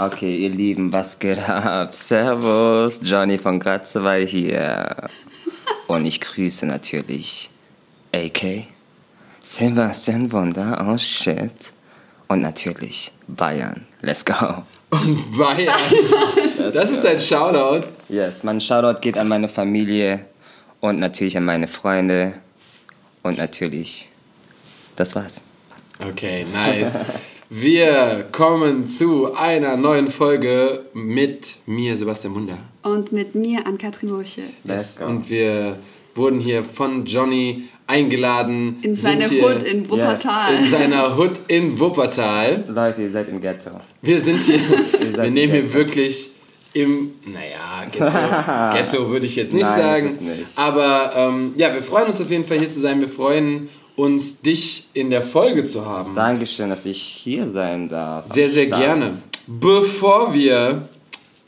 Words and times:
Okay, 0.00 0.36
ihr 0.36 0.50
Lieben, 0.50 0.92
was 0.92 1.18
geht 1.18 1.40
ab? 1.40 1.92
Servus, 1.92 3.00
Johnny 3.02 3.36
von 3.36 3.58
Gratzewey 3.58 4.28
hier. 4.28 4.94
Und 5.88 6.06
ich 6.06 6.20
grüße 6.20 6.66
natürlich 6.66 7.50
AK, 8.14 8.68
Sebastian 9.42 10.30
Wunder, 10.30 10.86
oh 10.88 10.96
shit. 10.96 11.72
Und 12.28 12.42
natürlich 12.42 13.10
Bayern. 13.26 13.86
Let's 14.00 14.24
go. 14.24 14.62
Und 14.90 15.32
Bayern. 15.36 15.74
Das 16.58 16.90
ist 16.92 17.02
dein 17.02 17.18
Shoutout. 17.18 17.88
Yes, 18.08 18.44
mein 18.44 18.60
Shoutout 18.60 19.00
geht 19.00 19.18
an 19.18 19.26
meine 19.26 19.48
Familie 19.48 20.26
und 20.78 21.00
natürlich 21.00 21.36
an 21.36 21.44
meine 21.44 21.66
Freunde. 21.66 22.34
Und 23.24 23.38
natürlich, 23.38 24.08
das 24.94 25.16
war's. 25.16 25.40
Okay, 25.98 26.46
nice. 26.54 26.92
Wir 27.50 28.26
kommen 28.30 28.88
zu 28.88 29.32
einer 29.32 29.78
neuen 29.78 30.10
Folge 30.10 30.84
mit 30.92 31.56
mir, 31.64 31.96
Sebastian 31.96 32.34
Wunder. 32.34 32.58
Und 32.82 33.10
mit 33.10 33.34
mir 33.34 33.66
an 33.66 33.78
Katrin 33.78 34.10
Murche. 34.10 34.42
Let's 34.64 34.96
go. 34.96 35.06
Und 35.06 35.30
wir 35.30 35.78
wurden 36.14 36.40
hier 36.40 36.62
von 36.62 37.06
Johnny 37.06 37.68
eingeladen. 37.86 38.80
In 38.82 38.94
seine 38.94 39.24
Hut 39.30 39.64
in 39.64 39.88
Wuppertal. 39.88 40.56
In 40.56 40.70
seiner 40.70 41.16
Hut 41.16 41.40
in 41.48 41.80
Wuppertal. 41.80 42.64
Leute, 42.68 43.04
ihr 43.04 43.10
seid 43.10 43.30
im 43.30 43.40
Ghetto. 43.40 43.70
Wir 44.02 44.20
sind 44.20 44.42
hier, 44.42 44.60
wir 45.14 45.30
nehmen 45.30 45.52
hier 45.54 45.72
wirklich 45.72 46.30
im, 46.74 47.12
naja, 47.24 47.86
Ghetto, 47.90 48.98
Ghetto 48.98 49.10
würde 49.10 49.24
ich 49.24 49.36
jetzt 49.36 49.54
nicht 49.54 49.64
Nein, 49.64 49.80
sagen. 49.80 50.06
ist 50.06 50.14
es 50.16 50.20
nicht. 50.20 50.58
Aber 50.58 51.12
ähm, 51.16 51.54
ja, 51.56 51.72
wir 51.72 51.82
freuen 51.82 52.08
uns 52.08 52.20
auf 52.20 52.30
jeden 52.30 52.44
Fall 52.44 52.58
hier 52.58 52.68
zu 52.68 52.80
sein. 52.80 53.00
Wir 53.00 53.08
freuen 53.08 53.70
uns, 53.98 54.40
dich 54.40 54.86
in 54.94 55.10
der 55.10 55.22
Folge 55.22 55.64
zu 55.64 55.84
haben. 55.84 56.14
Dankeschön, 56.14 56.70
dass 56.70 56.84
ich 56.84 57.02
hier 57.02 57.50
sein 57.50 57.88
darf. 57.88 58.32
Sehr, 58.32 58.48
sehr 58.48 58.66
Start. 58.68 58.80
gerne. 58.80 59.12
Bevor 59.48 60.32
wir 60.34 60.88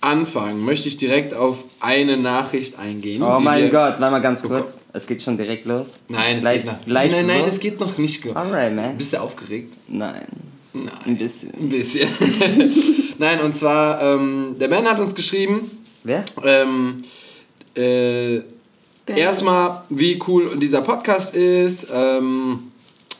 anfangen, 0.00 0.64
möchte 0.64 0.88
ich 0.88 0.96
direkt 0.96 1.32
auf 1.32 1.62
eine 1.78 2.16
Nachricht 2.16 2.76
eingehen. 2.78 3.22
Oh 3.22 3.38
mein 3.38 3.70
Gott, 3.70 4.00
warte 4.00 4.10
mal 4.10 4.18
ganz 4.20 4.42
kurz. 4.42 4.84
Es 4.92 5.06
geht 5.06 5.22
schon 5.22 5.36
direkt 5.36 5.64
los. 5.66 6.00
Nein, 6.08 6.38
es 6.38 6.42
Leicht- 6.42 6.64
geht 6.66 6.72
noch. 6.72 6.86
nein, 6.86 7.26
nein, 7.26 7.40
so? 7.42 7.46
es 7.46 7.60
geht 7.60 7.78
noch 7.78 7.96
nicht. 7.98 8.26
Alright, 8.34 8.74
man. 8.74 8.96
Bist 8.98 9.12
du 9.12 9.20
aufgeregt? 9.20 9.74
Nein. 9.86 10.26
Nein. 10.72 10.90
Ein 11.06 11.18
bisschen. 11.18 11.52
Ein 11.54 11.68
bisschen. 11.68 12.08
nein, 13.18 13.40
und 13.42 13.54
zwar, 13.54 14.02
ähm, 14.02 14.56
der 14.58 14.68
Ben 14.68 14.88
hat 14.88 14.98
uns 14.98 15.14
geschrieben, 15.14 15.70
Wer? 16.02 16.24
ähm, 16.44 16.96
äh. 17.76 18.40
Erstmal, 19.06 19.82
wie 19.88 20.20
cool 20.26 20.56
dieser 20.58 20.82
Podcast 20.82 21.34
ist, 21.34 21.86
ähm, 21.92 22.70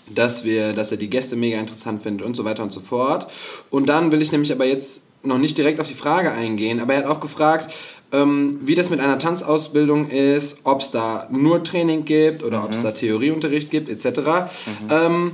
dass, 0.08 0.44
wir, 0.44 0.72
dass 0.72 0.90
er 0.90 0.96
die 0.96 1.10
Gäste 1.10 1.36
mega 1.36 1.58
interessant 1.58 2.02
findet 2.02 2.26
und 2.26 2.34
so 2.34 2.44
weiter 2.44 2.62
und 2.62 2.72
so 2.72 2.80
fort. 2.80 3.28
Und 3.70 3.88
dann 3.88 4.12
will 4.12 4.22
ich 4.22 4.32
nämlich 4.32 4.52
aber 4.52 4.64
jetzt 4.64 5.02
noch 5.22 5.38
nicht 5.38 5.58
direkt 5.58 5.80
auf 5.80 5.88
die 5.88 5.94
Frage 5.94 6.32
eingehen, 6.32 6.80
aber 6.80 6.94
er 6.94 7.00
hat 7.00 7.06
auch 7.06 7.20
gefragt, 7.20 7.72
ähm, 8.12 8.58
wie 8.62 8.74
das 8.74 8.90
mit 8.90 9.00
einer 9.00 9.18
Tanzausbildung 9.18 10.08
ist, 10.08 10.58
ob 10.64 10.80
es 10.80 10.90
da 10.90 11.28
nur 11.30 11.62
Training 11.62 12.04
gibt 12.04 12.42
oder 12.42 12.64
ob 12.64 12.72
es 12.72 12.82
da 12.82 12.92
Theorieunterricht 12.92 13.70
gibt, 13.70 13.88
etc. 13.88 14.50
Ähm, 14.90 15.32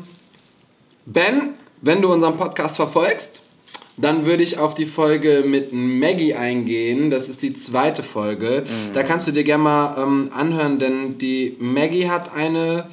Ben, 1.07 1.55
wenn 1.81 2.03
du 2.03 2.13
unseren 2.13 2.37
Podcast 2.37 2.77
verfolgst, 2.77 3.43
dann 3.97 4.27
würde 4.27 4.43
ich 4.43 4.59
auf 4.59 4.75
die 4.75 4.87
Folge 4.87 5.45
mit 5.47 5.73
Maggie 5.73 6.35
eingehen. 6.35 7.11
Das 7.11 7.29
ist 7.29 7.43
die 7.43 7.57
zweite 7.57 8.03
Folge. 8.03 8.65
Da 8.93 9.03
kannst 9.03 9.27
du 9.27 9.33
dir 9.33 9.45
gerne 9.45 9.63
mal 9.63 10.03
ähm, 10.03 10.31
anhören, 10.35 10.79
denn 10.79 11.19
die 11.19 11.57
Maggie 11.59 12.09
hat 12.09 12.35
eine 12.35 12.87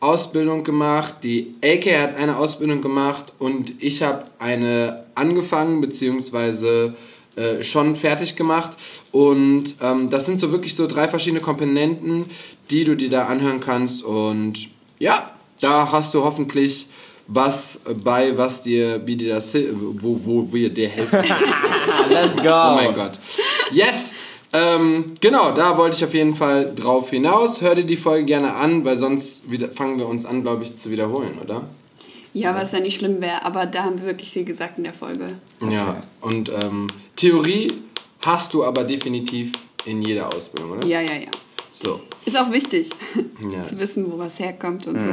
Ausbildung 0.00 0.64
gemacht, 0.64 1.14
die 1.22 1.54
AK 1.64 1.86
hat 1.96 2.16
eine 2.16 2.36
Ausbildung 2.36 2.82
gemacht 2.82 3.32
und 3.38 3.72
ich 3.78 4.02
habe 4.02 4.24
eine 4.40 5.04
angefangen 5.14 5.80
beziehungsweise 5.80 6.96
äh, 7.36 7.62
schon 7.62 7.94
fertig 7.96 8.34
gemacht. 8.34 8.72
Und 9.12 9.76
ähm, 9.80 10.10
das 10.10 10.26
sind 10.26 10.40
so 10.40 10.50
wirklich 10.50 10.74
so 10.74 10.86
drei 10.86 11.08
verschiedene 11.08 11.40
Komponenten, 11.40 12.26
die 12.70 12.84
du 12.84 12.96
dir 12.96 13.10
da 13.10 13.26
anhören 13.26 13.60
kannst. 13.60 14.02
Und 14.02 14.68
ja, 14.98 15.30
da 15.60 15.92
hast 15.92 16.14
du 16.14 16.24
hoffentlich 16.24 16.88
was 17.26 17.80
bei, 18.02 18.36
was 18.36 18.62
dir, 18.62 19.04
wie 19.06 19.16
dir 19.16 19.34
das, 19.34 19.54
wo, 19.54 20.20
wo 20.24 20.52
wir 20.52 20.70
dir 20.70 20.88
helfen. 20.88 21.20
Let's 22.10 22.36
go. 22.36 22.42
Oh 22.42 22.74
mein 22.74 22.94
Gott. 22.94 23.18
Yes! 23.70 24.12
Ähm, 24.54 25.14
genau, 25.20 25.52
da 25.52 25.78
wollte 25.78 25.96
ich 25.96 26.04
auf 26.04 26.12
jeden 26.12 26.34
Fall 26.34 26.74
drauf 26.74 27.10
hinaus. 27.10 27.62
Hör 27.62 27.74
dir 27.74 27.84
die 27.84 27.96
Folge 27.96 28.26
gerne 28.26 28.54
an, 28.54 28.84
weil 28.84 28.98
sonst 28.98 29.50
wieder, 29.50 29.70
fangen 29.70 29.98
wir 29.98 30.06
uns 30.06 30.26
an, 30.26 30.42
glaube 30.42 30.62
ich, 30.64 30.76
zu 30.76 30.90
wiederholen, 30.90 31.38
oder? 31.42 31.62
Ja, 32.34 32.54
was 32.54 32.72
ja 32.72 32.80
nicht 32.80 32.98
schlimm 32.98 33.20
wäre, 33.20 33.44
aber 33.44 33.66
da 33.66 33.84
haben 33.84 34.00
wir 34.00 34.06
wirklich 34.06 34.30
viel 34.30 34.44
gesagt 34.44 34.78
in 34.78 34.84
der 34.84 34.94
Folge. 34.94 35.36
Ja. 35.60 36.02
Und 36.20 36.50
ähm, 36.50 36.88
Theorie 37.16 37.72
hast 38.24 38.52
du 38.54 38.64
aber 38.64 38.84
definitiv 38.84 39.52
in 39.84 40.02
jeder 40.02 40.34
Ausbildung, 40.34 40.72
oder? 40.72 40.86
Ja, 40.86 41.00
ja, 41.00 41.14
ja. 41.14 41.30
So, 41.72 42.00
Ist 42.26 42.36
auch 42.36 42.52
wichtig, 42.52 42.90
Ja. 43.50 43.64
zu 43.64 43.78
wissen, 43.78 44.10
wo 44.12 44.18
was 44.18 44.38
herkommt 44.38 44.86
und 44.86 45.00
so. 45.00 45.08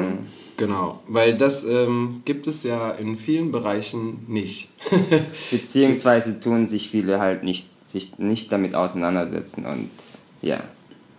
genau. 0.57 0.99
Weil 1.07 1.37
das 1.37 1.63
ähm, 1.63 2.21
gibt 2.25 2.47
es 2.47 2.63
ja 2.63 2.91
in 2.91 3.17
vielen 3.17 3.51
Bereichen 3.51 4.25
nicht. 4.27 4.69
Beziehungsweise 5.51 6.39
tun 6.39 6.67
sich 6.67 6.89
viele 6.89 7.19
halt 7.19 7.43
nicht, 7.43 7.67
sich 7.89 8.17
nicht 8.19 8.51
damit 8.51 8.75
auseinandersetzen 8.75 9.65
und 9.65 9.89
ja. 10.41 10.63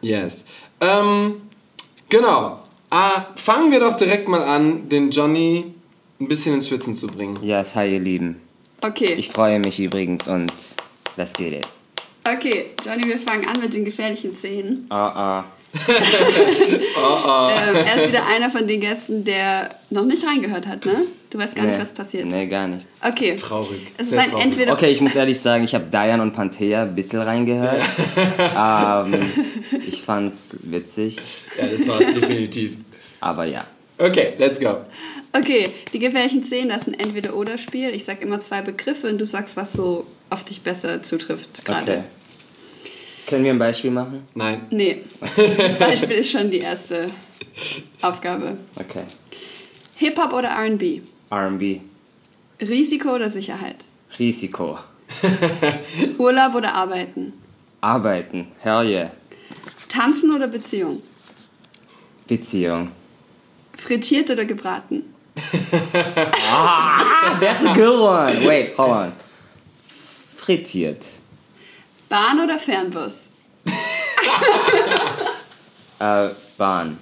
Yes. 0.03 0.45
Ähm, 0.81 1.43
genau. 2.09 2.61
Ah, 2.91 3.27
fangen 3.37 3.71
wir 3.71 3.81
doch 3.81 3.97
direkt 3.97 4.28
mal 4.28 4.43
an, 4.43 4.89
den 4.89 5.11
Johnny 5.11 5.72
ein 6.21 6.28
bisschen 6.28 6.55
ins 6.57 6.69
Schwitzen 6.69 6.95
zu 6.95 7.07
bringen. 7.07 7.39
Yes, 7.43 7.75
hi 7.75 7.93
ihr 7.95 8.01
Lieben. 8.01 8.41
Okay, 8.83 9.15
Ich 9.15 9.31
freue 9.31 9.59
mich 9.59 9.78
übrigens 9.81 10.27
und 10.28 10.53
let's 11.17 11.33
get 11.34 11.53
it. 11.53 11.69
Okay, 12.25 12.66
Johnny, 12.84 13.04
wir 13.06 13.19
fangen 13.19 13.47
an 13.47 13.60
mit 13.60 13.72
den 13.75 13.84
gefährlichen 13.84 14.36
Szenen. 14.36 14.86
Ah, 14.92 15.44
ah. 16.97 17.62
Ähm, 17.69 17.76
er 17.76 18.03
ist 18.03 18.08
wieder 18.08 18.26
einer 18.26 18.50
von 18.50 18.66
den 18.66 18.81
Gästen, 18.81 19.25
der 19.25 19.70
noch 19.91 20.04
nicht 20.04 20.26
reingehört 20.26 20.66
hat, 20.66 20.84
ne? 20.84 21.06
Du 21.30 21.38
weißt 21.38 21.54
gar 21.54 21.62
nee. 21.64 21.70
nicht, 21.70 21.80
was 21.80 21.92
passiert. 21.92 22.26
Nee, 22.26 22.47
gar 22.47 22.66
nichts. 22.66 23.00
Okay. 23.06 23.36
Traurig. 23.36 23.80
Es 23.97 24.04
ist 24.06 24.10
Sehr 24.10 24.20
ein 24.22 24.30
traurig. 24.30 24.47
entweder 24.47 24.72
Okay, 24.72 24.91
ich 24.91 25.00
muss 25.00 25.14
ehrlich 25.14 25.38
sagen, 25.38 25.62
ich 25.62 25.75
habe 25.75 25.84
Diane 25.84 26.22
und 26.22 26.32
Panthea 26.32 26.82
ein 26.82 26.94
bisschen 26.97 27.20
reingehört. 27.22 27.82
ähm, 28.16 29.30
ich 29.86 30.03
fand's 30.03 30.50
witzig, 30.62 31.19
Ja, 31.56 31.69
das 31.69 31.86
war 31.86 32.00
es 32.00 32.14
definitiv. 32.14 32.72
aber 33.20 33.44
ja. 33.44 33.64
Okay, 33.98 34.32
let's 34.38 34.59
go. 34.59 34.78
Okay, 35.32 35.70
die 35.92 36.00
gefährlichen 36.00 36.42
Szenen, 36.42 36.70
das 36.70 36.78
ist 36.82 36.88
ein 36.88 36.98
Entweder-Oder-Spiel. 36.98 37.91
Ich 37.91 38.04
sag 38.04 38.22
immer 38.22 38.41
zwei 38.41 38.62
Begriffe 38.62 39.06
und 39.09 39.19
du 39.19 39.26
sagst, 39.26 39.56
was 39.56 39.72
so 39.72 40.04
auf 40.30 40.44
dich 40.44 40.62
besser 40.62 41.02
zutrifft 41.02 41.64
gerade. 41.64 41.92
Okay. 41.92 42.04
Können 43.26 43.44
wir 43.44 43.52
ein 43.52 43.58
Beispiel 43.58 43.91
machen? 43.91 44.26
Nein. 44.34 44.66
Nee, 44.70 45.02
das 45.36 45.78
Beispiel 45.78 46.16
ist 46.16 46.32
schon 46.32 46.50
die 46.50 46.58
erste 46.58 47.10
Aufgabe. 48.00 48.56
Okay. 48.74 49.04
Hip-Hop 49.96 50.32
oder 50.32 50.48
R&B? 50.48 51.02
RB. 51.30 51.80
Risiko 52.60 53.14
oder 53.14 53.30
Sicherheit? 53.30 53.76
Risiko. 54.18 54.78
Urlaub 56.18 56.54
oder 56.54 56.74
Arbeiten? 56.74 57.34
Arbeiten. 57.80 58.48
Hell 58.60 58.86
yeah. 58.86 59.10
Tanzen 59.88 60.34
oder 60.34 60.48
Beziehung? 60.48 61.02
Beziehung. 62.26 62.91
Frittiert 63.76 64.30
oder 64.30 64.44
gebraten? 64.44 65.04
That's 67.41 67.64
a 67.64 67.74
good 67.74 68.00
one. 68.00 68.44
Wait, 68.47 68.76
hold 68.76 68.91
on. 68.91 69.12
Frittiert. 70.55 71.06
Bahn 72.09 72.41
oder 72.43 72.59
Fernbus? 72.59 73.12
Äh, 76.00 76.31
Bahn. 76.56 76.97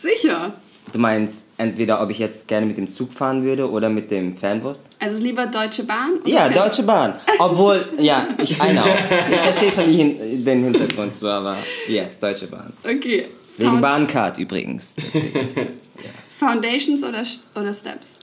Sicher. 0.00 0.54
Du 0.94 0.98
meinst 0.98 1.44
entweder, 1.58 2.00
ob 2.00 2.08
ich 2.10 2.18
jetzt 2.18 2.48
gerne 2.48 2.64
mit 2.64 2.78
dem 2.78 2.88
Zug 2.88 3.12
fahren 3.12 3.44
würde 3.44 3.70
oder 3.70 3.90
mit 3.90 4.10
dem 4.10 4.34
Fernbus? 4.36 4.84
Also 4.98 5.18
lieber 5.22 5.46
Deutsche 5.46 5.84
Bahn? 5.84 6.20
Oder 6.22 6.28
Ja, 6.30 6.40
Fern- 6.50 6.54
Deutsche 6.54 6.82
Bahn. 6.84 7.14
Obwohl, 7.38 7.86
ja, 7.98 8.28
ich 8.38 8.58
eine 8.58 8.82
auch. 8.82 8.86
Ich 9.30 9.36
verstehe 9.40 9.70
schon 9.70 9.86
die, 9.88 10.42
den 10.42 10.64
Hintergrund 10.64 11.18
so, 11.18 11.28
aber 11.28 11.58
yes, 11.86 12.18
Deutsche 12.18 12.46
Bahn. 12.46 12.72
Okay. 12.82 13.26
Wegen 13.58 13.68
Found- 13.70 13.82
Bahncard 13.82 14.38
übrigens. 14.38 14.94
Deswegen. 14.96 15.78
Foundations 16.40 17.04
oder, 17.04 17.24
oder 17.54 17.74
Steps? 17.74 18.18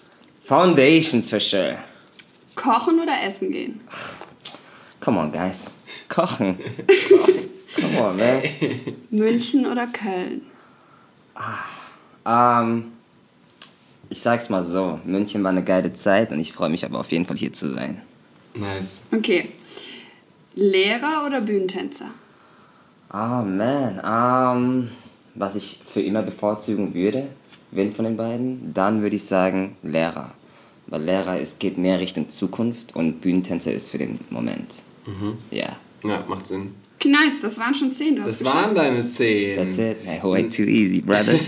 Foundations 0.46 1.30
for 1.30 1.40
sure. 1.40 1.78
Kochen 2.56 3.00
oder 3.00 3.14
essen 3.26 3.52
gehen? 3.52 3.82
Come 5.02 5.20
on, 5.20 5.32
guys. 5.32 5.72
Kochen. 6.10 6.58
Come 7.76 8.00
on, 8.00 8.18
man. 8.18 8.44
München 9.10 9.66
oder 9.66 9.88
Köln? 9.88 10.42
Ähm, 12.26 12.92
ich 14.10 14.22
sag's 14.22 14.50
mal 14.50 14.64
so, 14.64 15.00
München 15.06 15.44
war 15.44 15.52
eine 15.52 15.64
geile 15.64 15.94
Zeit 15.94 16.32
und 16.32 16.40
ich 16.40 16.54
freue 16.54 16.70
mich 16.70 16.86
aber 16.86 17.00
auf 17.00 17.12
jeden 17.12 17.26
Fall 17.26 17.38
hier 17.38 17.52
zu 17.52 17.74
sein. 17.74 18.02
Nice. 18.54 19.00
Okay. 19.12 19.50
Lehrer 20.54 21.26
oder 21.26 21.42
Bühnentänzer? 21.42 22.12
Ah, 23.10 23.42
man. 23.42 24.02
Ähm, 24.06 24.92
was 25.34 25.56
ich 25.56 25.82
für 25.88 26.02
immer 26.02 26.22
bevorzugen 26.22 26.94
würde, 26.94 27.28
wen 27.72 27.94
von 27.94 28.06
den 28.06 28.18
beiden, 28.18 28.74
dann 28.74 29.02
würde 29.02 29.16
ich 29.16 29.24
sagen 29.24 29.78
Lehrer. 29.82 30.32
Weil 30.88 31.04
Lehrer 31.04 31.40
ist, 31.40 31.60
geht 31.60 31.78
mehr 31.78 32.00
Richtung 32.00 32.30
Zukunft 32.30 32.96
und 32.96 33.22
Bühnentänzer 33.22 33.72
ist 33.72 33.90
für 33.90 33.98
den 33.98 34.20
Moment. 34.30 34.68
Mhm. 35.06 35.38
Ja. 35.52 35.76
Ja, 36.04 36.24
macht 36.28 36.48
Sinn. 36.48 36.74
Okay, 37.00 37.10
nice, 37.10 37.42
das 37.42 37.58
waren 37.58 37.74
schon 37.76 37.92
zehn. 37.94 38.16
Du 38.16 38.24
hast 38.24 38.42
Das 38.42 38.54
waren 38.54 38.76
deine 38.76 39.08
zehn. 39.08 39.58
That's 39.58 39.78
it. 39.78 39.98
Hey, 40.04 40.20
way 40.24 40.50
too 40.50 40.64
easy, 40.64 41.02
brothers. 41.02 41.42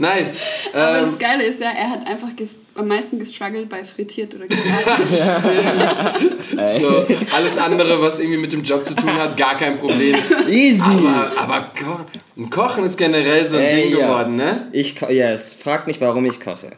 Nice. 0.00 0.38
Aber 0.72 0.98
Ähm, 1.00 1.06
das 1.06 1.18
Geile 1.18 1.42
ist 1.44 1.60
ja, 1.60 1.70
er 1.72 1.90
hat 1.90 2.06
einfach 2.06 2.28
am 2.76 2.86
meisten 2.86 3.18
gestruggelt 3.18 3.68
bei 3.68 3.82
frittiert 3.82 4.32
oder 4.32 4.46
gebraten. 4.46 5.08
so, 6.80 7.06
alles 7.34 7.58
andere, 7.58 8.00
was 8.00 8.20
irgendwie 8.20 8.38
mit 8.38 8.52
dem 8.52 8.62
Job 8.62 8.86
zu 8.86 8.94
tun 8.94 9.12
hat, 9.14 9.36
gar 9.36 9.58
kein 9.58 9.76
Problem. 9.76 10.14
easy. 10.48 10.80
Aber, 10.80 11.32
aber 11.36 11.70
Ko 11.76 12.00
ein 12.36 12.48
Kochen 12.48 12.84
ist 12.84 12.96
generell 12.96 13.48
so 13.48 13.56
ein 13.56 13.62
Ey, 13.64 13.82
Ding 13.88 13.98
ja. 13.98 14.06
geworden, 14.06 14.36
ne? 14.36 14.68
Ich, 14.70 14.94
ko- 14.94 15.08
yes, 15.10 15.54
frag 15.60 15.88
mich, 15.88 16.00
warum 16.00 16.24
ich 16.26 16.38
koche. 16.40 16.70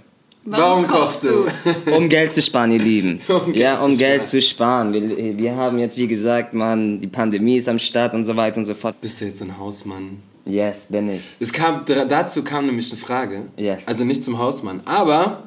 Warum 0.50 0.87
kochst 0.87 1.25
du? 1.25 1.47
Um 1.94 2.08
Geld 2.08 2.35
zu 2.35 2.43
sparen, 2.43 2.73
ihr 2.73 2.79
Lieben. 2.79 3.20
Um 3.29 3.52
Geld 3.52 3.56
ja, 3.56 3.81
um 3.81 3.93
zu 3.93 3.99
Geld 3.99 4.23
sparen. 4.23 4.29
zu 4.29 4.43
sparen. 4.43 4.93
Wir, 4.93 5.38
wir 5.38 5.56
haben 5.56 5.79
jetzt, 5.79 5.97
wie 5.97 6.06
gesagt, 6.08 6.52
man, 6.55 7.00
die 7.00 7.06
Pandemie 7.06 7.56
ist 7.56 7.69
am 7.69 7.79
Start 7.79 8.14
und 8.14 8.25
so 8.25 8.37
weiter 8.37 8.58
und 8.58 8.64
so 8.64 8.75
fort. 8.75 9.00
Bist 9.00 9.20
du 9.20 9.26
jetzt 9.26 9.41
ein 9.43 9.58
Hausmann? 9.58 10.23
Yes, 10.44 10.87
bin 10.87 11.08
ich. 11.11 11.37
Es 11.38 11.52
kam, 11.52 11.85
dazu 11.87 12.43
kam 12.43 12.67
nämlich 12.67 12.91
eine 12.91 13.00
Frage. 13.00 13.43
Yes. 13.56 13.87
Also 13.87 14.05
nicht 14.05 14.25
zum 14.25 14.38
Hausmann. 14.38 14.81
Aber, 14.85 15.44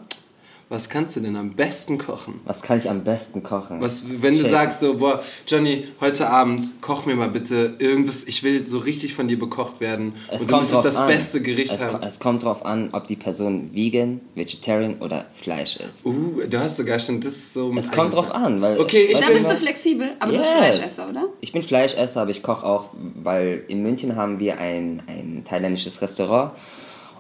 was 0.74 0.90
kannst 0.90 1.16
du 1.16 1.20
denn 1.20 1.36
am 1.36 1.52
besten 1.52 2.00
kochen? 2.00 2.42
Was 2.46 2.64
kann 2.64 2.80
ich 2.80 2.90
am 2.90 3.04
besten 3.04 3.44
kochen? 3.44 3.80
Was, 3.80 4.04
wenn 4.10 4.34
du 4.34 4.42
Check. 4.42 4.50
sagst 4.52 4.80
so, 4.80 4.98
boah, 4.98 5.22
Johnny, 5.48 5.86
heute 6.02 6.28
Abend 6.30 6.82
koch 6.82 7.06
mir 7.06 7.16
mal 7.16 7.30
bitte 7.30 7.76
irgendwas, 7.78 8.24
ich 8.24 8.42
will 8.42 8.66
so 8.66 8.80
richtig 8.80 9.14
von 9.14 9.28
dir 9.28 9.38
bekocht 9.38 9.80
werden 9.80 10.14
Es 10.30 10.42
und 10.42 10.50
du 10.50 10.54
kommt 10.54 10.62
müsstest 10.64 10.74
drauf 10.74 10.84
das 10.84 10.96
an. 10.96 11.08
beste 11.08 11.42
Gericht 11.42 11.72
es, 11.72 11.80
haben. 11.84 12.00
ko- 12.00 12.06
es 12.08 12.20
kommt 12.20 12.44
drauf 12.44 12.66
an, 12.66 12.90
ob 12.92 13.08
die 13.08 13.16
Person 13.16 13.70
vegan, 13.74 14.20
vegetarian 14.34 14.96
oder 15.00 15.26
Fleisch 15.36 15.78
ist. 15.78 16.04
Uh, 16.06 16.42
du 16.50 16.60
hast 16.60 16.78
sogar 16.78 17.00
schon 17.00 17.22
das 17.22 17.54
so 17.54 17.72
mit 17.72 17.84
Es 17.84 17.92
kommt 17.92 18.16
drauf 18.16 18.32
an, 18.34 18.60
weil. 18.62 18.80
Okay, 18.80 19.04
ich 19.12 19.20
Da 19.20 19.28
bin- 19.28 19.38
bist 19.38 19.52
du 19.52 19.56
flexibel, 19.56 20.10
aber 20.20 20.32
du 20.32 20.38
bist 20.40 20.50
Yes. 20.50 20.58
Fleischesser, 20.76 21.10
oder? 21.10 21.26
Ich 21.42 21.52
bin 21.54 21.62
Fleischesser, 21.62 22.22
aber 22.22 22.32
ich 22.32 22.42
koche 22.42 22.66
auch, 22.66 22.90
weil 23.24 23.64
in 23.68 23.84
München 23.84 24.16
haben 24.16 24.40
wir 24.40 24.58
ein, 24.58 25.04
ein 25.08 25.44
thailändisches 25.48 26.02
Restaurant 26.02 26.52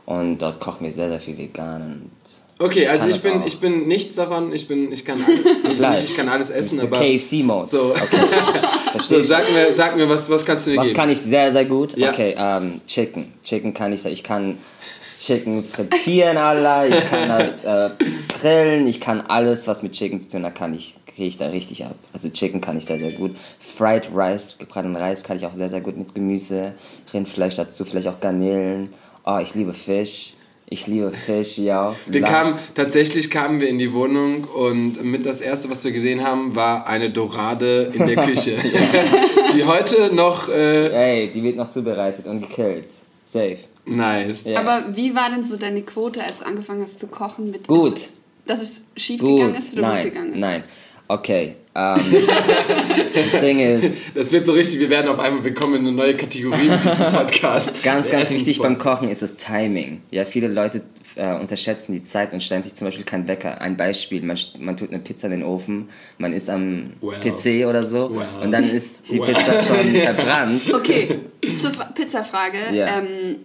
und 0.05 0.39
dort 0.39 0.59
kochen 0.59 0.85
wir 0.85 0.91
sehr, 0.91 1.09
sehr 1.09 1.19
viel 1.21 1.37
vegan. 1.37 2.09
Okay, 2.63 2.87
also 2.87 3.01
kann 3.01 3.09
ich 3.09 3.21
bin, 3.21 3.41
auch. 3.41 3.45
ich 3.45 3.59
bin 3.59 3.87
nichts 3.87 4.15
davon, 4.15 4.53
ich 4.53 4.67
bin, 4.67 4.91
ich 4.93 5.03
kann 5.03 5.21
alles, 5.65 5.81
also 5.83 6.03
ich 6.11 6.15
kann 6.15 6.29
alles 6.29 6.49
essen, 6.49 6.79
aber 6.79 6.97
KFC-Mode. 6.97 7.67
so, 7.69 7.91
Okay, 7.91 8.99
so 8.99 9.21
sag 9.21 9.51
mir, 9.51 9.73
sag 9.73 9.97
mir, 9.97 10.07
was, 10.07 10.29
was 10.29 10.45
kannst 10.45 10.67
du 10.67 10.71
mir 10.71 10.77
Was 10.77 10.85
geben? 10.85 10.95
kann 10.95 11.09
ich 11.09 11.19
sehr, 11.19 11.51
sehr 11.51 11.65
gut? 11.65 11.97
Ja. 11.97 12.11
Okay, 12.11 12.35
ähm, 12.37 12.79
Chicken. 12.87 13.33
Chicken 13.43 13.73
kann 13.73 13.91
ich, 13.91 14.05
ich 14.05 14.23
kann 14.23 14.59
Chicken 15.19 15.65
frittieren, 15.65 16.37
Allah, 16.37 16.85
ich 16.85 17.09
kann 17.09 17.27
das 17.27 17.63
äh, 17.65 17.89
grillen, 18.39 18.87
ich 18.87 19.01
kann 19.01 19.21
alles, 19.21 19.67
was 19.67 19.83
mit 19.83 19.91
Chicken 19.91 20.21
zu 20.21 20.29
tun 20.29 20.45
hat, 20.45 20.55
kann 20.55 20.73
ich, 20.73 20.95
kriege 21.05 21.27
ich 21.27 21.37
da 21.37 21.47
richtig 21.47 21.83
ab. 21.83 21.95
Also 22.13 22.29
Chicken 22.29 22.61
kann 22.61 22.77
ich 22.77 22.85
sehr, 22.85 22.97
sehr 22.97 23.11
gut. 23.11 23.35
Fried 23.59 24.09
Rice, 24.15 24.55
gebratenen 24.57 24.95
Reis 24.95 25.21
kann 25.23 25.35
ich 25.35 25.45
auch 25.45 25.53
sehr, 25.53 25.69
sehr 25.69 25.81
gut 25.81 25.97
mit 25.97 26.15
Gemüse, 26.15 26.73
Rindfleisch 27.13 27.55
dazu, 27.55 27.83
vielleicht 27.83 28.07
auch 28.07 28.19
Garnelen. 28.21 28.93
Oh, 29.25 29.39
ich 29.41 29.53
liebe 29.53 29.73
Fisch. 29.73 30.33
Ich 30.73 30.87
liebe 30.87 31.11
Fisch, 31.11 31.59
ja. 31.59 31.95
Wir 32.07 32.21
Lachs. 32.21 32.33
kamen, 32.33 32.55
tatsächlich 32.73 33.29
kamen 33.29 33.59
wir 33.61 33.67
in 33.69 33.77
die 33.77 33.93
Wohnung 33.93 34.45
und 34.45 35.03
mit 35.03 35.23
das 35.23 35.39
erste, 35.39 35.69
was 35.69 35.83
wir 35.83 35.91
gesehen 35.91 36.23
haben, 36.23 36.55
war 36.55 36.87
eine 36.87 37.11
Dorade 37.11 37.91
in 37.93 38.07
der 38.07 38.15
Küche. 38.25 38.57
die 39.55 39.63
heute 39.65 40.11
noch, 40.15 40.49
äh, 40.49 40.87
Ey, 41.27 41.31
die 41.31 41.43
wird 41.43 41.57
noch 41.57 41.69
zubereitet 41.69 42.25
und 42.25 42.41
gekillt. 42.41 42.85
Safe. 43.31 43.57
nice. 43.85 44.45
Ja. 44.45 44.61
Aber 44.61 44.95
wie 44.95 45.13
war 45.13 45.29
denn 45.29 45.43
so 45.43 45.57
deine 45.57 45.83
Quote, 45.83 46.23
als 46.23 46.39
du 46.39 46.45
angefangen 46.47 46.81
hast 46.81 46.99
zu 46.99 47.05
kochen? 47.05 47.51
Mit 47.51 47.67
Gut. 47.67 48.09
Dass 48.47 48.59
es 48.59 48.81
schief 48.97 49.21
Gut. 49.21 49.37
gegangen 49.41 49.55
ist 49.55 49.77
oder 49.77 49.93
gut 49.95 50.03
gegangen 50.05 50.29
ist? 50.33 50.39
nein. 50.39 50.63
Okay. 51.07 51.55
Ähm, 51.75 51.99
das 53.31 53.41
Ding 53.41 53.59
ist, 53.59 53.97
Das 54.13 54.31
wird 54.31 54.45
so 54.45 54.51
richtig, 54.51 54.79
wir 54.79 54.89
werden 54.89 55.07
auf 55.07 55.19
einmal, 55.19 55.43
wir 55.43 55.53
kommen 55.53 55.75
in 55.75 55.81
eine 55.87 55.91
neue 55.91 56.15
Kategorie 56.15 56.69
mit 56.69 56.83
diesem 56.83 57.11
Podcast. 57.11 57.83
Ganz, 57.83 58.09
ganz 58.11 58.29
wichtig 58.29 58.59
beim. 58.59 58.77
Kochen 58.77 59.09
ist 59.09 59.21
das 59.21 59.35
Timing. 59.37 60.01
Ja, 60.11 60.25
viele 60.25 60.47
Leute 60.47 60.81
äh, 61.15 61.33
unterschätzen 61.35 61.93
die 61.93 62.03
Zeit 62.03 62.33
und 62.33 62.43
stellen 62.43 62.63
sich 62.63 62.75
zum 62.75 62.85
Beispiel 62.85 63.05
keinen 63.05 63.27
Wecker. 63.27 63.61
Ein 63.61 63.77
Beispiel, 63.77 64.21
man, 64.23 64.37
man 64.59 64.77
tut 64.77 64.89
eine 64.89 64.99
Pizza 64.99 65.27
in 65.27 65.31
den 65.31 65.43
Ofen, 65.43 65.89
man 66.17 66.33
ist 66.33 66.49
am 66.49 66.93
Well. 67.01 67.19
PC 67.21 67.67
oder 67.67 67.83
so 67.83 68.15
Well. 68.15 68.27
und 68.43 68.51
dann 68.51 68.69
ist 68.69 68.95
die 69.09 69.19
Well. 69.19 69.33
Pizza 69.33 69.63
schon 69.63 69.95
verbrannt. 69.95 70.73
Okay, 70.73 71.19
zur 71.59 71.71
Fra 71.71 71.85
Pizzafrage. 71.85 72.57
Ja. 72.73 72.99
Ähm, 72.99 73.37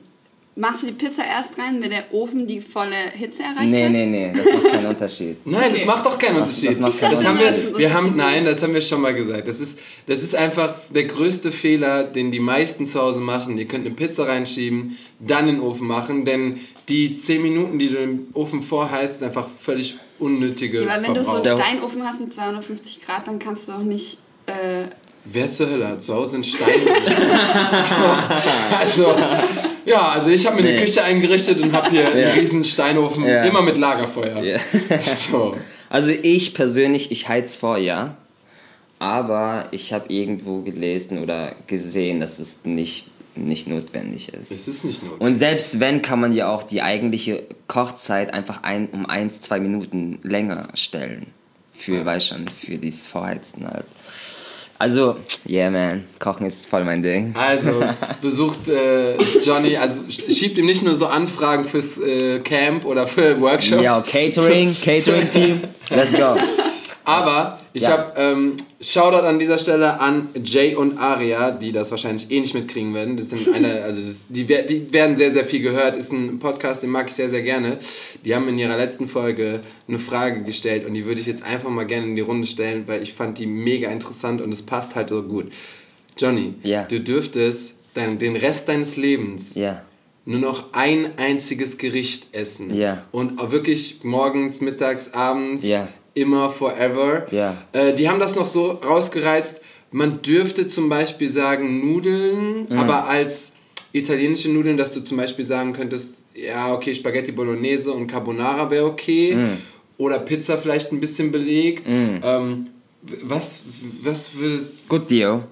machst 0.59 0.83
du 0.83 0.87
die 0.89 0.93
Pizza 0.93 1.23
erst 1.25 1.57
rein, 1.59 1.81
wenn 1.81 1.91
der 1.91 2.05
Ofen 2.13 2.47
die 2.47 2.61
volle 2.61 2.97
Hitze 3.15 3.43
erreicht 3.43 3.71
Nee, 3.71 3.85
hat? 3.85 3.93
nee, 3.93 4.07
nee, 4.07 4.33
das 4.37 4.47
macht 4.53 4.69
keinen 4.73 4.87
Unterschied. 4.87 5.37
Nein, 5.47 5.73
das 5.73 5.85
macht 5.87 6.05
doch 6.05 6.19
keinen 6.19 6.37
Das- 6.41 6.49
Unterschied. 6.51 6.71
das 6.71 6.79
macht 6.81 6.99
keinen 7.01 7.11
das 7.15 7.25
haben 7.25 7.39
Unterschied. 7.39 7.71
wir, 7.73 7.79
wir 7.79 7.95
haben, 7.95 8.17
nein, 8.17 8.45
das 8.45 8.63
haben 8.63 8.75
wir 8.75 8.81
schon 8.81 9.01
mal 9.01 9.15
gesagt. 9.15 9.47
Das 9.49 9.61
ist, 9.61 9.79
das 10.07 10.23
ist 10.23 10.35
einfach 10.35 10.75
der 10.91 11.05
größte 11.05 11.53
Fehler, 11.53 12.05
den 12.05 12.33
die 12.33 12.41
meisten 12.41 12.87
zu 12.87 13.01
Hause 13.01 13.21
machen. 13.21 13.57
Ihr 13.57 13.67
könnt 13.67 13.87
eine 13.87 13.95
Pizza 13.95 14.27
reinschieben, 14.27 14.99
dann 15.21 15.49
in 15.49 15.57
den 15.57 15.61
Ofen 15.65 15.87
machen, 15.87 16.25
denn 16.25 16.61
die 16.89 17.17
10 17.19 17.41
Minuten, 17.43 17.79
die 17.79 17.89
du 17.91 17.97
im 17.99 18.27
Ofen 18.35 18.63
vorheizt, 18.63 19.19
sind 19.21 19.29
einfach 19.29 19.47
völlig 19.63 19.97
unnötige 20.19 20.85
Ja, 20.85 20.95
aber 20.95 21.03
wenn 21.07 21.15
du 21.15 21.23
so 21.23 21.33
einen 21.37 21.45
Verbrauch. 21.45 21.65
Steinofen 21.67 22.03
hast 22.05 22.21
mit 22.21 22.35
250 22.35 23.01
Grad, 23.03 23.29
dann 23.29 23.39
kannst 23.39 23.69
du 23.69 23.73
auch 23.73 23.79
nicht. 23.79 24.19
Äh, 24.47 24.53
Wer 25.31 25.51
zur 25.51 25.69
Hölle 25.69 25.87
hat 25.89 26.03
zu 26.03 26.15
Hause 26.15 26.37
einen 26.37 26.45
Stein? 26.45 26.81
so, 27.83 27.95
also, 28.79 29.15
ja, 29.89 30.09
also 30.09 30.29
ich 30.31 30.47
habe 30.47 30.57
mir 30.57 30.63
eine 30.69 30.73
Nee. 30.79 30.85
Küche 30.85 31.03
eingerichtet 31.03 31.61
und 31.61 31.73
habe 31.73 31.91
hier 31.91 32.03
Ja. 32.03 32.09
einen 32.11 32.39
riesen 32.39 32.65
Steinofen, 32.65 33.27
Ja. 33.27 33.43
immer 33.45 33.63
mit 33.63 33.79
Lagerfeuer. 33.79 34.43
Ja. 34.43 34.59
So. 35.31 35.57
Also 35.91 36.11
ich 36.11 36.55
persönlich, 36.55 37.11
ich 37.11 37.29
heiz 37.29 37.57
vor, 37.57 37.79
ja. 37.79 38.17
Aber 38.99 39.69
ich 39.71 39.93
habe 39.93 40.13
irgendwo 40.13 40.61
gelesen 40.63 41.19
oder 41.23 41.55
gesehen, 41.67 42.19
dass 42.21 42.39
es 42.41 42.59
nicht, 42.65 43.11
nicht 43.37 43.69
notwendig 43.69 44.33
ist. 44.35 44.51
Es 44.51 44.67
ist 44.67 44.85
nicht 44.85 45.03
nur. 45.05 45.21
Und 45.21 45.37
selbst 45.37 45.79
wenn, 45.79 46.03
kann 46.03 46.21
man 46.21 46.33
ja 46.35 46.49
auch 46.53 46.63
die 46.65 46.83
eigentliche 46.83 47.45
Kochzeit 47.69 48.35
einfach 48.35 48.65
ein, 48.65 48.89
um 48.91 49.07
eins, 49.07 49.41
zwei 49.41 49.61
Minuten 49.61 50.19
länger 50.25 50.69
stellen. 50.75 51.29
Für, 51.75 52.05
weißt 52.05 52.27
schon, 52.29 52.49
für 52.49 52.77
dieses 52.77 53.07
Vorheizen 53.07 53.67
halt. 53.69 53.85
Also, 54.81 55.17
yeah 55.49 55.69
man, 55.71 56.05
Kochen 56.21 56.47
ist 56.47 56.67
voll 56.67 56.85
mein 56.85 57.03
Ding. 57.03 57.35
Also 57.37 57.83
besucht 58.23 58.69
äh, 58.69 59.17
Johnny, 59.43 59.77
also 59.77 60.03
sch- 60.03 60.33
schiebt 60.37 60.57
ihm 60.57 60.67
nicht 60.67 60.83
nur 60.85 60.95
so 60.95 61.07
Anfragen 61.07 61.65
fürs 61.65 61.99
äh, 61.99 62.39
Camp 62.41 62.85
oder 62.85 63.09
für 63.09 63.41
Workshops. 63.41 63.83
Ja, 63.83 64.01
Catering, 64.03 64.77
Catering-Team, 64.85 65.63
let's 65.91 66.13
go. 66.13 66.37
Aber 67.05 67.58
ich 67.73 67.83
Ja. 67.83 67.91
habe 67.91 68.13
ähm, 68.17 68.57
Shoutout 68.81 69.27
an 69.27 69.39
dieser 69.39 69.59
Stelle 69.59 70.01
an 70.01 70.29
Jay 70.45 70.75
und 70.75 70.99
Aria, 70.99 71.51
die 71.51 71.73
das 71.73 71.91
wahrscheinlich 71.91 72.31
eh 72.31 72.41
nicht 72.41 72.55
mitkriegen 72.55 72.95
werden. 72.95 73.17
Das 73.17 73.31
sind 73.31 73.49
eine, 73.55 73.83
also 73.83 74.01
das, 74.01 74.25
die, 74.29 74.45
die 74.45 74.93
werden 74.93 75.17
sehr, 75.17 75.31
sehr 75.33 75.45
viel 75.45 75.61
gehört. 75.61 75.97
Ist 75.97 76.13
ein 76.13 76.39
Podcast, 76.39 76.83
den 76.83 76.91
mag 76.91 77.09
ich 77.09 77.15
sehr, 77.15 77.29
sehr 77.29 77.43
gerne. 77.43 77.79
Die 78.25 78.35
haben 78.35 78.49
in 78.49 78.59
ihrer 78.59 78.77
letzten 78.77 79.09
Folge 79.09 79.61
eine 79.87 79.99
Frage 79.99 80.43
gestellt 80.45 80.87
und 80.87 80.95
die 80.95 81.05
würde 81.05 81.21
ich 81.21 81.27
jetzt 81.27 81.43
einfach 81.43 81.71
mal 81.71 81.87
gerne 81.87 82.07
in 82.07 82.17
die 82.17 82.23
Runde 82.23 82.47
stellen, 82.47 82.85
weil 82.87 83.03
ich 83.03 83.15
fand 83.15 83.39
die 83.39 83.47
mega 83.47 83.91
interessant 83.91 84.41
und 84.41 84.53
es 84.53 84.63
passt 84.63 84.95
halt 84.95 85.09
so 85.11 85.23
gut. 85.23 85.53
Johnny, 86.17 86.55
Ja. 86.63 86.83
du 86.85 87.01
dürftest 87.01 87.75
dein, 87.95 88.19
den 88.19 88.37
Rest 88.37 88.69
deines 88.69 88.97
Lebens 88.97 89.55
Ja, 89.55 89.83
nur 90.25 90.41
noch 90.41 90.73
ein 90.75 91.17
einziges 91.17 91.79
Gericht 91.79 92.27
essen. 92.35 92.75
Ja. 92.75 93.05
Und 93.13 93.39
auch 93.41 93.51
wirklich 93.51 94.01
morgens, 94.03 94.61
mittags, 94.61 95.15
abends, 95.15 95.63
Ja. 95.63 95.89
Immer, 96.21 96.51
forever. 96.51 97.27
Ja. 97.31 97.57
Äh, 97.73 97.95
die 97.95 98.09
haben 98.09 98.21
das 98.21 98.35
noch 98.37 98.47
so 98.47 98.71
rausgereizt. 98.71 99.61
Man 99.91 100.21
dürfte 100.23 100.69
zum 100.69 100.89
Beispiel 100.89 101.31
sagen 101.31 101.81
Nudeln, 101.81 102.67
Mhm. 102.69 102.79
aber 102.79 103.07
als 103.09 103.55
italienische 103.93 104.51
Nudeln, 104.51 104.77
dass 104.77 104.93
du 104.93 105.01
zum 105.01 105.17
Beispiel 105.17 105.45
sagen 105.45 105.73
könntest, 105.73 106.21
ja, 106.35 106.73
okay, 106.73 106.95
Spaghetti 106.95 107.33
Bolognese 107.33 107.93
und 107.93 108.07
Carbonara 108.07 108.71
wäre 108.71 108.85
okay. 108.87 109.35
Mhm. 109.35 109.57
Oder 109.97 110.21
Pizza 110.21 110.59
vielleicht 110.59 110.93
ein 110.93 111.01
bisschen 111.01 111.33
belegt. 111.33 111.85
Ähm, 111.89 112.67
was, 113.25 113.63
was 114.03 114.35
würde... 114.35 114.67
good 114.89 115.11
deal. 115.11 115.45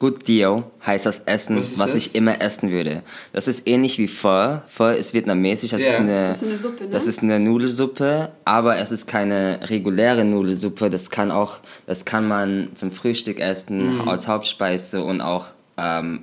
Good 0.00 0.26
deal 0.26 0.64
heißt 0.84 1.06
das 1.06 1.20
Essen, 1.26 1.58
Was 1.58 1.78
was, 1.78 1.86
das? 1.92 1.96
ich 2.06 2.14
immer 2.16 2.40
essen 2.40 2.70
würde. 2.72 3.02
Das 3.32 3.46
ist 3.46 3.68
ähnlich 3.68 3.98
wie 3.98 4.08
Pho. 4.08 4.58
Pho 4.68 4.88
ist 4.88 5.14
vietnamesisch, 5.14 5.70
das 5.70 5.80
Ja. 5.82 5.88
ist 5.92 5.94
eine... 6.00 6.28
das 6.28 6.36
ist 6.42 6.48
eine 6.48 6.56
Suppe, 6.56 6.84
ne? 6.84 6.90
Das 6.90 7.06
ist 7.06 7.22
eine 7.22 7.38
Nudelsuppe, 7.38 8.30
aber 8.44 8.78
es 8.78 8.90
ist 8.90 9.06
keine 9.06 9.60
reguläre 9.70 10.24
Nudelsuppe. 10.24 10.90
Das 10.90 11.10
kann 11.10 11.30
auch, 11.30 11.58
das 11.86 12.04
kann 12.04 12.26
man 12.26 12.70
zum 12.74 12.90
Frühstück 12.92 13.38
essen, 13.38 14.00
Mhm. 14.00 14.08
als 14.08 14.26
Hauptspeise 14.26 15.04
und 15.04 15.20
auch 15.20 15.46
ähm, 15.76 16.22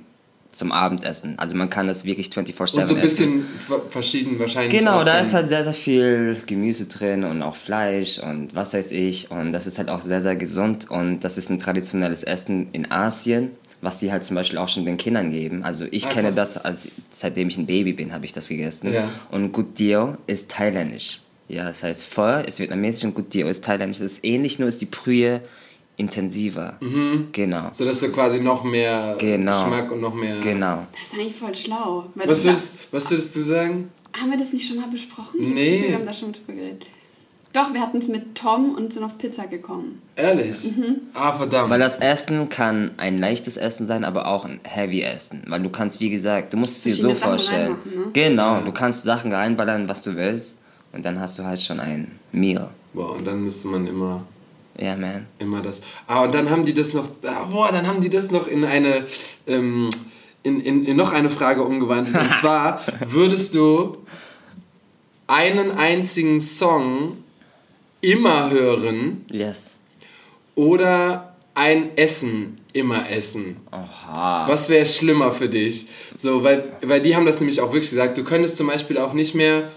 zum 0.50 0.72
Abendessen. 0.72 1.34
Also 1.38 1.54
man 1.54 1.70
kann 1.70 1.86
das 1.86 2.04
wirklich 2.04 2.30
24/7 2.30 2.80
Und 2.82 2.88
so 2.88 2.94
ein 2.96 3.00
essen. 3.00 3.00
bisschen 3.00 3.44
ver- 3.68 3.82
verschieden 3.90 4.40
wahrscheinlich. 4.40 4.76
Genau, 4.76 5.04
da 5.04 5.20
ist 5.20 5.32
halt 5.32 5.46
sehr, 5.48 5.62
sehr 5.62 5.72
viel 5.72 6.36
Gemüse 6.46 6.86
drin 6.86 7.22
und 7.22 7.42
auch 7.42 7.54
Fleisch 7.54 8.18
und 8.18 8.56
was 8.56 8.74
weiß 8.74 8.90
ich. 8.90 9.30
Und 9.30 9.52
das 9.52 9.68
ist 9.68 9.78
halt 9.78 9.88
auch 9.88 10.02
sehr, 10.02 10.20
sehr 10.20 10.34
gesund 10.34 10.90
und 10.90 11.20
das 11.20 11.38
ist 11.38 11.48
ein 11.48 11.60
traditionelles 11.60 12.24
Essen 12.24 12.68
in 12.72 12.90
Asien, 12.90 13.52
was 13.80 13.98
die 13.98 14.10
halt 14.10 14.24
zum 14.24 14.34
Beispiel 14.36 14.58
auch 14.58 14.68
schon 14.68 14.84
den 14.84 14.96
Kindern 14.96 15.30
geben. 15.30 15.62
Also 15.64 15.84
ich 15.90 16.06
Ah, 16.06 16.10
kenne 16.10 16.28
krass. 16.32 16.54
das, 16.54 16.56
als, 16.58 16.88
seitdem 17.12 17.48
ich 17.48 17.56
ein 17.58 17.66
Baby 17.66 17.92
bin, 17.92 18.12
habe 18.12 18.24
ich 18.24 18.32
das 18.32 18.48
gegessen. 18.48 18.92
Ja. 18.92 19.10
Und 19.30 19.52
Gut 19.52 19.78
Dio 19.78 20.16
ist 20.26 20.48
thailändisch. 20.50 21.20
Ja, 21.48 21.64
das 21.64 21.82
heißt 21.82 22.04
Pho 22.04 22.40
ist 22.46 22.58
vietnamesisch 22.58 23.04
und 23.04 23.14
Gut 23.14 23.32
Dio 23.32 23.48
ist 23.48 23.64
thailändisch. 23.64 23.98
Das 24.00 24.12
ist 24.12 24.24
ähnlich, 24.24 24.58
nur 24.58 24.68
ist 24.68 24.80
die 24.80 24.86
Brühe 24.86 25.40
intensiver. 25.96 26.78
Genau. 27.32 27.70
So 27.72 27.84
dass 27.84 28.00
du 28.00 28.10
quasi 28.12 28.40
noch 28.40 28.62
mehr 28.64 29.16
Genau. 29.18 29.64
Geschmack 29.64 29.90
und 29.90 30.00
noch 30.00 30.14
mehr. 30.14 30.40
Genau. 30.40 30.86
Das 30.92 31.02
ist 31.04 31.14
eigentlich 31.14 31.34
voll 31.36 31.54
schlau. 31.54 32.04
Was 32.14 32.44
würdest, 32.44 32.72
was 32.90 33.10
würdest 33.10 33.34
du 33.36 33.42
sagen? 33.42 33.90
haben 34.18 34.30
wir 34.30 34.38
das 34.38 34.52
nicht 34.52 34.66
schon 34.66 34.78
mal 34.78 34.88
besprochen? 34.88 35.54
Nee. 35.54 35.84
Wir 35.88 35.94
haben 35.96 36.06
da 36.06 36.14
schon 36.14 36.32
drüber 36.32 36.52
geredet. 36.54 36.86
Doch, 37.52 37.72
wir 37.72 37.80
hatten 37.80 37.98
es 37.98 38.08
mit 38.08 38.34
Tom 38.34 38.74
und 38.74 38.92
sind 38.92 39.02
auf 39.02 39.16
Pizza 39.16 39.46
gekommen. 39.46 40.02
Ehrlich? 40.16 40.64
Mhm. 40.76 40.96
Ah, 41.14 41.32
verdammt. 41.38 41.70
Weil 41.70 41.80
das 41.80 41.96
Essen 41.96 42.48
kann 42.50 42.90
ein 42.98 43.18
leichtes 43.18 43.56
Essen 43.56 43.86
sein, 43.86 44.04
aber 44.04 44.26
auch 44.26 44.44
ein 44.44 44.60
heavy 44.64 45.00
Essen. 45.02 45.42
Weil 45.46 45.62
du 45.62 45.70
kannst, 45.70 45.98
wie 46.00 46.10
gesagt, 46.10 46.52
du 46.52 46.58
musst 46.58 46.76
es 46.76 46.82
dir 46.82 46.94
so 46.94 47.08
Sachen 47.08 47.18
vorstellen. 47.20 47.76
ne? 47.86 48.04
Genau, 48.12 48.56
Ja. 48.56 48.60
du 48.60 48.72
kannst 48.72 49.02
Sachen 49.04 49.32
reinballern, 49.32 49.88
was 49.88 50.02
du 50.02 50.14
willst. 50.14 50.56
Und 50.92 51.04
dann 51.06 51.18
hast 51.20 51.38
du 51.38 51.44
halt 51.44 51.60
schon 51.60 51.80
ein 51.80 52.12
Meal. 52.32 52.68
Boah, 52.92 53.16
und 53.16 53.26
dann 53.26 53.42
müsste 53.44 53.68
man 53.68 53.86
immer, 53.86 54.22
Ja, 54.78 54.94
man. 54.96 55.26
immer 55.38 55.62
das. 55.62 55.80
Ah, 56.06 56.24
und 56.24 56.34
dann 56.34 56.50
haben 56.50 56.64
die 56.66 56.74
das 56.74 56.92
noch. 56.92 57.08
Ah, 57.24 57.44
boah, 57.44 57.70
dann 57.72 57.86
haben 57.86 58.00
die 58.02 58.10
das 58.10 58.30
noch 58.30 58.46
in 58.46 58.64
eine. 58.64 59.06
Ähm, 59.46 59.88
in, 60.42 60.60
in, 60.60 60.84
in 60.84 60.96
noch 60.96 61.12
eine 61.12 61.30
Frage 61.30 61.62
umgewandelt. 61.64 62.16
Und 62.16 62.32
zwar, 62.40 62.80
würdest 63.06 63.54
du 63.54 63.98
einen 65.26 65.70
einzigen 65.72 66.40
Song 66.40 67.18
immer 68.00 68.50
hören 68.50 69.24
Yes. 69.30 69.76
oder 70.54 71.36
ein 71.54 71.96
Essen 71.96 72.58
immer 72.72 73.10
essen? 73.10 73.56
Oha. 73.72 74.46
Was 74.48 74.68
wäre 74.68 74.86
schlimmer 74.86 75.32
für 75.32 75.48
dich? 75.48 75.86
So, 76.16 76.44
weil, 76.44 76.64
weil 76.82 77.00
die 77.02 77.16
haben 77.16 77.26
das 77.26 77.40
nämlich 77.40 77.60
auch 77.60 77.72
wirklich 77.72 77.90
gesagt. 77.90 78.16
Du 78.16 78.24
könntest 78.24 78.56
zum 78.56 78.68
Beispiel 78.68 78.98
auch 78.98 79.12
nicht 79.12 79.34
mehr, 79.34 79.72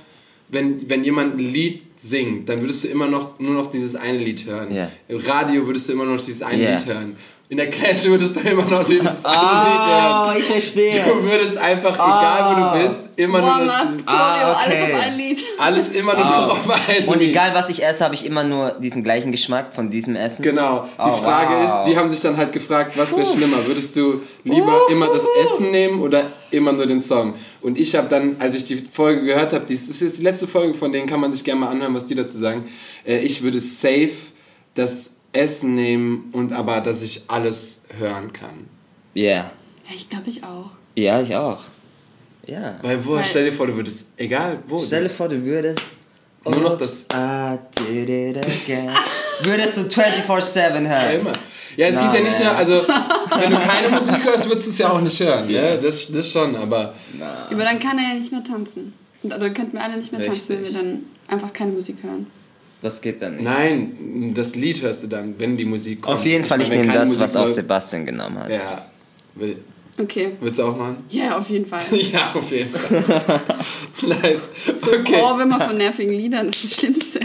wenn, 0.49 0.87
wenn 0.89 1.03
jemand 1.03 1.35
ein 1.35 1.39
Lied 1.39 1.81
singt, 1.97 2.49
dann 2.49 2.61
würdest 2.61 2.83
du 2.83 2.87
immer 2.87 3.07
noch 3.07 3.39
nur 3.39 3.53
noch 3.53 3.71
dieses 3.71 3.95
eine 3.95 4.17
Lied 4.17 4.45
hören. 4.45 4.73
Ja. 4.73 4.91
Im 5.07 5.17
Radio 5.21 5.65
würdest 5.65 5.87
du 5.89 5.93
immer 5.93 6.05
noch 6.05 6.17
dieses 6.17 6.41
eine 6.41 6.61
Ja. 6.63 6.71
Lied 6.75 6.85
hören. 6.85 7.15
In 7.51 7.58
der 7.58 7.70
Clash 7.70 8.05
würdest 8.05 8.34
du 8.34 8.39
immer 8.50 8.63
noch 8.63 8.86
dieses 8.88 9.10
Oh, 9.25 9.27
Lied 9.27 10.39
ich 10.39 10.48
hören. 10.48 10.53
verstehe. 10.53 11.03
Du 11.03 11.22
würdest 11.22 11.58
einfach, 11.58 11.96
egal 11.96 12.46
wo 12.55 12.79
du 12.79 12.81
bist, 12.88 12.96
immer 13.17 13.39
nur 13.39 13.48
Warm 13.50 13.67
das, 13.67 13.81
up, 13.81 13.88
Ah, 14.05 14.51
okay. 14.53 14.63
alles 14.63 14.93
auf 14.96 15.01
ein 15.01 15.17
Lied. 15.17 15.38
alles 15.58 15.89
immer 15.91 16.13
nur 16.15 16.24
noch 16.24 16.50
auf 16.51 16.70
ein 16.88 17.08
Und 17.10 17.20
Lied. 17.20 17.31
egal 17.31 17.53
was 17.53 17.67
ich 17.67 17.84
esse, 17.84 18.05
habe 18.05 18.15
ich 18.15 18.25
immer 18.25 18.46
nur 18.46 18.77
diesen 18.79 19.03
gleichen 19.03 19.34
Geschmack 19.34 19.75
von 19.75 19.91
diesem 19.91 20.15
Essen. 20.15 20.41
Genau. 20.43 20.86
Die 20.98 21.01
Oh, 21.10 21.12
Frage 21.12 21.55
wow. 21.55 21.65
ist, 21.86 21.91
die 21.91 21.98
haben 21.98 22.10
sich 22.10 22.22
dann 22.22 22.38
halt 22.38 22.53
gefragt, 22.53 22.93
was 22.98 23.12
wäre 23.17 23.25
schlimmer? 23.25 23.58
Würdest 23.67 23.98
du 23.98 24.22
lieber 24.46 24.84
immer 24.89 25.08
das 25.08 25.25
Essen 25.43 25.72
nehmen 25.72 26.00
oder 26.01 26.27
immer 26.51 26.72
nur 26.72 26.86
den 26.86 27.01
Song? 27.01 27.34
Und 27.62 27.77
ich 27.77 27.93
habe 27.98 28.08
dann, 28.08 28.38
als 28.39 28.55
ich 28.55 28.63
die 28.63 28.77
Folge 28.93 29.25
gehört 29.25 29.51
habe, 29.51 29.65
das 29.70 29.81
ist 29.89 30.00
jetzt 30.00 30.17
die 30.20 30.24
letzte 30.24 30.48
Folge, 30.48 30.74
von 30.74 30.93
denen 30.93 31.05
kann 31.05 31.20
man 31.20 31.34
sich 31.34 31.43
gerne 31.43 31.60
mal 31.60 31.67
anhören, 31.67 31.93
was 31.96 32.05
die 32.05 32.15
dazu 32.15 32.38
sagen. 32.38 32.70
Äh, 33.05 33.17
Ich 33.17 33.41
würde 33.43 33.60
safe 33.60 34.12
das 34.74 35.10
Essen 35.33 35.75
nehmen 35.75 36.29
und 36.33 36.51
aber, 36.53 36.81
dass 36.81 37.01
ich 37.01 37.23
alles 37.27 37.81
hören 37.97 38.33
kann. 38.33 38.67
Ja. 39.13 39.31
Ja, 39.33 39.95
ich 39.95 40.09
glaube 40.09 40.29
ich 40.29 40.43
auch. 40.43 40.71
Ja, 40.95 41.21
ich 41.21 41.35
auch. 41.35 41.59
Ja. 42.45 42.75
Weil, 42.81 43.05
wo, 43.05 43.13
Weil- 43.15 43.25
stell 43.25 43.45
dir 43.50 43.53
vor, 43.53 43.67
du 43.67 43.75
würdest, 43.75 44.07
egal 44.17 44.59
wo. 44.67 44.79
Stell 44.83 45.03
dir 45.03 45.09
vor, 45.09 45.29
du 45.29 45.43
würdest. 45.43 45.81
Nur 46.43 46.55
noch 46.55 46.73
Oops, 46.81 47.05
I 47.13 47.57
did 47.77 48.09
it 48.09 48.38
again. 48.38 48.89
würdest 49.43 49.77
du 49.77 49.81
24-7 49.81 50.57
Ja, 50.57 50.89
hören. 50.89 51.19
immer. 51.21 51.33
Ja, 51.77 51.88
es 51.88 51.95
Na, 51.95 52.07
geht 52.11 52.19
ja 52.19 52.25
nicht 52.25 52.39
man. 52.39 52.47
nur, 52.47 52.55
also, 52.55 52.73
wenn 53.39 53.51
du 53.51 53.57
keine 53.59 53.89
Musik 53.89 54.25
hörst, 54.25 54.50
würdest 54.50 54.67
du 54.67 54.71
es 54.71 54.77
ja 54.79 54.89
auch 54.91 55.00
nicht 55.01 55.19
hören, 55.19 55.50
Ja. 55.50 55.61
ne? 55.61 55.79
Das, 55.79 56.11
das 56.11 56.29
schon, 56.29 56.55
aber. 56.55 56.95
Na. 57.17 57.45
Aber 57.50 57.63
dann 57.63 57.79
kann 57.79 57.97
er 58.00 58.09
ja 58.09 58.15
nicht 58.15 58.31
mehr 58.31 58.43
tanzen. 58.43 58.93
Oder 59.23 59.51
könnten 59.51 59.73
wir 59.73 59.83
alle 59.83 59.97
nicht 59.97 60.11
mehr 60.11 60.25
tanzen, 60.25 60.50
wenn 60.57 60.63
wir 60.65 60.73
dann 60.73 61.03
einfach 61.27 61.53
keine 61.53 61.71
Musik 61.73 61.97
hören. 62.01 62.25
Das 62.81 63.00
geht 63.01 63.21
dann 63.21 63.35
nicht. 63.35 63.43
Nein, 63.43 64.31
das 64.35 64.55
Lied 64.55 64.81
hörst 64.81 65.03
du 65.03 65.07
dann, 65.07 65.35
wenn 65.38 65.55
die 65.55 65.65
Musik 65.65 66.01
kommt. 66.01 66.17
Auf 66.19 66.25
jeden 66.25 66.45
Fall, 66.45 66.61
ich 66.61 66.69
meine, 66.69 66.81
wenn 66.81 66.88
nehme 66.88 67.00
das, 67.00 67.09
was 67.09 67.17
Musik 67.19 67.35
auch 67.38 67.41
läuft- 67.43 67.53
Sebastian 67.55 68.05
genommen 68.05 68.39
hat. 68.39 68.50
Ja. 68.50 68.85
Will, 69.35 69.57
Okay. 70.00 70.29
willst 70.39 70.57
du 70.57 70.63
auch 70.63 70.75
machen? 70.75 70.97
Ja, 71.09 71.38
auf 71.38 71.50
jeden 71.50 71.65
Fall. 71.67 71.81
Ja, 71.91 72.33
auf 72.33 72.50
jeden 72.51 72.71
Fall. 72.71 73.03
nice. 74.07 74.50
Okay. 74.81 75.15
Oh, 75.21 75.38
wenn 75.38 75.50
man 75.50 75.61
von 75.61 75.77
nervigen 75.77 76.13
Liedern, 76.13 76.47
das 76.51 76.63
ist 76.63 76.71
das 76.73 76.79
Schlimmste. 76.79 77.19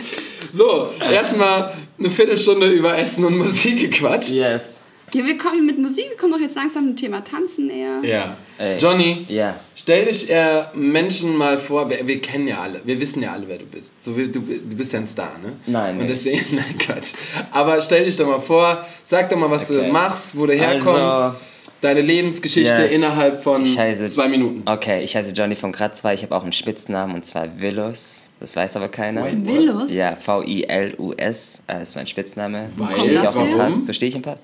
So, 0.53 0.91
erstmal 1.01 1.73
eine 1.99 2.11
Viertelstunde 2.11 2.69
über 2.71 2.97
Essen 2.99 3.25
und 3.25 3.39
Musik 3.39 3.79
gequatscht. 3.81 4.31
Yes. 4.31 4.76
Ja, 5.15 5.25
wir 5.25 5.39
kommen 5.39 5.65
mit 5.65 5.79
Musik, 5.79 6.05
wir 6.11 6.17
kommen 6.17 6.33
doch 6.33 6.41
jetzt 6.41 6.57
langsam 6.57 6.87
dem 6.87 6.97
Thema 6.97 7.23
Tanzen 7.23 7.69
näher. 7.69 8.01
Ja. 8.03 8.37
Ey. 8.59 8.77
Johnny, 8.79 9.25
Ja. 9.29 9.55
stell 9.77 10.05
dich 10.07 10.29
äh, 10.31 10.65
Menschen 10.75 11.37
mal 11.37 11.59
vor, 11.59 11.89
wir, 11.89 12.07
wir 12.07 12.21
kennen 12.21 12.49
ja 12.49 12.59
alle, 12.63 12.81
wir 12.85 12.99
wissen 13.01 13.23
ja 13.23 13.33
alle, 13.33 13.47
wer 13.47 13.59
du 13.59 13.67
bist. 13.67 13.93
So, 14.05 14.13
du, 14.13 14.27
du 14.29 14.41
bist 14.77 14.93
ja 14.93 14.99
ein 14.99 15.07
Star, 15.07 15.37
ne? 15.43 15.53
Nein, 15.67 15.97
Und 15.97 16.03
nee. 16.03 16.09
deswegen, 16.09 16.45
nein, 16.57 16.77
Quatsch. 16.79 17.13
Aber 17.53 17.81
stell 17.83 18.05
dich 18.05 18.17
doch 18.17 18.27
mal 18.27 18.41
vor, 18.41 18.85
sag 19.05 19.31
doch 19.31 19.37
mal, 19.39 19.51
was 19.51 19.69
du 19.69 19.79
Okay. 19.79 19.91
machst, 19.93 20.37
wo 20.37 20.45
du 20.47 20.55
herkommst, 20.55 20.89
Also- 20.89 21.37
deine 21.81 22.01
Lebensgeschichte 22.01 22.83
Yes. 22.83 22.93
innerhalb 22.93 23.43
von 23.45 23.65
heiße- 23.65 24.09
zwei 24.09 24.27
Minuten. 24.29 24.63
Okay, 24.69 25.05
ich 25.05 25.15
heiße 25.15 25.31
Johnny 25.33 25.55
von 25.55 25.71
Kratzwey. 25.73 26.15
Ich 26.15 26.23
habe 26.25 26.35
auch 26.35 26.43
einen 26.43 26.53
Spitznamen 26.53 27.15
und 27.15 27.25
zwar 27.25 27.47
Willus. 27.61 28.25
Das 28.41 28.57
weiß 28.57 28.77
aber 28.77 28.89
keiner. 28.89 29.25
Wait, 29.25 29.47
Willus? 29.47 29.95
Ja, 29.95 30.17
V-I-L-U-S 30.17 31.63
äh, 31.69 31.83
ist 31.83 31.95
mein 31.97 32.07
Spitzname. 32.07 32.71
Weil? 32.77 32.97
So 32.97 33.03
stehe 33.03 33.15
ich 33.15 33.21
das. 33.23 33.87
So 33.87 33.93
stehe 33.93 34.09
ich 34.11 34.17
im 34.17 34.23
Pass. 34.23 34.41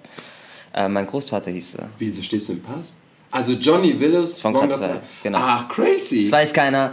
Äh, 0.74 0.88
mein 0.88 1.06
Großvater 1.06 1.50
hieß 1.50 1.72
so. 1.72 1.78
Wieso 1.98 2.22
stehst 2.22 2.48
du 2.48 2.52
im 2.52 2.62
Pass? 2.62 2.94
Also 3.32 3.52
Johnny 3.54 3.98
Willis 3.98 4.42
Von. 4.42 4.52
Kratzwey, 4.52 5.00
genau. 5.22 5.38
Ach, 5.40 5.66
crazy. 5.68 6.24
Das 6.24 6.32
weiß 6.32 6.52
keiner. 6.52 6.92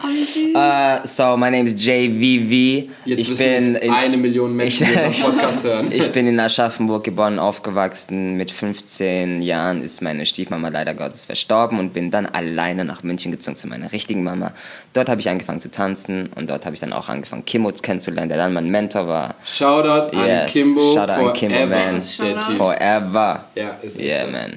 Uh, 0.55 1.05
so, 1.05 1.35
my 1.35 1.51
name 1.51 1.65
is 1.67 1.73
JVV. 1.73 2.89
Jetzt 3.03 3.19
ich 3.19 3.29
wissen 3.31 3.73
bin 3.73 3.75
es 3.75 3.89
eine 3.93 4.15
Million 4.15 4.55
Menschen, 4.55 4.87
die 4.87 4.93
ich- 4.93 5.23
unseren 5.23 5.33
Podcast 5.37 5.63
hören. 5.65 5.91
Ich 5.91 6.09
bin 6.13 6.27
in 6.27 6.39
Aschaffenburg 6.39 7.03
geboren, 7.03 7.39
aufgewachsen. 7.39 8.37
Mit 8.37 8.51
15 8.51 9.41
Jahren 9.41 9.81
ist 9.83 10.01
meine 10.01 10.25
Stiefmama 10.25 10.69
leider 10.69 10.93
Gottes 10.93 11.25
verstorben 11.25 11.77
und 11.77 11.91
bin 11.93 12.09
dann 12.09 12.25
alleine 12.25 12.85
nach 12.85 13.03
München 13.03 13.31
gezogen 13.33 13.57
zu 13.57 13.67
meiner 13.67 13.91
richtigen 13.91 14.23
Mama. 14.23 14.53
Dort 14.93 15.09
habe 15.09 15.19
ich 15.19 15.27
angefangen 15.29 15.59
zu 15.59 15.69
tanzen 15.69 16.29
und 16.35 16.49
dort 16.49 16.63
habe 16.65 16.73
ich 16.73 16.79
dann 16.79 16.93
auch 16.93 17.09
angefangen, 17.09 17.43
Kimmo 17.43 17.69
kennenzulernen, 17.81 18.29
der 18.29 18.37
dann 18.37 18.53
mein 18.53 18.69
Mentor 18.69 19.07
war. 19.09 19.35
Shoutout 19.45 20.15
an 20.17 20.25
Yes. 20.25 20.51
Kimbo 20.51 20.93
Shoutout 20.95 21.11
an. 21.27 21.33
Kimbo, 21.33 21.65
man. 21.65 22.01
Shoutout. 22.01 22.55
Forever. 22.57 23.43
Ja, 23.55 23.77
ist 23.81 23.99
Yeah, 23.99 24.25
man. 24.27 24.53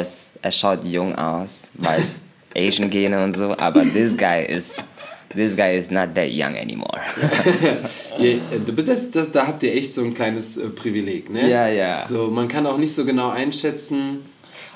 Ist, 0.00 0.25
er 0.42 0.52
schaut 0.52 0.84
jung 0.84 1.14
aus, 1.14 1.70
weil 1.74 2.04
Asian 2.56 2.88
Gene 2.90 3.22
und 3.22 3.34
so, 3.34 3.56
aber 3.58 3.82
this 3.84 4.16
guy 4.16 4.44
is, 4.44 4.76
this 5.34 5.54
guy 5.56 5.76
is 5.78 5.90
not 5.90 6.14
that 6.14 6.28
young 6.30 6.56
anymore. 6.56 7.00
Ja, 8.18 8.24
äh, 8.24 8.40
das, 8.86 9.10
das, 9.10 9.30
da 9.30 9.46
habt 9.46 9.62
ihr 9.62 9.74
echt 9.74 9.92
so 9.92 10.02
ein 10.02 10.14
kleines 10.14 10.56
äh, 10.56 10.70
Privileg, 10.70 11.28
ne? 11.30 11.50
Ja, 11.50 11.68
ja. 11.68 12.00
So, 12.00 12.28
man 12.30 12.48
kann 12.48 12.66
auch 12.66 12.78
nicht 12.78 12.94
so 12.94 13.04
genau 13.04 13.28
einschätzen. 13.28 14.20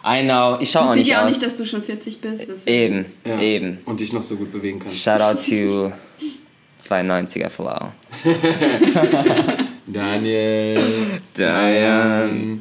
I 0.04 0.22
know, 0.22 0.58
ich 0.60 0.70
schaue 0.70 0.90
auch 0.90 0.94
nicht 0.94 1.08
ja 1.08 1.22
auch 1.24 1.28
nicht, 1.28 1.42
dass 1.42 1.56
du 1.56 1.64
schon 1.64 1.82
40 1.82 2.20
bist. 2.20 2.46
deswegen. 2.48 2.74
Eben, 2.74 3.06
Ja. 3.26 3.40
eben. 3.40 3.78
Und 3.86 4.00
dich 4.00 4.12
noch 4.12 4.22
so 4.22 4.36
gut 4.36 4.52
bewegen 4.52 4.78
kannst. 4.80 4.96
Shout 4.98 5.20
out 5.22 5.38
to 5.46 5.92
92er 6.86 7.48
Flow. 7.48 7.92
Daniel. 9.86 11.20
Diane. 11.36 12.58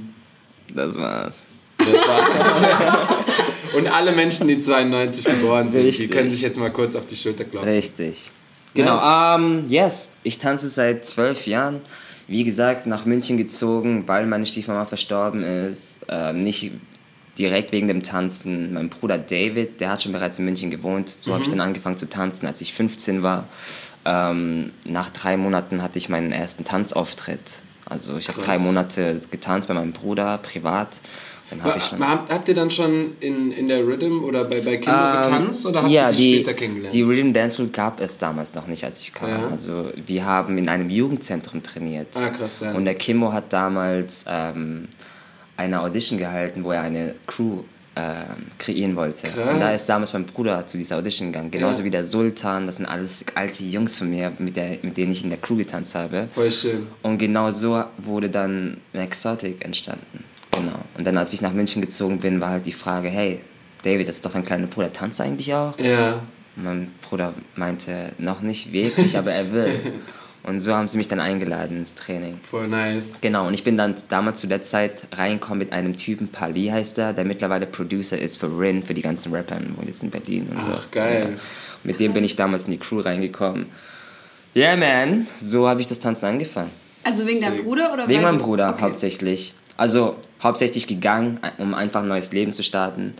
Das 0.73 0.95
war's. 0.95 1.43
Und 3.75 3.87
alle 3.87 4.11
Menschen, 4.13 4.47
die 4.47 4.61
92 4.61 5.25
geboren 5.25 5.71
sind, 5.71 5.81
die 5.83 5.87
Richtig. 5.89 6.11
können 6.11 6.29
sich 6.29 6.41
jetzt 6.41 6.57
mal 6.57 6.71
kurz 6.71 6.95
auf 6.95 7.05
die 7.05 7.15
Schulter 7.15 7.45
klopfen. 7.45 7.69
Richtig. 7.69 8.31
Genau, 8.73 8.95
Nice. 8.95 9.39
ähm, 9.39 9.65
yes. 9.69 10.09
Ich 10.23 10.39
tanze 10.39 10.69
seit 10.69 11.05
zwölf 11.05 11.47
Jahren. 11.47 11.81
Wie 12.27 12.43
gesagt, 12.43 12.85
nach 12.85 13.05
München 13.05 13.37
gezogen, 13.37 14.03
weil 14.07 14.25
meine 14.25 14.45
Stiefmama 14.45 14.85
verstorben 14.85 15.43
ist. 15.43 16.01
Ähm, 16.09 16.43
nicht 16.43 16.71
direkt 17.39 17.71
wegen 17.71 17.87
dem 17.87 18.03
Tanzen. 18.03 18.73
Mein 18.73 18.89
Bruder 18.89 19.17
David, 19.17 19.79
der 19.81 19.91
hat 19.91 20.03
schon 20.03 20.11
bereits 20.11 20.37
in 20.37 20.45
München 20.45 20.69
gewohnt. 20.69 21.09
So 21.09 21.33
habe 21.33 21.43
ich 21.43 21.49
dann 21.49 21.61
angefangen 21.61 21.97
zu 21.97 22.07
tanzen, 22.07 22.45
als 22.45 22.61
ich 22.61 22.73
15 22.73 23.23
war. 23.23 23.47
Ähm, 24.05 24.71
nach 24.85 25.09
drei 25.09 25.37
Monaten 25.37 25.81
hatte 25.81 25.97
ich 25.97 26.09
meinen 26.09 26.31
ersten 26.31 26.65
Tanzauftritt. 26.65 27.39
Also 27.85 28.17
ich 28.17 28.27
habe 28.27 28.39
drei 28.39 28.59
Monate 28.59 29.19
getanzt 29.31 29.67
bei 29.67 29.73
meinem 29.73 29.93
Bruder, 29.93 30.37
privat. 30.37 30.89
Dann 31.49 31.63
habe 31.63 31.77
ich 31.77 31.83
schon 31.83 31.99
Habt, 32.07 32.47
ihr 32.47 32.55
dann 32.55 32.69
schon 32.71 33.13
in, 33.19 33.51
in 33.51 33.67
der 33.67 33.85
Rhythm 33.85 34.23
oder 34.23 34.43
bei, 34.45 34.61
bei 34.61 34.77
Kimbo 34.77 34.91
Ähm, 34.97 35.23
getanzt 35.23 35.65
oder 35.65 35.83
habt 35.83 35.91
ja, 35.91 36.09
ihr 36.09 36.15
die, 36.15 36.23
die, 36.23 36.35
später 36.35 36.53
kennengelernt? 36.53 36.93
Die 36.93 37.01
Rhythm 37.01 37.33
Dance 37.33 37.55
School 37.55 37.67
gab 37.69 37.99
es 38.01 38.17
damals 38.17 38.53
noch 38.53 38.67
nicht, 38.67 38.83
als 38.83 38.99
ich 38.99 39.13
kam. 39.13 39.29
Ja. 39.29 39.47
Also 39.47 39.91
wir 40.05 40.25
haben 40.25 40.57
in 40.57 40.69
einem 40.69 40.89
Jugendzentrum 40.89 41.63
trainiert. 41.63 42.07
Ah, 42.15 42.29
krass, 42.29 42.59
ja. 42.61 42.73
Und 42.73 42.85
der 42.85 42.95
Kimmo 42.95 43.33
hat 43.33 43.51
damals 43.51 44.25
ähm, 44.27 44.87
eine 45.57 45.81
Audition 45.81 46.19
gehalten, 46.19 46.63
wo 46.63 46.71
er 46.71 46.81
eine 46.81 47.15
Crew 47.27 47.59
ähm, 47.95 48.45
kreieren 48.59 48.95
wollte. 48.95 49.27
Krass. 49.27 49.53
Und 49.53 49.59
da 49.59 49.71
ist 49.71 49.87
damals 49.87 50.13
mein 50.13 50.25
Bruder 50.25 50.65
zu 50.67 50.77
dieser 50.77 50.97
Audition 50.97 51.31
gegangen. 51.31 51.51
Genauso 51.51 51.79
Ja. 51.79 51.85
wie 51.85 51.89
der 51.89 52.05
Sultan, 52.05 52.65
das 52.67 52.77
sind 52.77 52.85
alles 52.85 53.25
alte 53.35 53.63
Jungs 53.63 53.97
von 53.97 54.09
mir, 54.09 54.31
mit, 54.37 54.55
der, 54.55 54.77
mit 54.83 54.95
denen 54.95 55.11
ich 55.11 55.23
in 55.23 55.29
der 55.31 55.39
Crew 55.39 55.55
getanzt 55.57 55.95
habe. 55.95 56.29
Voll 56.35 56.51
schön. 56.51 56.87
Und 57.01 57.17
genau 57.17 57.51
so 57.51 57.83
wurde 57.97 58.29
dann 58.29 58.77
Exotic 58.93 59.65
entstanden. 59.65 60.23
Genau. 60.51 60.79
Und 60.97 61.05
dann, 61.05 61.17
als 61.17 61.33
ich 61.33 61.41
nach 61.41 61.53
München 61.53 61.81
gezogen 61.81 62.19
bin, 62.19 62.41
war 62.41 62.49
halt 62.49 62.65
die 62.65 62.73
Frage, 62.73 63.09
hey, 63.09 63.39
David, 63.83 64.07
das 64.07 64.17
ist 64.17 64.25
doch 64.25 64.33
dein 64.33 64.45
kleiner 64.45 64.67
Bruder, 64.67 64.91
tanzt 64.91 65.19
er 65.19 65.25
eigentlich 65.25 65.53
auch? 65.53 65.77
Ja. 65.79 66.21
Mein 66.55 66.91
Bruder 67.07 67.33
meinte, 67.55 68.13
noch 68.17 68.41
nicht 68.41 68.73
wirklich, 68.73 69.17
aber 69.17 69.31
er 69.31 69.51
will. 69.51 69.79
Und 70.43 70.59
so 70.59 70.73
haben 70.73 70.87
sie 70.87 70.97
mich 70.97 71.07
dann 71.07 71.19
eingeladen 71.19 71.77
ins 71.77 71.93
Training. 71.93 72.39
Voll 72.49 72.67
nice. 72.69 73.13
Genau, 73.19 73.45
und 73.47 73.53
ich 73.53 73.65
bin 73.65 73.77
dann 73.77 73.95
damals 74.07 74.39
zu 74.39 74.47
der 74.47 74.63
Zeit 74.63 75.01
reingekommen 75.11 75.59
mit 75.59 75.73
einem 75.73 75.97
Typen, 75.97 76.29
Pali 76.29 76.67
heißt 76.67 76.97
er, 76.97 77.11
der 77.11 77.25
mittlerweile 77.25 77.65
Producer 77.65 78.17
ist 78.17 78.37
für 78.37 78.47
Rin, 78.47 78.81
für 78.81 78.93
die 78.93 79.01
ganzen 79.01 79.33
Rapper, 79.33 79.57
und 79.57 79.85
jetzt 79.85 80.01
in 80.01 80.09
Berlin 80.09 80.47
und 80.49 80.63
so. 80.63 80.71
Ach, 80.73 80.91
geil. 80.91 81.33
Ja. 81.33 81.39
Mit 81.83 81.99
dem 81.99 82.13
bin 82.13 82.23
ich 82.23 82.37
damals 82.37 82.65
in 82.65 82.71
die 82.71 82.77
Crew 82.77 83.01
reingekommen. 83.01 83.65
Yeah, 84.55 84.77
man, 84.77 85.27
so 85.43 85.67
habe 85.67 85.81
ich 85.81 85.87
das 85.87 85.99
Tanzen 85.99 86.25
angefangen. 86.25 86.71
Also 87.03 87.27
wegen 87.27 87.41
deinem. 87.41 87.63
Bruder 87.63 87.93
oder 87.93 88.07
Wegen 88.07 88.21
meinem 88.21 88.39
Bruder 88.39 88.69
okay. 88.69 88.81
hauptsächlich. 88.81 89.53
Also 89.77 90.15
hauptsächlich 90.41 90.87
gegangen, 90.87 91.39
um 91.57 91.73
einfach 91.73 92.01
ein 92.01 92.07
neues 92.07 92.31
Leben 92.31 92.53
zu 92.53 92.63
starten. 92.63 93.13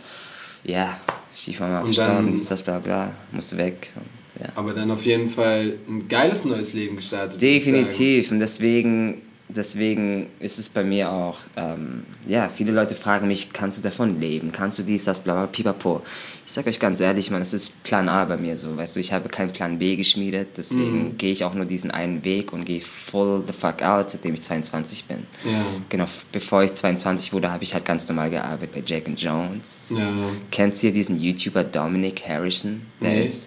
Ja, 0.64 0.98
Stiefmama 1.34 1.80
Und 1.80 1.88
gestorben, 1.88 2.32
dies, 2.32 2.46
das, 2.46 2.62
bla 2.62 2.78
bla, 2.78 3.12
musste 3.32 3.56
weg. 3.56 3.92
Und, 3.96 4.42
ja. 4.42 4.52
Aber 4.54 4.72
dann 4.72 4.90
auf 4.90 5.04
jeden 5.04 5.30
Fall 5.30 5.74
ein 5.88 6.08
geiles 6.08 6.44
neues 6.44 6.72
Leben 6.72 6.96
gestartet. 6.96 7.40
Definitiv. 7.40 8.30
Und 8.30 8.40
deswegen, 8.40 9.22
deswegen 9.56 10.26
ist 10.40 10.58
es 10.58 10.68
bei 10.68 10.82
mir 10.84 11.10
auch, 11.10 11.38
ähm, 11.56 12.04
ja, 12.26 12.48
viele 12.54 12.72
Leute 12.72 12.94
fragen 12.94 13.28
mich, 13.28 13.52
kannst 13.52 13.78
du 13.78 13.82
davon 13.82 14.20
leben? 14.20 14.52
Kannst 14.52 14.78
du 14.78 14.82
dies, 14.82 15.04
das, 15.04 15.20
bla, 15.20 15.34
bla, 15.34 15.46
pipapo. 15.46 16.02
Ich 16.46 16.52
sag 16.52 16.66
euch 16.66 16.80
ganz 16.80 16.98
ehrlich, 16.98 17.30
man, 17.30 17.42
es 17.42 17.52
ist 17.52 17.80
Plan 17.84 18.08
A 18.08 18.24
bei 18.24 18.36
mir 18.36 18.56
so, 18.56 18.76
weißt 18.76 18.96
du, 18.96 19.00
ich 19.00 19.12
habe 19.12 19.28
keinen 19.28 19.52
Plan 19.52 19.78
B 19.78 19.94
geschmiedet, 19.94 20.48
deswegen 20.56 21.16
gehe 21.16 21.30
ich 21.30 21.44
auch 21.44 21.54
nur 21.54 21.64
diesen 21.64 21.92
einen 21.92 22.24
Weg 22.24 22.52
und 22.52 22.64
gehe 22.64 22.80
full 22.80 23.44
the 23.46 23.52
fuck 23.52 23.82
out, 23.82 24.10
seitdem 24.10 24.34
ich 24.34 24.42
22 24.42 25.04
bin. 25.04 25.26
Ja. 25.44 25.62
Genau, 25.88 26.06
bevor 26.32 26.64
ich 26.64 26.74
22 26.74 27.32
wurde, 27.32 27.52
habe 27.52 27.62
ich 27.62 27.72
halt 27.72 27.84
ganz 27.84 28.08
normal 28.08 28.30
gearbeitet 28.30 28.72
bei 28.74 28.82
Jack 28.84 29.06
and 29.06 29.20
Jones. 29.20 29.86
Ja. 29.90 30.10
Kennst 30.50 30.82
du 30.82 30.90
diesen 30.90 31.20
YouTuber 31.20 31.62
Dominic 31.62 32.22
Harrison? 32.26 32.82
Der 33.00 33.10
Nee. 33.10 33.22
ist 33.22 33.46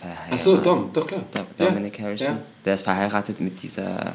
verheiratet. 0.00 0.28
Ach 0.32 0.38
so, 0.38 0.56
Dom, 0.56 0.90
doch 0.92 1.06
klar. 1.06 1.24
Do- 1.32 1.64
Dominic 1.66 1.98
Ja, 2.00 2.04
Harrison. 2.06 2.26
ja. 2.26 2.42
Der 2.64 2.74
ist 2.74 2.82
verheiratet 2.82 3.40
mit 3.40 3.62
dieser, 3.62 4.14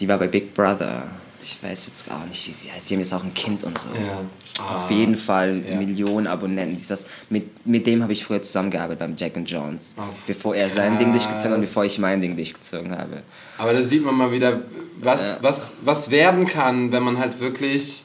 die 0.00 0.08
war 0.08 0.18
bei 0.18 0.26
Big 0.26 0.54
Brother. 0.54 1.04
Ich 1.42 1.62
weiß 1.62 1.86
jetzt 1.86 2.10
auch 2.10 2.26
nicht, 2.26 2.46
wie 2.46 2.52
sie 2.52 2.70
heißt. 2.70 2.90
Die 2.90 2.94
haben 2.94 3.00
jetzt 3.00 3.14
auch 3.14 3.24
ein 3.24 3.32
Kind 3.32 3.64
und 3.64 3.78
so. 3.78 3.88
Ja. 3.94 4.20
Ah. 4.60 4.84
Auf 4.84 4.90
jeden 4.90 5.16
Fall 5.16 5.62
Ja. 5.66 5.76
Millionen 5.76 6.26
Abonnenten. 6.26 6.76
Dieses, 6.76 7.06
mit, 7.30 7.66
mit 7.66 7.86
dem 7.86 8.02
habe 8.02 8.12
ich 8.12 8.24
früher 8.24 8.42
zusammengearbeitet 8.42 8.98
beim 8.98 9.16
Jack 9.16 9.36
and 9.36 9.50
Jones. 9.50 9.94
Oh, 9.96 10.02
bevor 10.26 10.54
er 10.54 10.68
sein 10.68 10.98
Ding 10.98 11.12
durchgezogen 11.12 11.50
hat 11.52 11.54
und 11.56 11.60
bevor 11.62 11.84
ich 11.86 11.98
mein 11.98 12.20
Ding 12.20 12.36
durchgezogen 12.36 12.96
habe. 12.96 13.22
Aber 13.56 13.72
da 13.72 13.82
sieht 13.82 14.04
man 14.04 14.16
mal 14.16 14.32
wieder, 14.32 14.60
was, 15.00 15.42
was, 15.42 15.76
was 15.82 16.10
werden 16.10 16.46
kann, 16.46 16.92
wenn 16.92 17.02
man 17.02 17.18
halt 17.18 17.40
wirklich 17.40 18.04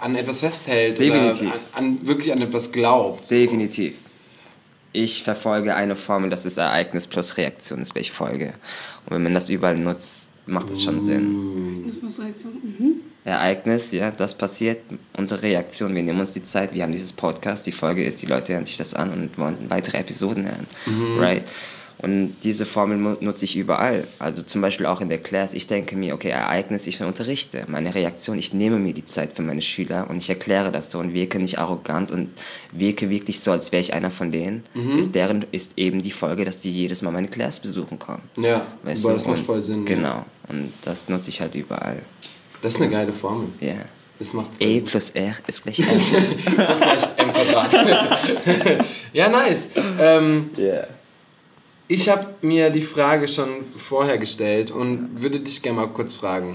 an 0.00 0.16
etwas 0.16 0.40
festhält 0.40 0.98
Definitiv. 0.98 1.42
oder 1.42 1.52
an, 1.74 1.84
an, 1.84 2.06
wirklich 2.06 2.32
an 2.32 2.40
etwas 2.40 2.72
glaubt. 2.72 3.30
Definitiv. 3.30 3.96
Ich 4.92 5.22
verfolge 5.22 5.76
eine 5.76 5.94
Formel, 5.94 6.30
das 6.30 6.46
ist 6.46 6.56
Ereignis 6.56 7.06
plus 7.06 7.36
Reaktion, 7.36 7.80
ist 7.80 7.94
welche 7.94 8.12
Folge. 8.12 8.54
Und 9.06 9.14
wenn 9.14 9.22
man 9.22 9.34
das 9.34 9.48
überall 9.50 9.78
nutzt, 9.78 10.29
macht 10.46 10.70
es 10.70 10.82
schon 10.82 11.00
Sinn. 11.00 11.84
Das 11.86 12.02
muss 12.02 12.18
halt 12.18 12.38
so. 12.38 12.48
Mhm. 12.48 13.00
Ereignis, 13.24 13.92
ja, 13.92 14.10
das 14.10 14.36
passiert. 14.36 14.78
Unsere 15.16 15.42
Reaktion, 15.42 15.94
wir 15.94 16.02
nehmen 16.02 16.20
uns 16.20 16.32
die 16.32 16.42
Zeit, 16.42 16.74
wir 16.74 16.82
haben 16.82 16.92
dieses 16.92 17.12
Podcast, 17.12 17.66
die 17.66 17.72
Folge 17.72 18.04
ist, 18.04 18.22
die 18.22 18.26
Leute 18.26 18.54
hören 18.54 18.64
sich 18.64 18.78
das 18.78 18.94
an 18.94 19.12
und 19.12 19.38
wollen 19.38 19.68
weitere 19.68 19.98
Episoden 19.98 20.46
hören. 20.46 20.66
Right? 21.18 21.44
Und 22.02 22.36
diese 22.44 22.64
Formel 22.64 23.16
nutze 23.20 23.44
ich 23.44 23.56
überall. 23.56 24.06
Also 24.18 24.42
zum 24.42 24.62
Beispiel 24.62 24.86
auch 24.86 25.00
in 25.02 25.08
der 25.10 25.18
Class. 25.18 25.52
Ich 25.52 25.66
denke 25.66 25.96
mir, 25.96 26.14
okay, 26.14 26.30
Ereignis, 26.30 26.86
ich 26.86 27.00
unterrichte. 27.02 27.64
Meine 27.68 27.94
Reaktion, 27.94 28.38
ich 28.38 28.54
nehme 28.54 28.78
mir 28.78 28.94
die 28.94 29.04
Zeit 29.04 29.34
für 29.34 29.42
meine 29.42 29.60
Schüler 29.60 30.06
und 30.08 30.16
ich 30.16 30.30
erkläre 30.30 30.72
das 30.72 30.90
so 30.90 30.98
und 30.98 31.12
wirke 31.12 31.38
nicht 31.38 31.58
arrogant 31.58 32.10
und 32.10 32.30
wirke 32.72 33.10
wirklich 33.10 33.40
so, 33.40 33.52
als 33.52 33.70
wäre 33.72 33.82
ich 33.82 33.92
einer 33.92 34.10
von 34.10 34.30
denen. 34.32 34.64
Ist 34.98 35.14
deren, 35.14 35.44
ist 35.52 35.72
eben 35.76 36.00
die 36.00 36.10
Folge, 36.10 36.44
dass 36.44 36.60
die 36.60 36.70
jedes 36.72 37.02
Mal 37.02 37.10
meine 37.10 37.28
Class 37.28 37.60
besuchen 37.60 37.98
kommen. 37.98 38.22
Ja, 38.36 38.66
Weißt 38.82 39.04
du? 39.04 39.10
das 39.10 39.26
macht 39.26 39.44
voll 39.44 39.60
Sinn. 39.60 39.86
Ja. 39.86 39.94
Genau. 39.94 40.24
Und 40.48 40.72
das 40.82 41.08
nutze 41.08 41.28
ich 41.30 41.40
halt 41.40 41.54
überall. 41.54 42.00
Das 42.62 42.74
ist 42.74 42.80
eine 42.80 42.90
geile 42.90 43.12
Formel. 43.12 43.48
Ja. 43.60 43.74
Das 44.18 44.32
macht 44.34 44.48
E 44.58 44.80
plus 44.80 45.10
R 45.10 45.34
ist 45.46 45.62
gleich 45.62 45.80
R. 45.80 45.86
das 45.92 46.02
ist 46.02 46.12
gleich 46.82 47.04
M 47.16 47.32
Quadrat. 47.32 47.74
ja, 49.12 49.28
nice. 49.28 49.70
Ähm, 49.98 50.50
Yeah. 50.58 50.88
Ich 51.90 52.08
habe 52.08 52.26
mir 52.42 52.70
die 52.70 52.82
Frage 52.82 53.26
schon 53.26 53.48
vorher 53.76 54.16
gestellt 54.16 54.70
und 54.70 55.20
würde 55.20 55.40
dich 55.40 55.60
gerne 55.60 55.80
mal 55.80 55.88
kurz 55.88 56.14
fragen. 56.14 56.54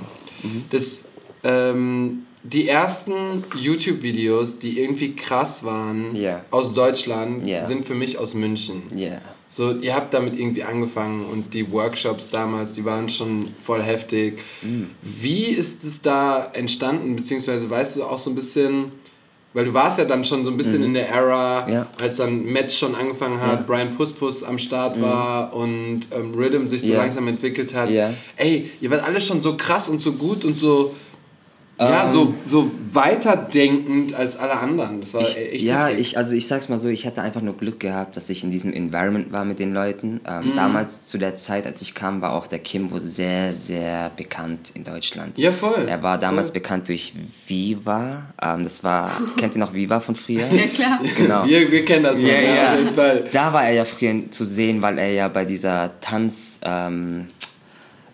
Das, 0.71 1.03
ähm, 1.43 2.25
die 2.43 2.69
ersten 2.69 3.43
YouTube-Videos, 3.59 4.59
die 4.59 4.79
irgendwie 4.79 5.13
krass 5.15 5.63
waren 5.65 6.15
Ja. 6.15 6.45
aus 6.51 6.73
Deutschland, 6.73 7.45
Ja. 7.47 7.65
sind 7.65 7.85
für 7.85 7.95
mich 7.95 8.17
aus 8.17 8.33
München. 8.33 8.83
Yeah. 8.95 9.21
So, 9.49 9.71
ihr 9.73 9.93
habt 9.95 10.13
damit 10.13 10.39
irgendwie 10.39 10.63
angefangen 10.63 11.25
und 11.25 11.53
die 11.53 11.69
Workshops 11.71 12.29
damals, 12.29 12.73
die 12.73 12.85
waren 12.85 13.09
schon 13.09 13.49
voll 13.65 13.83
heftig. 13.83 14.39
Mhm. 14.61 14.91
Wie 15.01 15.45
ist 15.45 15.83
es 15.83 16.01
da 16.01 16.49
entstanden, 16.53 17.15
beziehungsweise 17.15 17.69
weißt 17.69 17.97
du 17.97 18.03
auch 18.03 18.19
so 18.19 18.29
ein 18.29 18.35
bisschen, 18.35 18.91
weil 19.55 19.65
du 19.65 19.73
warst 19.73 19.97
ja 19.97 20.05
dann 20.05 20.23
schon 20.25 20.43
so 20.45 20.51
ein 20.51 20.57
bisschen 20.57 20.83
in 20.83 20.93
der 20.93 21.09
Era, 21.09 21.65
Mhm. 21.65 21.73
Ja. 21.73 21.87
als 21.99 22.17
dann 22.17 22.45
Matt 22.51 22.71
schon 22.71 22.93
angefangen 22.93 23.39
hat, 23.41 23.51
Ja. 23.53 23.59
Mhm. 23.61 23.65
Brian 23.65 23.95
Puspus 23.95 24.43
am 24.43 24.59
Start 24.59 25.01
war 25.01 25.53
und 25.55 26.01
ähm, 26.15 26.33
Rhythm 26.35 26.67
sich 26.67 26.81
so 26.81 26.89
Ja. 26.91 26.97
langsam 26.97 27.27
entwickelt 27.27 27.73
hat. 27.73 27.89
Ey, 28.37 28.71
ihr 28.81 28.91
wart 28.91 29.03
alle 29.03 29.19
schon 29.21 29.41
so 29.41 29.55
krass 29.57 29.89
und 29.89 30.01
so 30.01 30.11
gut 30.11 30.43
und 30.45 30.59
so, 30.59 30.93
ja, 31.77 32.03
Ähm. 32.05 32.09
so, 32.09 32.33
so 32.45 32.71
weiterdenkend 32.93 34.13
als 34.13 34.37
alle 34.37 34.53
anderen. 34.57 35.01
Das 35.01 35.13
war 35.13 35.21
Ich, 35.21 35.37
echt 35.37 35.61
ja, 35.63 35.89
ich, 35.89 36.17
also 36.17 36.33
ich 36.33 36.47
sag's 36.47 36.69
mal 36.69 36.77
so, 36.77 36.87
ich 36.87 37.05
hatte 37.05 37.21
einfach 37.21 37.41
nur 37.41 37.57
Glück 37.57 37.79
gehabt, 37.79 38.15
dass 38.15 38.29
ich 38.29 38.43
in 38.43 38.51
diesem 38.51 38.71
Environment 38.71 39.31
war 39.31 39.43
mit 39.45 39.59
den 39.59 39.73
Leuten. 39.73 40.21
Ähm, 40.25 40.51
Mhm. 40.51 40.55
Damals, 40.55 41.05
zu 41.07 41.17
der 41.17 41.35
Zeit, 41.35 41.65
als 41.65 41.81
ich 41.81 41.93
kam, 41.95 42.21
war 42.21 42.33
auch 42.33 42.47
der 42.47 42.59
Kimbo 42.59 42.99
sehr, 42.99 43.51
sehr 43.53 44.11
bekannt 44.15 44.71
in 44.73 44.83
Deutschland. 44.83 45.37
Ja, 45.37 45.51
voll. 45.51 45.85
Er 45.87 46.01
war 46.03 46.17
damals 46.17 46.49
Voll. 46.49 46.53
bekannt 46.61 46.87
durch 46.87 47.13
Viva. 47.47 48.23
Ähm, 48.41 48.63
das 48.63 48.83
war, 48.83 49.11
kennt 49.37 49.55
ihr 49.55 49.59
noch 49.59 49.73
Viva 49.73 49.99
von 49.99 50.15
früher? 50.15 50.47
Ja, 50.51 50.67
klar. 50.67 50.99
Genau. 51.17 51.45
Wir, 51.45 51.69
wir 51.71 51.83
kennen 51.83 52.03
das 52.03 52.17
noch, 52.17 52.23
Ja, 52.27 52.39
ja, 52.41 52.53
ja. 52.55 52.71
auf 52.73 52.79
jeden 52.79 52.95
Fall. 52.95 53.25
Da 53.31 53.51
war 53.53 53.65
er 53.65 53.73
ja 53.73 53.85
früher 53.85 54.13
zu 54.31 54.45
sehen, 54.45 54.81
weil 54.81 54.97
er 54.97 55.11
ja 55.11 55.27
bei 55.27 55.43
dieser 55.45 55.91
Tanz, 55.99 56.59
ähm, 56.63 57.27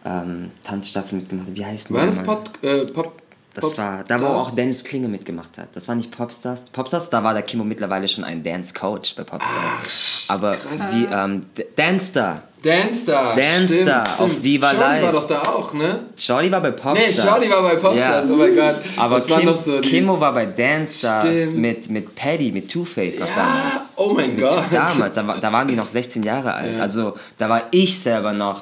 ähm, 0.04 0.50
Tanzstaffel 0.64 1.20
mitgemacht 1.20 1.48
hat. 1.50 1.56
Wie 1.56 1.66
heißt 1.66 1.90
die 1.90 1.94
War 1.94 2.06
das? 2.08 2.24
Pop, 2.24 2.50
äh, 2.64 2.86
Pop 2.86 3.21
Das 3.54 3.64
Pops- 3.66 3.78
war, 3.78 4.04
da 4.08 4.22
wo 4.22 4.28
auch 4.28 4.52
Dennis 4.56 4.82
Klinge 4.84 5.10
mitgemacht 5.10 5.58
hat. 5.58 5.68
Das 5.74 5.88
war 5.90 5.96
nicht 5.96 6.10
Popstars. 6.10 6.64
Popstars, 6.72 7.10
da 7.10 7.22
war 7.24 7.34
der 7.34 7.44
Kimmo 7.44 7.66
mittlerweile 7.66 8.08
schon 8.08 8.24
ein 8.24 8.44
Dance-Coach 8.46 9.16
bei 9.16 9.24
Popstars. 9.26 10.26
Aber 10.30 10.56
wie, 10.94 11.06
ähm, 11.12 11.46
D- 11.58 11.66
Danstar. 11.76 12.44
Danstar. 12.64 13.36
Danstar 13.36 14.06
stimmt, 14.06 14.20
auf. 14.22 14.44
Viva 14.44 14.70
Shorty 14.70 14.80
Live. 14.84 15.04
war 15.04 15.12
doch 15.12 15.28
da 15.28 15.42
auch, 15.42 15.74
ne? 15.74 16.00
Shorty 16.16 16.52
war 16.52 16.62
bei 16.62 16.72
Popstars. 16.72 17.08
Nee, 17.08 17.14
Shorty 17.22 17.50
war 17.50 17.62
bei 17.64 17.76
Popstars, 17.76 18.26
Ja. 18.30 18.34
oh 18.34 18.38
mein 18.38 18.56
Gott. 18.56 18.76
Aber 18.98 19.18
das 19.18 19.28
Kim, 19.28 19.46
doch 19.48 19.58
so 19.58 19.82
die... 19.82 19.90
Kimmo 19.90 20.20
war 20.22 20.34
bei 20.34 20.46
Dance-Stars 20.46 21.26
Stimmt. 21.26 21.58
mit, 21.58 21.90
mit 21.90 22.16
Paddy, 22.16 22.52
mit 22.52 22.72
Two-Face 22.72 23.20
Ja, 23.20 23.26
damals. 23.36 23.82
oh 23.98 24.14
mein 24.14 24.36
Mit- 24.36 24.48
Gott. 24.48 24.64
Damals, 24.72 25.16
da, 25.16 25.28
war, 25.28 25.40
da 25.40 25.52
waren 25.52 25.68
die 25.68 25.76
noch 25.76 25.88
16 25.90 26.24
Jahre 26.24 26.54
alt. 26.54 26.78
Ja. 26.78 26.82
Also 26.84 27.16
da 27.38 27.50
war 27.50 27.64
ich 27.72 28.00
selber 28.00 28.32
noch 28.32 28.62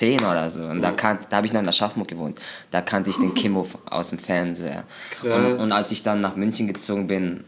10 0.00 0.20
oder 0.20 0.50
so. 0.50 0.62
Und 0.64 0.80
da, 0.82 0.92
kan- 0.92 1.18
da 1.28 1.36
habe 1.36 1.46
ich 1.46 1.52
noch 1.52 1.60
in 1.60 1.68
Aschaffenburg 1.68 2.08
gewohnt. 2.08 2.38
Da 2.70 2.80
kannte 2.80 3.10
ich 3.10 3.16
den 3.16 3.34
Kimmo 3.34 3.66
aus 3.88 4.08
dem 4.10 4.18
Fernseher. 4.18 4.84
Und, 5.22 5.28
Krass. 5.30 5.60
und 5.60 5.72
als 5.72 5.90
ich 5.90 6.02
dann 6.02 6.20
nach 6.20 6.36
München 6.36 6.66
gezogen 6.66 7.06
bin, 7.06 7.44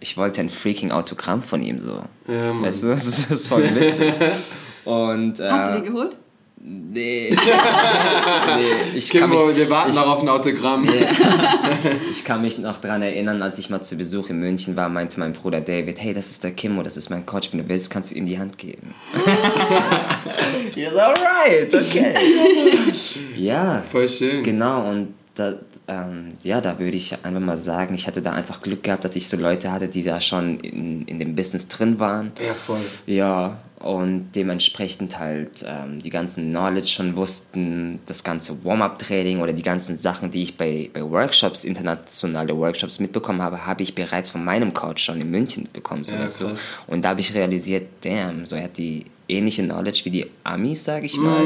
ich 0.00 0.16
wollte 0.16 0.40
ein 0.40 0.48
freaking 0.48 0.92
Autogramm 0.92 1.42
von 1.42 1.60
ihm 1.62 1.80
so. 1.80 2.02
Ja, 2.28 2.52
Mann. 2.52 2.62
weißt 2.62 2.84
du, 2.84 2.88
das 2.88 3.04
ist, 3.04 3.30
das 3.30 3.40
ist 3.40 3.48
voll 3.48 3.64
witzig. 3.74 4.14
Und, 4.84 5.40
äh, 5.40 5.50
Hast 5.50 5.74
du 5.74 5.80
die 5.80 5.86
geholt? 5.88 6.16
Nee. 6.60 7.30
nee. 7.30 8.96
Ich 8.96 9.10
Kimbo, 9.10 9.46
mich, 9.46 9.56
wir 9.56 9.70
warten 9.70 9.90
ich, 9.90 9.96
noch 9.96 10.06
auf 10.06 10.22
ein 10.22 10.28
Autogramm. 10.28 10.88
ich 12.10 12.24
kann 12.24 12.42
mich 12.42 12.58
noch 12.58 12.80
daran 12.80 13.02
erinnern, 13.02 13.42
als 13.42 13.58
ich 13.58 13.70
mal 13.70 13.82
zu 13.82 13.96
Besuch 13.96 14.28
in 14.28 14.40
München 14.40 14.74
war, 14.76 14.88
meinte 14.88 15.20
mein 15.20 15.32
Bruder 15.32 15.60
David, 15.60 16.00
hey, 16.00 16.14
das 16.14 16.30
ist 16.30 16.42
der 16.42 16.52
Kimmo, 16.52 16.82
das 16.82 16.96
ist 16.96 17.10
mein 17.10 17.24
Coach, 17.26 17.52
wenn 17.52 17.60
du 17.60 17.68
willst, 17.68 17.90
kannst 17.90 18.10
du 18.10 18.16
ihm 18.16 18.26
die 18.26 18.38
Hand 18.38 18.58
geben. 18.58 18.94
Yes, 20.74 20.94
alright, 20.94 21.74
okay. 21.74 22.14
ja, 23.36 23.82
Voll 23.90 24.08
schön. 24.08 24.44
genau, 24.44 24.88
und 24.88 25.14
da, 25.34 25.54
ähm, 25.88 26.34
ja, 26.42 26.60
da 26.60 26.78
würde 26.78 26.96
ich 26.96 27.12
einfach 27.24 27.40
mal 27.40 27.56
sagen, 27.56 27.94
ich 27.94 28.06
hatte 28.06 28.22
da 28.22 28.32
einfach 28.32 28.60
Glück 28.60 28.82
gehabt, 28.82 29.04
dass 29.04 29.16
ich 29.16 29.28
so 29.28 29.36
Leute 29.36 29.72
hatte, 29.72 29.88
die 29.88 30.04
da 30.04 30.20
schon 30.20 30.60
in, 30.60 31.04
in 31.06 31.18
dem 31.18 31.34
Business 31.34 31.66
drin 31.66 31.98
waren. 31.98 32.32
Ja, 32.44 32.54
voll. 32.54 32.80
Ja, 33.06 33.56
und 33.80 34.32
dementsprechend 34.34 35.18
halt 35.18 35.64
ähm, 35.66 36.02
die 36.02 36.10
ganzen 36.10 36.50
Knowledge 36.50 36.88
schon 36.88 37.14
wussten, 37.16 38.00
das 38.06 38.24
ganze 38.24 38.64
Warm-up-Training 38.64 39.40
oder 39.40 39.52
die 39.52 39.62
ganzen 39.62 39.96
Sachen, 39.96 40.30
die 40.30 40.42
ich 40.42 40.56
bei, 40.56 40.90
bei 40.92 41.02
Workshops, 41.08 41.64
internationale 41.64 42.56
Workshops 42.56 42.98
mitbekommen 42.98 43.40
habe, 43.42 43.66
habe 43.66 43.82
ich 43.82 43.94
bereits 43.94 44.30
von 44.30 44.44
meinem 44.44 44.74
Coach 44.74 45.04
schon 45.04 45.20
in 45.20 45.30
München 45.30 45.62
mitbekommen. 45.64 46.02
So 46.04 46.14
Ja, 46.14 46.22
krass. 46.22 46.44
Und 46.86 47.04
da 47.04 47.10
habe 47.10 47.20
ich 47.20 47.32
realisiert, 47.34 47.86
damn, 48.02 48.44
so 48.46 48.56
er 48.56 48.64
hat 48.64 48.76
die 48.78 49.04
ähnliche 49.28 49.62
Knowledge 49.62 50.00
wie 50.04 50.10
die 50.10 50.26
Amis, 50.42 50.84
sage 50.84 51.06
ich 51.06 51.16
mal. 51.16 51.44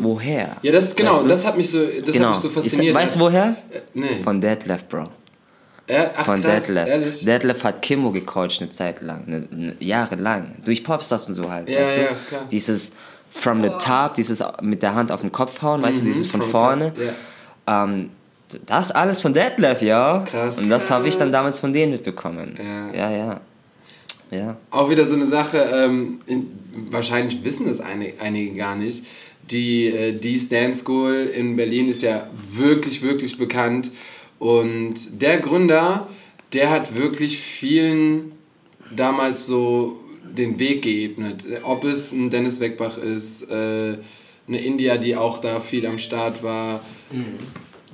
Woher? 0.00 0.46
Mhm. 0.46 0.52
Ja, 0.62 0.72
das 0.72 0.84
ist 0.86 0.96
genau, 0.96 1.12
Weißt 1.14 1.24
du? 1.24 1.28
das 1.28 1.44
hat 1.46 1.56
mich 1.56 1.68
so, 1.70 1.80
das 1.84 2.12
genau. 2.14 2.28
hat 2.28 2.34
mich 2.34 2.42
so 2.42 2.48
Ich- 2.48 2.54
fasziniert. 2.54 2.94
weißt 2.94 3.16
du 3.16 3.20
woher? 3.20 3.56
Äh, 3.70 3.80
Nee. 3.94 4.22
Von 4.22 4.40
Detlef, 4.40 4.84
Bro. 4.84 5.08
Ja, 5.88 6.10
ach, 6.16 6.24
Von 6.26 6.42
krass, 6.42 6.66
Detlef. 6.66 6.88
ehrlich. 6.88 7.24
Detlef 7.24 7.62
hat 7.64 7.80
Kimmo 7.82 8.10
gecoacht 8.10 8.60
eine 8.60 8.70
Zeit 8.70 9.02
lang, 9.02 9.24
eine, 9.26 9.48
eine, 9.52 9.76
jahrelang. 9.78 10.56
Durch 10.64 10.82
Popstars 10.82 11.28
und 11.28 11.34
so 11.36 11.50
halt. 11.50 11.68
Ja, 11.68 11.80
weißt 11.82 11.96
du? 11.96 12.00
ja, 12.02 12.08
klar. 12.28 12.46
Dieses 12.50 12.92
from 13.30 13.62
the 13.62 13.70
top, 13.80 14.14
dieses 14.16 14.42
mit 14.62 14.82
der 14.82 14.94
Hand 14.94 15.12
auf 15.12 15.20
den 15.20 15.30
Kopf 15.30 15.62
hauen, 15.62 15.82
weißt 15.82 15.98
du, 15.98 16.02
Mhm, 16.02 16.06
dieses 16.06 16.26
von 16.26 16.42
from 16.42 16.50
vorne. 16.50 16.92
ja. 17.66 17.84
Ähm, 17.86 18.10
das 18.66 18.92
alles 18.92 19.20
von 19.22 19.34
Detlef, 19.34 19.82
ja. 19.82 20.24
Krass. 20.28 20.56
Und 20.58 20.70
das 20.70 20.88
habe 20.90 21.08
ich 21.08 21.18
dann 21.18 21.32
damals 21.32 21.58
von 21.58 21.72
denen 21.72 21.92
mitbekommen. 21.92 22.56
Ja. 22.94 23.10
ja. 23.10 23.10
Ja, 23.10 23.40
ja. 24.30 24.56
Auch 24.70 24.88
wieder 24.90 25.04
so 25.06 25.14
eine 25.16 25.26
Sache, 25.26 25.58
ähm, 25.58 26.20
in, 26.26 26.46
wahrscheinlich 26.90 27.42
wissen 27.44 27.66
das 27.66 27.80
eine, 27.80 28.12
einige 28.20 28.54
gar 28.56 28.76
nicht. 28.76 29.04
Die 29.50 29.86
äh, 29.86 30.12
Dees 30.12 30.48
Dance 30.48 30.80
School 30.80 31.30
in 31.32 31.56
Berlin 31.56 31.88
ist 31.88 32.02
ja 32.02 32.26
wirklich, 32.52 33.02
wirklich 33.02 33.36
bekannt. 33.38 33.90
Und 34.38 35.20
der 35.22 35.38
Gründer, 35.40 36.08
der 36.52 36.70
hat 36.70 36.94
wirklich 36.94 37.38
vielen 37.38 38.32
damals 38.94 39.46
so 39.46 39.98
den 40.36 40.58
Weg 40.58 40.82
geebnet. 40.82 41.44
Ob 41.62 41.84
es 41.84 42.12
ein 42.12 42.30
Dennis 42.30 42.60
Weckbach 42.60 42.98
ist, 42.98 43.42
äh, 43.50 43.96
eine 44.48 44.58
India, 44.64 44.96
die 44.96 45.16
auch 45.16 45.38
da 45.38 45.60
viel 45.60 45.86
am 45.86 45.98
Start 45.98 46.42
war. 46.42 46.82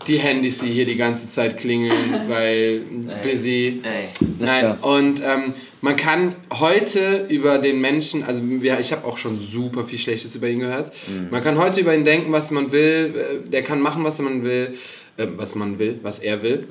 Die 0.09 0.19
Handys, 0.19 0.59
die 0.59 0.69
hier 0.71 0.85
die 0.85 0.97
ganze 0.97 1.29
Zeit 1.29 1.59
klingeln, 1.59 1.93
weil 2.29 2.83
busy. 3.23 3.81
Ey, 3.85 4.09
Nein, 4.41 4.65
und 4.83 5.21
ähm, 5.25 5.55
man 5.81 5.97
kann 5.97 6.35
heute 6.53 7.27
über 7.29 7.59
den 7.59 7.81
Menschen, 7.81 8.25
also 8.25 8.43
wir, 8.45 8.81
ich 8.81 8.91
habe 8.93 9.07
auch 9.07 9.17
schon 9.17 9.39
super 9.39 9.85
viel 9.85 9.99
Schlechtes 10.01 10.35
über 10.35 10.49
ihn 10.49 10.59
gehört. 10.59 10.93
Man 11.31 11.43
kann 11.45 11.57
heute 11.59 11.81
über 11.81 11.95
ihn 11.95 12.05
denken, 12.05 12.33
was 12.33 12.51
man 12.51 12.73
will. 12.73 13.15
äh, 13.47 13.49
Der 13.51 13.63
kann 13.63 13.81
machen, 13.81 14.03
was 14.03 14.19
man 14.19 14.43
will, 14.43 14.75
äh, 15.17 15.27
was 15.37 15.55
man 15.55 15.79
will, 15.79 15.99
was 16.03 16.19
er 16.19 16.43
will. 16.43 16.67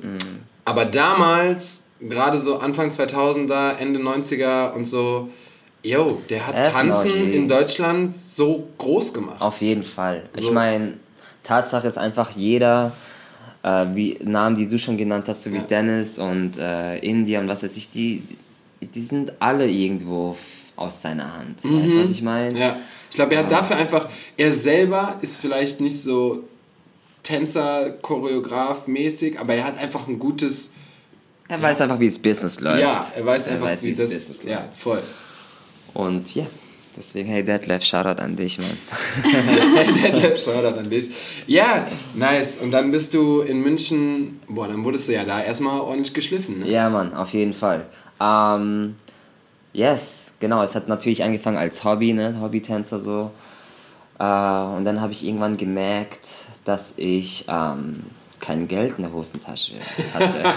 Aber 0.64 0.84
damals, 0.84 1.82
gerade 2.00 2.38
so 2.38 2.58
Anfang 2.58 2.90
2000er, 2.90 3.76
Ende 3.78 4.00
90er 4.00 4.72
und 4.74 4.86
so, 4.86 5.28
yo, 5.82 6.20
der 6.30 6.46
hat 6.46 6.54
ein 6.54 6.70
Tanzen 6.72 7.32
in 7.32 7.48
Deutschland 7.48 8.16
so 8.16 8.68
groß 8.78 9.12
gemacht. 9.12 9.40
Auf 9.40 9.60
jeden 9.60 9.82
Fall. 9.82 10.24
Ich 10.36 10.44
So. 10.46 10.52
meine, 10.52 10.94
Tatsache 11.42 11.86
ist 11.88 11.98
einfach 11.98 12.30
jeder, 12.30 12.92
äh, 13.64 13.86
wie 13.94 14.18
Namen, 14.22 14.56
die 14.56 14.68
du 14.68 14.78
schon 14.78 14.96
genannt 14.96 15.28
hast, 15.28 15.42
so 15.42 15.50
wie 15.52 15.56
Ja. 15.56 15.62
Dennis 15.62 16.18
und 16.18 16.56
äh, 16.58 16.98
India 16.98 17.40
und 17.40 17.48
was 17.48 17.62
weiß 17.64 17.76
ich, 17.76 17.90
die, 17.90 18.22
die 18.80 19.00
sind 19.00 19.32
alle 19.40 19.68
irgendwo 19.68 20.36
aus 20.76 21.02
seiner 21.02 21.36
Hand. 21.36 21.64
Weißt 21.64 21.94
du, 21.94 22.02
was 22.04 22.10
ich 22.10 22.22
meine? 22.22 22.50
Mhm. 22.52 22.56
Ja, 22.60 22.76
ich 23.10 23.16
glaube, 23.16 23.34
er 23.34 23.40
hat 23.40 23.50
dafür 23.52 23.76
einfach, 23.76 24.08
er 24.36 24.52
selber 24.52 25.16
ist 25.20 25.36
vielleicht 25.36 25.80
nicht 25.80 26.00
so 26.00 26.44
Tänzer, 27.22 27.90
Choreograf 28.02 28.86
mäßig, 28.86 29.38
aber 29.38 29.54
er 29.54 29.64
hat 29.64 29.78
einfach 29.78 30.08
ein 30.08 30.18
gutes, 30.18 30.72
Er 31.48 31.60
weiß 31.62 31.80
einfach, 31.82 32.00
wie 32.00 32.08
das 32.08 32.18
Business 32.18 32.60
läuft. 32.60 32.80
ja, 32.80 33.06
er 33.16 33.26
weiß 33.26 33.48
einfach, 33.48 33.66
weiß, 33.66 33.82
wie 33.82 33.94
das 33.94 34.10
das, 34.10 34.24
Business 34.26 34.38
ja, 34.44 34.60
läuft. 34.60 34.76
voll. 34.78 35.02
Und 35.94 36.34
ja, 36.34 36.46
deswegen, 36.96 37.28
hey 37.28 37.44
Detlef, 37.44 37.84
Shoutout 37.84 38.20
an 38.20 38.34
dich, 38.36 38.58
Mann. 38.58 38.76
Shoutout 40.36 40.78
an 40.78 40.90
dich. 40.90 41.10
Ja, 41.46 41.86
nice. 42.14 42.56
Und 42.60 42.70
dann 42.70 42.90
bist 42.90 43.14
du 43.14 43.40
in 43.40 43.60
München, 43.62 44.40
boah, 44.48 44.68
dann 44.68 44.84
wurdest 44.84 45.08
du 45.08 45.12
ja 45.12 45.24
da 45.24 45.42
erstmal 45.42 45.80
ordentlich 45.80 46.14
geschliffen, 46.14 46.60
ne? 46.60 46.68
Ja, 46.70 46.88
Mann, 46.90 47.14
auf 47.14 47.32
jeden 47.34 47.54
Fall. 47.54 47.86
Ähm, 48.20 48.96
yes, 49.72 50.32
genau. 50.40 50.62
Es 50.62 50.74
hat 50.74 50.88
natürlich 50.88 51.22
angefangen 51.22 51.56
als 51.58 51.84
Hobby, 51.84 52.12
ne? 52.14 52.36
Hobbytänzer 52.40 52.98
so. 53.00 53.30
Äh, 54.18 54.24
und 54.24 54.84
dann 54.84 55.00
habe 55.00 55.12
ich 55.12 55.24
irgendwann 55.24 55.56
gemerkt, 55.56 56.28
dass 56.64 56.94
ich 56.96 57.46
ähm, 57.48 58.04
kein 58.42 58.68
Geld 58.68 58.94
in 58.98 59.04
der 59.04 59.12
Hosentasche 59.12 59.74
hatte. 60.12 60.42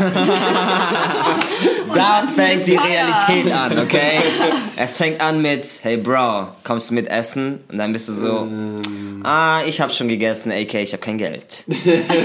da 1.94 2.28
fängt 2.36 2.68
die. 2.68 2.76
Realität 2.76 3.54
an, 3.54 3.80
okay? 3.80 4.20
Es 4.76 4.98
fängt 4.98 5.22
an 5.22 5.42
mit, 5.42 5.80
hey 5.84 5.98
Bro, 5.98 6.48
kommst 6.64 6.90
du 6.90 6.96
mit 6.96 7.08
essen? 7.08 7.60
Und 7.72 7.78
dann 7.78 7.94
bist 7.94 8.10
du 8.10 8.14
so, 8.14 8.48
ah, 9.24 9.62
ich 9.66 9.82
habe 9.82 9.94
schon 9.94 10.08
gegessen, 10.08 10.52
AK, 10.52 10.74
ich 10.76 10.94
habe 10.94 11.02
kein 11.02 11.18
Geld. 11.18 11.64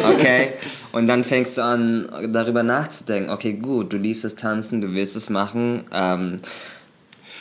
Okay? 0.08 0.54
Und 0.92 1.06
dann 1.06 1.22
fängst 1.22 1.56
du 1.56 1.62
an, 1.62 2.32
darüber 2.32 2.64
nachzudenken, 2.64 3.30
okay, 3.30 3.52
gut, 3.52 3.92
du 3.92 3.96
liebst 3.96 4.24
das 4.24 4.34
Tanzen, 4.34 4.80
du 4.80 4.92
willst 4.94 5.14
es 5.14 5.30
machen. 5.30 5.84
Ähm, 5.92 6.40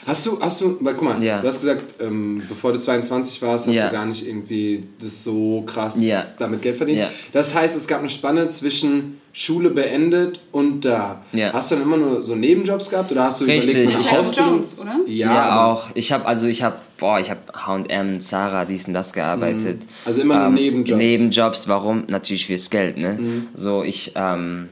Hast 0.08 0.26
du, 0.26 0.40
hast 0.42 0.62
du, 0.62 0.78
weil 0.82 0.94
guck 0.96 1.04
mal, 1.04 1.24
Ja. 1.24 1.42
du 1.42 1.48
hast 1.48 1.60
gesagt, 1.62 1.84
ähm, 2.02 2.44
bevor 2.48 2.72
du 2.74 2.80
22 2.80 3.42
warst, 3.42 3.68
hast 3.68 3.74
Ja. 3.76 3.88
du 3.88 3.94
gar 3.94 4.06
nicht 4.06 4.26
irgendwie 4.28 4.86
das 5.02 5.24
so 5.24 5.64
krass 5.66 5.96
Ja. 6.00 6.24
damit 6.40 6.62
Geld 6.62 6.78
verdient. 6.78 7.00
Ja. 7.00 7.10
Das 7.34 7.54
heißt, 7.54 7.76
es 7.76 7.88
gab 7.88 8.00
eine 8.00 8.10
Spanne 8.10 8.50
zwischen 8.50 9.20
Schule 9.34 9.70
beendet 9.70 10.40
und 10.52 10.82
da. 10.82 11.22
Ja. 11.34 11.54
Hast 11.54 11.70
du 11.72 11.76
dann 11.76 11.84
immer 11.84 11.98
nur 11.98 12.24
so 12.24 12.36
Nebenjobs 12.36 12.90
gehabt 12.90 13.12
oder 13.12 13.26
hast 13.26 13.42
du 13.42 13.46
Richtig, 13.46 13.72
überlegt, 13.74 13.94
mal 13.94 14.00
ich 14.02 14.08
eine 14.10 14.18
hab- 14.18 14.26
Ausbildung? 14.26 14.54
Jones, 14.56 14.80
oder? 14.80 14.96
Ja, 15.06 15.66
auch. 15.66 15.90
Ich 15.94 16.12
habe 16.12 16.26
also 16.26 16.48
ich 16.48 16.64
habe 16.64 16.78
boah, 16.98 17.20
ich 17.20 17.30
habe 17.30 17.40
H&M, 17.54 18.22
Zara, 18.22 18.66
dies 18.66 18.88
und 18.88 18.94
das 18.94 19.14
gearbeitet. 19.14 19.84
Also 20.06 20.22
immer 20.22 20.40
nur 20.40 20.50
Nebenjobs. 20.50 20.98
Nebenjobs, 20.98 21.68
warum? 21.68 22.04
Natürlich 22.08 22.48
fürs 22.48 22.70
Geld, 22.70 22.98
ne? 22.98 23.18
Mhm. 23.20 23.48
So 23.54 23.84
ich 23.84 24.14
ähm, 24.16 24.70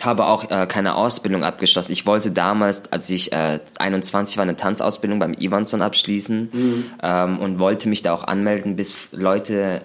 habe 0.00 0.26
auch 0.26 0.50
äh, 0.50 0.66
keine 0.66 0.94
Ausbildung 0.94 1.44
abgeschlossen. 1.44 1.92
Ich 1.92 2.06
wollte 2.06 2.30
damals, 2.30 2.90
als 2.92 3.10
ich 3.10 3.32
äh, 3.32 3.60
21 3.78 4.36
war, 4.36 4.42
eine 4.42 4.56
Tanzausbildung 4.56 5.18
beim 5.18 5.34
Ivanson 5.34 5.82
abschließen 5.82 6.50
Mhm. 6.52 6.84
ähm, 7.02 7.38
und 7.38 7.58
wollte 7.58 7.88
mich 7.88 8.02
da 8.02 8.12
auch 8.14 8.24
anmelden, 8.24 8.76
bis 8.76 8.94
Leute 9.12 9.82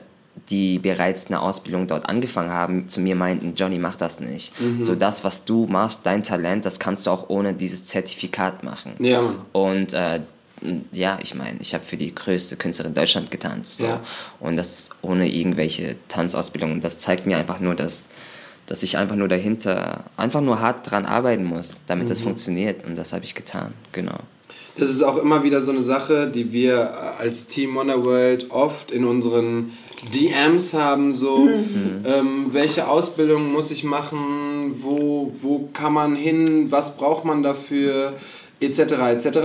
die 0.49 0.80
bereits 0.80 1.28
eine 1.28 1.41
Ausbildung 1.41 1.88
dort 1.88 2.08
angefangen 2.10 2.52
haben, 2.52 2.89
zu 2.89 2.99
mir 2.99 3.15
meinten, 3.15 3.54
Johnny, 3.56 3.78
mach 3.78 3.95
das 3.95 4.19
nicht. 4.19 4.60
Mhm. 4.60 4.84
So 4.84 4.95
das, 4.95 5.23
was 5.23 5.45
du 5.45 5.67
machst, 5.67 6.02
dein 6.06 6.23
Talent, 6.23 6.65
das 6.65 6.80
kannst 6.80 7.06
du 7.06 7.12
auch 7.12 7.30
ohne 7.30 7.54
dieses 7.54 7.86
Zertifikat 7.86 8.63
machen. 8.63 8.93
Ja. 8.97 9.21
Und 9.52 9.93
äh, 9.93 10.21
ja, 10.91 11.19
ich 11.21 11.36
meine, 11.36 11.58
ich 11.60 11.73
habe 11.73 11.84
für 11.86 11.97
die 11.97 12.13
größte 12.15 12.56
Künstlerin 12.56 12.93
Deutschland 12.93 13.32
getanzt. 13.32 13.78
So. 13.78 13.84
Ja. 13.84 13.99
Und 14.39 14.56
das 14.56 14.89
ohne 15.02 15.30
irgendwelche 15.32 15.95
Tanzausbildung. 16.08 16.71
Und 16.71 16.84
das 16.84 16.97
zeigt 16.97 17.26
mir 17.26 17.38
einfach 17.38 17.60
nur, 17.60 17.76
dass, 17.76 18.04
dass 18.67 18.84
ich 18.84 18.97
einfach 18.97 19.15
nur 19.15 19.28
dahinter, 19.28 20.06
einfach 20.17 20.41
nur 20.41 20.60
hart 20.62 20.89
dran 20.89 21.06
arbeiten 21.06 21.43
muss, 21.43 21.76
damit 21.88 22.06
Mhm. 22.06 22.10
das 22.10 22.21
funktioniert. 22.21 22.86
Und 22.86 22.97
das 22.97 23.13
habe 23.13 23.23
ich 23.26 23.36
getan, 23.36 23.73
genau. 23.91 24.17
Das 24.78 24.89
ist 24.89 25.04
auch 25.04 25.17
immer 25.17 25.43
wieder 25.43 25.62
so 25.62 25.71
eine 25.71 25.84
Sache, 25.84 26.28
die 26.32 26.52
wir 26.52 27.17
als 27.19 27.45
Team 27.47 27.76
Wonderworld 27.76 28.49
oft 28.49 28.89
in 28.89 29.06
unseren 29.06 29.73
DMs 30.13 30.73
haben, 30.73 31.13
so 31.13 31.47
ähm, 32.06 32.47
welche 32.52 32.88
Ausbildung 32.88 33.52
muss 33.52 33.69
ich 33.71 33.84
machen, 33.84 34.80
wo, 34.82 35.34
wo 35.41 35.69
kann 35.73 35.93
man 35.93 36.15
hin, 36.15 36.71
was 36.71 36.97
braucht 36.97 37.23
man 37.23 37.43
dafür, 37.43 38.13
etc. 38.60 38.80
etc. 38.80 39.38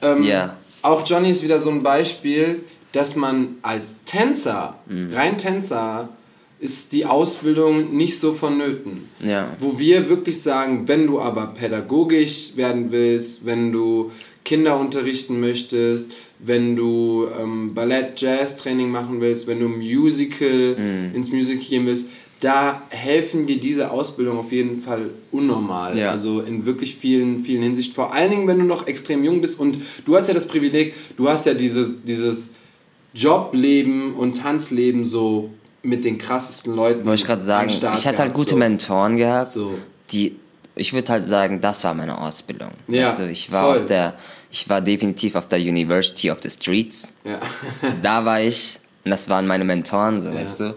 Ähm, 0.00 0.22
Ja. 0.22 0.54
Auch 0.82 1.04
Johnny 1.06 1.30
ist 1.30 1.42
wieder 1.42 1.58
so 1.58 1.70
ein 1.70 1.82
Beispiel, 1.82 2.60
dass 2.92 3.16
man 3.16 3.56
als 3.62 3.96
Tänzer, 4.06 4.76
rein 5.12 5.36
Tänzer, 5.38 6.08
ist 6.60 6.92
die 6.92 7.06
Ausbildung 7.06 7.96
nicht 7.96 8.18
so 8.18 8.32
vonnöten. 8.32 9.08
Ja. 9.24 9.56
Wo 9.60 9.78
wir 9.78 10.08
wirklich 10.08 10.42
sagen, 10.42 10.88
wenn 10.88 11.06
du 11.06 11.20
aber 11.20 11.48
pädagogisch 11.48 12.56
werden 12.56 12.90
willst, 12.90 13.46
wenn 13.46 13.70
du 13.72 14.10
Kinder 14.44 14.78
unterrichten 14.80 15.38
möchtest, 15.40 16.10
wenn 16.40 16.74
du 16.74 17.26
ähm, 17.40 17.74
Ballett, 17.74 18.20
Jazz-Training 18.20 18.90
machen 18.90 19.20
willst, 19.20 19.46
wenn 19.46 19.60
du 19.60 19.68
Musical 19.68 20.76
Mhm. 20.78 21.14
ins 21.14 21.30
Musical 21.30 21.64
gehen 21.64 21.86
willst, 21.86 22.08
da 22.40 22.82
helfen 22.90 23.46
dir 23.46 23.58
diese 23.58 23.90
Ausbildung 23.90 24.38
auf 24.38 24.52
jeden 24.52 24.80
Fall 24.80 25.10
unnormal. 25.32 25.98
Ja. 25.98 26.10
Also 26.12 26.40
in 26.40 26.64
wirklich 26.66 26.94
vielen, 26.96 27.44
vielen 27.44 27.62
Hinsicht. 27.62 27.94
Vor 27.94 28.12
allen 28.14 28.30
Dingen, 28.30 28.46
wenn 28.46 28.58
du 28.60 28.64
noch 28.64 28.86
extrem 28.86 29.24
jung 29.24 29.40
bist 29.40 29.58
und 29.58 29.78
du 30.06 30.16
hast 30.16 30.28
ja 30.28 30.34
das 30.34 30.46
Privileg, 30.46 30.94
du 31.16 31.28
hast 31.28 31.46
ja 31.46 31.54
dieses, 31.54 31.92
dieses 32.04 32.50
Jobleben 33.14 34.14
und 34.14 34.36
Tanzleben 34.36 35.06
so 35.06 35.50
mit 35.88 36.04
den 36.04 36.18
krassesten 36.18 36.74
Leuten. 36.74 37.04
Wollte 37.06 37.20
ich 37.22 37.26
gerade 37.26 37.42
sagen, 37.42 37.70
ich 37.70 37.82
hatte 37.82 38.04
halt 38.06 38.16
gehabt, 38.16 38.34
gute 38.34 38.50
so. 38.50 38.56
Mentoren 38.56 39.16
gehabt, 39.16 39.50
So. 39.52 39.78
die, 40.12 40.36
ich 40.74 40.92
würde 40.92 41.08
halt 41.12 41.28
sagen, 41.28 41.60
das 41.60 41.82
war 41.84 41.94
meine 41.94 42.18
Ausbildung. 42.18 42.70
Ja, 42.86 43.12
du, 43.14 43.28
ich 43.28 43.50
war 43.50 43.64
voll. 43.72 43.78
auf 43.78 43.86
der, 43.86 44.14
ich 44.50 44.68
war 44.68 44.80
definitiv 44.80 45.34
auf 45.34 45.48
der 45.48 45.58
University 45.58 46.30
of 46.30 46.38
the 46.42 46.50
Streets. 46.50 47.12
Ja. 47.24 47.40
da 48.02 48.24
war 48.24 48.40
ich 48.40 48.78
und 49.04 49.10
das 49.10 49.28
waren 49.28 49.46
meine 49.46 49.64
Mentoren, 49.64 50.20
so, 50.20 50.32
weißt 50.32 50.60
du. 50.60 50.76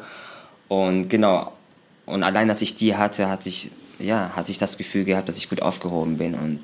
Und 0.70 1.10
genau, 1.10 1.52
und 2.06 2.24
allein, 2.24 2.48
dass 2.48 2.62
ich 2.62 2.76
die 2.76 2.96
hatte, 2.96 3.28
hatte 3.30 3.50
ich, 3.50 3.72
ja, 4.00 4.32
hatte 4.36 4.52
ich 4.52 4.58
das 4.58 4.78
Gefühl 4.78 5.04
gehabt, 5.04 5.28
dass 5.28 5.38
ich 5.38 5.50
gut 5.50 5.62
aufgehoben 5.62 6.18
bin 6.18 6.34
und 6.36 6.60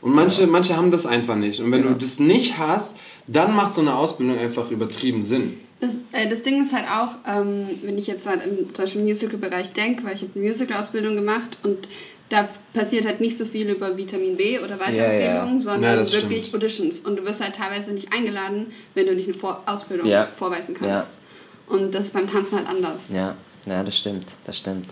Und 0.00 0.14
manche, 0.14 0.46
manche 0.46 0.76
haben 0.76 0.90
das 0.90 1.04
einfach 1.04 1.34
nicht. 1.36 1.60
Und 1.60 1.72
wenn 1.72 1.82
du 1.82 1.94
das 1.94 2.20
nicht 2.20 2.58
hast, 2.58 2.96
dann 3.26 3.54
macht 3.56 3.74
so 3.74 3.80
eine 3.80 3.94
Ausbildung 3.96 4.38
einfach 4.38 4.70
übertrieben 4.70 5.22
Sinn. 5.24 5.58
Das, 5.84 5.94
äh, 6.12 6.28
das 6.28 6.42
Ding 6.42 6.62
ist 6.62 6.72
halt 6.72 6.86
auch, 6.88 7.16
ähm, 7.28 7.66
wenn 7.82 7.98
ich 7.98 8.06
jetzt 8.06 8.26
halt 8.26 8.40
im 8.44 8.74
zum 8.74 8.84
Beispiel 8.84 9.00
im 9.02 9.06
Musical-Bereich 9.06 9.72
denke, 9.72 10.04
weil 10.04 10.14
ich 10.14 10.22
habe 10.22 10.32
eine 10.34 10.44
Musical-Ausbildung 10.46 11.14
gemacht 11.16 11.58
und 11.62 11.88
da 12.30 12.48
passiert 12.72 13.04
halt 13.06 13.20
nicht 13.20 13.36
so 13.36 13.44
viel 13.44 13.68
über 13.68 13.96
Vitamin 13.96 14.36
B 14.36 14.58
oder 14.58 14.80
Weiterempfehlungen, 14.80 15.56
Ja, 15.58 15.60
sondern 15.60 15.98
Ja, 15.98 16.12
wirklich 16.12 16.46
stimmt. 16.46 16.54
Auditions. 16.54 17.00
Und 17.00 17.16
du 17.16 17.24
wirst 17.26 17.42
halt 17.44 17.54
teilweise 17.54 17.92
nicht 17.92 18.12
eingeladen, 18.14 18.72
wenn 18.94 19.06
du 19.06 19.14
nicht 19.14 19.28
eine 19.28 19.36
Vor 19.36 19.62
Ausbildung 19.66 20.06
Ja. 20.08 20.28
vorweisen 20.36 20.74
kannst. 20.74 21.20
Und 21.66 21.94
das 21.94 22.06
ist 22.06 22.14
beim 22.14 22.26
Tanzen 22.26 22.58
halt 22.58 22.68
anders. 22.68 23.10
ja, 23.10 23.34
ja, 23.66 23.82
das 23.84 23.96
stimmt, 23.96 24.26
das 24.46 24.58
stimmt. 24.58 24.86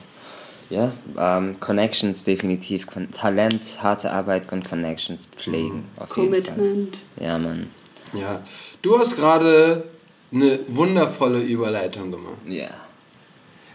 Ja, 0.70 0.92
ähm, 1.18 1.57
Connections 1.61 2.24
definitiv, 2.24 2.87
Talent, 3.18 3.83
harte 3.83 4.11
Arbeit 4.11 4.50
und 4.52 4.66
Connections 4.68 5.26
pflegen. 5.37 5.85
Auf 5.98 6.16
jeden 6.16 6.33
Fall. 6.33 6.42
Commitment. 6.55 6.98
Ja, 7.20 7.38
Mann. 7.38 7.68
Ja. 8.14 8.42
Du 8.83 8.98
hast 8.98 9.16
gerade 9.16 9.85
eine 10.33 10.61
wundervolle 10.68 11.40
Überleitung 11.40 12.11
gemacht. 12.11 12.38
Ja. 12.49 12.71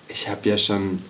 Ich 0.08 0.28
habe 0.28 0.50
ja 0.50 0.58
schon 0.58 1.04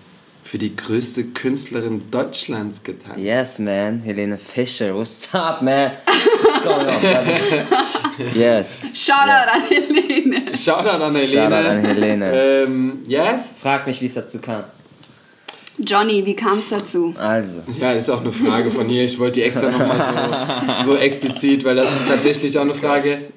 für 0.44 0.58
die 0.58 0.74
größte 0.74 1.24
Künstlerin 1.24 2.10
Deutschlands 2.10 2.82
getanzt. 2.82 3.18
Yes, 3.18 3.58
man. 3.58 4.00
Helene 4.00 4.38
Fischer. 4.38 4.94
What's 4.94 5.28
up, 5.32 5.62
man? 5.62 5.92
What's 6.42 6.62
going 6.62 6.86
on, 6.86 7.00
brother? 7.00 7.66
Yes. 8.34 8.82
Shoutout 8.94 9.46
yes. 9.46 9.54
an 9.54 9.62
Helene. 9.68 10.56
Shoutout 10.56 11.02
an 11.02 11.14
Helene. 11.14 11.32
Shoutout 11.32 11.68
an 11.68 11.84
Helene. 11.84 12.32
Ähm, 12.32 12.98
yes? 13.06 13.56
Frag 13.60 13.86
mich, 13.86 14.00
wie 14.00 14.06
es 14.06 14.14
dazu 14.14 14.40
kam. 14.40 14.64
Johnny, 15.78 16.26
wie 16.26 16.34
kam 16.34 16.58
es 16.58 16.68
dazu? 16.68 17.14
Also. 17.16 17.62
Ja, 17.78 17.92
ist 17.92 18.10
auch 18.10 18.20
eine 18.20 18.32
Frage 18.32 18.72
von 18.72 18.88
hier. 18.88 19.04
Ich 19.04 19.16
wollte 19.18 19.38
die 19.38 19.42
extra 19.42 19.70
nochmal 19.70 20.82
so, 20.82 20.92
so 20.92 20.96
explizit, 20.96 21.62
weil 21.64 21.76
das 21.76 21.88
ist 21.90 22.08
tatsächlich 22.08 22.58
auch 22.58 22.62
eine 22.62 22.74
Frage. 22.74 23.30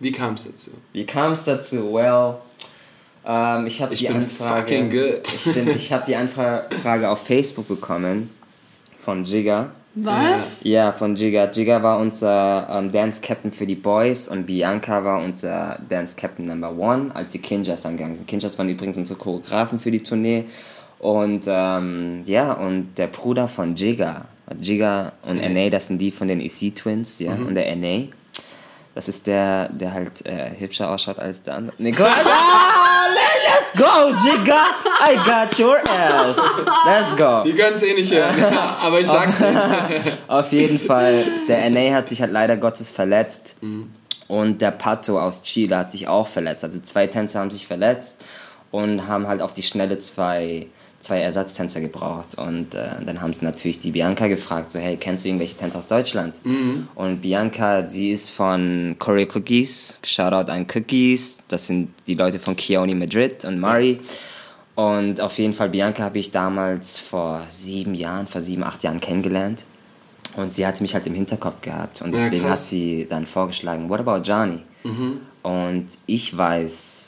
Wie 0.00 0.12
kam 0.12 0.34
es 0.34 0.44
dazu? 0.44 0.70
Wie 0.92 1.04
kam 1.04 1.32
es 1.32 1.44
dazu? 1.44 1.92
Well, 1.94 2.34
ähm, 3.26 3.66
ich 3.66 3.80
habe 3.82 3.94
Ich 3.94 4.00
die 4.00 4.06
bin 4.08 4.16
Anfrage. 4.16 4.60
fucking 4.62 4.90
good. 4.90 5.20
Ich, 5.24 5.54
bin, 5.54 5.68
ich 5.68 5.92
habe 5.92 6.04
die 6.06 6.16
Anfrage 6.16 7.08
auf 7.08 7.26
Facebook 7.26 7.66
bekommen 7.68 8.30
von 9.04 9.24
Jigga. 9.24 9.70
Was? 9.94 10.58
Ja, 10.62 10.92
von 10.92 11.16
Jigga. 11.16 11.50
Jigga 11.50 11.82
war 11.82 11.98
unser 11.98 12.68
ähm, 12.70 12.92
Dance 12.92 13.22
Captain 13.22 13.50
für 13.50 13.66
die 13.66 13.74
Boys 13.76 14.28
und 14.28 14.44
Bianca 14.44 15.02
war 15.02 15.22
unser 15.22 15.78
Dance 15.88 16.14
Captain 16.14 16.44
Number 16.44 16.76
One, 16.76 17.14
als 17.14 17.32
die 17.32 17.38
Kinjas 17.38 17.86
angegangen 17.86 18.16
sind. 18.18 18.28
Kinjas 18.28 18.58
waren 18.58 18.68
übrigens 18.68 18.98
unsere 18.98 19.18
Choreografen 19.18 19.80
für 19.80 19.90
die 19.90 20.02
Tournee. 20.02 20.44
Und 20.98 21.44
ähm, 21.46 22.22
ja, 22.26 22.52
und 22.52 22.94
der 22.96 23.06
Bruder 23.06 23.48
von 23.48 23.74
Jigga, 23.74 24.26
Jigga 24.60 25.12
und 25.22 25.36
NA, 25.36 25.70
das 25.70 25.86
sind 25.86 25.98
die 25.98 26.10
von 26.10 26.28
den 26.28 26.40
EC 26.40 26.74
Twins, 26.74 27.18
ja, 27.18 27.32
und 27.32 27.54
der 27.54 27.74
NA. 27.76 28.08
Das 28.96 29.10
ist 29.10 29.26
der, 29.26 29.68
der 29.68 29.92
halt 29.92 30.24
äh, 30.24 30.58
hübscher 30.58 30.90
ausschaut 30.90 31.18
als 31.18 31.42
der 31.42 31.56
andere. 31.56 31.76
Nee, 31.76 31.90
Gott, 31.90 32.08
ah, 32.24 33.06
let's 33.44 33.70
go, 33.76 34.08
Jigga! 34.26 34.68
I 35.06 35.16
got 35.16 35.58
your 35.60 35.80
ass! 35.86 36.40
Let's 36.86 37.14
go! 37.14 37.42
Die 37.44 37.52
können 37.52 37.76
es 37.76 37.82
eh 37.82 37.92
nicht 37.92 38.10
ja, 38.10 38.30
aber 38.80 38.98
ich 38.98 39.06
sag's 39.06 39.36
dir. 39.36 39.92
Auf 40.28 40.50
jeden 40.50 40.78
Fall, 40.78 41.26
der 41.46 41.68
NA 41.68 41.94
hat 41.94 42.08
sich 42.08 42.22
halt 42.22 42.32
leider 42.32 42.56
Gottes 42.56 42.90
verletzt. 42.90 43.56
Mhm. 43.60 43.90
Und 44.28 44.62
der 44.62 44.70
Pato 44.70 45.20
aus 45.20 45.42
Chile 45.42 45.76
hat 45.76 45.90
sich 45.90 46.08
auch 46.08 46.26
verletzt. 46.26 46.64
Also 46.64 46.80
zwei 46.80 47.06
Tänzer 47.06 47.40
haben 47.40 47.50
sich 47.50 47.66
verletzt 47.66 48.16
und 48.70 49.06
haben 49.06 49.28
halt 49.28 49.42
auf 49.42 49.52
die 49.52 49.62
Schnelle 49.62 49.98
zwei, 49.98 50.68
zwei 51.06 51.20
Ersatztänzer 51.20 51.80
gebraucht. 51.80 52.36
Und 52.36 52.74
äh, 52.74 52.88
dann 53.04 53.20
haben 53.20 53.32
sie 53.32 53.44
natürlich 53.44 53.78
die 53.80 53.92
Bianca 53.92 54.26
gefragt, 54.26 54.72
so 54.72 54.78
hey, 54.78 54.96
kennst 54.96 55.24
du 55.24 55.28
irgendwelche 55.28 55.56
Tänzer 55.56 55.78
aus 55.78 55.88
Deutschland? 55.88 56.34
Mhm. 56.44 56.88
Und 56.94 57.22
Bianca, 57.22 57.88
sie 57.88 58.10
ist 58.10 58.30
von 58.30 58.96
Choreo 58.98 59.26
Cookies. 59.34 59.98
Shoutout 60.04 60.50
an 60.50 60.66
Cookies. 60.74 61.38
Das 61.48 61.66
sind 61.66 61.90
die 62.06 62.14
Leute 62.14 62.38
von 62.38 62.56
Kioni 62.56 62.94
Madrid 62.94 63.44
und 63.44 63.58
Mari. 63.60 64.00
Und 64.74 65.20
auf 65.20 65.38
jeden 65.38 65.54
Fall, 65.54 65.70
Bianca 65.70 66.02
habe 66.02 66.18
ich 66.18 66.32
damals 66.32 66.98
vor 66.98 67.42
sieben 67.50 67.94
Jahren, 67.94 68.26
vor 68.26 68.42
sieben, 68.42 68.62
acht 68.62 68.82
Jahren 68.82 69.00
kennengelernt. 69.00 69.64
Und 70.36 70.54
sie 70.54 70.66
hatte 70.66 70.82
mich 70.82 70.92
halt 70.92 71.06
im 71.06 71.14
Hinterkopf 71.14 71.62
gehabt. 71.62 72.02
Und 72.02 72.12
Ja, 72.12 72.18
deswegen 72.18 72.42
krass. 72.44 72.60
hat 72.60 72.66
sie 72.66 73.06
dann 73.08 73.26
vorgeschlagen, 73.26 73.88
what 73.88 74.00
about 74.00 74.18
Johnny? 74.22 74.58
Mhm. 74.84 75.20
Und 75.42 75.86
ich 76.06 76.36
weiß 76.36 77.05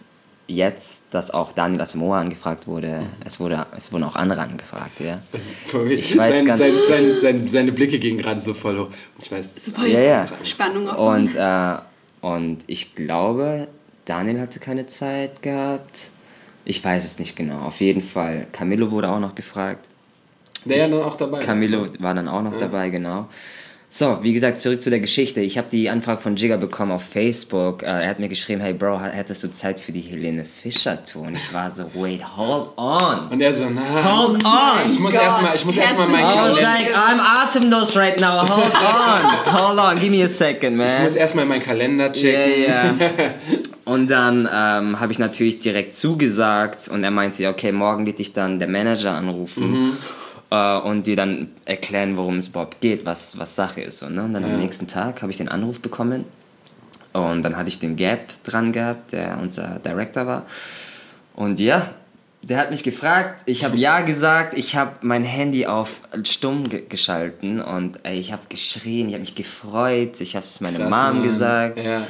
jetzt, 0.48 1.02
dass 1.10 1.30
auch 1.30 1.52
Daniel 1.52 1.80
Asamoah 1.82 2.16
angefragt 2.18 2.66
wurde. 2.66 3.02
Mhm. 3.02 3.06
Es, 3.24 3.38
wurde. 3.38 3.66
es 3.76 3.92
wurden 3.92 4.04
auch 4.04 4.16
andere 4.16 4.40
angefragt, 4.40 4.98
ja. 4.98 5.20
Ich 5.88 6.16
weiß 6.16 6.34
sein, 6.34 6.46
ganz- 6.46 6.58
sein, 6.58 6.72
sein, 6.88 7.18
sein, 7.20 7.48
seine 7.48 7.72
Blicke 7.72 7.98
gingen 7.98 8.18
gerade 8.18 8.40
so 8.40 8.54
voll 8.54 8.78
hoch. 8.78 8.86
Und 8.86 9.24
ich 9.24 9.30
weiß, 9.30 9.50
Super. 9.64 9.86
Ja, 9.86 10.00
ja. 10.00 10.28
Spannung 10.44 10.88
auf 10.88 10.98
Und, 10.98 11.36
äh, 11.36 11.74
und 12.22 12.64
ich 12.66 12.94
glaube, 12.96 13.68
Daniel 14.06 14.40
hatte 14.40 14.58
keine 14.58 14.86
Zeit 14.86 15.42
gehabt. 15.42 16.08
Ich 16.64 16.82
weiß 16.82 17.04
es 17.04 17.18
nicht 17.18 17.36
genau. 17.36 17.60
Auf 17.60 17.80
jeden 17.80 18.02
Fall. 18.02 18.46
Camillo 18.52 18.90
wurde 18.90 19.10
auch 19.10 19.20
noch 19.20 19.34
gefragt. 19.34 19.84
der 20.64 20.78
ja 20.78 20.88
dann 20.88 21.02
auch 21.02 21.16
dabei. 21.16 21.40
Camillo 21.40 21.86
war 21.98 22.14
dann 22.14 22.26
auch 22.28 22.42
noch 22.42 22.56
dabei, 22.56 22.88
genau. 22.88 23.28
So, 23.90 24.18
wie 24.22 24.34
gesagt, 24.34 24.60
zurück 24.60 24.82
zu 24.82 24.90
der 24.90 25.00
Geschichte. 25.00 25.40
Ich 25.40 25.56
habe 25.56 25.68
die 25.72 25.88
Anfrage 25.88 26.20
von 26.20 26.36
Jigga 26.36 26.58
bekommen 26.58 26.92
auf 26.92 27.02
Facebook. 27.04 27.82
Äh, 27.82 27.86
er 27.86 28.08
hat 28.10 28.18
mir 28.18 28.28
geschrieben, 28.28 28.60
hey 28.60 28.74
Bro, 28.74 29.00
hättest 29.00 29.42
du 29.44 29.50
Zeit 29.50 29.80
für 29.80 29.92
die 29.92 30.02
Helene 30.02 30.44
Fischer 30.44 31.02
Tour? 31.04 31.22
Und 31.22 31.34
ich 31.36 31.54
war 31.54 31.70
so, 31.70 31.84
wait, 31.94 32.20
hold 32.36 32.68
on. 32.76 33.28
Und 33.30 33.40
er 33.40 33.54
so, 33.54 33.66
na, 33.70 33.80
Hold 34.04 34.44
on! 34.44 34.52
ich 34.86 34.98
muss 34.98 35.12
Gott. 35.12 35.22
erstmal, 35.22 35.56
ich 35.56 35.64
muss 35.64 35.76
erstmal 35.78 36.06
mein 36.06 36.20
I 36.22 36.36
was 36.50 36.60
like, 36.60 36.94
I'm 36.94 37.18
atemlos 37.18 37.96
right 37.96 38.20
now. 38.20 38.46
Hold 38.46 38.72
on. 38.74 39.54
Hold 39.54 39.78
on. 39.78 39.98
Give 40.00 40.10
me 40.10 40.22
a 40.22 40.28
second, 40.28 40.76
man. 40.76 40.88
ich 40.94 41.02
muss 41.02 41.14
erstmal 41.14 41.46
meinen 41.46 41.62
Kalender 41.62 42.12
checken. 42.12 42.64
ja. 42.68 42.94
Und 43.86 44.10
dann 44.10 44.46
ähm, 44.52 45.00
habe 45.00 45.12
ich 45.12 45.18
natürlich 45.18 45.60
direkt 45.60 45.98
zugesagt 45.98 46.88
und 46.88 47.04
er 47.04 47.10
meinte, 47.10 47.48
okay, 47.48 47.72
morgen 47.72 48.04
wird 48.04 48.18
dich 48.18 48.34
dann 48.34 48.58
der 48.58 48.68
Manager 48.68 49.12
anrufen 49.12 49.96
äh, 50.50 50.78
und 50.78 51.06
dir 51.06 51.16
dann 51.16 51.48
erklären, 51.64 52.16
worum 52.16 52.38
es 52.38 52.48
überhaupt 52.48 52.80
geht, 52.80 53.04
was, 53.04 53.38
was 53.38 53.54
Sache 53.54 53.80
ist. 53.80 54.02
Und, 54.02 54.14
ne? 54.14 54.24
und 54.24 54.32
dann 54.32 54.42
Ja. 54.44 54.54
am 54.54 54.60
nächsten 54.60 54.86
Tag 54.86 55.22
habe 55.22 55.30
ich 55.30 55.38
den 55.38 55.48
Anruf 55.48 55.80
bekommen 55.80 56.24
und 57.12 57.42
dann 57.42 57.56
hatte 57.56 57.68
ich 57.68 57.78
den 57.78 57.96
Gap 57.96 58.28
dran 58.44 58.72
gehabt, 58.72 59.12
der 59.12 59.38
unser 59.40 59.78
Director 59.84 60.26
war. 60.26 60.46
Und 61.34 61.60
ja, 61.60 61.90
der 62.42 62.58
hat 62.58 62.70
mich 62.70 62.82
gefragt, 62.82 63.42
ich 63.46 63.64
habe 63.64 63.76
ja 63.76 64.00
gesagt, 64.00 64.56
ich 64.56 64.76
habe 64.76 64.92
mein 65.02 65.24
Handy 65.24 65.66
auf 65.66 66.00
stumm 66.24 66.68
ge 66.68 66.82
geschalten 66.88 67.60
und 67.60 67.98
ey, 68.04 68.18
ich 68.18 68.32
habe 68.32 68.42
geschrien, 68.48 69.08
ich 69.08 69.14
habe 69.14 69.22
mich 69.22 69.34
gefreut, 69.34 70.20
ich 70.20 70.36
habe 70.36 70.46
es 70.46 70.60
meiner 70.60 70.88
Mom 70.88 71.22
gesagt. 71.22 71.80
Ja. 71.82 72.06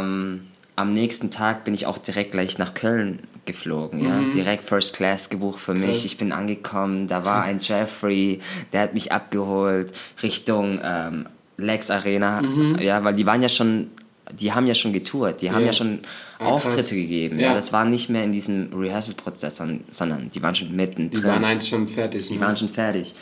Ähm, 0.00 0.46
am 0.76 0.94
nächsten 0.94 1.30
Tag 1.30 1.64
bin 1.64 1.74
ich 1.74 1.86
auch 1.86 1.98
direkt 1.98 2.32
gleich 2.32 2.58
nach 2.58 2.74
Köln 2.74 3.20
geflogen, 3.46 4.04
ja. 4.04 4.20
Direkt 4.34 4.68
First 4.68 4.94
Class 4.94 5.28
gebucht 5.28 5.60
für 5.60 5.74
mich. 5.74 5.82
Mhm. 5.82 5.92
Krass. 5.92 6.04
Ich 6.04 6.18
bin 6.18 6.32
angekommen, 6.32 7.08
da 7.08 7.24
war 7.24 7.42
ein 7.42 7.58
Jeffrey, 7.60 8.40
der 8.72 8.82
hat 8.82 8.94
mich 8.94 9.12
abgeholt 9.12 9.92
Richtung 10.22 10.80
ähm, 10.82 11.26
Lex 11.56 11.90
Arena, 11.90 12.42
ja, 12.80 13.02
weil 13.04 13.14
die 13.14 13.26
waren 13.26 13.42
ja 13.42 13.48
schon, 13.48 13.90
die 14.32 14.52
haben 14.52 14.66
ja 14.66 14.74
schon 14.74 14.92
getourt, 14.92 15.42
die 15.42 15.50
haben 15.50 15.56
Mhm. 15.56 15.62
Ja. 15.62 15.66
ja 15.66 15.72
schon 15.72 15.98
krass. 16.38 16.48
Auftritte 16.48 16.94
gegeben, 16.94 17.38
ja. 17.38 17.48
Ja. 17.48 17.54
Das 17.54 17.72
war 17.72 17.84
nicht 17.84 18.08
mehr 18.08 18.24
in 18.24 18.32
diesem 18.32 18.70
Rehearsal-Prozess, 18.72 19.56
sondern, 19.56 19.84
sondern 19.90 20.30
die 20.30 20.42
waren 20.42 20.54
schon 20.54 20.74
mittendrin. 20.74 21.20
Die 21.20 21.26
waren 21.26 21.44
eigentlich 21.44 21.68
schon 21.68 21.88
fertig. 21.88 22.28
Die 22.28 22.34
ne? 22.34 22.40
waren 22.40 22.56
schon 22.56 22.70
fertig. 22.70 23.14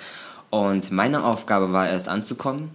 Und 0.51 0.91
meine 0.91 1.25
Aufgabe 1.25 1.73
war 1.73 1.89
erst 1.89 2.09
anzukommen, 2.09 2.71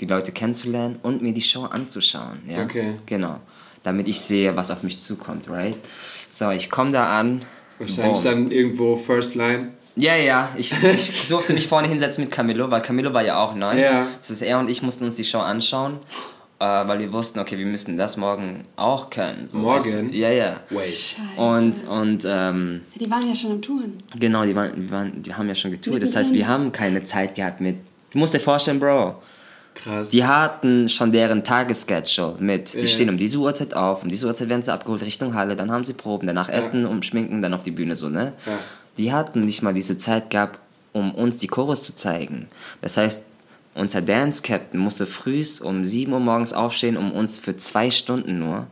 die 0.00 0.06
Leute 0.06 0.32
kennenzulernen 0.32 0.98
und 1.02 1.20
mir 1.22 1.32
die 1.32 1.40
Show 1.42 1.64
anzuschauen. 1.64 2.38
Ja? 2.48 2.62
Okay. 2.62 2.94
Genau. 3.06 3.40
Damit 3.82 4.08
ich 4.08 4.20
sehe, 4.20 4.54
was 4.56 4.70
auf 4.70 4.82
mich 4.82 5.00
zukommt, 5.00 5.48
right? 5.48 5.76
So, 6.38 6.52
ich 6.52 6.70
komme 6.70 6.92
da 6.92 7.18
an. 7.18 7.40
Wahrscheinlich 7.80 8.22
boom. 8.22 8.24
dann 8.24 8.50
irgendwo 8.52 8.96
First 8.96 9.34
Line. 9.34 9.70
Ja, 9.96 10.14
ja. 10.14 10.50
Ich, 10.56 10.72
ich 10.84 11.26
durfte 11.28 11.52
mich 11.52 11.66
vorne 11.66 11.88
hinsetzen 11.88 12.22
mit 12.22 12.32
Camillo, 12.32 12.70
weil 12.70 12.80
Camillo 12.80 13.12
war 13.12 13.24
ja 13.24 13.42
auch 13.42 13.56
neu. 13.56 13.76
Ja. 13.76 14.06
Das 14.18 14.30
ist 14.30 14.42
er 14.42 14.60
und 14.60 14.70
ich 14.70 14.80
mussten 14.80 15.04
uns 15.04 15.16
die 15.16 15.24
Show 15.24 15.40
anschauen, 15.40 15.98
äh, 16.60 16.64
weil 16.64 17.00
wir 17.00 17.12
wussten, 17.12 17.40
okay, 17.40 17.58
wir 17.58 17.66
müssen 17.66 17.98
das 17.98 18.16
morgen 18.16 18.66
auch 18.76 19.10
können. 19.10 19.48
So, 19.48 19.58
Morgen? 19.58 20.12
du? 20.12 20.16
Ja, 20.16 20.30
ja. 20.30 20.60
Wait. 20.70 20.92
Scheiße. 20.92 21.40
Und, 21.40 21.88
und 21.88 22.24
ähm, 22.24 22.82
die 22.94 23.10
waren 23.10 23.28
ja 23.28 23.34
schon 23.34 23.50
am 23.50 23.62
Touren. 23.62 24.00
Genau, 24.16 24.44
die, 24.44 24.54
waren, 24.54 24.76
die, 24.76 24.90
waren, 24.92 25.20
die 25.20 25.34
haben 25.34 25.48
ja 25.48 25.56
schon 25.56 25.72
getourt. 25.72 26.00
Das 26.00 26.14
heißt, 26.14 26.32
wir 26.32 26.46
haben 26.46 26.70
keine 26.70 27.02
Zeit 27.02 27.34
gehabt 27.34 27.60
mit. 27.60 27.78
Du 28.12 28.18
musst 28.18 28.32
dir 28.32 28.40
vorstellen, 28.40 28.78
Bro. 28.78 29.16
Krass. 29.82 30.10
Die 30.10 30.24
hatten 30.24 30.88
schon 30.88 31.12
deren 31.12 31.44
Tagesschedule 31.44 32.36
mit. 32.40 32.74
Die 32.74 32.80
Ja. 32.80 32.86
stehen 32.86 33.08
um 33.10 33.16
diese 33.16 33.38
Uhrzeit 33.38 33.74
auf, 33.74 34.02
um 34.02 34.08
diese 34.08 34.26
Uhrzeit 34.26 34.48
werden 34.48 34.62
sie 34.62 34.72
abgeholt 34.72 35.02
Richtung 35.02 35.34
Halle, 35.34 35.56
dann 35.56 35.70
haben 35.70 35.84
sie 35.84 35.92
Proben, 35.94 36.26
danach 36.26 36.48
essen, 36.48 36.84
umschminken, 36.86 37.42
dann 37.42 37.54
auf 37.54 37.62
die 37.62 37.70
Bühne 37.70 37.94
so, 37.96 38.08
ne? 38.08 38.32
Ja. 38.46 38.58
Die 38.96 39.12
hatten 39.12 39.44
nicht 39.44 39.62
mal 39.62 39.74
diese 39.74 39.96
Zeit 39.96 40.30
gehabt, 40.30 40.58
um 40.92 41.14
uns 41.14 41.38
die 41.38 41.46
Chorus 41.46 41.82
zu 41.82 41.94
zeigen. 41.94 42.48
Das 42.80 42.96
heißt, 42.96 43.20
unser 43.74 44.02
Dance 44.02 44.42
Captain 44.42 44.80
musste 44.80 45.06
frühs 45.06 45.60
um 45.60 45.84
7 45.84 46.12
Uhr 46.12 46.18
morgens 46.18 46.52
aufstehen, 46.52 46.96
um 46.96 47.12
uns 47.12 47.38
für 47.38 47.56
zwei 47.56 47.90
Stunden 47.92 48.38
nur 48.40 48.66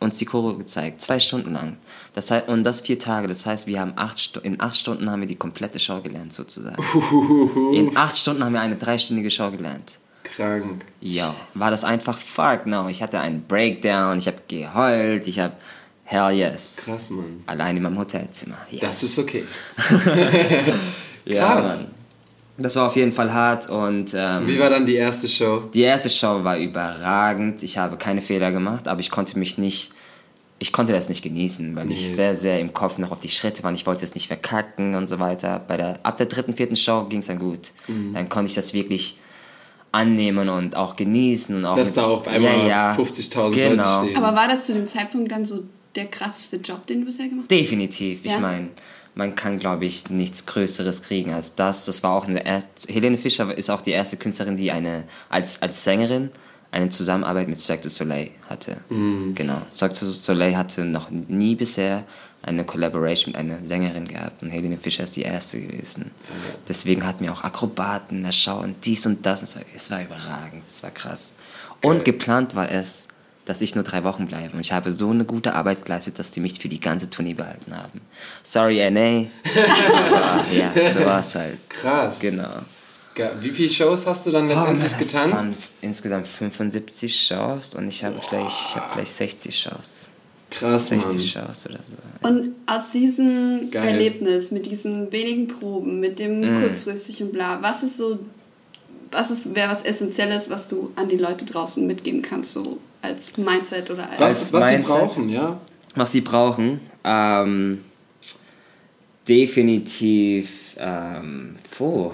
uns 0.00 0.16
die 0.16 0.24
Choreo 0.24 0.56
gezeigt, 0.56 1.00
zwei 1.02 1.20
Stunden 1.20 1.52
lang. 1.52 1.76
Das 2.14 2.30
heißt, 2.30 2.48
und 2.48 2.64
das 2.64 2.80
vier 2.80 2.98
Tage. 2.98 3.28
Das 3.28 3.46
heißt, 3.46 3.66
wir 3.66 3.78
haben 3.80 3.92
acht 3.96 4.36
in 4.42 4.60
acht 4.60 4.76
Stunden 4.76 5.08
haben 5.10 5.20
wir 5.20 5.28
die 5.28 5.36
komplette 5.36 5.78
Show 5.78 6.00
gelernt 6.00 6.32
sozusagen. 6.32 6.82
In 7.72 7.96
acht 7.96 8.16
Stunden 8.18 8.42
haben 8.42 8.52
wir 8.52 8.60
eine 8.60 8.76
dreistündige 8.76 9.30
Show 9.30 9.50
gelernt. 9.50 9.98
Krank. 10.34 10.84
Ja, 11.00 11.34
war 11.54 11.70
das 11.70 11.84
einfach 11.84 12.18
fuck 12.18 12.66
no. 12.66 12.88
Ich 12.88 13.02
hatte 13.02 13.20
einen 13.20 13.42
Breakdown, 13.46 14.18
ich 14.18 14.26
habe 14.26 14.38
geheult, 14.48 15.26
ich 15.26 15.38
habe 15.38 15.54
hell 16.04 16.30
yes. 16.32 16.76
Krass, 16.76 17.10
Mann. 17.10 17.42
Allein 17.46 17.76
in 17.76 17.82
meinem 17.82 17.98
Hotelzimmer. 17.98 18.56
Yes. 18.70 18.80
Das 18.82 19.02
ist 19.02 19.18
okay. 19.18 19.44
ja, 21.24 21.54
krass. 21.54 21.78
Mann. 21.78 21.86
Das 22.58 22.76
war 22.76 22.86
auf 22.86 22.96
jeden 22.96 23.12
Fall 23.12 23.32
hart 23.32 23.68
und 23.70 24.12
ähm, 24.14 24.46
Wie 24.46 24.58
war 24.58 24.68
dann 24.68 24.84
die 24.84 24.94
erste 24.94 25.26
Show? 25.26 25.64
die 25.72 25.80
erste 25.80 26.10
Show 26.10 26.44
war 26.44 26.58
überragend. 26.58 27.62
Ich 27.62 27.78
habe 27.78 27.96
keine 27.96 28.20
Fehler 28.20 28.52
gemacht, 28.52 28.88
aber 28.88 29.00
ich 29.00 29.10
konnte 29.10 29.38
mich 29.38 29.56
nicht, 29.56 29.90
ich 30.58 30.70
konnte 30.72 30.92
das 30.92 31.08
nicht 31.08 31.22
genießen, 31.22 31.74
weil 31.74 31.90
ich 31.90 32.02
Nee. 32.02 32.14
sehr, 32.14 32.34
sehr 32.34 32.60
im 32.60 32.74
Kopf 32.74 32.98
noch 32.98 33.10
auf 33.10 33.20
die 33.20 33.30
Schritte 33.30 33.62
war. 33.62 33.70
und 33.70 33.74
Ich 33.76 33.86
wollte 33.86 34.04
es 34.04 34.14
nicht 34.14 34.26
verkacken 34.28 34.94
und 34.94 35.08
so 35.08 35.18
weiter. 35.18 35.60
Bei 35.66 35.78
der, 35.78 35.98
ab 36.02 36.18
der 36.18 36.26
dritten, 36.26 36.52
vierten 36.52 36.76
Show 36.76 37.04
ging 37.08 37.20
es 37.20 37.26
dann 37.26 37.38
gut. 37.38 37.70
Mhm. 37.88 38.12
Dann 38.14 38.28
konnte 38.28 38.50
ich 38.50 38.54
das 38.54 38.74
wirklich 38.74 39.18
annehmen 39.92 40.48
und 40.48 40.74
auch 40.74 40.96
genießen. 40.96 41.54
Und 41.54 41.64
auch 41.64 41.76
Dass 41.76 41.88
mit, 41.88 41.96
da 41.98 42.06
auf 42.06 42.26
einmal 42.26 42.58
ja, 42.66 42.66
ja, 42.66 42.92
50.000 42.94 43.50
genau. 43.50 44.00
Leute 44.00 44.06
stehen. 44.10 44.24
Aber 44.24 44.36
war 44.36 44.48
das 44.48 44.64
zu 44.64 44.74
dem 44.74 44.86
Zeitpunkt 44.86 45.30
dann 45.30 45.46
so 45.46 45.62
der 45.94 46.06
krasseste 46.06 46.56
Job, 46.56 46.86
den 46.86 47.00
du 47.00 47.06
bisher 47.06 47.28
gemacht 47.28 47.44
hast? 47.44 47.50
Definitiv. 47.50 48.20
Ich 48.24 48.32
Ja? 48.32 48.38
meine, 48.38 48.68
man 49.14 49.34
kann, 49.34 49.58
glaube 49.58 49.84
ich, 49.84 50.08
nichts 50.08 50.46
Größeres 50.46 51.02
kriegen 51.02 51.32
als 51.32 51.54
das. 51.54 51.84
Das 51.84 52.02
war 52.02 52.12
auch 52.12 52.26
eine 52.26 52.44
erste, 52.44 52.90
Helene 52.92 53.18
Fischer 53.18 53.56
ist 53.56 53.70
auch 53.70 53.82
die 53.82 53.90
erste 53.90 54.16
Künstlerin, 54.16 54.56
die 54.56 54.72
eine 54.72 55.04
als, 55.28 55.60
als 55.60 55.84
Sängerin 55.84 56.30
eine 56.70 56.88
Zusammenarbeit 56.88 57.48
mit 57.48 57.58
Cirque 57.58 57.82
du 57.82 57.90
Soleil 57.90 58.30
hatte. 58.48 58.78
Genau. 58.88 59.58
Cirque 59.70 59.94
du 60.00 60.06
Soleil 60.06 60.56
hatte 60.56 60.86
noch 60.86 61.10
nie 61.10 61.54
bisher 61.54 62.04
eine 62.42 62.64
Collaboration 62.64 63.32
mit 63.32 63.36
einer 63.40 63.58
Sängerin 63.66 64.08
gehabt 64.08 64.42
und 64.42 64.50
Helene 64.50 64.76
Fischer 64.76 65.04
ist 65.04 65.14
die 65.16 65.22
erste 65.22 65.60
gewesen. 65.60 66.10
Deswegen 66.68 67.06
hatten 67.06 67.24
wir 67.24 67.32
auch 67.32 67.44
Akrobaten 67.44 68.22
der 68.24 68.32
Show 68.32 68.56
und 68.56 68.84
dies 68.84 69.06
und 69.06 69.24
das. 69.24 69.42
Es 69.42 69.54
war, 69.56 69.62
es 69.76 69.90
war 69.90 70.02
überragend, 70.02 70.62
es 70.68 70.82
war 70.82 70.90
krass. 70.90 71.34
Und 71.82 72.04
geplant 72.04 72.54
war 72.56 72.70
es, 72.70 73.06
dass 73.44 73.60
ich 73.60 73.74
nur 73.74 73.84
drei 73.84 74.04
Wochen 74.04 74.26
bleibe. 74.26 74.54
Und 74.54 74.60
ich 74.60 74.72
habe 74.72 74.92
so 74.92 75.10
eine 75.10 75.24
gute 75.24 75.54
Arbeit 75.54 75.84
geleistet, 75.84 76.18
dass 76.18 76.30
die 76.30 76.40
mich 76.40 76.58
für 76.60 76.68
die 76.68 76.78
ganze 76.80 77.10
Tournee 77.10 77.34
behalten 77.34 77.76
haben. 77.76 78.00
Sorry, 78.44 78.78
NA. 78.90 79.26
Aber 79.96 80.44
ja, 80.52 80.72
so 80.92 81.04
war 81.04 81.20
es 81.20 81.34
halt. 81.34 81.58
Krass. 81.68 82.18
Genau. 82.20 82.62
Ge- 83.14 83.30
Wie 83.40 83.50
viele 83.50 83.68
Shows 83.70 84.06
hast 84.06 84.26
du 84.26 84.30
dann 84.30 84.48
letztendlich 84.48 84.92
Oh, 84.94 84.98
getanzt? 84.98 85.36
waren 85.44 85.56
insgesamt 85.80 86.26
75 86.28 87.26
Shows 87.26 87.74
und 87.74 87.88
ich 87.88 88.02
habe 88.04 88.16
vielleicht, 88.26 88.56
ich 88.70 88.76
habe 88.76 88.86
vielleicht 88.94 89.16
60 89.16 89.58
Shows. 89.58 90.01
Krass, 90.52 90.88
60 90.88 91.06
Mann. 91.06 91.18
Shows 91.18 91.66
oder 91.66 91.78
so. 91.82 92.28
Und 92.28 92.54
aus 92.66 92.90
diesem 92.92 93.70
Geil. 93.70 93.88
Erlebnis, 93.88 94.50
mit 94.50 94.66
diesen 94.66 95.10
wenigen 95.10 95.48
Proben, 95.48 95.98
mit 96.00 96.18
dem 96.18 96.40
Mm. 96.40 96.62
kurzfristig 96.62 97.22
und 97.22 97.32
bla, 97.32 97.60
was 97.62 97.82
ist 97.82 97.96
so, 97.96 98.18
was 99.10 99.30
ist, 99.30 99.54
wäre 99.54 99.70
was 99.70 99.82
Essentielles, 99.82 100.48
was 100.50 100.68
du 100.68 100.92
an 100.96 101.08
die 101.08 101.16
Leute 101.16 101.44
draußen 101.44 101.86
mitgeben 101.86 102.22
kannst, 102.22 102.52
so 102.52 102.78
als 103.02 103.36
Mindset 103.36 103.90
oder 103.90 104.08
als... 104.10 104.20
Was, 104.20 104.40
Als 104.42 104.52
was 104.52 104.66
sie 104.68 104.72
Mindset. 104.74 104.94
brauchen, 104.96 105.28
ja? 105.28 105.60
Was 105.94 106.12
sie 106.12 106.20
brauchen, 106.20 106.80
ähm, 107.04 107.80
definitiv, 109.28 110.50
ähm, 110.78 111.56
puh, 111.76 112.12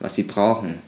was 0.00 0.14
sie 0.14 0.22
brauchen. 0.22 0.80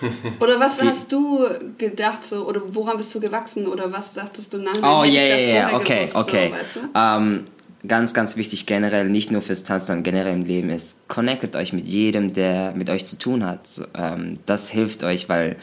Oder 0.40 0.58
was 0.58 0.82
hast 0.82 1.12
du 1.12 1.46
gedacht, 1.78 2.24
so, 2.24 2.46
oder 2.48 2.62
woran 2.68 2.96
bist 2.98 3.14
du 3.14 3.20
gewachsen, 3.20 3.66
oder 3.66 3.92
was 3.92 4.14
dachtest 4.14 4.52
du 4.52 4.58
nach 4.58 4.76
Oh, 4.78 5.04
ja, 5.04 5.22
ja, 5.22 5.36
ja, 5.36 5.76
okay, 5.76 6.06
gewusst, 6.06 6.16
okay. 6.16 6.48
So, 6.48 6.58
weißt 6.58 6.76
du? 6.76 6.80
ähm, 6.94 7.44
ganz, 7.86 8.14
ganz 8.14 8.36
wichtig 8.36 8.66
generell, 8.66 9.08
nicht 9.08 9.30
nur 9.30 9.42
fürs 9.42 9.64
Tanzen, 9.64 9.88
sondern 9.88 10.02
generell 10.04 10.34
im 10.34 10.44
Leben 10.44 10.70
ist, 10.70 10.96
connectet 11.08 11.56
euch 11.56 11.72
mit 11.72 11.86
jedem, 11.86 12.32
der 12.32 12.72
mit 12.72 12.90
euch 12.90 13.06
zu 13.06 13.18
tun 13.18 13.44
hat. 13.44 13.66
So, 13.66 13.84
ähm, 13.94 14.38
das 14.46 14.70
hilft 14.70 15.04
euch, 15.04 15.28
weil 15.28 15.56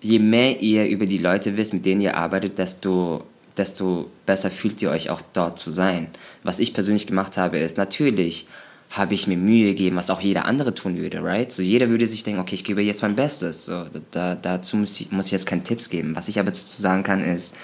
je 0.00 0.18
mehr 0.18 0.60
ihr 0.60 0.86
über 0.86 1.06
die 1.06 1.18
Leute 1.18 1.56
wisst, 1.56 1.72
mit 1.72 1.84
denen 1.84 2.00
ihr 2.00 2.16
arbeitet, 2.16 2.58
desto, 2.58 3.24
desto 3.56 4.10
besser 4.24 4.50
fühlt 4.50 4.80
ihr 4.82 4.90
euch 4.90 5.10
auch 5.10 5.20
dort 5.32 5.58
zu 5.58 5.70
sein. 5.70 6.08
Was 6.42 6.58
ich 6.58 6.74
persönlich 6.74 7.06
gemacht 7.06 7.36
habe, 7.36 7.58
ist 7.58 7.76
natürlich 7.76 8.46
habe 8.96 9.14
ich 9.14 9.26
mir 9.26 9.36
Mühe 9.36 9.66
gegeben, 9.66 9.96
was 9.96 10.10
auch 10.10 10.20
jeder 10.20 10.46
andere 10.46 10.74
tun 10.74 10.96
würde, 10.96 11.22
right? 11.22 11.52
So 11.52 11.62
jeder 11.62 11.88
würde 11.88 12.06
sich 12.06 12.24
denken, 12.24 12.40
okay, 12.40 12.54
ich 12.54 12.64
gebe 12.64 12.82
jetzt 12.82 13.02
mein 13.02 13.16
Bestes. 13.16 13.66
So, 13.66 13.84
da, 14.10 14.34
dazu 14.34 14.76
muss 14.76 15.00
ich, 15.00 15.12
muss 15.12 15.26
ich 15.26 15.32
jetzt 15.32 15.46
keine 15.46 15.62
Tipps 15.62 15.90
geben. 15.90 16.16
Was 16.16 16.28
ich 16.28 16.38
aber 16.38 16.50
dazu 16.50 16.80
sagen 16.80 17.02
kann, 17.02 17.22
ist, 17.22 17.54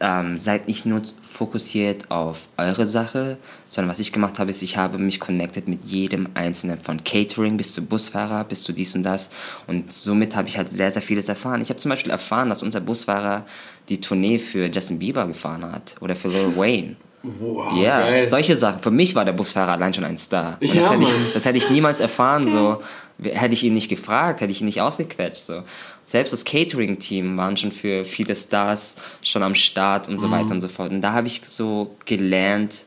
ähm, 0.00 0.38
seid 0.38 0.68
nicht 0.68 0.86
nur 0.86 1.02
fokussiert 1.22 2.10
auf 2.10 2.48
eure 2.56 2.86
Sache, 2.86 3.38
sondern 3.68 3.90
was 3.90 3.98
ich 3.98 4.12
gemacht 4.12 4.38
habe, 4.38 4.50
ist, 4.50 4.62
ich 4.62 4.76
habe 4.76 4.98
mich 4.98 5.20
connected 5.20 5.68
mit 5.68 5.84
jedem 5.84 6.28
Einzelnen, 6.34 6.78
von 6.78 7.02
Catering 7.02 7.56
bis 7.56 7.72
zu 7.72 7.84
Busfahrer, 7.84 8.44
bis 8.44 8.62
zu 8.62 8.72
dies 8.72 8.94
und 8.94 9.02
das. 9.02 9.30
Und 9.66 9.92
somit 9.92 10.36
habe 10.36 10.48
ich 10.48 10.58
halt 10.58 10.68
sehr, 10.68 10.90
sehr 10.90 11.02
vieles 11.02 11.28
erfahren. 11.28 11.60
Ich 11.60 11.70
habe 11.70 11.78
zum 11.78 11.88
Beispiel 11.88 12.10
erfahren, 12.10 12.48
dass 12.48 12.62
unser 12.62 12.80
Busfahrer 12.80 13.46
die 13.88 14.00
Tournee 14.00 14.38
für 14.38 14.66
Justin 14.66 14.98
Bieber 14.98 15.26
gefahren 15.26 15.70
hat 15.70 15.96
oder 16.00 16.14
für 16.14 16.28
Lil 16.28 16.56
Wayne. 16.56 16.96
Wow, 17.24 17.76
Ja, 17.76 18.00
geil. 18.00 18.26
solche 18.28 18.56
Sachen. 18.56 18.80
Für 18.82 18.90
mich 18.90 19.14
war 19.14 19.24
der 19.24 19.32
Busfahrer 19.32 19.72
allein 19.72 19.94
schon 19.94 20.04
ein 20.04 20.16
Star. 20.18 20.58
Und 20.60 20.74
Ja, 20.74 20.82
das, 20.82 20.90
hätte 20.90 21.02
ich, 21.04 21.10
das 21.34 21.44
hätte 21.44 21.58
ich 21.58 21.70
niemals 21.70 22.00
erfahren, 22.00 22.46
so. 22.48 22.80
Hätte 23.22 23.54
ich 23.54 23.62
ihn 23.62 23.74
nicht 23.74 23.88
gefragt, 23.88 24.40
hätte 24.40 24.50
ich 24.50 24.60
ihn 24.60 24.66
nicht 24.66 24.80
ausgequetscht, 24.80 25.42
so. 25.44 25.62
Selbst 26.04 26.32
das 26.32 26.44
Catering-Team 26.44 27.36
waren 27.36 27.56
schon 27.56 27.70
für 27.70 28.04
viele 28.04 28.34
Stars 28.34 28.96
schon 29.22 29.44
am 29.44 29.54
Start 29.54 30.08
und 30.08 30.18
so 30.18 30.26
Mhm. 30.26 30.32
weiter 30.32 30.50
und 30.52 30.60
so 30.60 30.66
fort. 30.68 30.90
Und 30.90 31.00
da 31.02 31.12
habe 31.12 31.28
ich 31.28 31.42
so 31.44 31.94
gelernt, 32.04 32.84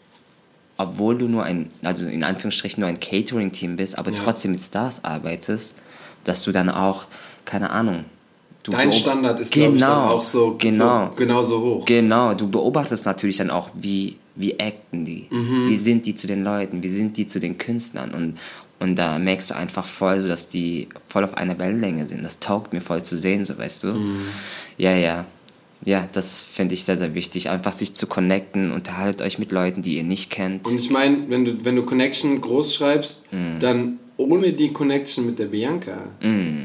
obwohl 0.78 1.18
du 1.18 1.28
nur 1.30 1.44
ein, 1.44 1.72
also 1.82 2.06
in 2.06 2.24
Anführungsstrichen 2.26 2.82
nur 2.82 2.90
ein 2.90 3.00
Catering-Team 3.00 3.78
bist, 3.78 3.98
aber 3.98 4.12
Ja. 4.12 4.18
trotzdem 4.22 4.52
mit 4.52 4.62
Stars 4.62 5.02
arbeitest, 5.06 5.76
dass 6.26 6.44
du 6.44 6.52
dann 6.52 6.70
auch, 6.70 7.06
keine 7.46 7.70
Ahnung, 7.70 8.04
du 8.64 8.72
Dein 8.74 8.92
Standard 8.92 9.40
ist, 9.40 9.52
glaube 9.54 9.78
ich, 9.78 9.84
auch 9.86 10.24
so, 10.24 10.56
genau. 10.58 11.06
so 11.12 11.16
genauso 11.16 11.62
hoch. 11.62 11.86
Genau, 11.86 12.34
du 12.34 12.50
beobachtest 12.50 13.06
natürlich 13.06 13.38
dann 13.38 13.52
auch, 13.52 13.70
wie, 13.76 14.18
wie 14.36 14.60
acten 14.60 15.06
die, 15.06 15.28
Mhm. 15.30 15.70
wie 15.70 15.78
sind 15.78 16.06
die 16.06 16.16
zu 16.16 16.28
den 16.28 16.44
Leuten, 16.44 16.84
wie 16.84 16.90
sind 16.90 17.18
die 17.18 17.28
zu 17.28 17.40
den 17.40 17.58
Künstlern 17.58 18.12
und, 18.14 18.38
und 18.80 18.96
da 18.98 19.18
merkst 19.18 19.52
du 19.52 19.56
einfach 19.56 19.86
voll, 19.86 20.22
so, 20.22 20.28
dass 20.28 20.50
die 20.50 20.88
voll 21.08 21.24
auf 21.24 21.36
einer 21.38 21.58
Wellenlänge 21.58 22.06
sind. 22.08 22.24
Das 22.24 22.40
taugt 22.40 22.74
mir 22.74 22.82
voll 22.82 23.02
zu 23.04 23.18
sehen, 23.18 23.46
so 23.46 23.58
weißt 23.58 23.84
du. 23.86 23.88
Mhm. 23.94 24.20
Ja, 24.78 24.96
ja. 24.96 25.26
Ja, 25.84 26.08
das 26.14 26.40
finde 26.42 26.74
ich 26.74 26.84
sehr, 26.84 26.98
sehr 26.98 27.14
wichtig. 27.14 27.50
Einfach 27.50 27.74
sich 27.74 27.94
zu 27.94 28.08
connecten, 28.08 28.72
unterhaltet 28.72 29.22
euch 29.22 29.38
mit 29.40 29.52
Leuten, 29.52 29.84
die 29.84 29.98
ihr 29.98 30.04
nicht 30.04 30.32
kennt. 30.32 30.66
Und 30.66 30.80
ich 30.80 30.90
meine, 30.90 31.30
wenn 31.30 31.46
du, 31.46 31.64
wenn 31.64 31.76
du 31.76 31.84
Connection 31.84 32.42
groß 32.42 32.74
schreibst, 32.76 33.22
Mhm. 33.32 33.60
dann 33.60 34.00
ohne 34.18 34.54
die 34.54 34.72
Connection 34.72 35.26
mit 35.26 35.38
der 35.40 35.46
Bianca 35.48 35.98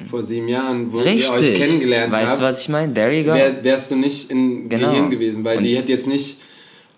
vor 0.09 0.23
sieben 0.23 0.49
Jahren, 0.49 0.93
wo. 0.93 0.99
Richtig. 0.99 1.25
ihr 1.29 1.33
euch 1.33 1.55
kennengelernt 1.59 2.13
weißt 2.15 2.31
habt, 2.31 2.41
du, 2.41 2.45
was 2.45 2.63
ich 2.63 2.69
meine? 2.69 2.95
There 2.95 3.13
you 3.17 3.25
go. 3.25 3.35
wär, 3.35 3.63
wärst 3.63 3.91
du 3.91 3.97
nicht 3.97 4.31
in 4.31 4.69
Genau. 4.69 4.91
Gehirn 4.91 5.11
gewesen, 5.11 5.45
weil 5.45 5.59
Und- 5.59 5.65
die 5.65 5.77
hätte 5.77 5.93
jetzt 5.93 6.07
nicht 6.07 6.39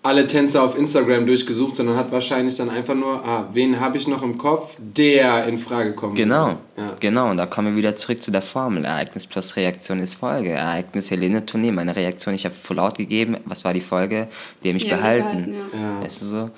alle 0.03 0.27
Tänzer 0.27 0.61
auf 0.61 0.77
Instagram 0.77 1.25
durchgesucht, 1.25 1.77
sondern 1.77 1.95
hat 1.95 2.11
wahrscheinlich 2.11 2.55
dann 2.57 2.69
einfach 2.69 2.93
nur, 2.93 3.25
ah, 3.25 3.47
wen 3.53 3.79
habe 3.79 3.97
ich 3.97 4.05
noch 4.05 4.21
im 4.21 4.37
Kopf, 4.37 4.75
der 4.77 5.47
in 5.47 5.57
Frage 5.59 5.93
kommt. 5.93 6.15
Genau, 6.17 6.57
Ja. 6.77 6.87
genau. 6.99 7.31
Und 7.31 7.37
da 7.37 7.45
kommen 7.45 7.69
wir 7.69 7.75
wieder 7.77 7.95
zurück 7.95 8.21
zu 8.21 8.29
der 8.29 8.41
Formel. 8.41 8.83
Ereignis 8.83 9.25
plus 9.25 9.55
Reaktion 9.55 9.99
ist 9.99 10.15
Folge. 10.15 10.49
Ereignis 10.51 11.09
Helene 11.09 11.45
Tournee. 11.45 11.71
Meine 11.71 11.95
Reaktion, 11.95 12.35
ich 12.35 12.43
habe 12.43 12.53
Full 12.53 12.79
Out 12.79 12.97
gegeben. 12.97 13.37
Was 13.45 13.63
war 13.63 13.73
die 13.73 13.79
Folge? 13.81 14.27
Die 14.61 14.67
haben 14.67 14.73
mich 14.75 14.83
dich 14.83 14.91
behalten. 14.91 15.45
behalten, 15.51 15.55
ja. 15.73 15.79
Ja. 15.79 16.01
Weißt 16.03 16.21
du 16.21 16.25
so? 16.25 16.49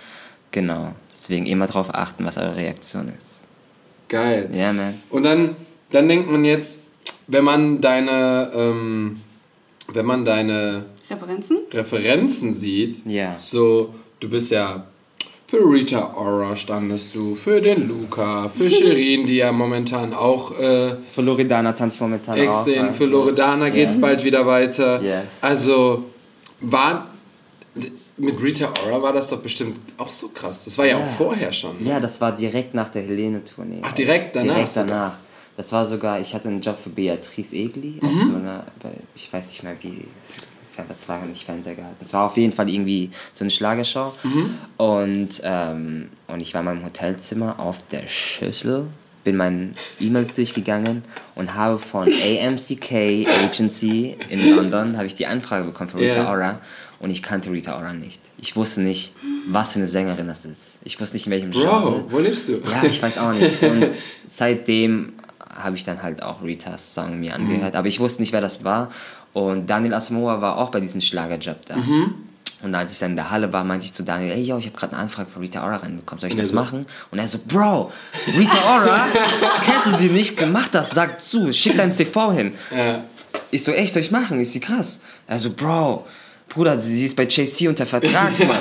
Genau. 0.51 0.93
Deswegen 1.13 1.45
immer 1.45 1.67
darauf 1.67 1.93
achten, 1.93 2.25
was 2.25 2.38
eure 2.38 2.55
Reaktion 2.55 3.12
ist. 3.17 3.41
Geil. 4.10 4.49
Ja, 4.53 4.73
man. 4.73 5.01
Und 5.12 5.23
dann, 5.23 5.55
dann 5.91 6.08
denkt 6.10 6.29
man 6.31 6.45
jetzt, 6.45 6.79
wenn 7.27 7.43
man 7.43 7.79
deine, 7.81 8.51
ähm, 8.55 9.21
wenn 9.93 10.05
man 10.05 10.25
deine 10.25 10.86
Referenzen? 11.09 11.57
Referenzen 11.71 12.53
sieht, 12.53 13.05
Ja. 13.05 13.37
so, 13.37 13.93
du 14.19 14.29
bist 14.29 14.51
ja 14.51 14.85
für 15.47 15.57
Rita 15.57 16.13
Ora 16.15 16.55
standest 16.55 17.13
du, 17.13 17.35
für 17.35 17.61
den 17.61 17.87
Luca, 17.87 18.49
für 18.49 18.69
Shirin, 18.77 19.27
die 19.27 19.35
ja 19.37 19.51
momentan 19.51 20.13
auch 20.13 20.51
äh, 20.57 20.95
Für 21.13 21.21
Loredana 21.21 21.73
tanzt 21.73 22.01
momentan 22.01 22.35
Ex 22.37 22.51
auch. 22.53 22.65
sehen, 22.65 22.93
für 22.95 23.05
Loredana 23.05 23.69
geht's 23.69 23.93
Ja. 23.93 23.99
bald 24.01 24.23
wieder 24.23 24.45
weiter. 24.47 25.01
Yes. 25.01 25.25
Also, 25.41 26.05
war 26.61 27.09
mit 28.17 28.41
Rita 28.41 28.73
Ora 28.87 29.01
war 29.03 29.13
das 29.13 29.29
doch 29.29 29.41
bestimmt 29.41 29.75
auch 29.97 30.11
so 30.11 30.29
krass. 30.29 30.63
Das 30.65 30.77
war 30.77 30.85
ja, 30.85 30.97
Ja. 30.97 31.05
auch 31.05 31.11
vorher 31.17 31.51
schon. 31.53 31.77
ne? 31.79 31.89
Ja, 31.89 31.99
das 31.99 32.19
war 32.21 32.31
direkt 32.31 32.73
nach 32.73 32.87
der 32.89 33.03
Helene-Tournee. 33.03 33.81
Ach, 33.83 33.93
direkt 33.93 34.35
danach 34.37 34.55
Direkt 34.55 34.71
sogar. 34.71 34.87
danach. 34.87 35.17
Das 35.57 35.71
war 35.73 35.85
sogar, 35.85 36.19
ich 36.19 36.33
hatte 36.33 36.47
einen 36.49 36.61
Job 36.61 36.77
für 36.81 36.89
Beatrice 36.89 37.53
Egli, 37.55 37.99
Mhm. 38.01 38.07
auf 38.07 38.23
so 38.27 38.35
einer, 38.35 38.65
bei- 38.81 38.91
ich 39.15 39.31
weiß 39.31 39.47
nicht 39.47 39.63
mehr 39.63 39.75
wie, 39.81 40.05
das 40.88 41.07
war 41.09 41.25
nicht 41.25 41.45
Fernseher 41.45 41.75
gehalten. 41.75 41.97
Es 42.01 42.13
war 42.13 42.25
auf 42.25 42.38
jeden 42.38 42.53
Fall 42.53 42.69
irgendwie 42.69 43.11
so 43.33 43.43
eine 43.43 43.51
Schlagershow. 43.51 44.13
Mhm. 44.23 44.57
Und, 44.77 45.41
ähm, 45.43 46.09
und 46.27 46.41
ich 46.41 46.53
war 46.53 46.61
in 46.61 46.65
meinem 46.65 46.85
Hotelzimmer 46.85 47.59
auf 47.59 47.77
der 47.91 48.07
Schüssel, 48.07 48.88
bin 49.23 49.38
meine 49.38 49.71
E-Mails 49.99 50.33
durchgegangen 50.33 51.03
und 51.33 51.55
habe 51.55 51.79
von 51.79 52.07
AMCK 52.07 53.27
Agency 53.27 54.17
in 54.29 54.55
London, 54.55 54.97
habe 54.97 55.07
ich 55.07 55.15
die 55.15 55.25
Anfrage 55.25 55.65
bekommen 55.65 55.89
von 55.89 55.99
Rita 55.99 56.23
Ja. 56.23 56.31
Ora 56.31 56.59
und 56.99 57.09
ich 57.09 57.23
kannte 57.23 57.51
Rita 57.51 57.78
Ora 57.78 57.93
nicht. 57.93 58.21
Ich 58.38 58.55
wusste 58.55 58.82
nicht, 58.82 59.13
was 59.47 59.73
für 59.73 59.80
eine 59.80 59.88
Sängerin 59.88 60.28
das 60.28 60.45
ist. 60.45 60.73
Ich 60.84 60.99
wusste 60.99 61.15
nicht, 61.15 61.26
in 61.26 61.32
welchem 61.32 61.51
Genre. 61.51 62.01
Bro, 62.01 62.11
wo 62.11 62.19
lebst 62.19 62.49
du? 62.49 62.61
Ja, 62.69 62.84
ich 62.84 63.01
weiß 63.01 63.17
auch 63.17 63.34
nicht. 63.34 63.61
Und 63.63 63.88
seitdem 64.28 65.13
habe 65.55 65.76
ich 65.76 65.86
dann 65.86 66.03
halt 66.03 66.21
auch 66.21 66.43
Ritas 66.43 66.93
Song 66.93 67.19
mir 67.19 67.34
angehört. 67.34 67.76
Aber 67.76 67.88
ich 67.88 67.99
wusste 67.99 68.21
nicht, 68.21 68.34
wer 68.34 68.41
das 68.41 68.63
war. 68.63 68.91
Und 69.36 69.67
Daniel 69.67 69.93
Asamoah 69.93 70.39
war 70.39 70.57
auch 70.57 70.71
bei 70.71 70.79
diesem 70.79 71.01
Schlagerjob 71.01 71.65
da. 71.65 71.75
Und 72.63 72.73
als 72.73 72.93
ich 72.93 72.99
dann 72.99 73.11
in 73.11 73.15
der 73.17 73.31
Halle 73.31 73.51
war, 73.51 73.65
meinte 73.65 73.86
ich 73.86 73.91
zu 73.91 74.01
Daniel, 74.01 74.31
ey, 74.31 74.43
yo, 74.43 74.57
ich 74.57 74.65
habe 74.65 74.77
gerade 74.77 74.93
eine 74.93 75.01
Anfrage 75.01 75.29
von 75.29 75.41
Rita 75.41 75.61
Ora 75.61 75.75
reinbekommen. 75.75 76.21
Soll 76.21 76.29
ich 76.29 76.38
das 76.38 76.53
machen? 76.53 76.86
Und 77.11 77.19
er 77.19 77.27
so, 77.27 77.39
Bro, 77.45 77.91
Rita 78.27 78.57
Ora, 78.65 79.07
kennst 79.65 79.88
du 79.88 79.91
sie 79.97 80.07
nicht? 80.07 80.41
Mach 80.47 80.69
das, 80.69 80.91
sag 80.91 81.21
zu, 81.21 81.51
schick 81.51 81.75
dein 81.75 81.93
CV 81.93 82.31
hin. 82.31 82.53
Ja. 82.73 83.03
Ich 83.51 83.65
so, 83.65 83.73
echt, 83.73 83.93
soll 83.93 84.03
ich 84.03 84.11
machen? 84.11 84.39
Ist 84.39 84.53
sie 84.53 84.61
krass? 84.61 85.01
Er 85.27 85.38
so, 85.38 85.51
Bro, 85.53 86.07
Bruder, 86.47 86.79
sie 86.79 87.03
ist 87.03 87.17
bei 87.17 87.23
JC 87.23 87.67
unter 87.67 87.86
Vertrag, 87.86 88.39
Mann. 88.47 88.57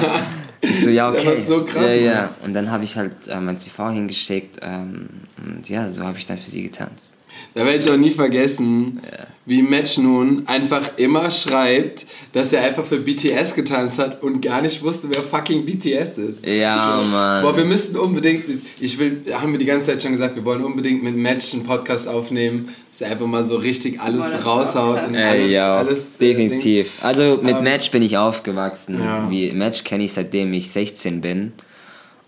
Ich 0.60 0.82
so, 0.82 0.90
ja, 0.90 1.08
okay. 1.08 1.24
Das 1.24 1.38
ist 1.38 1.46
so 1.46 1.64
krass, 1.64 1.84
Ja, 1.84 1.94
ja. 1.94 2.34
Und 2.42 2.52
dann 2.52 2.72
habe 2.72 2.82
ich 2.82 2.96
halt 2.96 3.12
äh, 3.28 3.38
mein 3.38 3.58
CV 3.60 3.90
hingeschickt 3.90 4.58
ähm, 4.60 5.08
und 5.36 5.68
ja, 5.68 5.88
so 5.88 6.02
habe 6.02 6.18
ich 6.18 6.26
dann 6.26 6.38
für 6.38 6.50
sie 6.50 6.64
getanzt. 6.64 7.13
Da 7.54 7.64
werde 7.64 7.78
ich 7.78 7.90
auch 7.90 7.96
nie 7.96 8.10
vergessen, 8.10 9.00
wie 9.46 9.62
Match 9.62 9.98
nun 9.98 10.44
einfach 10.46 10.96
immer 10.96 11.30
schreibt, 11.30 12.06
dass 12.32 12.52
er 12.52 12.62
einfach 12.62 12.84
für 12.84 12.98
BTS 12.98 13.54
getanzt 13.54 13.98
hat 13.98 14.22
und 14.22 14.40
gar 14.40 14.62
nicht 14.62 14.82
wusste, 14.82 15.08
wer 15.12 15.22
fucking 15.22 15.64
BTS 15.66 16.18
ist. 16.18 16.46
Ja, 16.46 17.00
Mann. 17.10 17.42
Boah, 17.42 17.56
wir 17.56 17.64
müssten 17.64 17.96
unbedingt, 17.96 18.44
ich 18.80 18.98
will, 18.98 19.22
haben 19.32 19.52
wir 19.52 19.58
die 19.58 19.66
ganze 19.66 19.88
Zeit 19.88 20.02
schon 20.02 20.12
gesagt, 20.12 20.34
wir 20.34 20.44
wollen 20.44 20.64
unbedingt 20.64 21.02
mit 21.02 21.14
Match 21.16 21.52
einen 21.52 21.64
Podcast 21.64 22.08
aufnehmen, 22.08 22.70
dass 22.90 23.02
er 23.02 23.12
einfach 23.12 23.26
mal 23.26 23.44
so 23.44 23.56
richtig 23.56 24.00
alles 24.00 24.32
ist 24.32 24.46
raushaut. 24.46 25.08
und 25.08 25.16
alles, 25.16 25.50
ja, 25.50 25.76
alles, 25.76 25.98
äh, 25.98 26.02
definitiv. 26.20 26.92
Also 27.02 27.38
mit 27.42 27.56
Ähm, 27.56 27.64
Match 27.64 27.90
bin 27.90 28.02
ich 28.02 28.16
aufgewachsen. 28.16 28.98
Ja. 29.00 29.30
Wie 29.30 29.52
Match 29.52 29.84
kenne 29.84 30.04
ich 30.04 30.12
seitdem 30.12 30.52
ich 30.54 30.70
16 30.70 31.20
bin. 31.20 31.52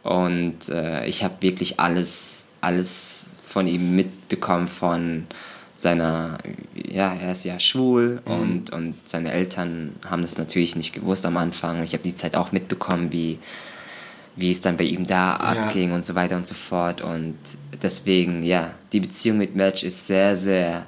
Und 0.03 0.69
äh, 0.69 1.07
ich 1.09 1.25
habe 1.25 1.35
wirklich 1.41 1.81
alles, 1.81 2.45
alles 2.61 3.16
von 3.57 3.67
ihm 3.67 3.97
mitbekommen 3.97 4.69
von 4.69 5.27
seiner, 5.79 6.37
ja, 6.75 7.15
er 7.15 7.33
ist 7.33 7.47
ja 7.47 7.59
schwul 7.59 8.21
Mhm. 8.27 8.33
und, 8.35 8.71
und 8.71 8.95
seine 9.07 9.33
Eltern 9.33 9.95
haben 10.11 10.21
das 10.21 10.37
natürlich 10.37 10.77
nicht 10.77 10.93
gewusst 10.93 11.25
am 11.25 11.39
Anfang. 11.39 11.83
Ich 11.83 11.95
habe 11.95 12.03
die 12.03 12.15
Zeit 12.15 12.37
auch 12.37 12.53
mitbekommen, 12.53 13.13
wie, 13.13 13.39
wie 14.37 14.51
es 14.51 14.61
dann 14.61 14.77
bei 14.77 14.85
ihm 14.85 15.07
da 15.07 15.39
Ja. 15.39 15.39
abging 15.69 15.93
und 15.93 16.05
so 16.05 16.15
weiter 16.15 16.37
und 16.37 16.47
so 16.47 16.55
fort. 16.55 17.01
Und 17.01 17.39
deswegen, 17.83 18.43
ja, 18.43 18.73
die 18.93 19.01
Beziehung 19.01 19.39
mit 19.39 19.57
Match 19.57 19.85
ist 19.85 20.07
sehr, 20.07 20.37
sehr, 20.37 20.85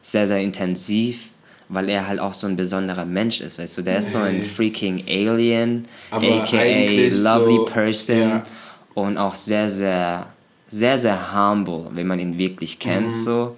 sehr, 0.00 0.26
sehr 0.26 0.40
intensiv, 0.40 1.28
weil 1.68 1.90
er 1.90 2.08
halt 2.08 2.18
auch 2.20 2.32
so 2.32 2.46
ein 2.46 2.56
besonderer 2.56 3.04
Mensch 3.04 3.42
ist, 3.42 3.58
weißt 3.58 3.76
du, 3.76 3.82
der 3.82 3.98
ist 3.98 4.12
so 4.12 4.18
ein 4.18 4.42
freaking 4.42 5.04
Alien, 5.06 5.84
Aber 6.10 6.26
aka 6.44 6.64
lovely 7.10 7.56
so, 7.56 7.64
person 7.66 8.20
ja. 8.20 8.46
und 8.94 9.18
auch 9.18 9.34
sehr, 9.36 9.68
sehr, 9.68 10.28
sehr, 10.68 10.98
sehr 10.98 11.32
humble, 11.34 11.86
wenn 11.92 12.06
man 12.06 12.18
ihn 12.18 12.38
wirklich 12.38 12.78
kennt, 12.78 13.08
Mhm. 13.08 13.14
so. 13.14 13.56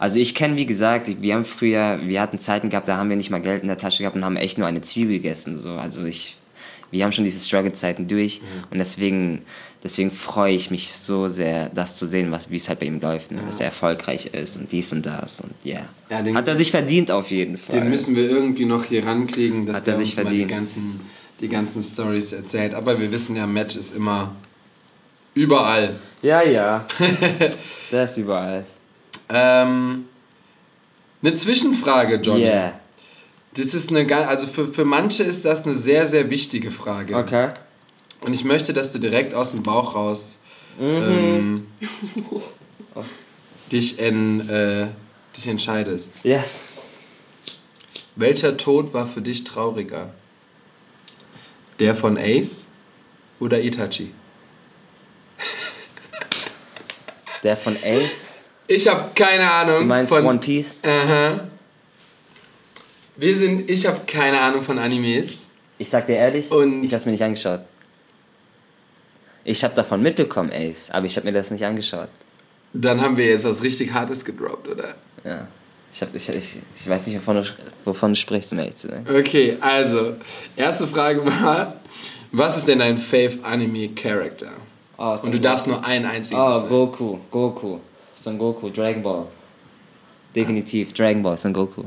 Also 0.00 0.18
ich 0.18 0.34
kenne, 0.34 0.56
wie 0.56 0.66
gesagt, 0.66 1.10
wir 1.20 1.34
haben 1.34 1.44
früher, 1.44 1.98
wir 2.04 2.20
hatten 2.20 2.38
Zeiten 2.38 2.70
gehabt, 2.70 2.88
da 2.88 2.96
haben 2.96 3.08
wir 3.10 3.16
nicht 3.16 3.30
mal 3.30 3.40
Geld 3.40 3.62
in 3.62 3.68
der 3.68 3.78
Tasche 3.78 3.98
gehabt 4.04 4.14
und 4.16 4.24
haben 4.24 4.36
echt 4.36 4.56
nur 4.58 4.66
eine 4.66 4.80
Zwiebel 4.82 5.16
gegessen, 5.16 5.60
so. 5.60 5.70
Also 5.70 6.04
ich, 6.04 6.36
wir 6.92 7.04
haben 7.04 7.12
schon 7.12 7.24
diese 7.24 7.44
Struggle-Zeiten 7.44 8.06
durch 8.06 8.40
Mhm. 8.40 8.64
und 8.70 8.78
deswegen, 8.78 9.42
deswegen 9.82 10.10
freue 10.12 10.54
ich 10.54 10.70
mich 10.70 10.92
so 10.92 11.26
sehr, 11.28 11.68
das 11.70 11.96
zu 11.96 12.06
sehen, 12.06 12.30
was, 12.30 12.48
wie 12.50 12.56
es 12.56 12.68
halt 12.68 12.78
bei 12.80 12.86
ihm 12.86 13.00
läuft, 13.00 13.32
ne? 13.32 13.42
dass 13.44 13.58
er 13.60 13.66
erfolgreich 13.66 14.26
ist 14.34 14.56
und 14.56 14.70
dies 14.70 14.92
und 14.92 15.04
das 15.04 15.40
und 15.40 15.50
yeah. 15.64 15.88
Ja, 16.10 16.22
den- 16.22 16.36
Hat 16.36 16.46
er 16.48 16.56
sich 16.56 16.70
verdient 16.70 17.10
auf 17.10 17.30
jeden 17.32 17.58
Fall. 17.58 17.80
Den 17.80 17.90
müssen 17.90 18.14
wir 18.14 18.28
irgendwie 18.30 18.64
noch 18.66 18.84
hier 18.84 19.04
rankriegen, 19.04 19.66
dass 19.66 19.78
Hat 19.78 19.88
er 19.88 19.96
uns 19.96 20.06
sich 20.08 20.16
mal 20.16 20.22
die 20.22 20.28
verdient. 20.44 20.50
ganzen, 20.50 21.00
die 21.40 21.48
ganzen 21.48 21.82
Stories 21.82 22.32
erzählt. 22.32 22.74
Aber 22.74 23.00
wir 23.00 23.10
wissen 23.12 23.34
ja, 23.36 23.46
Match 23.48 23.74
ist 23.76 23.94
immer 23.96 24.32
überall. 25.38 25.96
ja, 26.22 26.42
ja. 26.42 26.86
der 27.92 28.04
ist 28.04 28.16
überall. 28.16 28.64
Ähm, 29.28 30.06
eine 31.22 31.34
Zwischenfrage, 31.34 32.16
Johnny. 32.16 32.42
Yeah. 32.44 32.80
Das 33.54 33.74
ist 33.74 33.90
eine, 33.90 34.28
also 34.28 34.46
für, 34.46 34.68
für 34.68 34.84
manche 34.84 35.22
ist 35.24 35.44
das 35.44 35.64
eine 35.64 35.74
sehr, 35.74 36.06
sehr 36.06 36.30
wichtige 36.30 36.70
Frage. 36.70 37.16
Okay. 37.16 37.50
Und 38.20 38.32
ich 38.34 38.44
möchte, 38.44 38.72
dass 38.72 38.92
du 38.92 38.98
direkt 38.98 39.34
aus 39.34 39.50
dem 39.52 39.62
Bauch 39.62 39.94
raus 39.94 40.38
Mhm. 40.78 40.86
ähm, 40.86 41.66
dich, 43.72 43.98
en, 43.98 44.48
äh, 44.48 44.88
dich 45.36 45.46
entscheidest. 45.48 46.20
Yes. 46.22 46.64
Welcher 48.14 48.56
Tod 48.56 48.94
war 48.94 49.06
für 49.06 49.20
dich 49.20 49.44
trauriger? 49.44 50.10
Der 51.80 51.94
von 51.94 52.16
Ace 52.16 52.66
oder 53.40 53.60
Itachi? 53.60 54.12
Der 57.42 57.56
von 57.56 57.76
Ace. 57.84 58.32
Ich 58.66 58.86
habe 58.88 59.10
keine 59.14 59.50
Ahnung. 59.50 59.78
Du 59.80 59.84
meinst 59.84 60.12
von, 60.12 60.24
One 60.26 60.38
Piece? 60.38 60.76
Aha. 60.82 61.40
Wir 63.16 63.36
sind, 63.36 63.68
ich 63.70 63.86
habe 63.86 64.00
keine 64.06 64.40
Ahnung 64.40 64.62
von 64.62 64.78
Animes. 64.78 65.42
Ich 65.78 65.88
sag 65.90 66.06
dir 66.06 66.16
ehrlich, 66.16 66.50
Und- 66.50 66.84
ich 66.84 66.92
hab's 66.92 67.04
mir 67.04 67.12
nicht 67.12 67.22
angeschaut. 67.22 67.60
Ich 69.44 69.64
habe 69.64 69.74
davon 69.74 70.02
mitbekommen, 70.02 70.50
Ace, 70.52 70.90
aber 70.90 71.06
ich 71.06 71.16
habe 71.16 71.26
mir 71.26 71.32
das 71.32 71.50
nicht 71.50 71.64
angeschaut. 71.64 72.08
Dann 72.74 73.00
haben 73.00 73.16
wir 73.16 73.26
jetzt 73.26 73.44
was 73.44 73.62
richtig 73.62 73.92
Hartes 73.92 74.24
gedroppt, 74.24 74.68
oder? 74.68 74.94
Ja. 75.24 75.48
Ich, 75.92 76.02
hab, 76.02 76.14
ich, 76.14 76.28
ich, 76.28 76.56
ich 76.78 76.88
weiß 76.88 77.06
nicht, 77.06 77.16
wovon 77.16 77.36
du, 77.36 77.44
wovon 77.86 78.12
du 78.12 78.16
sprichst, 78.16 78.52
um 78.52 78.58
ehrlich 78.58 78.76
zu 78.76 78.88
sein. 78.88 79.06
Okay, 79.08 79.56
also, 79.60 80.16
erste 80.54 80.86
Frage 80.86 81.24
war, 81.24 81.76
was 82.30 82.58
ist 82.58 82.68
denn 82.68 82.80
dein 82.80 82.98
Fave 82.98 83.38
Anime 83.42 83.88
Character? 83.94 84.52
Oh, 84.98 85.16
Und 85.22 85.32
du 85.32 85.38
darfst 85.40 85.66
nur 85.68 85.84
einen 85.84 86.04
einzigen 86.06 86.40
Oh, 86.40 86.58
sein. 86.58 86.68
Goku, 86.68 87.18
Goku. 87.30 87.78
Son 88.20 88.36
Goku, 88.36 88.68
Dragon 88.70 89.02
Ball. 89.02 89.26
Definitiv, 90.34 90.92
Dragon 90.92 91.22
Ball, 91.22 91.36
Son 91.36 91.52
Goku. 91.52 91.84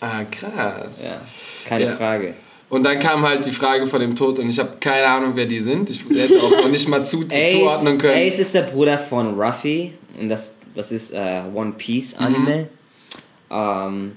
Ah, 0.00 0.24
krass. 0.24 0.98
Ja, 1.02 1.20
keine 1.66 1.84
Ja. 1.84 1.96
Frage. 1.96 2.34
Und 2.70 2.82
dann 2.84 2.98
kam 2.98 3.22
halt 3.22 3.44
die 3.46 3.52
Frage 3.52 3.86
von 3.86 4.00
dem 4.00 4.16
Tod 4.16 4.38
und 4.38 4.48
ich 4.48 4.58
habe 4.58 4.78
keine 4.80 5.06
Ahnung, 5.06 5.32
wer 5.34 5.46
die 5.46 5.60
sind. 5.60 5.90
Ich 5.90 6.02
hätte 6.10 6.42
auch 6.42 6.50
noch 6.50 6.68
nicht 6.68 6.88
mal 6.88 7.06
zu, 7.06 7.18
zuordnen 7.28 7.96
Ace, 7.96 8.00
können. 8.02 8.26
Ace 8.28 8.38
ist 8.40 8.54
der 8.54 8.62
Bruder 8.62 8.98
von 8.98 9.38
Ruffy 9.38 9.92
und 10.18 10.28
das, 10.30 10.54
das 10.74 10.90
ist 10.90 11.12
äh, 11.12 11.42
One 11.54 11.72
Piece 11.76 12.18
Mhm. 12.18 12.24
Anime. 12.24 12.68
Ähm, 13.50 14.16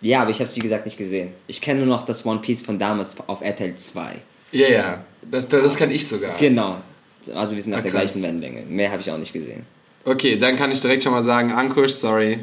ja, 0.00 0.20
aber 0.22 0.30
ich 0.30 0.38
habe 0.40 0.48
es 0.50 0.54
wie 0.56 0.60
gesagt 0.60 0.84
nicht 0.84 0.98
gesehen. 0.98 1.30
Ich 1.48 1.60
kenne 1.60 1.80
nur 1.80 1.88
noch 1.88 2.04
das 2.04 2.24
One 2.24 2.40
Piece 2.40 2.62
von 2.62 2.78
damals 2.78 3.16
auf 3.26 3.40
RTL 3.40 3.76
2. 3.76 4.16
Ja, 4.52 4.68
ja, 4.68 5.04
das, 5.28 5.48
das, 5.48 5.62
das 5.62 5.76
kann 5.76 5.90
ich 5.90 6.06
sogar. 6.06 6.36
Genau. 6.38 6.76
Also 7.34 7.54
wir 7.54 7.62
sind 7.62 7.72
auf 7.74 7.80
Ah, 7.80 7.82
der 7.82 7.90
krass. 7.92 8.02
gleichen 8.12 8.22
Wellenlänge. 8.22 8.62
Mehr 8.68 8.90
habe 8.90 9.00
ich 9.00 9.10
auch 9.10 9.18
nicht 9.18 9.32
gesehen. 9.32 9.64
Okay, 10.04 10.38
dann 10.38 10.56
kann 10.56 10.70
ich 10.72 10.80
direkt 10.80 11.02
schon 11.02 11.12
mal 11.12 11.22
sagen, 11.22 11.52
Ankush, 11.52 11.92
sorry. 11.92 12.40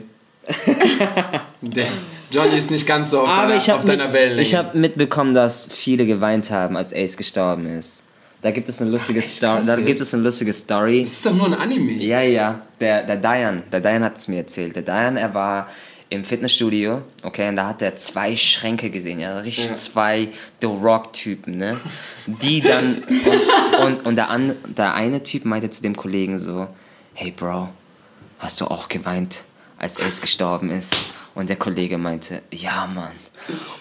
Der 1.62 1.88
Johnny 2.32 2.56
ist 2.58 2.70
nicht 2.72 2.86
ganz 2.86 3.10
so 3.12 3.22
auf, 3.22 3.28
aber 3.30 3.48
deiner, 3.50 3.58
ich 3.62 3.72
auf 3.72 3.80
habe 3.80 3.88
deiner 3.88 4.14
Wellenlänge. 4.14 4.42
ich 4.42 4.56
hab 4.56 4.76
mitbekommen, 4.76 5.34
dass 5.34 5.68
viele 5.72 6.06
geweint 6.06 6.52
haben, 6.52 6.78
als 6.78 6.94
Ace 6.94 7.18
gestorben 7.18 7.66
ist. 7.68 8.04
Da 8.42 8.52
gibt 8.52 8.70
es 8.70 8.80
eine 8.80 8.92
lustige 8.92 9.20
echt? 9.20 9.30
Story. 9.38 9.64
Da 9.66 9.76
gibt 9.78 10.02
es 10.02 10.14
eine 10.14 10.22
lustige 10.22 10.54
Story. 10.54 11.02
das 11.04 11.14
ist 11.14 11.26
doch 11.26 11.34
nur 11.34 11.48
ein 11.48 11.56
Anime. 11.56 11.94
Ja, 11.94 12.22
ja, 12.22 12.62
der, 12.80 13.04
der 13.04 13.16
Diane, 13.16 13.64
der 13.72 13.80
Diane 13.82 14.06
hat 14.06 14.18
es 14.18 14.28
mir 14.28 14.38
erzählt. 14.38 14.76
Der 14.76 14.84
Diane, 14.84 15.20
er 15.20 15.34
war 15.34 15.68
im 16.10 16.24
Fitnessstudio, 16.24 17.02
okay, 17.24 17.50
und 17.50 17.56
da 17.56 17.68
hat 17.68 17.82
er 17.82 17.96
zwei 17.96 18.38
Schränke 18.38 18.90
gesehen, 18.90 19.20
ja, 19.20 19.40
richtig 19.40 19.68
Ja. 19.68 19.76
zwei 19.76 20.30
The 20.62 20.68
Rock-Typen, 20.68 21.58
ne? 21.58 21.78
Die 22.28 22.62
dann, 22.62 23.04
und, 23.04 23.86
und, 23.86 24.08
und 24.08 24.16
der, 24.16 24.30
an, 24.30 24.56
der 24.66 24.94
eine 24.94 25.24
Typ 25.24 25.46
meinte 25.46 25.70
zu 25.72 25.82
dem 25.82 25.96
Kollegen 25.96 26.38
so, 26.38 26.68
hey 27.14 27.32
Bro, 27.32 27.70
hast 28.40 28.62
du 28.62 28.66
auch 28.66 28.88
geweint, 28.88 29.44
als 29.78 30.00
Ace 30.00 30.22
gestorben 30.22 30.70
ist? 30.70 30.96
Und 31.34 31.50
der 31.50 31.58
Kollege 31.58 31.98
meinte, 31.98 32.44
ja, 32.52 32.88
Mann. 32.88 33.12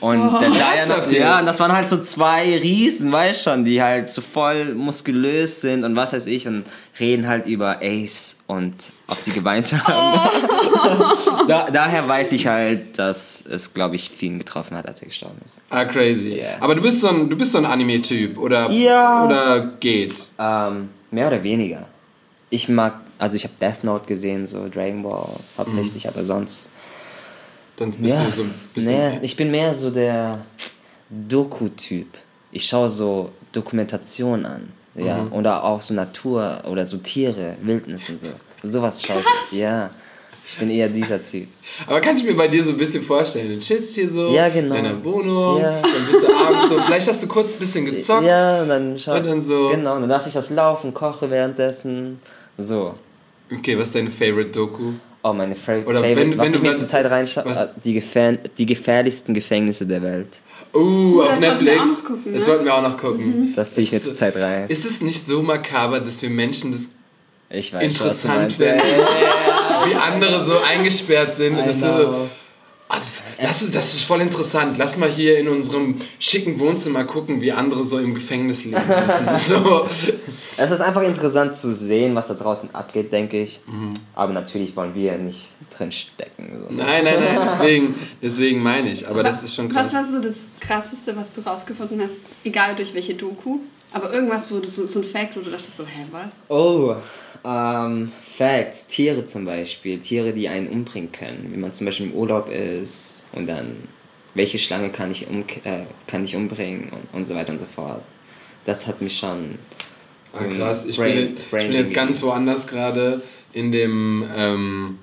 Und 0.00 0.40
der 0.40 0.50
Diane, 0.50 0.76
Ernsthaft 0.76 1.12
ja, 1.12 1.38
und 1.38 1.46
das 1.46 1.60
waren 1.60 1.72
halt 1.72 1.88
so 1.88 2.02
zwei 2.02 2.58
Riesen, 2.58 3.12
weißt 3.12 3.44
schon, 3.44 3.64
die 3.64 3.80
halt 3.82 4.10
so 4.10 4.22
voll 4.22 4.74
muskulös 4.74 5.60
sind 5.60 5.84
und 5.84 5.94
was 5.94 6.12
weiß 6.12 6.26
ich 6.26 6.48
und 6.48 6.64
reden 6.98 7.28
halt 7.28 7.46
über 7.46 7.78
Ace 7.80 8.33
und 8.46 8.74
ob 9.06 9.22
die 9.24 9.30
geweint 9.30 9.72
haben. 9.72 10.30
da, 11.48 11.70
daher 11.70 12.06
weiß 12.06 12.32
ich 12.32 12.46
halt, 12.46 12.98
dass 12.98 13.42
es, 13.48 13.72
glaube 13.72 13.94
ich, 13.94 14.10
vielen 14.10 14.38
getroffen 14.38 14.76
hat, 14.76 14.86
als 14.86 15.00
er 15.00 15.08
gestorben 15.08 15.38
ist. 15.44 15.58
Ah, 15.70 15.84
crazy. 15.84 16.40
Ja. 16.40 16.56
Aber 16.60 16.74
du 16.74 16.82
bist 16.82 17.00
so 17.00 17.08
ein, 17.08 17.30
du 17.30 17.36
bist 17.36 17.52
so 17.52 17.58
ein 17.58 17.66
Anime-Typ, 17.66 18.36
oder, 18.38 18.70
Ja. 18.70 19.24
oder 19.24 19.66
geht? 19.80 20.26
Ähm, 20.38 20.90
mehr 21.10 21.28
oder 21.28 21.42
weniger. 21.42 21.86
Ich 22.50 22.68
mag, 22.68 22.94
also 23.18 23.36
ich 23.36 23.44
habe 23.44 23.54
Death 23.60 23.82
Note 23.82 24.06
gesehen, 24.06 24.46
so 24.46 24.68
Dragon 24.68 25.02
Ball 25.02 25.36
hauptsächlich, 25.56 26.06
aber 26.06 26.24
sonst. 26.24 26.68
Dann 27.76 27.92
bist 27.92 28.14
ja, 28.14 28.24
du 28.26 28.30
so 28.30 28.42
ein 28.42 28.54
bisschen... 28.74 28.92
nee, 28.92 29.18
ich 29.22 29.36
bin 29.36 29.50
mehr 29.50 29.74
so 29.74 29.90
der 29.90 30.44
Doku-Typ. 31.10 32.06
Ich 32.52 32.66
schaue 32.66 32.90
so 32.90 33.32
Dokumentation 33.52 34.46
an. 34.46 34.68
Ja, 34.96 35.26
oder 35.32 35.64
auch 35.64 35.80
so 35.80 35.92
Natur 35.94 36.62
oder 36.70 36.86
so 36.86 36.96
Tiere, 36.98 37.56
Wildnis 37.62 38.08
und 38.08 38.20
so. 38.20 38.28
Sowas 38.62 39.02
schaue 39.02 39.22
ich. 39.50 39.58
Ja, 39.58 39.90
ich 40.46 40.56
bin 40.58 40.70
eher 40.70 40.88
dieser 40.88 41.22
Typ. 41.24 41.48
Aber 41.86 42.00
kann 42.00 42.16
ich 42.16 42.24
mir 42.24 42.36
bei 42.36 42.46
dir 42.48 42.62
so 42.62 42.70
ein 42.70 42.76
bisschen 42.78 43.02
vorstellen, 43.04 43.48
du 43.54 43.60
chillst 43.60 43.94
hier 43.94 44.08
so 44.08 44.32
Ja, 44.32 44.48
genau. 44.48 44.74
in 44.76 44.84
deiner 44.84 45.04
Wohnung, 45.04 45.60
Ja. 45.60 45.80
dann 45.82 46.06
bist 46.10 46.26
du 46.26 46.32
abends 46.34 46.68
so, 46.68 46.78
vielleicht 46.80 47.08
hast 47.08 47.22
du 47.22 47.26
kurz 47.26 47.54
ein 47.54 47.58
bisschen 47.58 47.86
gezockt. 47.86 48.24
Ja, 48.26 48.62
und 48.62 48.68
dann 48.68 48.98
schau 48.98 49.16
Und 49.16 49.26
dann 49.26 49.42
so- 49.42 49.68
Genau, 49.70 49.98
dann 49.98 50.08
lasse 50.08 50.28
ich 50.28 50.34
das 50.34 50.50
laufen, 50.50 50.94
koche 50.94 51.28
währenddessen. 51.30 52.20
So. 52.58 52.94
Okay, 53.52 53.76
was 53.78 53.88
ist 53.88 53.96
deine 53.96 54.10
Favorite 54.10 54.50
Doku? 54.50 54.92
Oh, 55.22 55.32
meine 55.32 55.56
Fa 55.56 55.72
Oder 55.86 56.00
Favorite, 56.00 56.20
wenn- 56.20 56.38
was 56.38 56.46
wenn 56.46 56.54
ich 56.54 56.60
du 56.60 56.66
mir 56.66 56.74
zurzeit 56.74 57.10
reinschaue, 57.10 57.44
äh, 57.50 57.66
die, 57.84 57.94
gefähr 57.94 58.32
die 58.58 58.66
gefährlichsten 58.66 59.32
Gefängnisse 59.34 59.86
der 59.86 60.02
Welt. 60.02 60.28
Uh, 60.74 61.22
auf 61.22 61.28
das 61.28 61.40
wollten 61.42 61.64
Netflix. 61.64 61.76
noch 61.86 62.04
gucken, 62.04 62.32
Das 62.34 62.42
ne? 62.42 62.48
wollten 62.48 62.64
wir 62.64 62.74
auch 62.74 62.82
noch 62.82 62.98
gucken. 62.98 63.52
Das 63.56 63.72
ziehe 63.72 63.84
ich 63.84 63.92
mir 63.92 63.98
Ist- 63.98 64.06
zurzeit 64.06 64.36
rein. 64.36 64.68
Ist 64.68 64.84
es 64.84 65.00
nicht 65.00 65.26
so 65.26 65.42
makaber, 65.42 66.00
dass 66.00 66.20
wir 66.20 66.30
Menschen 66.30 66.72
das 66.72 66.88
Ich 67.50 67.72
weiß, 67.72 67.82
interessant 67.82 68.52
finden, 68.52 68.80
wie 69.86 69.94
andere 69.94 70.40
so 70.44 70.58
eingesperrt 70.58 71.36
sind? 71.36 71.56
Das 72.98 73.22
das, 73.38 73.48
das, 73.48 73.62
ist, 73.62 73.74
das 73.74 73.94
ist 73.94 74.04
voll 74.04 74.20
interessant. 74.20 74.78
Lass 74.78 74.96
mal 74.96 75.08
hier 75.10 75.38
in 75.38 75.48
unserem 75.48 75.96
schicken 76.18 76.58
Wohnzimmer 76.58 77.04
gucken, 77.04 77.40
wie 77.40 77.52
andere 77.52 77.84
so 77.84 77.98
im 77.98 78.14
Gefängnis 78.14 78.64
leben 78.64 78.80
müssen. 78.86 79.36
so. 79.48 79.88
Es 80.56 80.70
ist 80.70 80.80
einfach 80.80 81.02
interessant 81.02 81.56
zu 81.56 81.74
sehen, 81.74 82.14
was 82.14 82.28
da 82.28 82.34
draußen 82.34 82.74
abgeht, 82.74 83.12
denke 83.12 83.42
ich. 83.42 83.60
Aber 84.14 84.32
natürlich 84.32 84.76
wollen 84.76 84.94
wir 84.94 85.16
nicht 85.18 85.48
drin 85.76 85.90
stecken. 85.92 86.66
So. 86.68 86.74
Nein, 86.74 87.04
nein, 87.04 87.16
nein, 87.22 87.48
deswegen, 87.52 87.94
deswegen 88.22 88.62
meine 88.62 88.90
ich. 88.90 89.08
Aber 89.08 89.22
das 89.22 89.38
Was- 89.38 89.44
ist 89.44 89.54
schon 89.54 89.68
krass. 89.68 89.86
Was 89.86 89.94
war 89.94 90.04
so 90.12 90.20
das 90.20 90.46
Krasseste, 90.60 91.16
was 91.16 91.32
du 91.32 91.40
rausgefunden 91.40 92.00
hast, 92.02 92.24
egal 92.44 92.76
durch 92.76 92.94
welche 92.94 93.14
Doku? 93.14 93.58
Aber 93.92 94.12
irgendwas, 94.12 94.48
so, 94.48 94.62
so, 94.64 94.86
so 94.88 95.00
ein 95.00 95.04
Fact, 95.04 95.36
wo 95.36 95.40
du 95.40 95.50
dachtest 95.50 95.76
so, 95.76 95.84
hä, 95.84 96.04
was? 96.10 96.34
Oh, 96.48 96.96
ähm, 97.44 98.12
Facts, 98.36 98.86
Tiere 98.86 99.24
zum 99.26 99.44
Beispiel, 99.44 99.98
Tiere, 100.00 100.32
die 100.32 100.48
einen 100.48 100.68
umbringen 100.68 101.12
können. 101.12 101.48
Wenn 101.50 101.60
man 101.60 101.72
zum 101.72 101.86
Beispiel 101.86 102.06
im 102.06 102.12
Urlaub 102.14 102.48
ist 102.50 103.22
und 103.32 103.46
dann, 103.46 103.76
welche 104.34 104.58
Schlange 104.58 104.90
kann 104.90 105.10
ich, 105.10 105.26
um, 105.28 105.44
äh, 105.64 105.84
kann 106.06 106.24
ich 106.24 106.34
umbringen 106.36 106.88
und, 106.90 107.18
und 107.18 107.26
so 107.26 107.34
weiter 107.34 107.52
und 107.52 107.58
so 107.60 107.66
fort. 107.66 108.02
Das 108.64 108.86
hat 108.86 109.00
mich 109.02 109.18
schon 109.18 109.58
Ah, 110.32 110.38
so 110.38 110.44
ein 110.44 110.56
krass, 110.56 110.84
ich, 110.86 110.96
Brain- 110.96 111.14
bin, 111.34 111.36
ich 111.36 111.50
bin 111.50 111.72
jetzt 111.72 111.94
ganz 111.94 112.22
woanders 112.22 112.66
gerade 112.66 113.22
in 113.52 113.70
dem. 113.70 114.24
Ähm, 114.34 114.98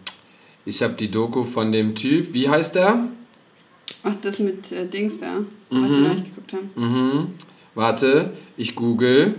ich 0.65 0.83
habe 0.83 0.93
die 0.95 1.09
Doku 1.09 1.43
von 1.45 1.71
dem 1.71 1.95
Typ, 1.95 2.33
wie 2.33 2.49
heißt 2.49 2.75
der? 2.75 3.07
Ach, 4.03 4.13
das 4.21 4.39
mit 4.39 4.71
äh, 4.71 4.85
Dings 4.85 5.19
da, 5.19 5.37
was 5.69 5.91
wir 5.91 5.97
noch 5.99 6.13
nicht 6.15 6.25
geguckt 6.35 6.53
haben. 6.53 6.69
Mhm. 6.75 7.27
Warte, 7.75 8.31
ich 8.57 8.75
google. 8.75 9.35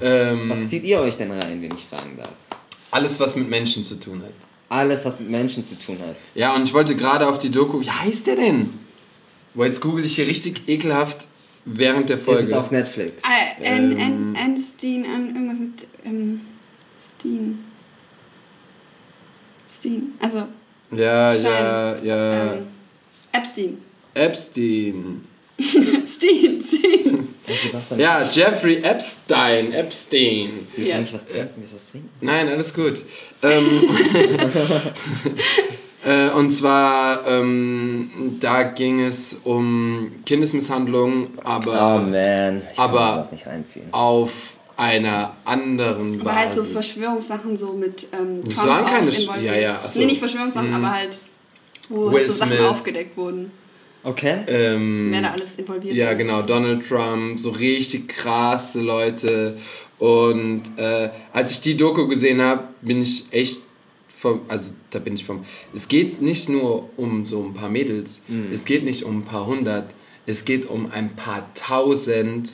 Ähm, 0.00 0.50
Was 0.50 0.68
zieht 0.68 0.84
ihr 0.84 1.00
euch 1.00 1.16
denn 1.16 1.30
rein, 1.32 1.60
wenn 1.62 1.74
ich 1.74 1.84
fragen 1.86 2.16
darf? 2.16 2.30
alles, 2.90 3.20
was 3.20 3.36
mit 3.36 3.48
Menschen 3.50 3.84
zu 3.84 3.96
tun 3.96 4.22
hat. 4.22 4.32
Alles, 4.70 5.04
was 5.04 5.20
mit 5.20 5.30
Menschen 5.30 5.66
zu 5.66 5.78
tun 5.78 5.98
hat. 6.00 6.16
Ja, 6.34 6.54
und 6.54 6.64
ich 6.64 6.74
wollte 6.74 6.96
gerade 6.96 7.26
auf 7.28 7.38
die 7.38 7.50
Doku. 7.50 7.80
Wie 7.80 7.90
heißt 7.90 8.26
der 8.26 8.36
denn? 8.36 8.70
Boah, 9.54 9.66
jetzt 9.66 9.80
google 9.80 10.04
ich 10.04 10.14
hier 10.16 10.26
richtig 10.26 10.68
ekelhaft 10.68 11.26
während 11.64 12.08
der 12.08 12.18
Folge. 12.18 12.40
Ist 12.42 12.48
es 12.48 12.52
auf 12.52 12.70
Netflix? 12.70 13.22
Ah, 13.24 13.64
An, 13.66 13.98
An, 13.98 14.36
Anstein, 14.36 15.04
an, 15.04 15.34
irgendwas 15.34 15.58
mit 15.58 15.86
ähm, 16.04 16.40
Steen. 17.18 17.64
Steen, 19.70 20.12
also 20.20 20.44
ja, 20.90 21.32
Stein. 21.34 21.44
ja, 21.44 21.96
ja. 22.02 22.52
ähm, 22.54 22.66
Epstein. 23.32 23.78
Epstein. 24.14 25.24
Hey, 26.20 26.60
Sebastian, 26.62 27.98
Ja, 28.00 28.28
Jeffrey 28.30 28.82
Epstein. 28.82 29.72
Epstein. 29.72 30.66
willst 30.74 30.90
du 30.90 30.94
Ja. 30.94 31.00
nicht 31.00 31.14
was 31.14 31.26
trinken? 31.26 31.50
Willst 31.56 31.72
du 31.72 31.76
was 31.76 31.90
trinken? 31.90 32.10
Nein, 32.20 32.48
alles 32.48 32.74
gut. 32.74 33.02
Ähm, 33.42 33.82
äh, 36.04 36.30
und 36.30 36.50
zwar, 36.50 37.26
ähm, 37.26 38.36
da 38.40 38.64
ging 38.64 39.00
es 39.00 39.36
um 39.44 40.12
Kindesmisshandlung, 40.26 41.28
Oh 41.38 41.40
aber 41.44 42.00
man, 42.00 42.62
ich 42.70 42.76
kann 42.76 42.90
aber- 42.90 43.04
mir 43.06 43.12
sowas 43.14 43.32
nicht 43.32 43.46
reinziehen. 43.46 43.86
auf 43.92 44.30
einer 44.76 45.34
anderen 45.44 46.20
Aber 46.20 46.36
halt 46.36 46.52
so 46.52 46.60
Basis. 46.60 46.72
Verschwörungssachen 46.74 47.56
so 47.56 47.72
mit 47.72 48.06
ähm, 48.12 48.42
Das 48.44 48.54
Trump 48.54 48.68
waren 48.68 48.84
auch 48.84 48.88
keine 48.90 49.10
Sch- 49.10 49.22
involviert. 49.22 49.54
ja, 49.56 49.60
ja, 49.60 49.80
ach 49.84 49.90
so. 49.90 49.98
Nee, 49.98 50.06
nicht 50.06 50.18
Verschwörungssachen, 50.20 50.68
Mhm. 50.68 50.74
aber 50.84 50.92
halt, 50.94 51.18
wo 51.88 52.12
Will 52.12 52.26
so 52.26 52.32
Sachen 52.32 52.52
Smith. 52.56 52.66
aufgedeckt 52.66 53.16
wurden. 53.16 53.50
Okay. 54.04 54.44
ähm, 54.46 55.08
Wer 55.12 55.22
da 55.22 55.30
alles 55.32 55.56
involviert 55.56 55.94
Ja, 55.96 56.10
ist. 56.12 56.18
genau, 56.18 56.42
Donald 56.42 56.86
Trump, 56.88 57.38
so 57.40 57.50
richtig 57.50 58.08
krasse 58.08 58.80
Leute. 58.80 59.58
Und 59.98 60.62
äh, 60.76 61.10
als 61.32 61.52
ich 61.52 61.60
die 61.60 61.76
Doku 61.76 62.06
gesehen 62.06 62.40
habe, 62.40 62.64
bin 62.82 63.02
ich 63.02 63.24
echt 63.32 63.60
vom, 64.16 64.42
also 64.48 64.72
da 64.90 64.98
bin 65.00 65.14
ich 65.14 65.24
vom, 65.24 65.44
es 65.74 65.88
geht 65.88 66.22
nicht 66.22 66.48
nur 66.48 66.88
um 66.96 67.26
so 67.26 67.42
ein 67.44 67.54
paar 67.54 67.68
Mädels, 67.68 68.20
Mhm. 68.28 68.50
es 68.52 68.64
geht 68.64 68.84
nicht 68.84 69.04
um 69.04 69.18
ein 69.20 69.24
paar 69.24 69.46
hundert, 69.46 69.90
es 70.26 70.44
geht 70.44 70.68
um 70.68 70.90
ein 70.90 71.14
paar 71.16 71.48
tausend 71.54 72.52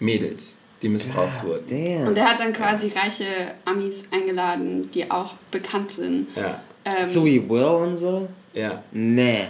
Mädels, 0.00 0.54
die 0.82 0.88
missbraucht 0.88 1.44
wurden. 1.44 1.64
Damn. 1.68 2.08
Und 2.08 2.18
er 2.18 2.24
hat 2.30 2.40
dann 2.40 2.52
quasi 2.52 2.88
reiche 2.94 3.24
Amis 3.64 4.02
eingeladen, 4.10 4.90
die 4.92 5.10
auch 5.10 5.34
bekannt 5.50 5.92
sind. 5.92 6.28
Ja, 6.36 6.60
Ähm, 6.84 7.04
so 7.04 7.24
Will 7.24 7.62
und 7.62 7.96
so? 7.96 8.28
ja. 8.54 8.82
Nee. 8.90 9.44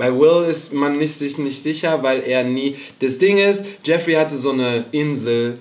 Bei 0.00 0.18
Will 0.18 0.48
ist 0.48 0.72
man 0.72 0.96
nicht, 0.96 1.18
sich 1.18 1.36
nicht 1.36 1.62
sicher, 1.62 2.02
weil 2.02 2.20
er 2.20 2.42
nie. 2.42 2.76
Das 3.00 3.18
Ding 3.18 3.36
ist, 3.36 3.62
Jeffrey 3.84 4.14
hatte 4.14 4.34
so 4.38 4.50
eine 4.52 4.86
Insel, 4.92 5.58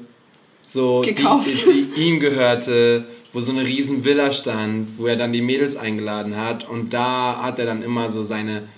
so 0.66 1.02
die, 1.04 1.14
die, 1.14 1.88
die 1.94 2.02
ihm 2.02 2.22
gehörte, 2.22 3.04
wo 3.34 3.42
so 3.42 3.52
eine 3.52 3.66
riesen 3.66 4.06
Villa 4.06 4.32
stand, 4.32 4.98
wo 4.98 5.08
er 5.08 5.18
dann 5.18 5.34
die 5.34 5.42
Mädels 5.42 5.76
eingeladen 5.76 6.38
hat 6.38 6.70
und 6.70 6.94
da 6.94 7.44
hat 7.44 7.60
er 7.60 7.66
dann 7.66 7.84
immer 7.84 8.12
so 8.12 8.24
seine 8.24 8.70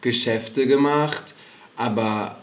Geschäfte 0.00 0.66
gemacht, 0.66 1.34
aber 1.76 2.38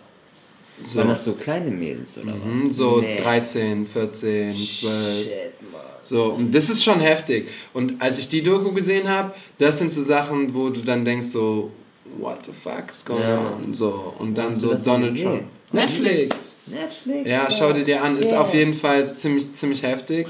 so, 0.84 1.00
Waren 1.00 1.08
das 1.08 1.26
so 1.26 1.34
kleine 1.34 1.72
Mädels 1.72 2.20
oder 2.20 2.36
mhm, 2.36 2.70
was? 2.70 2.78
so 2.78 3.02
Nee. 3.02 3.18
13, 3.20 3.88
14, 3.88 4.54
12. 4.54 4.54
Shit, 4.54 5.32
Mann. 5.72 5.82
So, 6.04 6.26
und 6.26 6.54
das 6.54 6.70
ist 6.70 6.84
schon 6.84 7.00
heftig. 7.00 7.48
Und 7.74 8.00
als 8.00 8.20
ich 8.20 8.28
die 8.30 8.44
Doku 8.44 8.72
gesehen 8.72 9.10
habe, 9.10 9.34
das 9.58 9.80
sind 9.80 9.92
so 9.92 10.04
Sachen, 10.04 10.54
wo 10.54 10.70
du 10.70 10.82
dann 10.82 11.04
denkst 11.06 11.30
so, 11.30 11.72
what 12.20 12.46
the 12.46 12.52
fuck 12.52 12.92
is 12.92 13.04
going 13.06 13.22
Ja. 13.22 13.40
on? 13.40 13.74
So, 13.74 14.14
und 14.20 14.36
dann 14.36 14.54
so 14.54 14.74
Donald? 14.76 15.18
Trump. 15.22 15.44
Netflix. 15.72 16.56
Netflix. 16.66 17.30
Ja, 17.30 17.50
schau 17.52 17.74
dir 17.74 17.84
die 17.84 17.94
an. 17.96 18.18
Ist 18.18 18.32
Yeah. 18.32 18.42
auf 18.42 18.54
jeden 18.54 18.74
Fall 18.74 19.14
ziemlich, 19.16 19.54
ziemlich 19.56 19.84
heftig. 19.84 20.28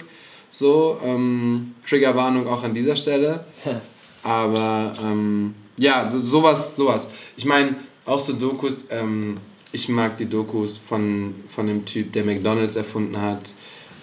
So, 0.50 0.98
ähm, 1.04 1.76
Triggerwarnung 1.88 2.48
auch 2.48 2.64
an 2.64 2.74
dieser 2.74 2.96
Stelle. 2.96 3.46
Aber 4.24 4.94
ähm, 5.02 5.54
ja, 5.78 6.10
so, 6.10 6.20
sowas, 6.22 6.76
sowas. 6.76 7.10
Ich 7.36 7.46
meine, 7.46 7.76
auch 8.06 8.20
so 8.20 8.34
Dokus, 8.34 8.86
ähm, 8.90 9.38
ich 9.72 9.90
mag 9.90 10.18
die 10.18 10.26
Dokus 10.26 10.78
von, 10.78 11.36
von 11.54 11.68
dem 11.68 11.86
Typ, 11.86 12.14
der 12.14 12.24
McDonalds 12.24 12.76
erfunden 12.76 13.20
hat. 13.22 13.50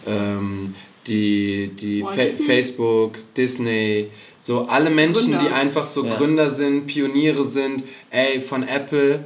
Ähm, 0.07 0.75
die 1.07 1.69
die 1.79 2.01
Fa 2.03 2.13
Disney? 2.15 2.47
Facebook, 2.47 3.19
Disney, 3.37 4.11
so 4.47 4.67
alle 4.69 4.91
Menschen, 4.91 5.33
Gründer. 5.33 5.39
die 5.49 5.49
einfach 5.55 5.87
so 5.87 6.05
Ja. 6.05 6.17
Gründer 6.17 6.51
sind, 6.51 6.87
Pioniere 6.87 7.45
sind, 7.45 7.83
ey, 8.11 8.41
von 8.43 8.63
Apple, 8.63 9.25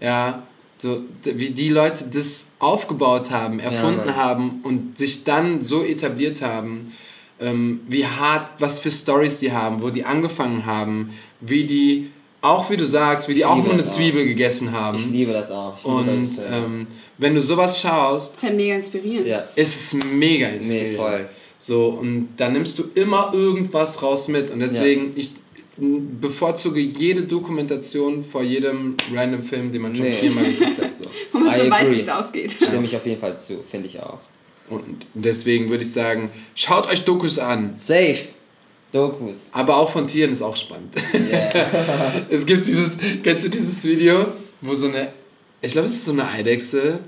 ja, 0.00 0.42
so, 0.78 1.00
wie 1.24 1.50
die 1.50 1.68
Leute 1.68 2.04
das 2.12 2.46
aufgebaut 2.58 3.30
haben, 3.30 3.60
erfunden 3.60 4.06
Mann. 4.06 4.16
haben 4.16 4.60
und 4.62 4.96
sich 4.96 5.24
dann 5.24 5.62
so 5.62 5.84
etabliert 5.84 6.40
haben, 6.40 6.92
ähm, 7.38 7.80
wie 7.86 8.06
hart, 8.06 8.48
was 8.60 8.78
für 8.78 8.90
Stories 8.90 9.38
die 9.40 9.52
haben, 9.52 9.82
wo 9.82 9.90
die 9.90 10.04
angefangen 10.04 10.64
haben, 10.64 11.10
wie 11.40 11.64
die, 11.64 12.10
auch 12.40 12.70
wie 12.70 12.78
du 12.78 12.86
sagst, 12.86 13.28
wie 13.28 13.34
die 13.34 13.40
Ich 13.40 13.46
auch 13.46 13.56
nur 13.56 13.72
eine 13.74 13.82
das 13.82 13.92
auch. 13.92 13.96
Zwiebel 13.96 14.24
gegessen 14.26 14.72
haben. 14.72 14.96
Ich 14.96 15.06
liebe 15.10 15.32
das 15.34 15.50
auch. 15.50 15.76
Ich 15.76 15.84
liebe 15.84 15.96
und 15.96 16.06
solche 16.34 16.48
Filme. 16.48 16.56
ähm, 16.66 16.86
wenn 17.18 17.34
du 17.34 17.42
sowas 17.42 17.78
schaust, 17.80 18.32
Das 18.34 18.36
ist 18.38 18.42
halt 18.48 18.56
mega 18.56 18.74
inspirierend. 18.76 19.26
ja. 19.26 19.44
ist 19.54 19.74
es 19.92 20.04
mega 20.04 20.48
inspirierend. 20.48 20.90
Nee, 20.92 20.96
voll. 20.96 21.28
So, 21.66 21.86
und 21.86 22.28
da 22.36 22.48
nimmst 22.48 22.78
du 22.78 22.84
immer 22.94 23.32
irgendwas 23.34 24.00
raus 24.00 24.28
mit. 24.28 24.50
Und 24.50 24.60
deswegen, 24.60 25.10
ich 25.16 25.30
m, 25.76 26.20
bevorzuge 26.20 26.78
jede 26.78 27.22
Dokumentation 27.22 28.24
vor 28.24 28.44
jedem 28.44 28.96
random 29.12 29.42
Film, 29.42 29.72
den 29.72 29.82
man 29.82 29.96
schon 29.96 30.04
Nee. 30.06 30.12
viermal 30.12 30.44
geguckt 30.44 30.80
hat. 30.80 30.90
So. 31.02 31.10
Wo 31.32 31.38
man 31.40 31.52
I 31.52 31.58
schon 31.58 31.68
weiß, 31.70 31.86
agree. 31.88 31.96
wie 31.96 32.00
es 32.02 32.08
ausgeht. 32.08 32.52
Stimme 32.52 32.84
ich 32.84 32.94
auf 32.94 33.04
jeden 33.04 33.20
Fall 33.20 33.36
zu, 33.36 33.64
finde 33.68 33.88
ich 33.88 33.98
auch. 33.98 34.20
Und 34.70 35.06
deswegen 35.14 35.68
würde 35.68 35.82
ich 35.82 35.90
sagen, 35.90 36.30
schaut 36.54 36.88
euch 36.88 37.04
Dokus 37.04 37.36
an. 37.40 37.72
Safe. 37.78 38.18
Dokus. 38.92 39.48
Aber 39.50 39.76
auch 39.78 39.90
von 39.90 40.06
Tieren 40.06 40.30
ist 40.30 40.42
auch 40.42 40.56
spannend. 40.56 40.94
Yeah. 41.12 42.26
es 42.30 42.46
gibt 42.46 42.68
dieses, 42.68 42.96
kennst 43.24 43.44
du 43.44 43.48
dieses 43.50 43.84
Video, 43.84 44.28
wo 44.60 44.72
so 44.76 44.86
eine, 44.86 45.08
ich 45.62 45.72
glaube, 45.72 45.88
es 45.88 45.94
ist 45.94 46.04
so 46.04 46.12
eine 46.12 46.28
Eidechse 46.28 47.00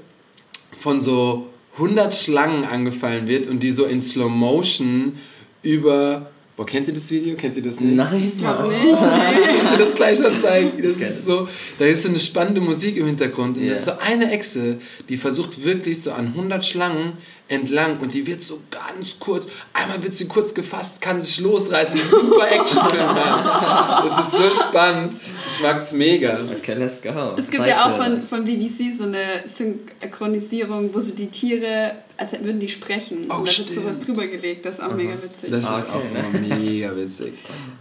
von 0.80 1.00
so 1.00 1.46
100 1.78 2.14
Schlangen 2.14 2.64
angefallen 2.64 3.28
wird 3.28 3.46
und 3.46 3.62
die 3.62 3.70
so 3.70 3.84
in 3.84 4.02
Slow 4.02 4.28
Motion 4.28 5.14
über, 5.62 6.30
boah, 6.56 6.66
kennt 6.66 6.88
ihr 6.88 6.94
das 6.94 7.10
Video? 7.10 7.36
Kennt 7.36 7.56
ihr 7.56 7.62
das 7.62 7.78
nicht? 7.80 7.94
Nein, 7.94 8.32
Ich 8.34 8.38
glaub 8.38 8.60
Mann. 8.60 8.68
nicht. 8.68 8.80
Nee. 8.84 9.58
Kannst 9.58 9.74
du 9.74 9.84
das 9.84 9.94
gleich 9.94 10.18
schon 10.18 10.38
zeigen? 10.38 10.82
Das 10.82 10.96
ist 10.98 11.24
so, 11.26 11.48
da 11.78 11.84
ist 11.84 12.02
so 12.02 12.08
eine 12.08 12.18
spannende 12.18 12.60
Musik 12.60 12.96
im 12.96 13.06
Hintergrund 13.06 13.56
und 13.56 13.64
Ja. 13.64 13.70
das 13.70 13.80
ist 13.80 13.86
so 13.86 13.92
eine 13.98 14.30
Echse, 14.30 14.78
die 15.08 15.16
versucht 15.16 15.64
wirklich 15.64 16.02
so 16.02 16.12
an 16.12 16.28
100 16.28 16.64
Schlangen 16.64 17.12
entlang 17.48 17.98
und 18.00 18.12
die 18.14 18.26
wird 18.26 18.42
so 18.42 18.60
ganz 18.70 19.18
kurz, 19.18 19.48
einmal 19.72 20.02
wird 20.02 20.14
sie 20.14 20.28
kurz 20.28 20.52
gefasst, 20.52 21.00
kann 21.00 21.20
sich 21.22 21.40
losreißen, 21.40 21.98
super 22.10 22.50
Actionfilm. 22.50 23.14
Das 23.14 24.26
ist 24.26 24.30
so 24.32 24.62
spannend, 24.62 25.14
ich 25.46 25.62
mag's 25.62 25.92
mega. 25.92 26.38
Okay, 26.58 26.74
let's 26.74 27.00
go. 27.00 27.34
Es 27.38 27.48
gibt 27.50 27.66
ja 27.66 27.86
auch 27.86 27.96
von, 27.96 28.22
von 28.24 28.44
BBC 28.44 28.96
so 28.98 29.04
eine 29.04 29.44
Synchronisierung, 29.56 30.90
wo 30.94 31.00
so 31.00 31.10
die 31.12 31.28
Tiere, 31.28 31.92
als 32.16 32.32
würden 32.32 32.60
die 32.60 32.68
sprechen. 32.68 33.26
Oh, 33.30 33.34
und 33.36 33.40
da 33.40 33.44
wird 33.46 33.52
stimmt. 33.52 33.70
sowas 33.72 33.98
drüber 33.98 34.26
gelegt, 34.26 34.66
das 34.66 34.74
ist 34.74 34.80
auch 34.84 34.94
mega 34.94 35.14
witzig. 35.14 35.50
Das 35.50 35.60
ist 35.60 35.68
Okay, 35.68 35.84
auch 35.92 36.12
ne? 36.12 36.38
immer 36.38 36.56
mega 36.58 36.96
witzig. 36.96 37.32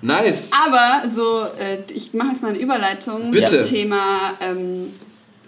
Nice! 0.02 0.50
Aber 0.52 1.10
so, 1.10 1.44
äh, 1.60 1.80
ich 1.94 2.14
mache 2.14 2.30
jetzt 2.30 2.42
mal 2.42 2.50
eine 2.50 2.60
Überleitung 2.60 3.32
Bitte. 3.32 3.64
zum 3.64 3.70
Thema 3.74 4.34
ähm, 4.40 4.94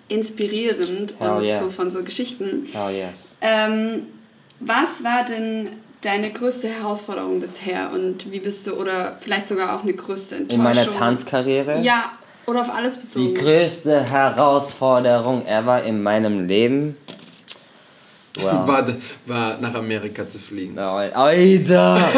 inspirierend 0.09 1.15
Hell 1.19 1.29
und 1.31 1.43
yeah. 1.43 1.59
so 1.59 1.69
von 1.71 1.89
so 1.91 2.03
Geschichten. 2.03 2.67
Oh 2.73 2.89
yes. 2.89 3.37
Ähm, 3.41 4.07
was 4.59 5.03
war 5.03 5.25
denn 5.25 5.69
deine 6.01 6.31
größte 6.31 6.67
Herausforderung 6.67 7.39
bisher 7.41 7.91
und 7.93 8.31
wie 8.31 8.39
bist 8.39 8.67
du, 8.67 8.73
oder 8.73 9.17
vielleicht 9.21 9.47
sogar 9.47 9.75
auch 9.75 9.83
eine 9.83 9.93
größte 9.93 10.35
Enttäuschung? 10.35 10.59
In 10.59 10.63
meiner 10.63 10.91
Tanzkarriere? 10.91 11.81
Ja, 11.81 12.11
Oder 12.45 12.61
auf 12.61 12.73
alles 12.73 12.95
Die 12.95 13.01
bezogen? 13.01 13.35
größte 13.35 14.01
Herausforderung 14.01 15.45
ever 15.45 15.83
in 15.83 16.01
meinem 16.01 16.47
Leben. 16.47 16.97
Wow. 18.39 18.67
War, 18.67 18.87
war 19.25 19.57
nach 19.59 19.73
Amerika 19.73 20.27
zu 20.27 20.39
fliegen. 20.39 20.77
Alter! 20.77 21.99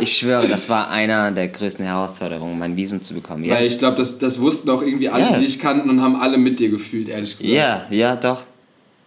Ich 0.00 0.16
schwöre, 0.18 0.48
das 0.48 0.68
war 0.68 0.90
einer 0.90 1.30
der 1.30 1.48
größten 1.48 1.84
Herausforderungen, 1.84 2.58
mein 2.58 2.76
Visum 2.76 3.02
zu 3.02 3.14
bekommen. 3.14 3.48
Weil 3.48 3.66
ich 3.66 3.78
glaube, 3.78 3.96
das, 3.98 4.18
das 4.18 4.40
wussten 4.40 4.68
auch 4.70 4.82
irgendwie 4.82 5.08
alle, 5.08 5.26
die 5.26 5.32
Yes. 5.34 5.46
dich 5.46 5.58
kannten 5.60 5.88
und 5.90 6.00
haben 6.02 6.16
alle 6.16 6.36
mit 6.38 6.58
dir 6.58 6.68
gefühlt, 6.70 7.08
ehrlich 7.08 7.36
gesagt. 7.38 7.54
Ja, 7.54 7.86
ja, 7.90 8.16
doch. 8.16 8.42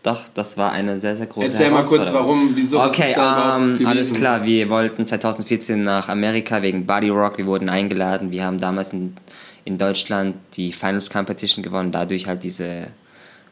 Doch, 0.03 0.21
das 0.35 0.57
war 0.57 0.71
eine 0.71 0.99
sehr, 1.01 1.17
sehr 1.17 1.25
große 1.25 1.47
Erzähl 1.47 1.69
mal 1.69 1.83
kurz, 1.83 2.07
Herausforderung. 2.07 2.27
warum, 2.47 2.55
wieso, 2.55 2.77
was 2.79 2.91
Okay, 2.91 3.11
da 3.13 3.57
überhaupt 3.57 3.81
ähm, 3.81 3.87
alles 3.87 4.13
klar. 4.13 4.45
Wir 4.45 4.69
wollten 4.69 5.05
2014 5.05 5.83
nach 5.83 6.07
Amerika 6.07 6.61
wegen 6.61 6.85
Body 6.85 7.09
Rock. 7.09 7.37
Wir 7.37 7.45
wurden 7.45 7.67
eingeladen. 7.67 8.31
Wir 8.31 8.45
haben 8.45 8.59
damals 8.59 8.93
in, 8.93 9.17
in 9.65 9.77
Deutschland 9.77 10.35
die 10.55 10.71
Finals 10.71 11.09
Competition 11.09 11.61
gewonnen. 11.61 11.91
Dadurch 11.91 12.25
halt 12.25 12.43
diese 12.43 12.87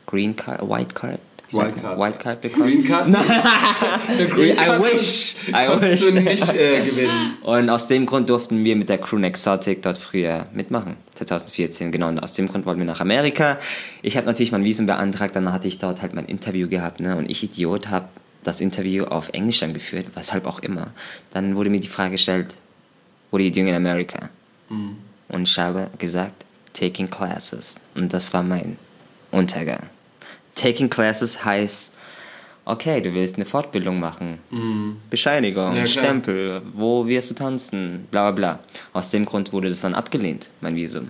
Green 0.05 0.35
Card, 0.35 0.61
White 0.69 0.93
Card. 0.93 1.19
White? 1.51 1.81
Card. 1.81 1.99
White 1.99 2.19
Card 2.19 2.41
bekommen. 2.41 2.65
Green 2.65 2.83
Card? 2.83 3.07
Eine 4.07 4.27
Green 4.27 4.53
I 4.53 4.65
Card 4.65 4.83
wish. 4.83 5.35
I 5.49 5.67
wish. 5.81 6.01
du 6.01 6.11
nicht 6.11 6.53
äh, 6.53 6.81
gewinnen. 6.83 7.37
Und 7.41 7.69
aus 7.69 7.87
dem 7.87 8.05
Grund 8.05 8.29
durften 8.29 8.63
wir 8.63 8.75
mit 8.75 8.89
der 8.89 8.97
Crew 8.97 9.19
Exotic 9.19 9.81
dort 9.81 9.97
früher 9.97 10.47
mitmachen. 10.53 10.97
2014, 11.15 11.91
genau. 11.91 12.07
Und 12.09 12.19
aus 12.19 12.33
dem 12.33 12.47
Grund 12.47 12.65
wollten 12.65 12.79
wir 12.79 12.87
nach 12.87 13.01
Amerika. 13.01 13.59
Ich 14.01 14.17
habe 14.17 14.27
natürlich 14.27 14.51
mein 14.51 14.63
Visum 14.63 14.85
beantragt, 14.85 15.35
dann 15.35 15.51
hatte 15.51 15.67
ich 15.67 15.79
dort 15.79 16.01
halt 16.01 16.13
mein 16.13 16.25
Interview 16.25 16.67
gehabt. 16.67 16.99
Ne? 16.99 17.15
Und 17.15 17.29
ich, 17.29 17.43
Idiot, 17.43 17.89
habe 17.89 18.07
das 18.43 18.61
Interview 18.61 19.05
auf 19.05 19.29
Englisch 19.29 19.59
dann 19.59 19.73
geführt, 19.73 20.07
weshalb 20.13 20.45
auch 20.45 20.59
immer. 20.59 20.87
Dann 21.33 21.55
wurde 21.55 21.69
mir 21.69 21.79
die 21.79 21.87
Frage 21.87 22.11
gestellt, 22.11 22.53
what 23.31 23.39
are 23.39 23.47
you 23.47 23.51
doing 23.51 23.67
in 23.67 23.75
America? 23.75 24.29
Und 24.69 25.47
ich 25.47 25.57
habe 25.57 25.89
gesagt, 25.97 26.45
taking 26.73 27.09
classes. 27.09 27.75
Und 27.95 28.13
das 28.13 28.33
war 28.33 28.43
mein 28.43 28.77
Untergang. 29.31 29.89
Taking 30.55 30.89
classes 30.89 31.43
heißt, 31.43 31.91
okay, 32.65 33.01
du 33.01 33.13
willst 33.13 33.35
eine 33.35 33.45
Fortbildung 33.45 33.99
machen. 33.99 34.39
Bescheinigung, 35.09 35.75
Ja. 35.75 35.85
Stempel, 35.85 36.61
wo 36.73 37.05
wirst 37.07 37.29
du 37.29 37.33
tanzen, 37.35 38.07
bla 38.11 38.31
bla 38.31 38.31
bla. 38.31 38.59
Aus 38.93 39.09
dem 39.11 39.25
Grund 39.25 39.51
wurde 39.53 39.69
das 39.69 39.81
dann 39.81 39.93
abgelehnt, 39.95 40.49
mein 40.61 40.75
Visum. 40.75 41.09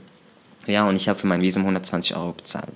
Ja, 0.68 0.88
und 0.88 0.96
ich 0.96 1.08
habe 1.08 1.20
für 1.20 1.28
mein 1.28 1.42
Visum 1.42 1.62
120 1.62 2.16
Euro 2.16 2.34
bezahlt. 2.34 2.70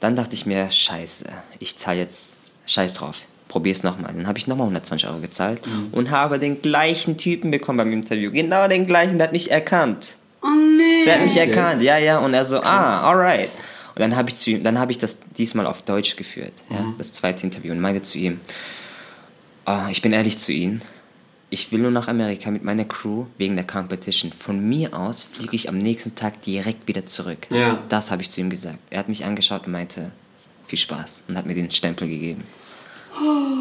Dann 0.00 0.14
dachte 0.16 0.34
ich 0.34 0.44
mir, 0.44 0.70
scheiße, 0.70 1.24
ich 1.58 1.76
zahle 1.78 1.98
jetzt, 2.00 2.36
scheiß 2.66 2.92
drauf, 2.94 3.16
probier's 3.48 3.82
nochmal. 3.82 4.12
Dann 4.14 4.26
habe 4.26 4.38
ich 4.38 4.46
nochmal 4.46 4.66
120 4.66 5.08
Euro 5.08 5.20
gezahlt 5.20 5.62
und 5.92 6.10
habe 6.10 6.38
den 6.38 6.60
gleichen 6.60 7.16
Typen 7.16 7.50
bekommen 7.50 7.78
beim 7.78 7.92
Interview. 7.92 8.30
Genau 8.30 8.68
den 8.68 8.86
gleichen, 8.86 9.16
der 9.16 9.28
hat 9.28 9.32
mich 9.32 9.50
erkannt. 9.50 10.14
Oh 10.42 10.48
nee. 10.48 11.06
Der 11.06 11.14
hat 11.14 11.22
mich 11.22 11.36
Echt 11.38 11.48
erkannt, 11.48 11.76
jetzt? 11.80 11.84
ja, 11.86 11.96
ja. 11.96 12.18
Und 12.18 12.34
er 12.34 12.44
so, 12.44 12.60
ah, 12.60 13.00
alright. 13.08 13.48
Und 13.96 14.00
dann 14.02 14.14
habe 14.14 14.28
ich 14.28 14.36
zu 14.36 14.50
ihm, 14.50 14.62
dann 14.62 14.78
habe 14.78 14.92
ich 14.92 14.98
das 14.98 15.18
diesmal 15.36 15.66
auf 15.66 15.82
Deutsch 15.82 16.16
geführt, 16.16 16.52
ja, 16.68 16.94
das 16.98 17.12
zweite 17.12 17.44
Interview 17.44 17.72
und 17.72 17.80
meinte 17.80 18.02
zu 18.02 18.18
ihm, 18.18 18.40
ah, 19.64 19.88
ich 19.90 20.02
bin 20.02 20.12
ehrlich 20.12 20.36
zu 20.38 20.52
Ihnen, 20.52 20.82
ich 21.48 21.72
will 21.72 21.80
nur 21.80 21.90
nach 21.90 22.06
Amerika 22.06 22.50
mit 22.50 22.62
meiner 22.62 22.84
Crew 22.84 23.24
wegen 23.38 23.56
der 23.56 23.66
Competition. 23.66 24.32
Von 24.32 24.68
mir 24.68 24.94
aus 24.94 25.22
fliege 25.22 25.56
ich 25.56 25.68
am 25.70 25.78
nächsten 25.78 26.14
Tag 26.14 26.42
direkt 26.42 26.86
wieder 26.88 27.06
zurück. 27.06 27.46
Ja. 27.50 27.78
Das 27.88 28.10
habe 28.10 28.20
ich 28.20 28.30
zu 28.30 28.40
ihm 28.40 28.50
gesagt. 28.50 28.80
Er 28.90 28.98
hat 28.98 29.08
mich 29.08 29.24
angeschaut 29.24 29.64
und 29.66 29.72
meinte, 29.72 30.12
viel 30.66 30.78
Spaß 30.78 31.24
und 31.28 31.38
hat 31.38 31.46
mir 31.46 31.54
den 31.54 31.70
Stempel 31.70 32.08
gegeben. 32.08 32.44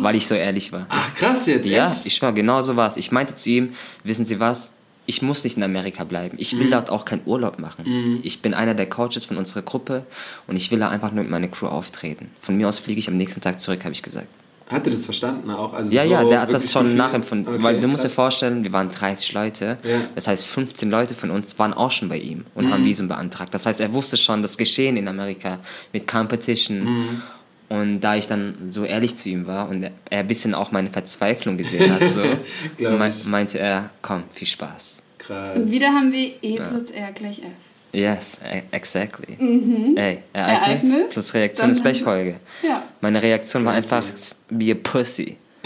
Weil 0.02 0.16
ich 0.16 0.28
so 0.28 0.36
ehrlich 0.36 0.74
war. 0.74 0.86
Ach, 0.90 1.16
krass 1.16 1.46
jetzt, 1.46 1.66
Ja, 1.66 1.86
echt? 1.86 2.06
ich 2.06 2.22
war 2.22 2.34
genau 2.34 2.62
so 2.62 2.76
was. 2.76 2.98
Ich 2.98 3.12
meinte 3.12 3.36
zu 3.36 3.50
ihm, 3.50 3.74
wissen 4.04 4.26
Sie 4.26 4.40
was? 4.40 4.72
Ich 5.08 5.22
muss 5.22 5.44
nicht 5.44 5.56
in 5.58 5.64
Amerika 5.64 6.04
bleiben. 6.04 6.36
Ich 6.40 6.54
Mhm. 6.54 6.60
will 6.60 6.70
dort 6.72 6.90
auch 6.90 7.06
keinen 7.06 7.22
Urlaub 7.26 7.60
machen. 7.60 8.20
Ich 8.24 8.42
bin 8.42 8.54
einer 8.54 8.74
der 8.74 8.90
Coaches 8.90 9.26
von 9.26 9.38
unserer 9.38 9.62
Gruppe 9.62 10.04
und 10.48 10.56
ich 10.56 10.72
will 10.72 10.80
da 10.80 10.90
einfach 10.90 11.12
nur 11.12 11.24
mit 11.24 11.32
meiner 11.32 11.48
Crew 11.48 11.68
auftreten. 11.68 12.32
Von 12.42 12.58
mir 12.58 12.68
aus 12.68 12.80
fliege 12.80 13.00
ich 13.00 13.08
am 13.08 13.18
nächsten 13.18 13.42
Tag 13.42 13.60
zurück, 13.60 13.82
habe 13.84 13.94
ich 13.94 14.02
gesagt. 14.02 14.28
Hat 14.68 14.84
er 14.88 14.92
das 14.92 15.06
verstanden 15.06 15.52
auch? 15.52 15.74
Also 15.74 15.94
Ja, 15.96 16.06
so 16.06 16.10
ja, 16.12 16.24
der 16.24 16.42
hat 16.42 16.52
das 16.52 16.72
schon 16.72 16.86
gefühlt? 16.86 16.98
nachempfunden. 16.98 17.54
Okay, 17.54 17.64
weil 17.64 17.80
du 17.80 17.88
musst 17.88 18.04
dir 18.04 18.10
vorstellen, 18.10 18.64
wir 18.64 18.74
waren 18.74 18.90
30 18.90 19.32
Leute. 19.34 19.78
Ja. 19.84 19.98
Das 20.16 20.28
heißt, 20.28 20.44
15 20.44 20.90
Leute 20.90 21.14
von 21.14 21.30
uns 21.30 21.60
waren 21.60 21.72
auch 21.72 21.92
schon 21.92 22.10
bei 22.10 22.18
ihm 22.18 22.46
und 22.56 22.66
Mhm. 22.66 22.72
haben 22.72 22.84
Visum 22.84 23.08
beantragt. 23.08 23.54
Das 23.54 23.68
heißt, 23.68 23.80
er 23.80 23.94
wusste 23.94 24.18
schon 24.18 24.42
das 24.42 24.58
Geschehen 24.58 24.98
in 24.98 25.08
Amerika 25.08 25.60
mit 25.94 26.08
Competition. 26.08 27.22
Mhm. 27.70 27.76
Und 27.78 28.02
da 28.02 28.16
ich 28.16 28.28
dann 28.28 28.70
so 28.70 28.84
ehrlich 28.86 29.16
zu 29.16 29.30
ihm 29.30 29.48
war 29.48 29.70
und 29.70 29.84
er 29.84 30.20
ein 30.20 30.28
bisschen 30.28 30.54
auch 30.54 30.72
meine 30.72 30.90
Verzweiflung 30.90 31.58
gesehen 31.58 31.94
hat, 31.94 32.02
so, 32.10 32.22
ich. 32.78 33.26
meinte 33.26 33.60
er, 33.60 33.90
komm, 34.02 34.24
viel 34.34 34.48
Spaß. 34.48 35.02
Krass. 35.18 35.58
Und 35.58 35.72
wieder 35.72 35.88
haben 35.88 36.12
wir 36.12 36.34
E 36.42 36.58
plus 36.58 36.92
R 36.92 37.12
gleich 37.14 37.40
F. 37.40 37.46
Yes, 37.92 38.38
e- 38.44 38.62
exactly. 38.72 39.38
Ey, 39.40 40.20
Ereignis, 40.34 40.84
Ereignis, 40.94 41.12
plus 41.14 41.34
Reaktion 41.34 41.72
ist 41.72 41.82
gleich 41.82 42.00
haben- 42.00 42.06
Folge. 42.06 42.36
Ja. 42.62 42.84
Meine 43.02 43.22
Reaktion 43.22 43.64
war 43.66 43.74
Pussy. 43.74 43.94
einfach, 43.96 44.04
be 44.50 44.72
a 44.72 44.76
pussy. 44.76 45.38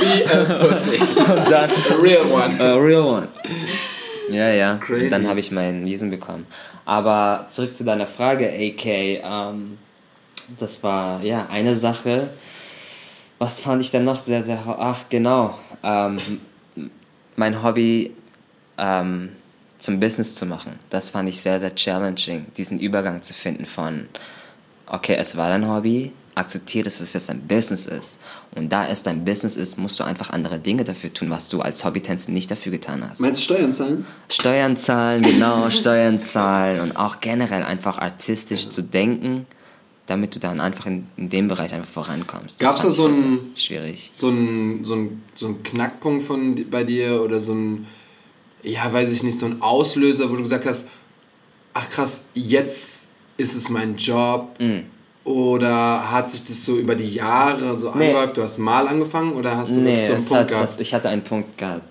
Be 0.00 0.24
a 0.32 0.44
pussy. 0.64 0.98
Und 1.20 1.50
dann, 1.50 1.70
A 1.70 1.94
real 2.00 2.24
one. 2.30 2.58
A 2.60 2.74
real 2.76 3.02
one. 3.02 3.28
Ja, 4.30 4.50
ja. 4.50 4.76
Crazy. 4.76 5.04
Und 5.04 5.10
dann 5.10 5.28
habe 5.28 5.40
ich 5.40 5.50
mein 5.50 5.84
Visum 5.84 6.10
bekommen. 6.10 6.46
Aber 6.84 7.46
zurück 7.48 7.74
zu 7.74 7.84
deiner 7.84 8.06
Frage, 8.06 8.46
AK. 8.46 8.86
Ähm, 8.86 9.78
das 10.58 10.82
war 10.82 11.22
ja 11.22 11.46
eine 11.50 11.76
Sache. 11.76 12.30
Was 13.38 13.60
fand 13.60 13.82
ich 13.82 13.90
dann 13.90 14.04
noch 14.04 14.18
sehr, 14.18 14.42
sehr. 14.42 14.62
Ach, 14.66 15.04
genau. 15.08 15.58
Ähm, 15.82 16.18
mein 17.36 17.62
Hobby 17.62 18.14
ähm, 18.78 19.30
zum 19.78 19.98
Business 19.98 20.34
zu 20.34 20.46
machen. 20.46 20.72
Das 20.90 21.10
fand 21.10 21.28
ich 21.28 21.40
sehr, 21.40 21.58
sehr 21.58 21.74
challenging, 21.74 22.46
diesen 22.56 22.78
Übergang 22.78 23.22
zu 23.22 23.32
finden 23.32 23.66
von, 23.66 24.08
okay, 24.86 25.16
es 25.18 25.36
war 25.36 25.48
dein 25.48 25.68
Hobby, 25.68 26.12
akzeptiere, 26.40 26.84
dass 26.84 27.00
es 27.00 27.12
jetzt 27.12 27.30
ein 27.30 27.40
Business 27.46 27.86
ist. 27.86 28.16
Und 28.56 28.70
da 28.70 28.86
es 28.88 29.02
dein 29.02 29.24
Business 29.24 29.56
ist, 29.56 29.78
musst 29.78 30.00
du 30.00 30.04
einfach 30.04 30.30
andere 30.30 30.58
Dinge 30.58 30.82
dafür 30.84 31.12
tun, 31.14 31.30
was 31.30 31.48
du 31.48 31.60
als 31.60 31.84
Hobbytänzer 31.84 32.30
nicht 32.32 32.50
dafür 32.50 32.72
getan 32.72 33.08
hast. 33.08 33.20
Meinst 33.20 33.40
du 33.40 33.44
Steuern 33.44 33.72
zahlen? 33.72 34.06
Steuern 34.28 34.76
zahlen, 34.76 35.22
genau, 35.22 35.70
Steuern 35.70 36.18
zahlen 36.18 36.80
und 36.80 36.96
auch 36.96 37.20
generell 37.20 37.62
einfach 37.62 37.98
artistisch 37.98 38.68
zu 38.68 38.82
denken, 38.82 39.46
damit 40.06 40.34
du 40.34 40.40
dann 40.40 40.60
einfach 40.60 40.86
in, 40.86 41.06
in 41.16 41.30
dem 41.30 41.46
Bereich 41.46 41.72
einfach 41.72 41.88
vorankommst. 41.90 42.58
Gab's 42.58 42.80
fand 42.80 42.92
da 42.92 42.96
so 42.96 43.08
ich 43.08 43.14
sehr, 43.14 43.24
ein- 43.24 43.40
sehr 43.54 43.62
Schwierig. 43.62 44.10
So 44.12 44.28
ein, 44.28 44.84
so 44.84 44.94
ein, 44.96 45.22
so 45.34 45.46
ein 45.46 45.62
Knackpunkt 45.62 46.26
von 46.26 46.66
bei 46.68 46.82
dir 46.82 47.22
oder 47.22 47.38
so 47.38 47.52
ein, 47.54 47.86
ja, 48.64 48.92
weiß 48.92 49.12
ich 49.12 49.22
nicht, 49.22 49.38
so 49.38 49.46
ein 49.46 49.62
Auslöser, 49.62 50.28
wo 50.30 50.34
du 50.36 50.42
gesagt 50.42 50.66
hast, 50.66 50.88
ach 51.74 51.88
krass, 51.90 52.24
jetzt 52.34 53.06
ist 53.36 53.54
es 53.54 53.68
mein 53.68 53.96
Job. 53.96 54.56
Mhm. 54.58 54.82
Oder 55.24 56.10
hat 56.10 56.30
sich 56.30 56.42
das 56.44 56.64
so 56.64 56.76
über 56.76 56.94
die 56.94 57.12
Jahre 57.14 57.78
so 57.78 57.92
Nee. 57.94 58.06
angehäuft? 58.08 58.36
Du 58.36 58.42
hast 58.42 58.58
mal 58.58 58.88
angefangen 58.88 59.32
oder 59.34 59.56
hast 59.56 59.70
du 59.70 59.80
Nee, 59.80 59.96
wirklich 59.96 60.06
so 60.06 60.12
einen 60.14 60.24
Punkt 60.24 60.40
hat, 60.42 60.48
gehabt? 60.48 60.68
das, 60.74 60.80
ich 60.80 60.94
hatte 60.94 61.08
einen 61.08 61.22
Punkt 61.22 61.58
gehabt. 61.58 61.82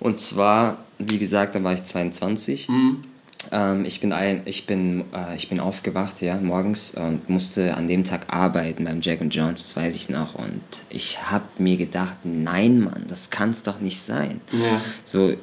Und 0.00 0.20
zwar, 0.20 0.78
wie 0.98 1.18
gesagt, 1.18 1.54
da 1.54 1.62
war 1.62 1.74
ich 1.74 1.84
22. 1.84 2.68
Mhm. 2.68 3.04
Ähm, 3.50 3.84
ich 3.84 4.00
bin, 4.00 4.12
ein, 4.12 4.42
ich, 4.46 4.66
bin, 4.66 5.04
äh, 5.12 5.36
ich 5.36 5.48
bin 5.48 5.60
aufgewacht 5.60 6.22
ja, 6.22 6.36
morgens 6.38 6.94
und 6.94 7.28
musste 7.28 7.74
an 7.76 7.88
dem 7.88 8.04
Tag 8.04 8.32
arbeiten 8.32 8.84
beim 8.84 9.00
Jack 9.00 9.20
and 9.20 9.34
Jones, 9.34 9.62
das 9.62 9.76
weiß 9.76 9.94
ich 9.94 10.08
noch. 10.08 10.34
Und 10.34 10.62
ich 10.90 11.30
habe 11.30 11.44
mir 11.58 11.76
gedacht, 11.76 12.14
nein, 12.24 12.80
Mann, 12.80 13.04
das 13.08 13.30
kann 13.30 13.50
es 13.50 13.62
doch 13.62 13.80
nicht 13.80 14.00
sein. 14.00 14.40
Ja. 14.52 14.80
So, 15.04 15.34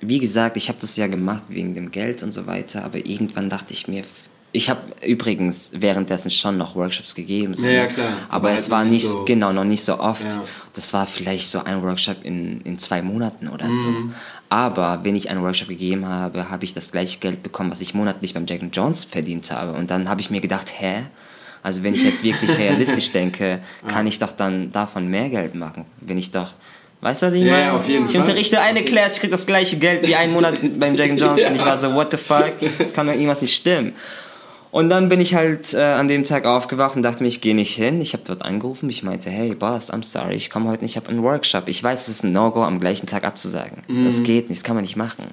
wie 0.00 0.18
gesagt, 0.18 0.56
ich 0.58 0.68
habe 0.68 0.78
das 0.80 0.96
ja 0.96 1.06
gemacht 1.06 1.44
wegen 1.48 1.74
dem 1.74 1.90
Geld 1.90 2.22
und 2.22 2.32
so 2.32 2.46
weiter, 2.46 2.84
aber 2.84 3.04
irgendwann 3.04 3.48
dachte 3.50 3.72
ich 3.72 3.88
mir, 3.88 4.04
ich 4.56 4.70
habe 4.70 4.80
übrigens 5.04 5.70
währenddessen 5.72 6.30
schon 6.30 6.56
noch 6.56 6.76
Workshops 6.76 7.14
gegeben. 7.14 7.54
So, 7.54 7.64
Ja, 7.64 7.70
ja, 7.72 7.82
ne? 7.82 7.88
klar. 7.88 8.06
Aber 8.28 8.48
Aber 8.48 8.50
es 8.52 8.62
halt 8.62 8.70
war 8.70 8.84
nicht 8.84 9.06
so- 9.06 9.24
genau, 9.24 9.52
noch 9.52 9.64
nicht 9.64 9.82
so 9.84 9.98
oft. 9.98 10.22
Ja. 10.24 10.44
Das 10.74 10.92
war 10.94 11.06
vielleicht 11.06 11.48
so 11.48 11.62
ein 11.62 11.82
Workshop 11.82 12.18
in, 12.22 12.60
in 12.62 12.78
zwei 12.78 13.02
Monaten 13.02 13.48
oder 13.48 13.66
so. 13.66 13.72
Mhm. 13.72 14.14
Aber 14.48 15.00
wenn 15.02 15.16
ich 15.16 15.28
einen 15.28 15.42
Workshop 15.42 15.68
gegeben 15.68 16.08
habe, 16.08 16.50
habe 16.50 16.64
ich 16.64 16.72
das 16.72 16.92
gleiche 16.92 17.18
Geld 17.18 17.42
bekommen, 17.42 17.70
was 17.72 17.80
ich 17.80 17.94
monatlich 17.94 18.32
beim 18.34 18.46
Jack 18.46 18.60
Jones 18.72 19.04
verdient 19.04 19.50
habe. 19.50 19.72
Und 19.76 19.90
dann 19.90 20.08
habe 20.08 20.20
ich 20.20 20.30
mir 20.30 20.40
gedacht, 20.40 20.72
hä? 20.78 21.02
Also 21.64 21.82
wenn 21.82 21.94
ich 21.94 22.04
jetzt 22.04 22.22
wirklich 22.22 22.56
realistisch 22.58 23.10
denke, 23.10 23.58
kann 23.88 24.06
ich 24.06 24.18
doch 24.20 24.32
dann 24.32 24.70
davon 24.70 25.08
mehr 25.08 25.28
Geld 25.30 25.54
machen, 25.54 25.84
wenn 26.00 26.16
ich 26.18 26.30
doch 26.30 26.50
Weißt 27.00 27.20
du, 27.22 27.26
was 27.26 27.34
ich 27.34 27.42
Ja, 27.42 27.52
meine? 27.52 27.64
ja, 27.66 27.76
auf 27.76 27.86
jeden 27.86 28.06
ich 28.06 28.12
Fall. 28.12 28.20
unterrichte 28.22 28.60
eine 28.60 28.82
Class, 28.82 29.16
ich 29.16 29.20
krieg 29.20 29.30
das 29.30 29.44
gleiche 29.44 29.76
Geld 29.76 30.06
wie 30.06 30.14
einen 30.16 30.32
Monat 30.32 30.54
beim 30.80 30.94
Jack 30.94 31.18
Jones. 31.18 31.42
Und 31.44 31.54
ich 31.56 31.60
war 31.62 31.78
so, 31.78 31.92
what 31.92 32.08
the 32.12 32.16
fuck? 32.16 32.52
Das 32.78 32.94
kann 32.94 33.06
doch 33.06 33.12
irgendwas 33.12 33.42
nicht 33.42 33.54
stimmen. 33.54 33.92
Und 34.74 34.90
dann 34.90 35.08
bin 35.08 35.20
ich 35.20 35.36
halt 35.36 35.72
äh, 35.72 35.80
an 35.80 36.08
dem 36.08 36.24
Tag 36.24 36.46
aufgewacht 36.46 36.96
und 36.96 37.02
dachte 37.02 37.22
mir, 37.22 37.28
ich 37.28 37.40
gehe 37.40 37.54
nicht 37.54 37.76
hin. 37.76 38.00
Ich 38.00 38.12
habe 38.12 38.24
dort 38.26 38.42
angerufen. 38.42 38.90
Ich 38.90 39.04
meinte, 39.04 39.30
hey 39.30 39.54
Boss, 39.54 39.92
I'm 39.92 40.02
sorry, 40.02 40.34
ich 40.34 40.50
komme 40.50 40.68
heute 40.68 40.82
nicht, 40.82 40.94
ich 40.94 40.96
habe 40.96 41.10
einen 41.10 41.22
Workshop. 41.22 41.68
Ich 41.68 41.80
weiß, 41.80 42.08
es 42.08 42.16
ist 42.16 42.24
ein 42.24 42.32
No-Go, 42.32 42.64
am 42.64 42.80
gleichen 42.80 43.06
Tag 43.06 43.22
abzusagen. 43.22 43.84
Das 44.04 44.24
geht 44.24 44.48
nicht, 44.48 44.58
das 44.58 44.64
kann 44.64 44.74
man 44.74 44.82
nicht 44.82 44.96
machen. 44.96 45.26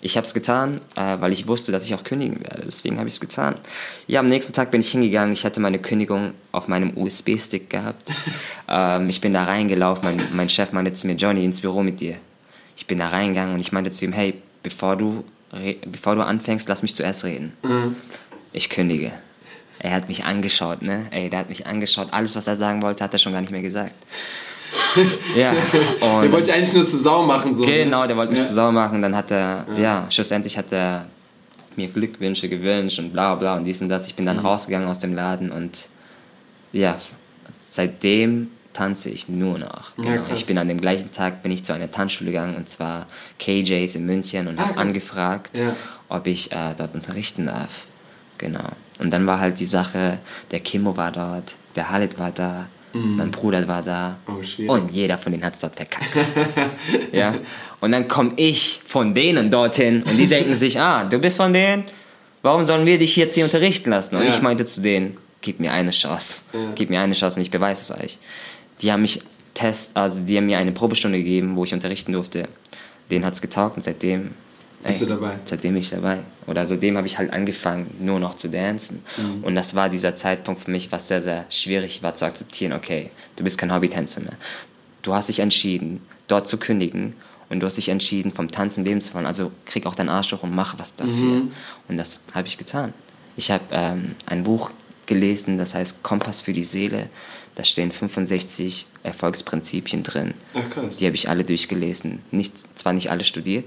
Ich 0.00 0.16
habe 0.16 0.28
es 0.28 0.32
getan, 0.32 0.80
äh, 0.94 1.20
weil 1.20 1.32
ich 1.32 1.48
wusste, 1.48 1.72
dass 1.72 1.84
ich 1.84 1.92
auch 1.96 2.04
kündigen 2.04 2.40
werde. 2.40 2.62
Deswegen 2.64 2.98
habe 2.98 3.08
ich 3.08 3.14
es 3.14 3.20
getan. 3.20 3.56
Ja, 4.06 4.20
am 4.20 4.28
nächsten 4.28 4.52
Tag 4.52 4.70
bin 4.70 4.80
ich 4.80 4.92
hingegangen. 4.92 5.32
Ich 5.32 5.44
hatte 5.44 5.58
meine 5.58 5.80
Kündigung 5.80 6.30
auf 6.52 6.68
meinem 6.68 6.96
USB-Stick 6.96 7.68
gehabt. 7.68 8.12
ähm, 8.68 9.08
ich 9.08 9.20
bin 9.20 9.32
da 9.32 9.42
reingelaufen. 9.42 10.04
Mein, 10.04 10.22
mein 10.34 10.48
Chef 10.48 10.70
meinte 10.70 10.92
zu 10.92 11.08
mir, 11.08 11.14
Johnny, 11.14 11.44
ins 11.44 11.62
Büro 11.62 11.82
mit 11.82 12.00
dir. 12.00 12.14
Ich 12.76 12.86
bin 12.86 12.98
da 12.98 13.08
reingegangen 13.08 13.54
und 13.54 13.60
ich 13.60 13.72
meinte 13.72 13.90
zu 13.90 14.04
ihm, 14.04 14.12
hey, 14.12 14.34
bevor 14.62 14.94
du, 14.94 15.24
bevor 15.84 16.14
du 16.14 16.24
anfängst, 16.24 16.68
lass 16.68 16.82
mich 16.82 16.94
zuerst 16.94 17.24
reden. 17.24 17.54
Mhm. 17.64 17.96
Ich 18.52 18.68
kündige. 18.70 19.12
Er 19.78 19.92
hat 19.92 20.08
mich 20.08 20.24
angeschaut, 20.24 20.82
ne? 20.82 21.06
Ey, 21.10 21.28
der 21.30 21.40
hat 21.40 21.48
mich 21.48 21.66
angeschaut. 21.66 22.08
Alles, 22.12 22.36
was 22.36 22.46
er 22.46 22.56
sagen 22.56 22.82
wollte, 22.82 23.02
hat 23.02 23.12
er 23.12 23.18
schon 23.18 23.32
gar 23.32 23.40
nicht 23.40 23.50
mehr 23.50 23.62
gesagt. 23.62 23.94
ja. 25.36 25.50
Und 26.00 26.22
Der 26.22 26.32
wollte 26.32 26.50
ich 26.50 26.54
eigentlich 26.54 26.72
nur 26.72 26.88
zu 26.88 26.96
Sau 26.98 27.24
machen. 27.24 27.56
So, 27.56 27.64
ne? 27.64 27.84
Genau, 27.84 28.06
der 28.06 28.16
wollte 28.16 28.32
mich 28.32 28.40
Ja. 28.40 28.46
zu 28.46 28.54
sauer 28.54 28.72
machen. 28.72 29.02
Dann 29.02 29.16
hat 29.16 29.30
er, 29.30 29.66
ja. 29.76 30.06
schlussendlich 30.10 30.56
hat 30.56 30.70
er 30.72 31.06
mir 31.76 31.88
Glückwünsche 31.88 32.48
gewünscht 32.48 32.98
und 32.98 33.12
bla 33.12 33.34
bla 33.34 33.56
und 33.56 33.64
dies 33.64 33.80
und 33.82 33.88
das. 33.88 34.06
Ich 34.06 34.14
bin 34.14 34.26
dann 34.26 34.38
Mhm. 34.38 34.46
rausgegangen 34.46 34.88
aus 34.88 34.98
dem 34.98 35.14
Laden 35.14 35.50
und 35.50 35.88
ja, 36.72 37.00
seitdem 37.70 38.48
tanze 38.72 39.10
ich 39.10 39.28
nur 39.28 39.58
noch. 39.58 39.96
Ja, 39.98 40.04
Genau. 40.04 40.22
krass. 40.24 40.38
ich 40.38 40.46
bin 40.46 40.56
an 40.58 40.68
dem 40.68 40.80
gleichen 40.80 41.12
Tag 41.12 41.42
bin 41.42 41.52
ich 41.52 41.64
zu 41.64 41.72
einer 41.74 41.90
Tanzschule 41.90 42.30
gegangen 42.30 42.56
und 42.56 42.68
zwar 42.68 43.06
KJs 43.38 43.94
in 43.96 44.06
München 44.06 44.48
und 44.48 44.58
Ah, 44.58 44.68
habe 44.68 44.78
angefragt, 44.78 45.56
Ja. 45.58 45.74
ob 46.08 46.26
ich 46.26 46.52
äh, 46.52 46.74
dort 46.78 46.94
unterrichten 46.94 47.46
darf. 47.46 47.84
Genau. 48.42 48.68
Und 48.98 49.10
dann 49.12 49.24
war 49.26 49.38
halt 49.38 49.58
die 49.60 49.66
Sache, 49.66 50.18
der 50.50 50.60
Kimo 50.60 50.96
war 50.96 51.12
dort, 51.12 51.54
der 51.76 51.90
Halit 51.90 52.18
war 52.18 52.32
da, 52.32 52.66
mein 52.92 53.30
Bruder 53.30 53.66
war 53.68 53.82
da 53.82 54.16
Mhm. 54.26 54.68
Oh, 54.68 54.72
und 54.74 54.90
jeder 54.92 55.16
von 55.16 55.32
denen 55.32 55.44
hat 55.44 55.54
es 55.54 55.60
dort 55.60 55.76
verkackt. 55.76 56.14
ja? 57.12 57.34
Und 57.80 57.92
dann 57.92 58.06
komme 58.08 58.32
ich 58.36 58.80
von 58.86 59.14
denen 59.14 59.50
dorthin 59.50 60.02
und 60.02 60.16
die 60.18 60.26
denken 60.26 60.54
sich, 60.58 60.78
ah, 60.78 61.04
du 61.04 61.18
bist 61.18 61.36
von 61.38 61.52
denen, 61.54 61.84
warum 62.42 62.64
sollen 62.64 62.84
wir 62.84 62.98
dich 62.98 63.16
jetzt 63.16 63.34
hier 63.34 63.44
unterrichten 63.44 63.90
lassen? 63.90 64.16
Und 64.16 64.24
Ja. 64.24 64.28
ich 64.28 64.42
meinte 64.42 64.66
zu 64.66 64.82
denen, 64.82 65.16
gib 65.40 65.58
mir 65.60 65.72
eine 65.72 65.90
Chance, 65.92 66.42
Ja. 66.52 66.72
gib 66.74 66.90
mir 66.90 67.00
eine 67.00 67.14
Chance 67.14 67.36
und 67.36 67.42
ich 67.42 67.50
beweise 67.50 67.94
es 67.94 67.98
euch. 68.04 68.18
Die 68.82 68.92
haben 68.92 69.02
mich 69.02 69.22
Test, 69.54 69.96
also 69.96 70.20
die 70.20 70.36
haben 70.36 70.46
mir 70.46 70.58
eine 70.58 70.72
Probestunde 70.72 71.18
gegeben, 71.18 71.56
wo 71.56 71.64
ich 71.64 71.72
unterrichten 71.72 72.12
durfte. 72.12 72.48
Denen 73.10 73.24
hat 73.24 73.34
es 73.34 73.40
getaugt 73.42 73.76
und 73.76 73.84
seitdem 73.84 74.32
Bist 74.84 75.00
du 75.00 75.06
dabei? 75.06 75.38
Seitdem 75.44 75.74
bin 75.74 75.82
ich 75.82 75.90
dabei. 75.90 76.18
Oder 76.46 76.66
seitdem 76.66 76.96
habe 76.96 77.06
ich 77.06 77.18
halt 77.18 77.32
angefangen, 77.32 77.94
nur 78.00 78.18
noch 78.18 78.34
zu 78.34 78.48
dancen. 78.48 79.02
Mhm. 79.16 79.44
Und 79.44 79.54
das 79.54 79.74
war 79.74 79.88
dieser 79.88 80.16
Zeitpunkt 80.16 80.62
für 80.62 80.70
mich, 80.70 80.90
was 80.90 81.08
sehr, 81.08 81.22
sehr 81.22 81.44
schwierig 81.50 82.02
war 82.02 82.14
zu 82.14 82.24
akzeptieren. 82.24 82.72
Okay, 82.72 83.10
du 83.36 83.44
bist 83.44 83.58
kein 83.58 83.72
Hobbytänzer 83.72 84.20
mehr. 84.20 84.34
Du 85.02 85.14
hast 85.14 85.28
dich 85.28 85.38
entschieden, 85.40 86.00
dort 86.26 86.48
zu 86.48 86.56
kündigen. 86.56 87.14
Und 87.48 87.60
du 87.60 87.66
hast 87.66 87.76
dich 87.76 87.90
entschieden, 87.90 88.32
vom 88.32 88.50
Tanzen 88.50 88.82
leben 88.82 89.00
zu 89.00 89.12
wollen. 89.14 89.26
Also 89.26 89.52
krieg 89.66 89.84
auch 89.86 89.94
deinen 89.94 90.08
Arsch 90.08 90.32
hoch 90.32 90.42
und 90.42 90.54
mach 90.54 90.78
was 90.78 90.94
dafür. 90.94 91.12
Mhm. 91.14 91.52
Und 91.86 91.98
das 91.98 92.20
habe 92.32 92.48
ich 92.48 92.56
getan. 92.56 92.94
Ich 93.36 93.50
habe 93.50 93.64
ähm, 93.70 94.14
ein 94.26 94.44
Buch 94.44 94.70
gelesen, 95.06 95.58
das 95.58 95.74
heißt 95.74 96.02
Kompass 96.02 96.40
für 96.40 96.54
die 96.54 96.64
Seele. 96.64 97.10
Da 97.54 97.64
stehen 97.64 97.92
65 97.92 98.86
Erfolgsprinzipien 99.02 100.02
drin. 100.02 100.32
Ach. 100.54 100.96
Die 100.98 101.04
habe 101.04 101.14
ich 101.14 101.28
alle 101.28 101.44
durchgelesen. 101.44 102.20
Nicht, 102.30 102.54
zwar 102.78 102.94
nicht 102.94 103.10
alle 103.10 103.24
studiert, 103.24 103.66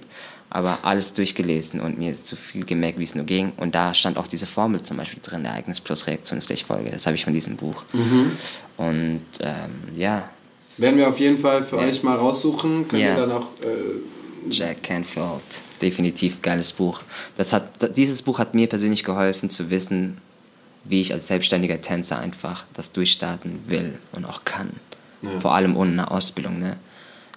aber 0.56 0.80
alles 0.84 1.12
durchgelesen 1.12 1.82
und 1.82 1.98
mir 1.98 2.16
so 2.16 2.38
viel 2.38 2.64
gemerkt, 2.66 2.98
wie 2.98 3.04
es 3.04 3.14
nur 3.14 3.26
ging. 3.26 3.52
Und 3.58 3.76
da 3.76 3.94
stand 3.94 4.18
auch 4.18 4.26
diese 4.28 4.46
Formel 4.46 4.82
zum 4.84 4.96
Beispiel 4.96 5.20
drin, 5.22 5.44
Ereignis 5.44 5.82
plus 5.82 6.08
Reaktion 6.08 6.38
ist 6.38 6.48
gleich 6.48 6.64
Folge. 6.64 6.92
Das 6.92 7.06
habe 7.06 7.16
ich 7.18 7.26
von 7.26 7.34
diesem 7.34 7.58
Buch. 7.58 7.84
Mhm. 7.92 8.32
Und 8.78 9.26
ähm, 9.42 9.98
ja, 9.98 10.30
Werden 10.78 10.98
wir 10.98 11.10
auf 11.10 11.20
jeden 11.20 11.40
Fall 11.40 11.64
für 11.64 11.76
Ja. 11.76 11.84
euch 11.84 12.04
mal 12.04 12.16
raussuchen. 12.18 12.88
Können 12.88 13.02
Ja. 13.02 13.16
wir 13.18 13.26
dann 13.28 13.32
auch. 13.34 13.48
Äh, 13.64 14.50
Jack 14.50 14.84
Canfield, 14.84 15.42
definitiv 15.82 16.42
geiles 16.42 16.72
Buch. 16.72 17.02
Das 17.36 17.52
hat, 17.52 17.98
dieses 17.98 18.22
Buch 18.22 18.40
hat 18.40 18.54
mir 18.54 18.68
persönlich 18.68 19.04
geholfen 19.04 19.50
zu 19.50 19.70
wissen, 19.70 20.20
wie 20.86 21.02
ich 21.02 21.12
als 21.12 21.28
selbstständiger 21.28 21.82
Tänzer 21.82 22.20
einfach 22.20 22.64
das 22.76 22.92
durchstarten 22.94 23.60
will 23.68 23.98
und 24.14 24.24
auch 24.24 24.46
kann. 24.46 24.70
Ja. 25.22 25.40
Vor 25.42 25.54
allem 25.56 25.76
ohne 25.76 25.92
eine 25.92 26.12
Ausbildung. 26.12 26.60
Ne? 26.60 26.78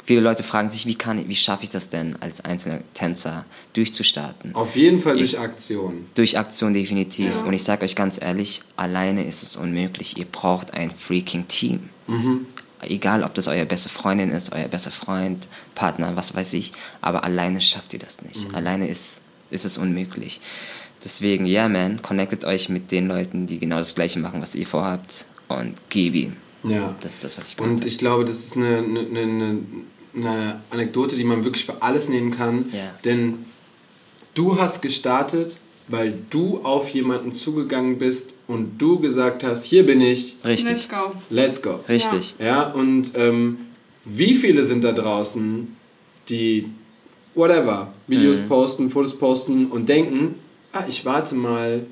Viele 0.09 0.23
Leute 0.23 0.43
fragen 0.43 0.71
sich, 0.71 0.87
wie, 0.87 0.95
kann 0.95 1.19
ich, 1.19 1.29
wie 1.29 1.35
schaffe 1.35 1.65
ich 1.65 1.69
das 1.69 1.91
denn 1.91 2.17
als 2.21 2.43
einzelner 2.43 2.81
Tänzer 2.95 3.45
durchzustarten? 3.75 4.55
auf 4.55 4.75
jeden 4.75 5.03
Fall 5.03 5.19
durch 5.19 5.35
Ich- 5.35 5.39
Aktion. 5.39 6.07
Durch 6.15 6.39
Aktion 6.39 6.73
definitiv. 6.73 7.35
Ja. 7.35 7.43
Und 7.43 7.53
ich 7.53 7.63
sage 7.63 7.85
euch 7.85 7.95
ganz 7.95 8.19
ehrlich, 8.19 8.63
alleine 8.75 9.27
ist 9.27 9.43
es 9.43 9.55
unmöglich. 9.55 10.17
Ihr 10.17 10.25
braucht 10.25 10.73
ein 10.73 10.93
freaking 10.93 11.47
Team. 11.49 11.91
Mhm. 12.07 12.47
Egal, 12.81 13.23
ob 13.23 13.35
das 13.35 13.49
euer 13.49 13.67
beste 13.67 13.91
Freundin 13.91 14.31
ist, 14.31 14.51
euer 14.51 14.69
bester 14.69 14.93
Freund, 14.93 15.47
Partner, 15.75 16.17
was 16.17 16.35
weiß 16.35 16.55
ich. 16.55 16.73
Aber 17.03 17.23
alleine 17.23 17.61
schafft 17.61 17.93
ihr 17.93 17.99
das 17.99 18.23
nicht. 18.23 18.55
Alleine 18.55 18.89
ist, 18.89 19.21
ist 19.51 19.67
es 19.67 19.77
unmöglich. 19.77 20.41
Deswegen, 21.05 21.45
yeah, 21.45 21.69
man, 21.69 22.01
connectet 22.01 22.47
euch 22.47 22.71
mit 22.71 22.93
den 22.93 23.09
Leuten, 23.09 23.47
die 23.47 23.59
genau 23.59 23.77
das 23.77 23.95
Gleiche 23.95 24.21
machen, 24.21 24.41
was 24.41 24.55
ihr 24.55 24.67
vorhabt. 24.67 25.27
Und 25.49 25.75
gib 25.91 26.15
ihm. 26.15 26.37
Ja. 26.63 26.97
Das 27.03 27.13
ist 27.13 27.25
das, 27.25 27.37
was 27.37 27.53
ich 27.53 27.61
Und 27.61 27.85
ich 27.85 27.99
glaube, 27.99 28.25
das 28.25 28.39
ist 28.39 28.57
eine, 28.57 28.79
eine, 28.79 29.01
eine, 29.01 29.59
eine 30.25 30.61
Anekdote, 30.71 31.17
die 31.17 31.25
man 31.25 31.45
wirklich 31.45 31.65
für 31.65 31.83
alles 31.83 32.09
nehmen 32.09 32.31
kann. 32.31 32.67
Ja. 32.73 32.95
Denn 33.05 33.47
du 34.35 34.59
hast 34.61 34.83
gestartet, 34.83 35.57
weil 35.89 36.19
du 36.31 36.59
auf 36.63 36.89
jemanden 36.91 37.33
zugegangen 37.33 37.99
bist 37.99 38.31
und 38.47 38.79
du 38.79 38.99
gesagt 38.99 39.43
hast, 39.45 39.65
hier 39.65 39.85
bin 39.87 40.01
ich, 40.01 40.37
Richtig. 40.45 40.71
Let's 40.71 40.89
go. 40.89 41.13
let's 41.31 41.63
go. 41.63 41.81
Richtig. 41.89 42.35
Ja, 42.39 42.71
und 42.73 43.13
ähm, 43.15 43.59
wie 44.05 44.35
viele 44.35 44.65
sind 44.65 44.85
da 44.85 44.93
draußen, 44.93 45.77
die 46.29 46.67
whatever, 47.35 47.93
Videos 48.07 48.39
Mhm. 48.39 48.49
posten, 48.49 48.91
Fotos 48.91 49.17
posten 49.19 49.67
und 49.67 49.89
denken, 49.89 50.37
ah, 50.73 50.85
ich 50.89 51.05
warte 51.05 51.35
mal, 51.35 51.87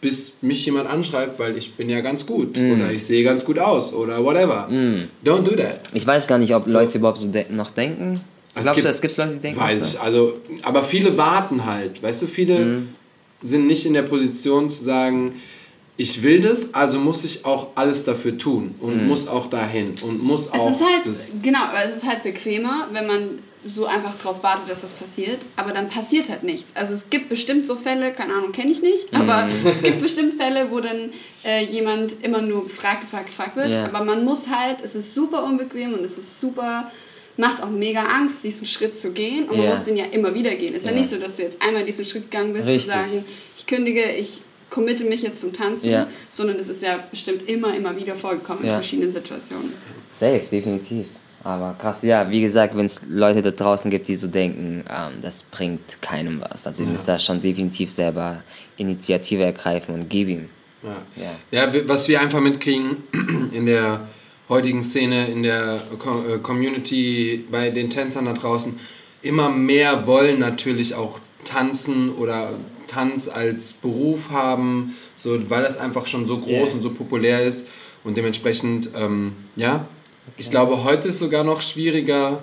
bis 0.00 0.32
mich 0.42 0.64
jemand 0.66 0.88
anschreibt, 0.88 1.38
weil 1.38 1.56
ich 1.56 1.74
bin 1.74 1.90
ja 1.90 2.00
ganz 2.00 2.24
gut 2.26 2.56
Mhm. 2.56 2.72
oder 2.72 2.92
ich 2.92 3.04
sehe 3.04 3.24
ganz 3.24 3.44
gut 3.44 3.58
aus 3.58 3.92
oder 3.92 4.22
whatever. 4.24 4.68
Don't 5.24 5.42
do 5.42 5.56
that. 5.56 5.80
Ich 5.92 6.06
weiß 6.06 6.26
gar 6.26 6.38
nicht, 6.38 6.54
ob 6.54 6.66
Leute 6.66 6.98
überhaupt 6.98 7.18
so 7.18 7.28
de 7.28 7.46
noch 7.50 7.70
denken. 7.70 8.20
Es 8.54 8.62
Glaubst 8.62 8.76
gibt- 8.76 8.84
du, 8.86 8.90
es 8.90 9.00
gibt 9.00 9.16
Leute, 9.16 9.32
die 9.34 9.38
denken 9.40 9.60
Weiß 9.60 9.78
so? 9.80 9.84
ich, 9.96 10.00
also, 10.00 10.34
aber 10.62 10.84
viele 10.84 11.16
warten 11.16 11.64
halt, 11.64 12.02
weißt 12.02 12.22
du, 12.22 12.26
viele 12.26 12.58
Mhm. 12.58 12.88
sind 13.42 13.66
nicht 13.66 13.86
in 13.86 13.92
der 13.94 14.02
Position 14.02 14.68
zu 14.70 14.82
sagen, 14.82 15.34
ich 15.96 16.22
will 16.22 16.40
das, 16.40 16.72
also 16.74 16.98
muss 17.00 17.24
ich 17.24 17.44
auch 17.44 17.68
alles 17.74 18.04
dafür 18.04 18.38
tun 18.38 18.74
und 18.80 19.02
Mhm. 19.02 19.08
muss 19.08 19.26
auch 19.26 19.50
dahin 19.50 19.94
und 20.02 20.22
muss 20.22 20.46
Es 20.46 20.52
auch 20.52 20.70
ist 20.70 20.80
halt, 20.80 21.06
das. 21.06 21.30
genau, 21.42 21.58
es 21.84 21.96
ist 21.96 22.06
halt 22.06 22.22
bequemer, 22.22 22.86
wenn 22.92 23.06
man 23.06 23.28
so 23.64 23.86
einfach 23.86 24.14
darauf 24.22 24.42
wartet, 24.42 24.70
dass 24.70 24.82
das 24.82 24.92
passiert. 24.92 25.38
Aber 25.56 25.72
dann 25.72 25.88
passiert 25.88 26.28
halt 26.28 26.44
nichts. 26.44 26.74
Also 26.76 26.94
es 26.94 27.10
gibt 27.10 27.28
bestimmt 27.28 27.66
so 27.66 27.74
Fälle, 27.76 28.12
keine 28.12 28.34
Ahnung, 28.34 28.52
kenne 28.52 28.70
ich 28.70 28.80
nicht, 28.82 29.12
aber 29.12 29.46
Mhm. 29.46 29.66
es 29.66 29.82
gibt 29.82 30.00
bestimmt 30.00 30.34
Fälle, 30.40 30.70
wo 30.70 30.80
dann 30.80 31.10
äh, 31.44 31.64
jemand 31.64 32.22
immer 32.22 32.40
nur 32.40 32.64
gefragt, 32.64 33.02
gefragt, 33.02 33.26
gefragt 33.26 33.56
wird. 33.56 33.70
Ja. 33.70 33.84
Aber 33.84 34.04
man 34.04 34.24
muss 34.24 34.48
halt, 34.48 34.78
es 34.82 34.94
ist 34.94 35.12
super 35.14 35.42
unbequem 35.44 35.94
und 35.94 36.04
es 36.04 36.16
ist 36.18 36.40
super, 36.40 36.90
macht 37.36 37.62
auch 37.62 37.70
mega 37.70 38.04
Angst, 38.04 38.44
diesen 38.44 38.66
Schritt 38.66 38.96
zu 38.96 39.12
gehen. 39.12 39.48
Und 39.48 39.56
man 39.58 39.66
Ja. 39.66 39.70
muss 39.72 39.84
den 39.84 39.96
ja 39.96 40.04
immer 40.06 40.34
wieder 40.34 40.54
gehen. 40.54 40.74
Es 40.74 40.82
ist 40.82 40.84
ja. 40.86 40.90
Ja. 40.92 40.98
nicht 40.98 41.10
so, 41.10 41.16
dass 41.18 41.36
du 41.36 41.42
jetzt 41.42 41.60
einmal 41.60 41.84
diesen 41.84 42.04
Schritt 42.04 42.30
gegangen 42.30 42.52
bist, 42.52 42.68
Richtig. 42.68 42.84
zu 42.84 42.90
sagen, 42.90 43.24
ich 43.56 43.66
kündige, 43.66 44.12
ich 44.12 44.40
committe 44.70 45.04
mich 45.04 45.22
jetzt 45.22 45.40
zum 45.40 45.52
Tanzen, 45.52 45.90
Ja. 45.90 46.06
sondern 46.32 46.56
es 46.58 46.68
ist 46.68 46.82
ja 46.82 47.02
bestimmt 47.10 47.48
immer, 47.48 47.74
immer 47.74 47.96
wieder 47.96 48.14
vorgekommen 48.14 48.62
in 48.62 48.68
Ja. 48.68 48.74
verschiedenen 48.74 49.10
Situationen. 49.10 49.72
Safe, 50.10 50.42
definitiv. 50.50 51.06
Aber 51.44 51.74
krass, 51.78 52.02
ja, 52.02 52.30
wie 52.30 52.40
gesagt, 52.40 52.76
wenn 52.76 52.86
es 52.86 53.00
Leute 53.08 53.42
da 53.42 53.50
draußen 53.50 53.90
gibt, 53.90 54.08
die 54.08 54.16
so 54.16 54.26
denken, 54.26 54.84
ähm, 54.88 55.12
das 55.22 55.42
bringt 55.44 56.02
keinem 56.02 56.40
was. 56.40 56.66
Also 56.66 56.82
ihr 56.82 56.88
müsst 56.88 57.06
da 57.08 57.18
schon 57.18 57.40
definitiv 57.40 57.90
selber 57.90 58.42
Initiative 58.76 59.44
ergreifen 59.44 59.94
und 59.94 60.10
gib 60.10 60.28
ihm. 60.28 60.48
Ja. 60.82 60.96
Ja. 61.50 61.66
Ja, 61.66 61.88
was 61.88 62.08
wir 62.08 62.20
einfach 62.20 62.40
mitkriegen 62.40 62.98
in 63.52 63.66
der 63.66 64.08
heutigen 64.48 64.82
Szene, 64.82 65.28
in 65.28 65.42
der 65.42 65.80
Co 65.98 66.24
äh, 66.26 66.38
Community, 66.38 67.44
bei 67.50 67.70
den 67.70 67.90
Tänzern 67.90 68.24
da 68.24 68.32
draußen, 68.32 68.78
immer 69.22 69.50
mehr 69.50 70.06
wollen 70.06 70.38
natürlich 70.38 70.94
auch 70.94 71.18
tanzen 71.44 72.14
oder 72.14 72.52
Tanz 72.86 73.28
als 73.28 73.74
Beruf 73.74 74.30
haben, 74.30 74.96
so, 75.16 75.38
weil 75.50 75.62
das 75.62 75.76
einfach 75.76 76.06
schon 76.06 76.26
so 76.26 76.38
groß 76.38 76.48
Yeah. 76.48 76.72
und 76.72 76.82
so 76.82 76.90
populär 76.90 77.42
ist 77.42 77.68
und 78.04 78.16
dementsprechend, 78.16 78.90
ähm, 78.96 79.32
ja, 79.56 79.86
ich 80.36 80.50
glaube, 80.50 80.84
heute 80.84 81.08
ist 81.08 81.18
sogar 81.18 81.44
noch 81.44 81.60
schwieriger, 81.60 82.42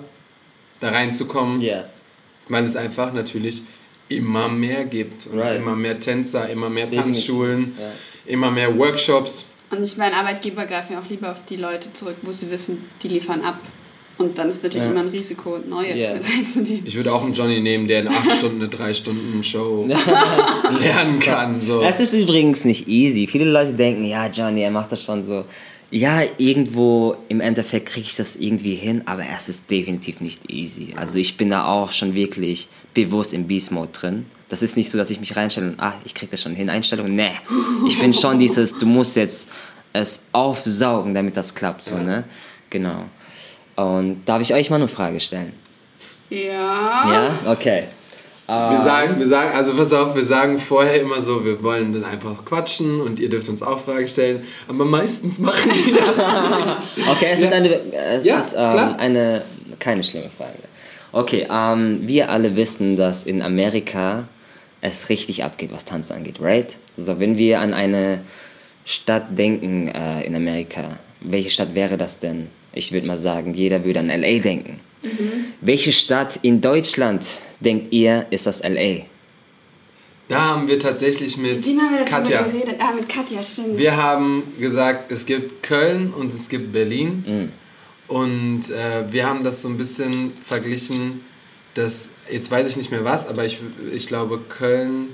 da 0.80 0.90
reinzukommen, 0.90 1.60
Yes. 1.60 2.00
weil 2.48 2.64
es 2.64 2.76
einfach 2.76 3.12
natürlich 3.12 3.62
immer 4.08 4.48
mehr 4.48 4.84
gibt 4.84 5.26
und 5.26 5.38
Right. 5.38 5.56
immer 5.60 5.74
mehr 5.74 5.98
Tänzer, 5.98 6.48
immer 6.48 6.68
mehr 6.70 6.90
Tanzschulen, 6.90 7.74
ja. 7.78 7.92
immer 8.32 8.50
mehr 8.50 8.76
Workshops. 8.78 9.44
Und 9.70 9.82
ich 9.82 9.96
meine, 9.96 10.14
Arbeitgeber 10.14 10.64
greifen 10.66 10.92
ja 10.92 11.00
auch 11.00 11.10
lieber 11.10 11.32
auf 11.32 11.44
die 11.48 11.56
Leute 11.56 11.92
zurück, 11.92 12.16
wo 12.22 12.30
sie 12.30 12.50
wissen, 12.50 12.84
die 13.02 13.08
liefern 13.08 13.42
ab. 13.42 13.58
Und 14.18 14.38
dann 14.38 14.48
ist 14.48 14.62
natürlich 14.62 14.84
Ja. 14.86 14.92
immer 14.92 15.00
ein 15.00 15.08
Risiko, 15.08 15.58
neue 15.68 15.94
Ja. 15.94 16.14
mit 16.14 16.22
reinzunehmen. 16.24 16.82
Ich 16.86 16.94
würde 16.94 17.12
auch 17.12 17.22
einen 17.24 17.34
Johnny 17.34 17.60
nehmen, 17.60 17.86
der 17.88 18.00
in 18.00 18.08
acht 18.08 18.32
Stunden 18.38 18.60
eine 18.60 18.68
drei 18.70 18.94
Stunden 18.94 19.42
Show 19.44 19.86
lernen 20.80 21.18
kann. 21.18 21.60
So. 21.60 21.82
Es 21.82 22.00
ist 22.00 22.12
übrigens 22.14 22.64
nicht 22.64 22.88
easy. 22.88 23.26
Viele 23.26 23.44
Leute 23.50 23.74
denken, 23.74 24.04
ja, 24.06 24.26
Johnny, 24.28 24.62
er 24.62 24.70
macht 24.70 24.92
das 24.92 25.02
schon 25.02 25.24
so. 25.24 25.44
Ja, 25.90 26.22
irgendwo 26.38 27.16
im 27.28 27.40
Endeffekt 27.40 27.86
kriege 27.86 28.06
ich 28.08 28.16
das 28.16 28.34
irgendwie 28.36 28.74
hin, 28.74 29.02
aber 29.06 29.22
es 29.36 29.48
ist 29.48 29.70
definitiv 29.70 30.20
nicht 30.20 30.50
easy. 30.50 30.94
Also 30.96 31.18
ich 31.18 31.36
bin 31.36 31.50
da 31.50 31.66
auch 31.66 31.92
schon 31.92 32.14
wirklich 32.14 32.68
bewusst 32.92 33.32
im 33.32 33.46
Beast-Mode 33.46 33.90
drin. 33.92 34.26
Das 34.48 34.62
ist 34.62 34.76
nicht 34.76 34.90
so, 34.90 34.98
dass 34.98 35.10
ich 35.10 35.20
mich 35.20 35.36
reinstelle 35.36 35.68
und, 35.70 35.80
ah, 35.80 35.94
ich 36.04 36.14
kriege 36.14 36.30
das 36.32 36.42
schon 36.42 36.54
hin. 36.54 36.70
Einstellung, 36.70 37.14
nee. 37.14 37.30
Ich 37.86 38.00
bin 38.00 38.12
schon 38.12 38.38
dieses, 38.40 38.76
du 38.76 38.86
musst 38.86 39.16
jetzt 39.16 39.48
es 39.92 40.20
aufsaugen, 40.32 41.14
damit 41.14 41.36
das 41.36 41.54
klappt, 41.54 41.82
so, 41.84 41.94
Ja. 41.94 42.02
ne? 42.02 42.24
Genau. 42.70 43.04
Und 43.76 44.24
darf 44.24 44.40
ich 44.42 44.52
euch 44.52 44.70
mal 44.70 44.76
eine 44.76 44.88
Frage 44.88 45.20
stellen? 45.20 45.52
Ja. 46.30 47.38
Ja? 47.44 47.52
Okay. 47.52 47.84
Wir 48.46 48.82
sagen, 48.84 49.18
wir 49.18 49.26
sagen, 49.26 49.56
also 49.56 49.74
pass 49.74 49.92
auf, 49.92 50.14
wir 50.14 50.24
sagen 50.24 50.60
vorher 50.60 51.00
immer 51.00 51.20
so, 51.20 51.44
wir 51.44 51.60
wollen 51.64 51.92
dann 51.92 52.04
einfach 52.04 52.44
quatschen 52.44 53.00
und 53.00 53.18
ihr 53.18 53.28
dürft 53.28 53.48
uns 53.48 53.60
auch 53.60 53.80
Fragen 53.80 54.06
stellen, 54.06 54.44
aber 54.68 54.84
meistens 54.84 55.40
machen 55.40 55.72
die 55.72 55.92
das. 55.92 57.06
Okay, 57.10 57.30
es 57.32 57.40
ist 57.40 57.52
eine, 57.52 57.92
es 57.92 58.24
Ja, 58.24 58.38
ist, 58.38 58.54
ähm, 58.56 58.94
eine, 58.98 59.42
keine 59.80 60.04
schlimme 60.04 60.30
Frage. 60.36 60.58
Okay, 61.10 61.48
ähm, 61.50 62.00
wir 62.02 62.30
alle 62.30 62.54
wissen, 62.54 62.96
dass 62.96 63.24
in 63.24 63.42
Amerika 63.42 64.28
es 64.80 65.08
richtig 65.08 65.42
abgeht, 65.42 65.70
was 65.72 65.84
Tanzen 65.84 66.12
angeht, 66.12 66.36
right? 66.40 66.76
So, 66.96 67.18
wenn 67.18 67.36
wir 67.36 67.58
an 67.58 67.74
eine 67.74 68.20
Stadt 68.84 69.36
denken 69.36 69.88
äh, 69.88 70.22
in 70.24 70.36
Amerika, 70.36 70.98
welche 71.20 71.50
Stadt 71.50 71.74
wäre 71.74 71.96
das 71.96 72.20
denn? 72.20 72.46
Ich 72.72 72.92
würde 72.92 73.08
mal 73.08 73.18
sagen, 73.18 73.54
jeder 73.54 73.84
würde 73.84 73.98
an 74.00 74.08
LA 74.08 74.38
denken. 74.38 74.78
Welche 75.60 75.92
Stadt 75.92 76.38
in 76.42 76.60
Deutschland 76.60 77.22
denkt 77.60 77.92
ihr, 77.92 78.26
ist 78.30 78.46
das 78.46 78.62
LA? 78.62 79.04
Da 80.28 80.40
haben 80.40 80.66
wir 80.66 80.80
tatsächlich 80.80 81.36
mit 81.36 81.64
Mit 81.66 81.80
haben 81.80 81.94
wir 81.98 82.04
Katja. 82.04 82.42
geredet. 82.42 82.76
Ah, 82.80 82.92
mit 82.92 83.08
Katja, 83.08 83.42
stimmt. 83.42 83.78
Wir 83.78 83.96
haben 83.96 84.42
gesagt, 84.58 85.12
es 85.12 85.24
gibt 85.24 85.62
Köln 85.62 86.12
und 86.12 86.34
es 86.34 86.48
gibt 86.48 86.72
Berlin. 86.72 87.24
Mhm. 87.26 87.52
Und 88.08 88.70
äh, 88.70 89.04
wir 89.12 89.26
haben 89.26 89.44
das 89.44 89.62
so 89.62 89.68
ein 89.68 89.76
bisschen 89.76 90.32
verglichen, 90.46 91.20
dass, 91.74 92.08
jetzt 92.30 92.50
weiß 92.50 92.68
ich 92.70 92.76
nicht 92.76 92.90
mehr 92.90 93.04
was, 93.04 93.28
aber 93.28 93.44
ich, 93.44 93.58
ich 93.92 94.06
glaube 94.06 94.40
Köln, 94.48 95.08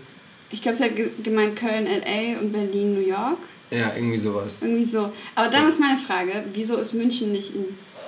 ich 0.51 0.61
glaube, 0.61 0.77
sie 0.77 0.85
hat 0.85 0.97
ge- 0.97 1.09
gemeint 1.23 1.57
Köln, 1.57 1.87
L.A. 1.87 2.39
und 2.41 2.53
Berlin, 2.53 2.93
New 2.95 3.01
York. 3.07 3.39
ja, 3.71 3.93
irgendwie 3.97 4.19
sowas. 4.19 4.57
Irgendwie 4.61 4.85
so. 4.85 5.11
Aber 5.35 5.51
dann 5.51 5.67
ist 5.69 5.81
meine 5.81 5.99
Frage, 5.99 6.45
wieso 6.53 6.77
ist 6.77 6.93
München 6.93 7.33
nicht 7.33 7.55
in, 7.55 7.65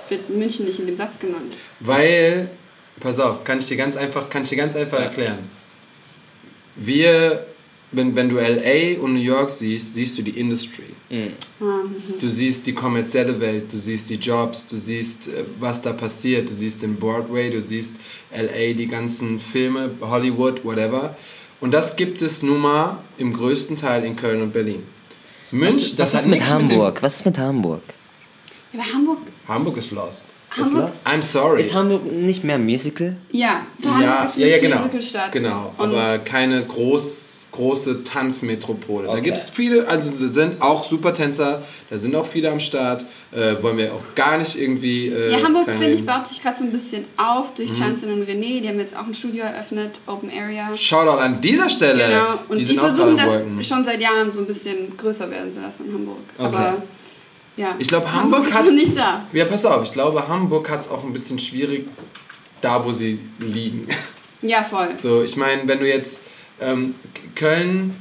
wird 0.09 0.29
München 0.29 0.65
nicht 0.67 0.79
in 0.79 0.85
dem 0.85 0.95
Satz 0.97 1.17
genannt? 1.19 1.57
Weil, 1.79 2.51
pass 2.99 3.19
auf, 3.19 3.43
kann 3.43 3.59
ich 3.59 3.67
dir 3.67 3.77
ganz 3.77 3.95
einfach, 3.95 4.29
kann 4.29 4.43
ich 4.43 4.49
dir 4.49 4.57
ganz 4.57 4.75
einfach 4.75 4.99
erklären. 4.99 5.49
Wir, 6.75 7.45
wenn, 7.91 8.15
wenn 8.15 8.29
du 8.29 8.35
LA 8.37 8.99
und 9.01 9.13
New 9.13 9.21
York 9.21 9.49
siehst, 9.49 9.93
siehst 9.93 10.17
du 10.17 10.21
die 10.21 10.37
Industry. 10.39 10.83
Ah, 11.09 11.63
mhm. 11.63 12.19
Du 12.19 12.27
siehst 12.27 12.65
die 12.67 12.73
kommerzielle 12.73 13.39
Welt, 13.39 13.71
du 13.71 13.77
siehst 13.77 14.09
die 14.09 14.15
Jobs, 14.15 14.67
du 14.67 14.77
siehst, 14.77 15.27
äh, 15.27 15.45
was 15.59 15.81
da 15.81 15.93
passiert, 15.93 16.49
du 16.49 16.53
siehst 16.53 16.81
den 16.81 16.95
Broadway, 16.95 17.49
du 17.49 17.61
siehst 17.61 17.93
LA, 18.31 18.73
die 18.73 18.87
ganzen 18.87 19.39
Filme, 19.39 19.91
Hollywood, 20.01 20.65
whatever. 20.65 21.15
Und 21.61 21.71
das 21.71 21.95
gibt 21.95 22.21
es 22.21 22.43
nun 22.43 22.59
mal 22.59 22.97
im 23.17 23.33
größten 23.33 23.77
Teil 23.77 24.03
in 24.03 24.15
Köln 24.15 24.41
und 24.41 24.51
Berlin. 24.51 24.83
München, 25.51 25.97
Was 25.97 26.11
das 26.11 26.13
ist 26.13 26.15
hat 26.21 26.27
mit 26.27 26.49
Hamburg? 26.49 27.01
Was 27.01 27.17
ist 27.17 27.25
mit 27.25 27.37
Hamburg? 27.37 27.81
Ja, 28.73 28.79
aber 28.81 28.93
Hamburg. 28.93 29.19
Hamburg 29.47 29.77
ist 29.77 29.91
lost. 29.91 30.25
Hamburg? 30.57 30.91
I'm 31.05 31.21
sorry. 31.21 31.61
Ist 31.61 31.73
Hamburg 31.73 32.05
nicht 32.11 32.43
mehr 32.43 32.57
Musical? 32.57 33.15
ja, 33.31 33.61
Hamburg 33.83 34.01
ja, 34.03 34.23
ist 34.23 34.37
ja, 34.37 34.47
ja, 34.47 34.57
genau. 34.59 34.77
Musicalstadt. 34.77 35.31
Genau, 35.31 35.73
Und 35.77 35.93
aber 35.95 36.19
keine 36.19 36.65
groß, 36.65 37.47
große 37.51 38.03
Tanzmetropole. 38.03 39.05
Da 39.07 39.13
Okay. 39.13 39.21
gibt 39.21 39.37
es 39.37 39.49
viele, 39.49 39.87
also 39.87 40.11
da 40.19 40.27
sind 40.31 40.61
auch 40.61 40.89
Supertänzer, 40.89 41.61
da 41.89 41.97
sind 41.97 42.13
auch 42.15 42.25
viele 42.25 42.51
am 42.51 42.59
Start. 42.59 43.05
Äh, 43.31 43.61
wollen 43.63 43.77
wir 43.77 43.93
auch 43.93 44.15
gar 44.15 44.37
nicht 44.37 44.57
irgendwie. 44.59 45.07
Äh, 45.07 45.31
ja, 45.31 45.43
Hamburg, 45.43 45.65
finde 45.69 45.91
ich, 45.91 46.05
baut 46.05 46.27
sich 46.27 46.41
gerade 46.41 46.57
so 46.57 46.63
ein 46.65 46.71
bisschen 46.71 47.05
auf 47.17 47.53
durch 47.55 47.69
Mhm. 47.71 47.75
Janssen 47.75 48.11
und 48.13 48.23
René. 48.27 48.61
Die 48.61 48.67
haben 48.67 48.79
jetzt 48.79 48.95
auch 48.95 49.05
ein 49.07 49.13
Studio 49.13 49.43
eröffnet, 49.43 49.99
Open 50.05 50.29
Area. 50.29 50.75
Shoutout 50.75 51.17
an 51.19 51.39
dieser 51.41 51.69
Stelle. 51.69 52.05
Genau, 52.07 52.39
und 52.49 52.57
die, 52.57 52.63
sind 52.63 52.79
auch 52.79 52.83
versuchen 52.87 53.17
das 53.17 53.67
schon 53.67 53.83
seit 53.85 54.01
Jahren 54.01 54.31
so 54.31 54.41
ein 54.41 54.47
bisschen 54.47 54.95
größer 54.97 55.29
werden 55.31 55.51
zu 55.51 55.61
lassen 55.61 55.85
in 55.87 55.93
Hamburg. 55.93 56.17
Aber 56.37 56.77
ja. 57.57 57.75
Ich 57.79 57.87
glaube, 57.87 58.11
Hamburg 58.11 58.47
ist 58.47 58.53
hat- 58.53 58.71
nicht 58.71 58.95
da. 58.97 59.25
Ja, 59.33 59.45
pass 59.45 59.65
auf, 59.65 59.83
ich 59.83 59.91
glaube, 59.91 60.27
Hamburg 60.27 60.69
hat 60.69 60.81
es 60.81 60.87
auch 60.89 61.03
ein 61.03 61.13
bisschen 61.13 61.39
schwierig, 61.39 61.87
da 62.61 62.83
wo 62.85 62.91
sie 62.91 63.19
liegen. 63.39 63.87
Ja, 64.41 64.63
voll. 64.63 64.89
So, 65.01 65.21
ich 65.23 65.35
meine, 65.37 65.67
wenn 65.67 65.79
du 65.79 65.87
jetzt 65.87 66.19
ähm, 66.59 66.95
Köln, 67.35 67.95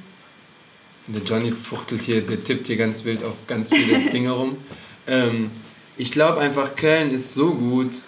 der 1.07 1.23
Johnny 1.23 1.53
fuchtelt 1.53 2.01
hier, 2.03 2.21
der 2.23 2.43
tippt 2.43 2.67
hier 2.67 2.77
ganz 2.77 3.05
wild 3.05 3.23
auf 3.25 3.35
ganz 3.47 3.69
viele 3.71 3.99
Dinge 4.11 4.33
rum. 4.33 4.57
Ähm, 5.07 5.51
ich 5.97 6.11
glaube 6.13 6.41
einfach, 6.41 6.77
Köln 6.77 7.11
ist 7.11 7.35
so 7.35 7.55
gut 7.55 8.03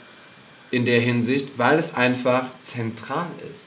in 0.70 0.84
der 0.86 1.00
Hinsicht, 1.00 1.50
weil 1.56 1.78
es 1.78 1.94
einfach 1.94 2.46
zentral 2.62 3.28
ist. 3.52 3.65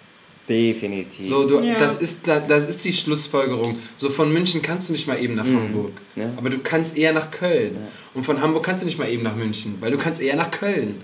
Definitiv. 0.49 1.27
So, 1.27 1.47
du, 1.47 1.59
Ja. 1.63 1.77
das, 1.77 1.97
ist, 2.01 2.27
da- 2.27 2.39
das 2.39 2.67
ist 2.67 2.83
die 2.83 2.91
Schlussfolgerung. 2.91 3.77
So 3.97 4.09
von 4.09 4.33
München 4.33 4.61
kannst 4.63 4.89
du 4.89 4.93
nicht 4.93 5.07
mal 5.07 5.21
eben 5.23 5.35
nach 5.35 5.45
Hamburg. 5.45 5.91
Ja. 6.15 6.31
Aber 6.35 6.49
du 6.49 6.57
kannst 6.59 6.97
eher 6.97 7.13
nach 7.13 7.29
Köln. 7.31 7.77
Und 8.15 8.25
von 8.25 8.41
Hamburg 8.41 8.63
kannst 8.65 8.81
du 8.83 8.87
nicht 8.87 8.97
mal 8.97 9.09
eben 9.09 9.21
nach 9.23 9.35
München, 9.35 9.77
weil 9.79 9.91
du 9.91 9.97
kannst 9.97 10.19
eher 10.21 10.35
nach 10.35 10.49
Köln. 10.51 10.95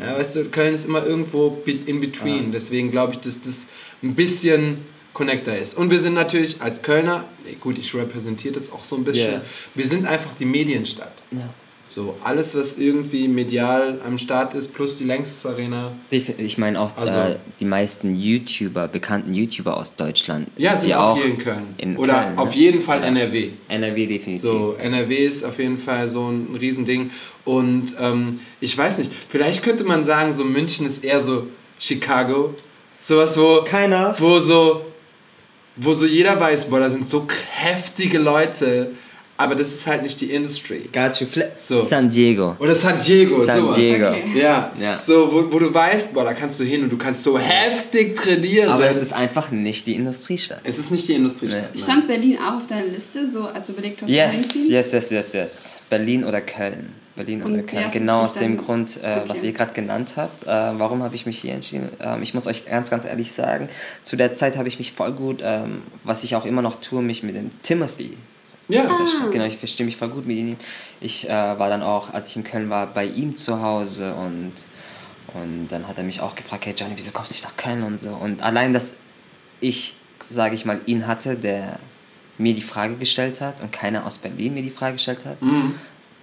Ja, 0.00 0.16
weißt 0.16 0.36
du, 0.36 0.44
Köln 0.46 0.72
ist 0.74 0.86
immer 0.86 1.04
irgendwo 1.04 1.60
in 1.66 2.00
between. 2.00 2.52
Deswegen 2.52 2.90
glaube 2.92 3.14
ich, 3.14 3.18
dass 3.18 3.40
das 3.42 3.66
ein 4.02 4.14
bisschen 4.14 4.78
Connector 5.12 5.54
ist. 5.54 5.76
Und 5.76 5.90
wir 5.90 5.98
sind 6.00 6.14
natürlich 6.14 6.62
als 6.62 6.80
Kölner, 6.80 7.24
gut, 7.60 7.78
ich 7.78 7.94
repräsentiere 7.94 8.54
das 8.54 8.72
auch 8.72 8.80
so 8.88 8.96
ein 8.96 9.04
bisschen, 9.04 9.32
Ja. 9.34 9.42
wir 9.74 9.86
sind 9.86 10.06
einfach 10.06 10.32
die 10.34 10.46
Medienstadt. 10.46 11.12
Ja. 11.32 11.52
So, 11.94 12.14
alles, 12.24 12.54
was 12.56 12.78
irgendwie 12.78 13.28
medial 13.28 14.00
am 14.06 14.16
Start 14.16 14.54
ist, 14.54 14.72
plus 14.72 14.96
die 14.96 15.04
Längstes 15.04 15.44
Arena. 15.44 15.92
Ich 16.10 16.56
meine 16.56 16.80
auch 16.80 16.96
Also- 16.96 17.14
äh, 17.14 17.38
die 17.60 17.66
meisten 17.66 18.14
YouTuber, 18.14 18.88
bekannten 18.88 19.34
YouTuber 19.34 19.76
aus 19.76 19.94
Deutschland. 19.94 20.48
Ja, 20.56 20.74
sind 20.74 20.94
auch 20.94 21.16
hier 21.16 21.26
in 21.26 21.36
Köln. 21.36 21.74
in 21.76 21.98
Oder 21.98 22.14
Köln, 22.14 22.38
auf 22.38 22.48
ne? 22.50 22.56
jeden 22.62 22.80
Fall 22.80 23.00
Ja. 23.00 23.08
NRW. 23.08 23.50
NRW 23.68 24.06
definitiv. 24.06 24.40
So, 24.40 24.74
NRW 24.80 25.14
ist 25.26 25.44
auf 25.44 25.58
jeden 25.58 25.76
Fall 25.76 26.08
so 26.08 26.28
ein 26.30 26.56
Riesending. 26.58 27.10
Und 27.44 27.92
ähm, 28.00 28.40
ich 28.60 28.76
weiß 28.78 28.96
nicht, 28.96 29.10
vielleicht 29.28 29.62
könnte 29.62 29.84
man 29.84 30.06
sagen, 30.06 30.32
so 30.32 30.44
München 30.44 30.86
ist 30.86 31.04
eher 31.04 31.20
so 31.20 31.48
Chicago. 31.78 32.54
Sowas, 33.02 33.36
wo, 33.36 33.64
Keiner. 33.64 34.16
wo 34.18 34.38
so, 34.40 34.86
wo 35.76 35.92
so 35.92 36.06
jeder 36.06 36.40
weiß, 36.40 36.70
boah, 36.70 36.80
da 36.80 36.88
sind 36.88 37.10
so 37.10 37.26
heftige 37.50 38.18
Leute, 38.18 38.92
aber 39.36 39.54
das 39.56 39.72
ist 39.72 39.86
halt 39.86 40.02
nicht 40.02 40.20
die 40.20 40.30
Industry. 40.32 40.88
Got 40.92 41.20
you. 41.20 41.26
So. 41.58 41.84
San 41.84 42.10
Diego. 42.10 42.54
Oder 42.60 42.74
San 42.74 42.98
Diego, 42.98 43.44
San 43.44 43.60
sowas. 43.60 43.76
Diego. 43.76 44.08
Okay. 44.10 44.22
Ja, 44.40 44.70
Ja. 44.78 45.00
so, 45.06 45.28
wo, 45.32 45.52
wo 45.52 45.58
du 45.58 45.72
weißt, 45.72 46.12
boah, 46.12 46.24
da 46.24 46.34
kannst 46.34 46.60
du 46.60 46.64
hin 46.64 46.82
und 46.84 46.90
du 46.90 46.96
kannst 46.98 47.22
so 47.24 47.38
heftig 47.38 48.14
trainieren. 48.16 48.68
Aber 48.70 48.88
es 48.88 49.00
ist 49.02 49.12
einfach 49.12 49.50
nicht 49.50 49.86
die 49.86 49.94
Industriestadt. 49.96 50.60
es 50.64 50.78
ist 50.78 50.90
nicht 50.90 51.08
die 51.08 51.14
Industriestadt. 51.14 51.74
nein. 51.74 51.82
Stand 51.82 52.06
Berlin 52.08 52.38
auch 52.38 52.58
auf 52.58 52.66
deiner 52.66 52.86
Liste, 52.86 53.28
so 53.28 53.44
als 53.46 53.66
du 53.66 53.72
überlegt 53.72 54.02
hast, 54.02 54.10
Yes, 54.10 54.68
yes, 54.68 54.92
yes, 54.92 55.10
yes, 55.10 55.32
yes. 55.32 55.76
Berlin 55.90 56.24
oder 56.24 56.40
Köln. 56.40 56.94
Berlin 57.16 57.42
Und 57.42 57.52
oder 57.54 57.62
Köln. 57.64 57.84
Genau 57.92 58.20
aus 58.22 58.34
dem 58.34 58.56
Grund, 58.56 58.96
äh, 59.02 59.22
was 59.26 59.38
Okay. 59.38 59.48
ihr 59.48 59.52
gerade 59.52 59.72
genannt 59.74 60.12
habt. 60.16 60.44
Äh, 60.44 60.46
warum 60.46 61.02
habe 61.02 61.14
ich 61.14 61.26
mich 61.26 61.38
hier 61.40 61.52
entschieden? 61.52 61.90
Ähm, 62.00 62.22
ich 62.22 62.32
muss 62.32 62.46
euch 62.46 62.64
ganz, 62.64 62.88
ganz 62.90 63.04
ehrlich 63.04 63.32
sagen, 63.32 63.68
zu 64.02 64.16
der 64.16 64.32
Zeit 64.32 64.56
habe 64.56 64.68
ich 64.68 64.78
mich 64.78 64.92
voll 64.92 65.12
gut, 65.12 65.40
ähm, 65.42 65.82
was 66.04 66.24
ich 66.24 66.36
auch 66.36 66.46
immer 66.46 66.62
noch 66.62 66.80
tue, 66.80 67.02
mich 67.02 67.22
mit 67.22 67.34
dem 67.36 67.50
Timothy 67.62 68.16
Ja. 68.72 68.86
Ah. 68.88 69.28
Genau, 69.30 69.44
ich 69.44 69.58
verstehe 69.58 69.84
mich 69.86 69.96
voll 69.96 70.08
gut 70.08 70.26
mit 70.26 70.36
ihm. 70.36 70.56
Ich 71.00 71.28
äh, 71.28 71.32
war 71.32 71.68
dann 71.68 71.82
auch, 71.82 72.12
als 72.12 72.28
ich 72.28 72.36
in 72.36 72.44
Köln 72.44 72.70
war, 72.70 72.86
bei 72.86 73.04
ihm 73.04 73.36
zu 73.36 73.60
Hause 73.62 74.14
und, 74.14 74.52
und 75.34 75.68
dann 75.68 75.86
hat 75.88 75.98
er 75.98 76.04
mich 76.04 76.20
auch 76.20 76.34
gefragt, 76.34 76.66
hey 76.66 76.74
Johnny, 76.76 76.94
wieso 76.96 77.10
kommst 77.12 77.30
du 77.30 77.34
nicht 77.34 77.44
nach 77.44 77.56
Köln 77.56 77.82
und 77.82 78.00
so. 78.00 78.10
Und 78.10 78.42
allein, 78.42 78.72
dass 78.72 78.94
ich, 79.60 79.94
sage 80.20 80.54
ich 80.54 80.64
mal, 80.64 80.80
ihn 80.86 81.06
hatte, 81.06 81.36
der 81.36 81.78
mir 82.38 82.54
die 82.54 82.62
Frage 82.62 82.96
gestellt 82.96 83.40
hat 83.40 83.60
und 83.60 83.72
keiner 83.72 84.06
aus 84.06 84.18
Berlin 84.18 84.54
mir 84.54 84.62
die 84.62 84.70
Frage 84.70 84.94
gestellt 84.94 85.20
hat, 85.24 85.40
Mhm. 85.42 85.74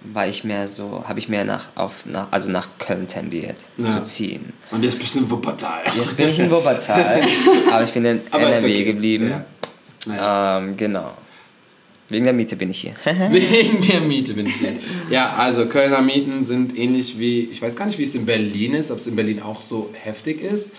war 0.02 0.26
ich 0.26 0.44
mehr 0.44 0.66
so, 0.66 1.04
habe 1.06 1.18
ich 1.18 1.28
mehr 1.28 1.44
nach, 1.44 1.68
auf, 1.76 2.04
nach, 2.04 2.28
also 2.32 2.50
nach 2.50 2.66
Köln 2.78 3.06
tendiert 3.06 3.56
Ja. 3.76 3.86
zu 3.86 4.02
ziehen. 4.04 4.52
Und 4.70 4.82
jetzt 4.82 4.98
bist 4.98 5.14
du 5.14 5.20
in 5.20 5.30
Wuppertal. 5.30 5.82
Jetzt 5.96 6.16
bin 6.16 6.28
ich 6.30 6.38
in 6.40 6.50
Wuppertal, 6.50 7.22
aber 7.70 7.84
ich 7.84 7.92
bin 7.92 8.04
in 8.04 8.20
Aber 8.30 8.42
NRW 8.48 8.64
okay. 8.66 8.84
geblieben. 8.84 9.30
Ja. 9.30 9.44
Nice. 10.06 10.62
Ähm, 10.62 10.76
genau. 10.76 11.12
Wegen 12.10 12.24
der 12.24 12.34
Miete 12.34 12.56
bin 12.56 12.70
ich 12.70 12.80
hier. 12.80 12.92
Wegen 13.30 13.80
der 13.80 14.00
Miete 14.02 14.34
bin 14.34 14.46
ich 14.46 14.56
hier. 14.56 14.74
Ja, 15.08 15.34
also 15.34 15.66
Kölner 15.66 16.02
Mieten 16.02 16.42
sind 16.42 16.76
ähnlich 16.76 17.18
wie, 17.18 17.40
ich 17.50 17.62
weiß 17.62 17.74
gar 17.76 17.86
nicht, 17.86 17.98
wie 17.98 18.02
es 18.02 18.14
in 18.14 18.26
Berlin 18.26 18.74
ist, 18.74 18.90
ob 18.90 18.98
es 18.98 19.06
in 19.06 19.16
Berlin 19.16 19.40
auch 19.40 19.62
so 19.62 19.90
heftig 20.02 20.42
ist. 20.42 20.72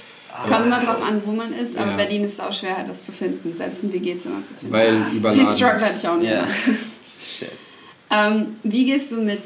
Kommt 0.48 0.66
immer 0.66 0.80
drauf 0.82 1.02
an, 1.02 1.22
wo 1.26 1.32
man 1.34 1.52
ist, 1.54 1.78
aber 1.78 1.92
Ja. 1.92 1.98
Berlin 1.98 2.24
ist 2.24 2.40
auch 2.42 2.54
schwer, 2.54 2.86
das 2.88 3.04
zu 3.04 3.12
finden. 3.12 3.54
Selbst 3.54 3.84
ein 3.84 3.92
WG-Zimmer 3.92 4.44
zu 4.46 4.54
finden. 4.54 4.74
Weil 4.74 4.94
Den 4.94 5.18
überladen. 5.18 5.56
Struggle 5.56 5.82
hatte 5.82 6.00
ich 6.00 6.08
auch 6.08 6.18
nicht. 6.18 6.30
Ja. 6.32 6.48
Shit. 7.20 7.52
Ähm, 8.10 8.56
wie 8.64 8.86
gehst 8.86 9.12
du 9.12 9.22
mit 9.22 9.42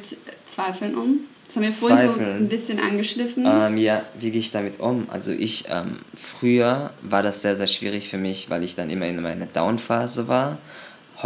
Zweifeln 0.47 0.95
um? 0.95 1.19
Das 1.47 1.55
haben 1.57 1.63
wir 1.63 1.73
vorhin 1.73 1.99
so 1.99 2.05
Zweifeln. 2.13 2.37
ein 2.37 2.49
bisschen 2.49 2.79
angeschliffen. 2.79 3.45
Ähm, 3.47 3.77
ja, 3.77 4.03
wie 4.19 4.31
gehe 4.31 4.39
ich 4.39 4.51
damit 4.51 4.79
um? 4.79 5.07
Also 5.09 5.31
ich, 5.31 5.65
ähm, 5.69 5.97
früher 6.19 6.91
war 7.03 7.21
das 7.23 7.41
sehr, 7.41 7.55
sehr 7.55 7.67
schwierig 7.67 8.07
für 8.09 8.17
mich, 8.17 8.49
weil 8.49 8.63
ich 8.63 8.75
dann 8.75 8.89
immer 8.89 9.07
in 9.07 9.21
meiner 9.21 9.45
Down-Phase 9.47 10.27
war. 10.27 10.57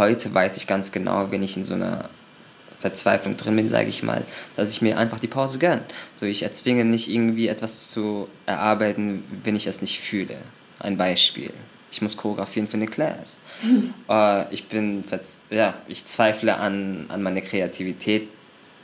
Heute 0.00 0.32
weiß 0.32 0.56
ich 0.56 0.66
ganz 0.66 0.92
genau, 0.92 1.30
wenn 1.30 1.42
ich 1.42 1.58
in 1.58 1.64
so 1.66 1.74
einer 1.74 2.08
Verzweiflung 2.80 3.36
drin 3.36 3.54
bin, 3.54 3.68
sage 3.68 3.90
ich 3.90 4.02
mal, 4.02 4.24
dass 4.56 4.70
ich 4.70 4.80
mir 4.80 4.96
einfach 4.96 5.18
die 5.18 5.26
Pause 5.26 5.58
gönne. 5.58 5.82
So, 6.14 6.24
ich 6.24 6.42
erzwinge 6.42 6.86
nicht 6.86 7.10
irgendwie 7.10 7.48
etwas 7.48 7.90
zu 7.90 8.26
erarbeiten, 8.46 9.24
wenn 9.44 9.56
ich 9.56 9.66
es 9.66 9.82
nicht 9.82 10.00
fühle. 10.00 10.38
Ein 10.78 10.96
Beispiel. 10.96 11.52
Ich 11.92 12.00
muss 12.00 12.16
choreografieren 12.16 12.66
für 12.66 12.78
eine 12.78 12.86
Class. 12.86 13.40
äh, 14.08 14.54
ich 14.54 14.68
bin, 14.68 15.04
ja, 15.50 15.74
ich 15.86 16.06
zweifle 16.06 16.56
an, 16.56 17.04
an 17.08 17.22
meine 17.22 17.42
Kreativität 17.42 18.26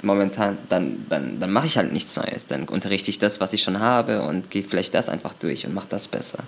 momentan, 0.03 0.59
dann, 0.69 1.07
dann, 1.09 1.41
dann 1.41 1.51
mache 1.51 1.67
ich 1.67 1.79
halt 1.79 1.95
nichts 1.95 2.15
Neues. 2.17 2.45
Dann 2.45 2.69
unterrichte 2.69 3.09
ich 3.09 3.19
das, 3.19 3.41
was 3.41 3.55
ich 3.55 3.63
schon 3.63 3.81
habe 3.81 4.21
und 4.21 4.51
gehe 4.51 4.65
vielleicht 4.65 4.93
das 4.93 5.09
einfach 5.09 5.33
durch 5.33 5.65
und 5.65 5.73
mache 5.73 5.89
das 5.89 6.09
besser. 6.09 6.41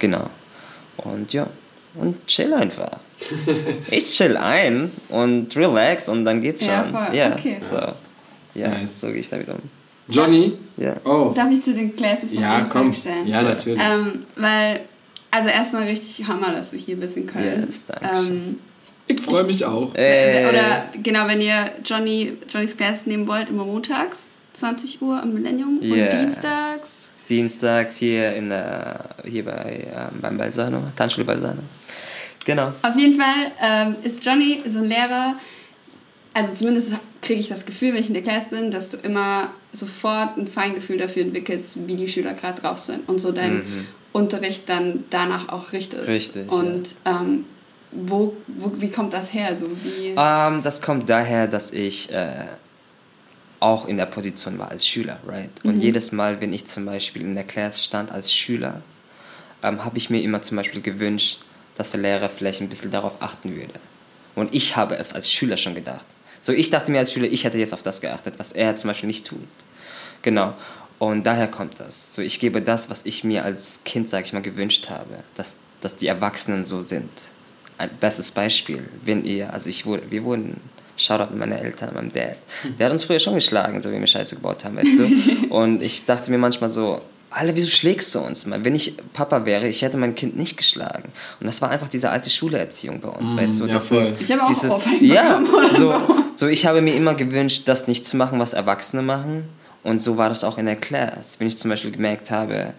Genau. 0.00 0.28
Und 0.96 1.32
ja, 1.32 1.46
und 1.94 2.26
chill 2.26 2.52
einfach. 2.54 2.98
ich 3.90 4.10
chill 4.12 4.36
ein 4.36 4.90
und 5.08 5.54
relax 5.56 6.08
und 6.08 6.24
dann 6.24 6.40
geht's 6.40 6.60
schon. 6.60 6.70
Ja, 6.70 6.84
voll. 6.84 7.16
Ja, 7.16 7.32
Okay. 7.34 7.56
so. 7.60 7.76
Ja, 8.54 8.68
Nice. 8.68 9.00
so 9.00 9.06
gehe 9.08 9.16
ich 9.18 9.28
damit 9.28 9.48
um. 9.48 9.58
Johnny? 10.08 10.54
Ja. 10.76 10.96
Oh. 11.04 11.32
Darf 11.34 11.50
ich 11.52 11.62
zu 11.62 11.72
den 11.72 11.94
Classes 11.94 12.32
noch 12.32 12.40
Ja, 12.40 12.56
eine 12.56 12.68
komm. 12.68 12.92
Frage 12.92 12.96
stellen? 12.96 13.26
Ja, 13.28 13.42
natürlich. 13.42 13.80
Ähm, 13.80 14.24
weil, 14.36 14.80
also 15.30 15.48
erstmal 15.48 15.84
richtig 15.84 16.26
Hammer, 16.26 16.52
dass 16.52 16.70
du 16.72 16.76
hier 16.76 16.96
bist 16.96 17.16
in 17.16 17.26
Köln. 17.28 17.66
Yes, 17.68 17.84
danke 17.86 18.08
ähm, 18.16 18.58
Ich 19.06 19.20
freue 19.20 19.44
mich 19.44 19.64
auch. 19.64 19.94
Äh, 19.94 20.46
Oder 20.48 20.86
genau, 21.00 21.28
wenn 21.28 21.40
ihr 21.40 21.70
Johnny, 21.84 22.32
Johnnys 22.52 22.76
Class 22.76 23.06
nehmen 23.06 23.28
wollt, 23.28 23.50
immer 23.50 23.64
montags, 23.64 24.24
20 24.54 25.00
Uhr 25.00 25.22
am 25.22 25.32
Millennium 25.32 25.78
Yeah. 25.80 26.06
und 26.06 26.12
dienstags. 26.24 26.99
Dienstags 27.30 27.96
hier, 27.96 28.34
in 28.34 28.48
der, 28.50 29.10
hier 29.24 29.44
bei, 29.44 29.86
ähm, 29.94 30.20
beim 30.20 30.36
Balsano, 30.36 30.82
Tanzschule 30.96 31.24
Balsano. 31.24 31.62
Genau. 32.44 32.72
Auf 32.82 32.96
jeden 32.96 33.18
Fall 33.18 33.52
ähm, 33.62 33.96
ist 34.02 34.24
Johnny 34.24 34.62
so 34.66 34.80
ein 34.80 34.86
Lehrer, 34.86 35.34
also 36.34 36.52
zumindest 36.54 36.92
kriege 37.22 37.40
ich 37.40 37.48
das 37.48 37.64
Gefühl, 37.64 37.92
wenn 37.94 38.00
ich 38.00 38.08
in 38.08 38.14
der 38.14 38.22
Class 38.22 38.48
bin, 38.48 38.70
dass 38.70 38.90
du 38.90 38.96
immer 38.98 39.48
sofort 39.72 40.36
ein 40.36 40.48
Feingefühl 40.48 40.98
dafür 40.98 41.22
entwickelst, 41.22 41.86
wie 41.86 41.94
die 41.96 42.08
Schüler 42.08 42.34
gerade 42.34 42.60
drauf 42.60 42.78
sind 42.78 43.08
und 43.08 43.18
so 43.20 43.30
deinen 43.32 43.56
Mhm. 43.58 43.86
Unterricht 44.12 44.68
dann 44.68 45.04
danach 45.10 45.50
auch 45.50 45.72
richtest. 45.72 46.08
Richtig, 46.08 46.50
Und 46.50 46.96
ähm, 47.04 47.44
wo, 47.92 48.34
wo, 48.48 48.72
wie 48.80 48.90
kommt 48.90 49.12
das 49.14 49.32
her? 49.32 49.54
So 49.54 49.68
wie, 49.84 50.14
Ähm, 50.16 50.62
das 50.64 50.80
kommt 50.82 51.08
daher, 51.08 51.46
dass 51.46 51.70
ich 51.72 52.10
äh, 52.12 52.46
auch 53.60 53.86
in 53.86 53.96
der 53.98 54.06
Position 54.06 54.58
war 54.58 54.70
als 54.70 54.86
Schüler, 54.86 55.18
right? 55.26 55.50
Und 55.62 55.76
Mhm. 55.76 55.80
jedes 55.80 56.12
Mal, 56.12 56.40
wenn 56.40 56.52
ich 56.52 56.66
zum 56.66 56.86
Beispiel 56.86 57.22
in 57.22 57.34
der 57.34 57.44
Class 57.44 57.84
stand 57.84 58.10
als 58.10 58.32
Schüler, 58.32 58.82
ähm, 59.62 59.84
habe 59.84 59.98
ich 59.98 60.08
mir 60.10 60.22
immer 60.22 60.40
zum 60.42 60.56
Beispiel 60.56 60.80
gewünscht, 60.80 61.40
dass 61.76 61.90
der 61.90 62.00
Lehrer 62.00 62.30
vielleicht 62.30 62.60
ein 62.62 62.68
bisschen 62.68 62.90
darauf 62.90 63.12
achten 63.20 63.54
würde. 63.54 63.74
Und 64.34 64.54
ich 64.54 64.76
habe 64.76 64.96
es 64.96 65.12
als 65.12 65.30
Schüler 65.30 65.56
schon 65.58 65.74
gedacht. 65.74 66.04
So, 66.42 66.52
ich 66.52 66.70
dachte 66.70 66.90
mir 66.90 66.98
als 67.00 67.12
Schüler, 67.12 67.26
ich 67.30 67.44
hätte 67.44 67.58
jetzt 67.58 67.74
auf 67.74 67.82
das 67.82 68.00
geachtet, 68.00 68.34
was 68.38 68.52
er 68.52 68.76
zum 68.76 68.88
Beispiel 68.88 69.06
nicht 69.08 69.26
tut. 69.26 69.38
Genau. 70.22 70.54
Und 70.98 71.24
daher 71.24 71.48
kommt 71.48 71.78
das. 71.80 72.14
So, 72.14 72.22
ich 72.22 72.40
gebe 72.40 72.62
das, 72.62 72.88
was 72.90 73.04
ich 73.04 73.24
mir 73.24 73.44
als 73.44 73.80
Kind, 73.84 74.08
sag 74.08 74.24
ich 74.24 74.32
mal, 74.32 74.40
gewünscht 74.42 74.88
habe, 74.90 75.22
dass, 75.34 75.56
dass 75.82 75.96
die 75.96 76.06
Erwachsenen 76.06 76.64
so 76.64 76.80
sind. 76.80 77.10
Ein 77.78 77.90
bestes 77.98 78.30
Beispiel, 78.30 78.88
wenn 79.04 79.24
ihr, 79.24 79.52
also 79.52 79.68
ich 79.70 79.86
wurde, 79.86 80.10
wir 80.10 80.24
wurden, 80.24 80.60
Shoutout 81.00 81.32
an 81.32 81.38
meine 81.38 81.58
Eltern, 81.60 81.94
meinem 81.94 82.12
Dad, 82.12 82.36
der 82.78 82.86
hat 82.86 82.92
uns 82.92 83.04
früher 83.04 83.18
schon 83.20 83.34
geschlagen, 83.34 83.80
so 83.82 83.90
wie 83.90 83.98
wir 83.98 84.06
Scheiße 84.06 84.36
gebaut 84.36 84.64
haben, 84.64 84.76
weißt 84.76 84.98
du. 84.98 85.48
Und 85.54 85.82
ich 85.82 86.04
dachte 86.04 86.30
mir 86.30 86.38
manchmal 86.38 86.68
so, 86.70 87.00
Alter, 87.32 87.54
wieso 87.54 87.70
schlägst 87.70 88.12
du 88.14 88.18
uns? 88.18 88.44
Wenn 88.50 88.74
ich 88.74 88.96
Papa 89.12 89.44
wäre, 89.44 89.68
ich 89.68 89.82
hätte 89.82 89.96
mein 89.96 90.16
Kind 90.16 90.36
nicht 90.36 90.56
geschlagen. 90.56 91.10
Und 91.38 91.46
das 91.46 91.62
war 91.62 91.70
einfach 91.70 91.88
diese 91.88 92.10
alte 92.10 92.28
Schulerziehung 92.28 93.00
bei 93.00 93.08
uns, 93.08 93.34
Mm, 93.34 93.38
weißt 93.38 93.60
du. 93.60 93.66
ja, 93.66 93.74
das 93.74 93.86
voll. 93.86 94.16
Ich 94.18 94.32
habe 94.32 94.42
auch 94.42 94.48
dieses, 94.48 94.72
ja, 95.00 95.40
so, 95.72 95.92
so. 95.92 95.94
so, 96.34 96.46
ich 96.48 96.66
habe 96.66 96.80
mir 96.82 96.94
immer 96.94 97.14
gewünscht, 97.14 97.62
das 97.66 97.86
nicht 97.86 98.06
zu 98.06 98.16
machen, 98.16 98.40
was 98.40 98.52
Erwachsene 98.52 99.02
machen. 99.02 99.44
Und 99.84 100.00
so 100.02 100.16
war 100.16 100.28
das 100.28 100.42
auch 100.42 100.58
in 100.58 100.66
der 100.66 100.74
Class. 100.76 101.38
Wenn 101.38 101.46
ich 101.46 101.56
zum 101.56 101.70
Beispiel 101.70 101.92
gemerkt 101.92 102.30
habe, 102.32 102.74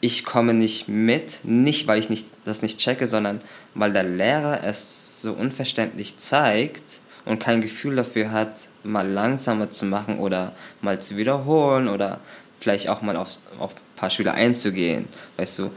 ich 0.00 0.24
komme 0.24 0.52
nicht 0.54 0.88
mit, 0.88 1.38
nicht 1.44 1.86
weil 1.86 2.00
ich 2.00 2.10
nicht, 2.10 2.26
das 2.44 2.62
nicht 2.62 2.78
checke, 2.80 3.06
sondern 3.06 3.40
weil 3.74 3.92
der 3.92 4.02
Lehrer 4.02 4.64
es 4.64 5.22
so 5.22 5.32
unverständlich 5.32 6.18
zeigt 6.18 6.82
und 7.24 7.38
kein 7.40 7.60
Gefühl 7.60 7.96
dafür 7.96 8.30
hat, 8.32 8.52
mal 8.84 9.06
langsamer 9.08 9.70
zu 9.70 9.86
machen 9.86 10.18
oder 10.18 10.52
mal 10.80 11.00
zu 11.00 11.16
wiederholen 11.16 11.88
oder 11.88 12.18
vielleicht 12.60 12.88
auch 12.88 13.02
mal 13.02 13.16
auf, 13.16 13.30
auf 13.58 13.74
ein 13.74 13.80
paar 13.96 14.10
Schüler 14.10 14.34
einzugehen, 14.34 15.06
weißt 15.36 15.58
du. 15.60 15.70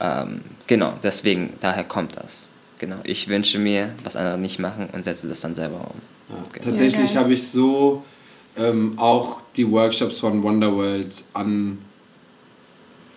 Ähm, 0.00 0.40
genau, 0.66 0.94
deswegen, 1.02 1.54
daher 1.60 1.84
kommt 1.84 2.16
das. 2.16 2.48
Genau, 2.78 2.96
ich 3.04 3.28
wünsche 3.28 3.58
mir, 3.58 3.90
was 4.02 4.16
andere 4.16 4.36
nicht 4.38 4.58
machen 4.58 4.88
und 4.92 5.04
setze 5.04 5.28
das 5.28 5.40
dann 5.40 5.54
selber 5.54 5.76
um. 5.76 6.00
Ja, 6.28 6.42
Genau. 6.52 6.64
tatsächlich 6.64 7.10
Ja, 7.10 7.14
geil. 7.14 7.24
habe 7.24 7.32
ich 7.34 7.48
so 7.48 8.04
ähm, 8.56 8.94
auch 8.96 9.40
die 9.56 9.70
Workshops 9.70 10.18
von 10.18 10.42
Wonderworld 10.42 11.22
an, 11.32 11.78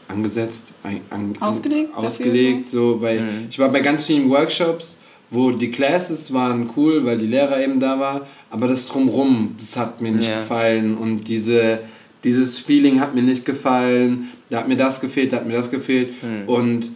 angesetzt, 0.07 0.71
an, 0.83 1.35
Ausgelegt 1.39 1.89
an, 1.95 2.03
dafür 2.03 2.07
ausgelegt, 2.07 2.67
so, 2.67 3.01
weil 3.01 3.21
Mhm. 3.21 3.47
ich 3.49 3.57
war 3.59 3.69
bei 3.69 3.79
ganz 3.79 4.05
vielen 4.05 4.29
Workshops, 4.29 4.97
wo 5.31 5.51
die 5.51 5.71
Classes 5.71 6.33
waren 6.33 6.69
cool, 6.77 7.05
weil 7.05 7.17
die 7.17 7.27
Lehrer 7.27 7.61
eben 7.61 7.79
da 7.79 7.99
war, 7.99 8.21
aber 8.49 8.67
das 8.67 8.87
drumrum, 8.87 9.55
das 9.57 9.75
hat 9.75 10.01
mir 10.01 10.11
nicht 10.11 10.29
Ja. 10.29 10.39
gefallen 10.39 10.95
und 10.97 11.27
diese 11.27 11.79
dieses 12.23 12.57
Feeling 12.57 12.99
hat 13.01 13.13
mir 13.13 13.21
nicht 13.21 13.45
gefallen, 13.45 14.29
da 14.49 14.57
hat 14.57 14.67
mir 14.67 14.77
das 14.77 14.99
gefehlt, 14.99 15.31
da 15.31 15.37
hat 15.37 15.45
mir 15.45 15.53
das 15.53 15.69
gefehlt 15.69 16.09
Mhm. 16.23 16.49
und 16.49 16.89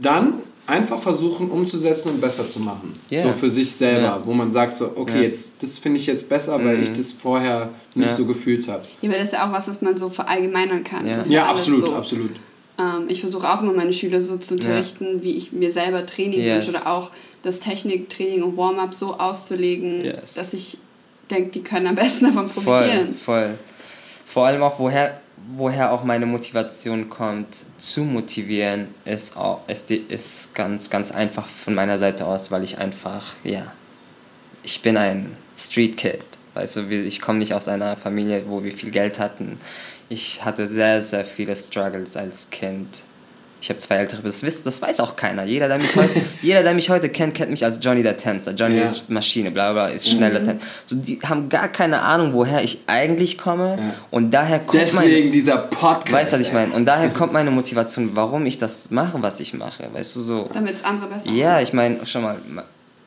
dann 0.00 0.34
einfach 0.68 1.00
versuchen 1.00 1.50
umzusetzen 1.50 2.10
und 2.10 2.20
besser 2.20 2.48
zu 2.48 2.60
machen, 2.60 2.94
Ja. 3.10 3.22
so 3.24 3.32
für 3.32 3.50
sich 3.50 3.72
selber, 3.72 4.02
Ja. 4.02 4.22
wo 4.24 4.32
man 4.32 4.52
sagt 4.52 4.76
so, 4.76 4.92
okay, 4.94 5.16
Ja. 5.16 5.22
jetzt 5.22 5.48
das 5.60 5.78
finde 5.78 5.98
ich 5.98 6.06
jetzt 6.06 6.28
besser, 6.28 6.64
weil 6.64 6.76
Mhm. 6.76 6.82
ich 6.84 6.92
das 6.92 7.10
vorher 7.10 7.70
nicht 7.96 8.10
Ja. 8.10 8.14
so 8.16 8.26
gefühlt 8.26 8.68
habe. 8.68 8.82
Ja, 9.02 9.08
aber 9.08 9.18
das 9.18 9.26
ist 9.28 9.32
ja 9.32 9.48
auch 9.48 9.52
was, 9.52 9.66
was 9.68 9.82
man 9.82 9.96
so 9.96 10.08
verallgemeinern 10.08 10.84
kann. 10.84 11.04
Ja. 11.06 11.24
Ja, 11.28 11.46
absolut, 11.46 11.80
so. 11.80 11.92
absolut. 11.94 12.30
Ähm, 12.78 13.06
ich 13.08 13.20
versuche 13.20 13.48
auch 13.48 13.62
immer 13.62 13.72
meine 13.72 13.92
Schüler 13.92 14.20
so 14.22 14.36
zu 14.36 14.54
unterrichten, 14.54 15.22
wie 15.22 15.36
ich 15.36 15.52
mir 15.52 15.72
selber 15.72 16.04
Training 16.06 16.40
Yes. 16.40 16.66
wünsche 16.66 16.78
oder 16.78 16.90
auch 16.92 17.10
das 17.42 17.58
Techniktraining 17.60 18.42
und 18.42 18.56
Warm-up 18.56 18.92
so 18.94 19.14
auszulegen, 19.14 20.04
Yes. 20.04 20.34
dass 20.34 20.52
ich 20.52 20.78
denke, 21.30 21.50
die 21.50 21.62
können 21.62 21.86
am 21.86 21.94
besten 21.94 22.26
davon 22.26 22.48
Voll, 22.50 22.62
profitieren. 22.64 23.14
voll. 23.14 23.54
Vor 24.26 24.46
allem 24.46 24.62
auch, 24.62 24.78
woher, 24.78 25.20
woher 25.56 25.92
auch 25.92 26.04
meine 26.04 26.26
Motivation 26.26 27.08
kommt, 27.08 27.46
zu 27.78 28.02
motivieren, 28.02 28.88
ist, 29.04 29.36
auch, 29.36 29.60
ist, 29.68 29.90
ist 29.90 30.54
ganz, 30.54 30.90
ganz 30.90 31.10
einfach 31.12 31.46
von 31.46 31.74
meiner 31.74 31.98
Seite 31.98 32.26
aus, 32.26 32.50
weil 32.50 32.64
ich 32.64 32.78
einfach, 32.78 33.34
ja, 33.44 33.72
ich 34.62 34.82
bin 34.82 34.96
ein 34.96 35.36
Street 35.58 35.96
Kid. 35.96 36.20
Weißt 36.54 36.76
du, 36.76 36.90
wie- 36.90 37.02
ich 37.02 37.20
komme 37.20 37.38
nicht 37.38 37.54
aus 37.54 37.68
einer 37.68 37.96
Familie, 37.96 38.44
wo 38.48 38.64
wir 38.64 38.72
viel 38.72 38.90
Geld 38.90 39.18
hatten. 39.18 39.58
Ich 40.08 40.44
hatte 40.44 40.66
sehr, 40.68 41.02
sehr 41.02 41.24
viele 41.24 41.56
Struggles 41.56 42.16
als 42.16 42.48
Kind. 42.50 43.00
Ich 43.60 43.70
habe 43.70 43.78
zwei 43.80 43.96
ältere, 43.96 44.22
das, 44.22 44.42
wisst, 44.42 44.66
das 44.66 44.80
weiß 44.80 45.00
auch 45.00 45.16
keiner. 45.16 45.44
Jeder 45.44 45.66
der, 45.66 45.78
mich 45.78 45.96
heute, 45.96 46.22
jeder, 46.42 46.62
der 46.62 46.74
mich 46.74 46.90
heute 46.90 47.08
kennt, 47.08 47.34
kennt 47.34 47.50
mich 47.50 47.64
als 47.64 47.78
Johnny 47.80 48.02
der 48.02 48.16
Tänzer. 48.16 48.52
Johnny 48.52 48.76
Ja. 48.76 48.84
ist 48.84 49.10
Maschine, 49.10 49.50
bla 49.50 49.72
bla, 49.72 49.88
ist 49.88 50.08
schneller 50.08 50.44
Tänzer. 50.44 50.64
So, 50.84 50.94
die 50.94 51.18
haben 51.24 51.48
gar 51.48 51.68
keine 51.68 52.02
Ahnung, 52.02 52.32
woher 52.34 52.62
ich 52.62 52.82
eigentlich 52.86 53.38
komme. 53.38 53.76
Ja. 53.78 53.94
Und 54.10 54.30
daher 54.30 54.60
kommt 54.60 54.82
Deswegen 54.82 55.24
mein, 55.24 55.32
dieser 55.32 55.56
Podcast. 55.56 56.12
Weißt 56.12 56.32
du, 56.32 56.38
was 56.38 56.46
ich 56.46 56.52
meine? 56.52 56.74
Und 56.74 56.84
daher 56.84 57.08
kommt 57.14 57.32
meine 57.32 57.50
Motivation, 57.50 58.10
warum 58.14 58.46
ich 58.46 58.58
das 58.58 58.90
mache, 58.90 59.20
was 59.22 59.40
ich 59.40 59.54
mache. 59.54 59.88
Weißt 59.92 60.14
du, 60.14 60.20
so. 60.20 60.50
Damit 60.52 60.74
es 60.74 60.84
andere 60.84 61.08
besser 61.08 61.30
Ja, 61.30 61.60
ich 61.60 61.72
meine, 61.72 62.04
schon 62.06 62.22
mal, 62.22 62.36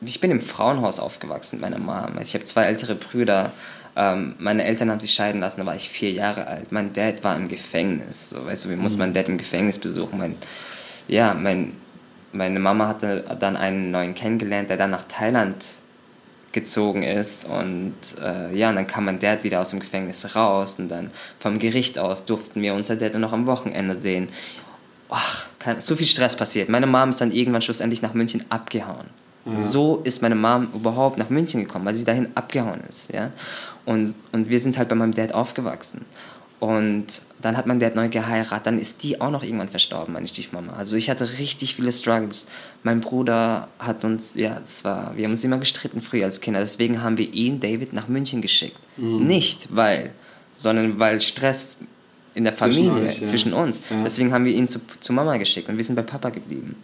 ich 0.02 0.20
bin 0.20 0.30
im 0.30 0.40
Frauenhaus 0.40 0.98
aufgewachsen 0.98 1.60
mit 1.60 1.70
meiner 1.70 1.78
Mom. 1.78 2.18
Ich 2.20 2.34
habe 2.34 2.44
zwei 2.44 2.64
ältere 2.64 2.96
Brüder. 2.96 3.52
Ähm, 4.00 4.34
meine 4.38 4.64
Eltern 4.64 4.90
haben 4.90 5.00
sich 5.00 5.12
scheiden 5.12 5.42
lassen, 5.42 5.60
da 5.60 5.66
war 5.66 5.76
ich 5.76 5.90
vier 5.90 6.10
Jahre 6.10 6.46
alt. 6.46 6.72
Mein 6.72 6.94
Dad 6.94 7.22
war 7.22 7.36
im 7.36 7.48
Gefängnis. 7.48 8.30
So, 8.30 8.46
weißt 8.46 8.64
du, 8.64 8.70
wir 8.70 8.78
mussten 8.78 8.98
meinen 8.98 9.12
Dad 9.12 9.28
im 9.28 9.36
Gefängnis 9.36 9.76
besuchen. 9.76 10.18
Mein, 10.18 10.36
ja, 11.06 11.34
mein, 11.34 11.74
meine 12.32 12.60
Mama 12.60 12.88
hatte 12.88 13.24
dann 13.38 13.58
einen 13.58 13.90
neuen 13.90 14.14
kennengelernt, 14.14 14.70
der 14.70 14.78
dann 14.78 14.90
nach 14.90 15.04
Thailand 15.04 15.66
gezogen 16.52 17.02
ist 17.02 17.44
und 17.44 17.94
äh, 18.20 18.56
ja, 18.56 18.70
und 18.70 18.76
dann 18.76 18.86
kam 18.86 19.04
mein 19.04 19.20
Dad 19.20 19.44
wieder 19.44 19.60
aus 19.60 19.68
dem 19.68 19.80
Gefängnis 19.80 20.34
raus 20.34 20.80
und 20.80 20.88
dann 20.88 21.10
vom 21.38 21.58
Gericht 21.58 21.96
aus 21.96 22.24
durften 22.24 22.60
wir 22.62 22.74
unser 22.74 22.96
Dad 22.96 23.14
noch 23.14 23.32
am 23.32 23.46
Wochenende 23.46 23.96
sehen. 23.96 24.30
Ach, 25.10 25.46
kein, 25.58 25.80
so 25.80 25.94
viel 25.94 26.06
Stress 26.06 26.34
passiert. 26.34 26.68
Meine 26.70 26.86
Mom 26.86 27.10
ist 27.10 27.20
dann 27.20 27.32
irgendwann 27.32 27.62
schlussendlich 27.62 28.00
nach 28.00 28.14
München 28.14 28.46
abgehauen. 28.48 29.06
So 29.56 30.00
ist 30.04 30.20
meine 30.20 30.34
Mom 30.34 30.68
überhaupt 30.74 31.18
nach 31.18 31.30
München 31.30 31.60
gekommen, 31.60 31.86
weil 31.86 31.94
sie 31.94 32.04
dahin 32.04 32.28
abgehauen 32.34 32.82
ist. 32.88 33.12
Ja? 33.12 33.30
Und, 33.84 34.14
und 34.32 34.48
wir 34.48 34.60
sind 34.60 34.78
halt 34.78 34.88
bei 34.88 34.94
meinem 34.94 35.14
Dad 35.14 35.32
aufgewachsen. 35.32 36.04
Und 36.60 37.22
dann 37.40 37.56
hat 37.56 37.66
mein 37.66 37.80
Dad 37.80 37.96
neu 37.96 38.10
geheiratet, 38.10 38.66
dann 38.66 38.78
ist 38.78 39.02
die 39.02 39.18
auch 39.18 39.30
noch 39.30 39.42
irgendwann 39.42 39.70
verstorben, 39.70 40.12
meine 40.12 40.28
Stiefmama. 40.28 40.74
Also 40.74 40.94
ich 40.94 41.08
hatte 41.08 41.38
richtig 41.38 41.74
viele 41.76 41.90
Struggles. 41.90 42.46
Mein 42.82 43.00
Bruder 43.00 43.68
hat 43.78 44.04
uns, 44.04 44.32
ja, 44.34 44.60
das 44.60 44.84
war, 44.84 45.16
wir 45.16 45.24
haben 45.24 45.32
uns 45.32 45.42
immer 45.42 45.56
gestritten 45.56 46.02
früher 46.02 46.26
als 46.26 46.42
Kinder. 46.42 46.60
Deswegen 46.60 47.02
haben 47.02 47.16
wir 47.16 47.32
ihn, 47.32 47.60
David, 47.60 47.94
nach 47.94 48.08
München 48.08 48.42
geschickt. 48.42 48.76
Nicht 48.98 49.74
weil, 49.74 50.10
sondern 50.52 50.98
weil 51.00 51.22
Stress 51.22 51.78
in 52.34 52.44
der 52.44 52.52
Zwischen 52.54 52.88
Familie, 52.88 53.08
euch, 53.08 53.20
ja. 53.20 53.26
zwischen 53.26 53.54
uns. 53.54 53.80
Ja. 53.88 54.04
Deswegen 54.04 54.30
haben 54.34 54.44
wir 54.44 54.52
ihn 54.52 54.68
zu, 54.68 54.80
zu 55.00 55.14
Mama 55.14 55.38
geschickt 55.38 55.68
und 55.70 55.78
wir 55.78 55.84
sind 55.84 55.96
bei 55.96 56.02
Papa 56.02 56.28
geblieben. 56.28 56.76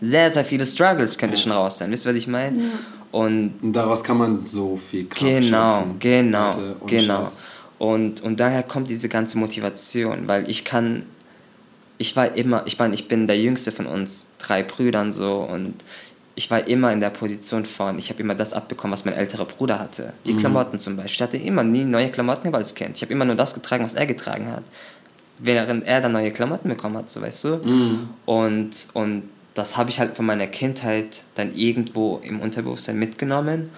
Sehr, 0.00 0.30
sehr 0.32 0.44
viele 0.44 0.66
Struggles 0.66 1.16
könnte 1.16 1.36
Ja. 1.36 1.42
schon 1.42 1.52
raus 1.52 1.78
sein. 1.78 1.92
Wisst 1.92 2.06
ihr, 2.06 2.10
was 2.10 2.16
ich 2.16 2.26
meine? 2.26 2.72
Und 3.12 3.54
Und 3.62 3.72
daraus 3.72 4.04
kann 4.04 4.18
man 4.18 4.38
so 4.38 4.78
viel 4.90 5.06
Kraft 5.08 5.20
Genau, 5.24 5.78
schöpfen. 5.80 5.98
genau, 5.98 6.50
ohne 6.54 6.74
genau. 6.86 7.24
Scheiß. 7.24 7.32
Und, 7.78 8.20
und 8.22 8.38
daher 8.40 8.62
kommt 8.62 8.90
diese 8.90 9.08
ganze 9.08 9.38
Motivation, 9.38 10.28
weil 10.28 10.48
ich 10.50 10.64
kann, 10.64 11.04
ich 11.98 12.14
war 12.14 12.36
immer, 12.36 12.62
ich 12.66 12.78
meine, 12.78 12.94
ich 12.94 13.08
bin 13.08 13.26
der 13.26 13.38
jüngste 13.38 13.72
von 13.72 13.86
uns 13.86 14.26
drei 14.38 14.62
Brüdern 14.62 15.12
so 15.12 15.36
und 15.38 15.74
ich 16.36 16.50
war 16.50 16.66
immer 16.68 16.92
in 16.92 17.00
der 17.00 17.10
Position 17.10 17.64
von, 17.66 17.98
ich 17.98 18.08
habe 18.10 18.20
immer 18.22 18.34
das 18.34 18.52
abbekommen, 18.52 18.92
was 18.92 19.04
mein 19.04 19.14
älterer 19.14 19.44
Bruder 19.44 19.78
hatte. 19.78 20.12
Die 20.26 20.34
Klamotten 20.36 20.78
zum 20.78 20.96
Beispiel. 20.96 21.14
Ich 21.16 21.22
hatte 21.22 21.36
immer 21.36 21.62
nie 21.64 21.84
neue 21.84 22.10
Klamotten 22.10 22.54
als 22.54 22.74
Kind. 22.74 22.96
Ich 22.96 23.02
habe 23.02 23.12
immer 23.12 23.24
nur 23.24 23.34
das 23.34 23.52
getragen, 23.52 23.84
was 23.84 23.94
er 23.94 24.06
getragen 24.06 24.46
hat. 24.50 24.62
Während 25.38 25.84
er 25.84 26.00
dann 26.00 26.12
neue 26.12 26.30
Klamotten 26.30 26.68
bekommen 26.68 26.96
hat, 26.98 27.10
so 27.10 27.20
weißt 27.20 27.44
du. 27.44 28.08
Und, 28.26 28.70
und 28.94 29.22
das 29.54 29.76
habe 29.76 29.90
ich 29.90 29.98
halt 29.98 30.16
von 30.16 30.26
meiner 30.26 30.46
Kindheit 30.46 31.22
dann 31.34 31.54
irgendwo 31.54 32.18
im 32.22 32.40
Unterbewusstsein 32.40 32.98
mitgenommen. 32.98 33.70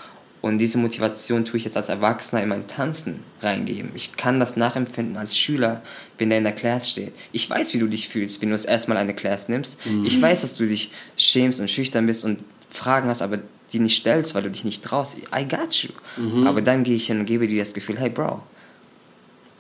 Und 0.43 0.59
diese 0.59 0.77
Motivation 0.77 1.45
tue 1.45 1.59
ich 1.59 1.65
jetzt 1.65 1.77
als 1.77 1.89
Erwachsener 1.89 2.43
in 2.43 2.49
mein 2.49 2.67
Tanzen 2.67 3.21
reingeben. 3.43 3.93
Ich 3.95 4.17
kann 4.17 4.41
das 4.41 4.57
nachempfinden 4.57 5.17
als 5.17 5.37
Schüler, 5.39 5.83
wenn 6.19 6.31
der 6.31 6.39
in 6.39 6.45
der 6.45 6.53
Class 6.53 6.91
steht. 6.91 7.13
Ich 7.31 7.49
weiß, 7.49 7.73
wie 7.75 7.79
du 7.79 7.87
dich 7.87 8.09
fühlst, 8.09 8.43
wenn 8.43 8.49
du 8.49 8.55
das 8.57 8.65
erstmal 8.65 8.97
eine 8.99 9.15
Class 9.15 9.49
nimmst. 9.49 9.79
Ich 10.05 10.21
weiß, 10.21 10.41
dass 10.41 10.55
du 10.55 10.67
dich 10.67 10.91
schämst 11.17 11.61
und 11.61 11.71
schüchtern 11.71 12.07
bist 12.07 12.25
und 12.25 12.41
Fragen 12.71 13.09
hast, 13.09 13.23
aber 13.23 13.39
die 13.73 13.79
nicht 13.79 13.97
stellst, 13.97 14.35
weil 14.35 14.43
du 14.43 14.51
dich 14.51 14.65
nicht 14.65 14.83
traust. 14.85 15.17
I 15.17 15.47
got 15.47 15.73
you. 15.75 15.91
Aber 16.45 16.61
dann 16.61 16.83
gehe 16.83 16.97
ich 16.97 17.07
hin 17.07 17.21
und 17.21 17.27
gebe 17.27 17.47
dir 17.47 17.63
das 17.63 17.73
Gefühl, 17.73 17.99
hey 18.01 18.11
Bro, 18.11 18.43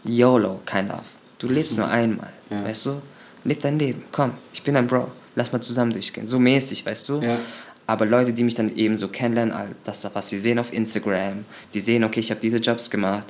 YOLO, 0.04 0.60
kind 0.66 0.92
of. 0.92 1.02
Du 1.38 1.48
lebst 1.48 1.76
nur 1.78 1.88
einmal, 1.88 2.30
Ja. 2.50 2.64
weißt 2.64 2.86
du? 2.86 3.02
Leb 3.44 3.60
dein 3.62 3.78
Leben, 3.78 4.02
komm, 4.12 4.32
ich 4.52 4.62
bin 4.62 4.74
dein 4.74 4.86
Bro, 4.86 5.10
lass 5.34 5.52
mal 5.52 5.60
zusammen 5.60 5.92
durchgehen. 5.92 6.26
So 6.26 6.38
mäßig, 6.38 6.84
weißt 6.84 7.08
du? 7.08 7.20
Ja. 7.20 7.38
Aber 7.86 8.06
Leute, 8.06 8.32
die 8.32 8.44
mich 8.44 8.54
dann 8.54 8.74
eben 8.76 8.96
so 8.96 9.08
kennenlernen, 9.08 9.52
all 9.52 9.70
das, 9.84 10.08
was 10.12 10.28
sie 10.28 10.40
sehen 10.40 10.58
auf 10.58 10.72
Instagram, 10.72 11.44
die 11.74 11.80
sehen, 11.80 12.04
okay, 12.04 12.20
ich 12.20 12.30
habe 12.30 12.40
diese 12.40 12.58
Jobs 12.58 12.90
gemacht 12.90 13.26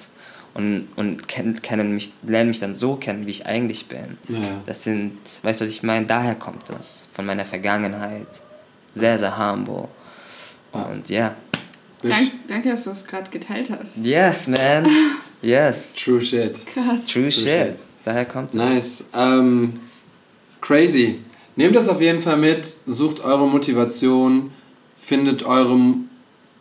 und, 0.55 0.89
und 0.97 1.27
kennen, 1.27 1.63
kennen 1.63 1.95
mich, 1.95 2.13
lernen 2.23 2.49
mich 2.49 2.61
dann 2.61 2.75
so 2.75 2.97
kennen, 2.97 3.27
wie 3.27 3.31
ich 3.31 3.47
eigentlich 3.47 3.87
bin. 3.87 4.19
Ja. 4.29 4.63
Das 4.67 4.85
sind, 4.85 5.17
weißt 5.43 5.61
du, 5.61 5.65
was 5.65 5.71
ich 5.71 5.83
meine? 5.83 6.07
Daher 6.07 6.35
kommt 6.35 6.69
das, 6.69 7.09
von 7.15 7.25
meiner 7.25 7.45
Vergangenheit. 7.45 8.27
Sehr, 8.95 9.19
sehr 9.19 9.39
humble. 9.39 9.89
Und 10.73 11.09
ja. 11.09 11.35
Dank, 12.03 12.33
danke, 12.49 12.71
dass 12.71 12.85
du 12.85 12.91
das 12.91 13.07
gerade 13.07 13.31
geteilt 13.31 13.71
hast. 13.71 13.97
Yes, 13.99 14.47
man. 14.47 14.87
Yes. 15.43 15.93
True 15.95 16.25
shit. 16.25 16.65
Krass. 16.67 17.05
True 17.13 17.29
shit. 17.29 17.43
shit. 17.43 17.75
Daher 18.05 18.25
kommt 18.25 18.51
es. 18.51 18.55
Nice. 18.55 19.05
Ähm, 19.13 19.81
crazy. 20.61 21.19
Nehmt 21.57 21.77
das 21.77 21.89
auf 21.89 22.01
jeden 22.01 22.23
Fall 22.23 22.37
mit, 22.39 22.75
sucht 22.87 23.21
eure 23.21 23.47
Motivation, 23.49 24.51
findet 25.03 25.43
eure, 25.43 25.79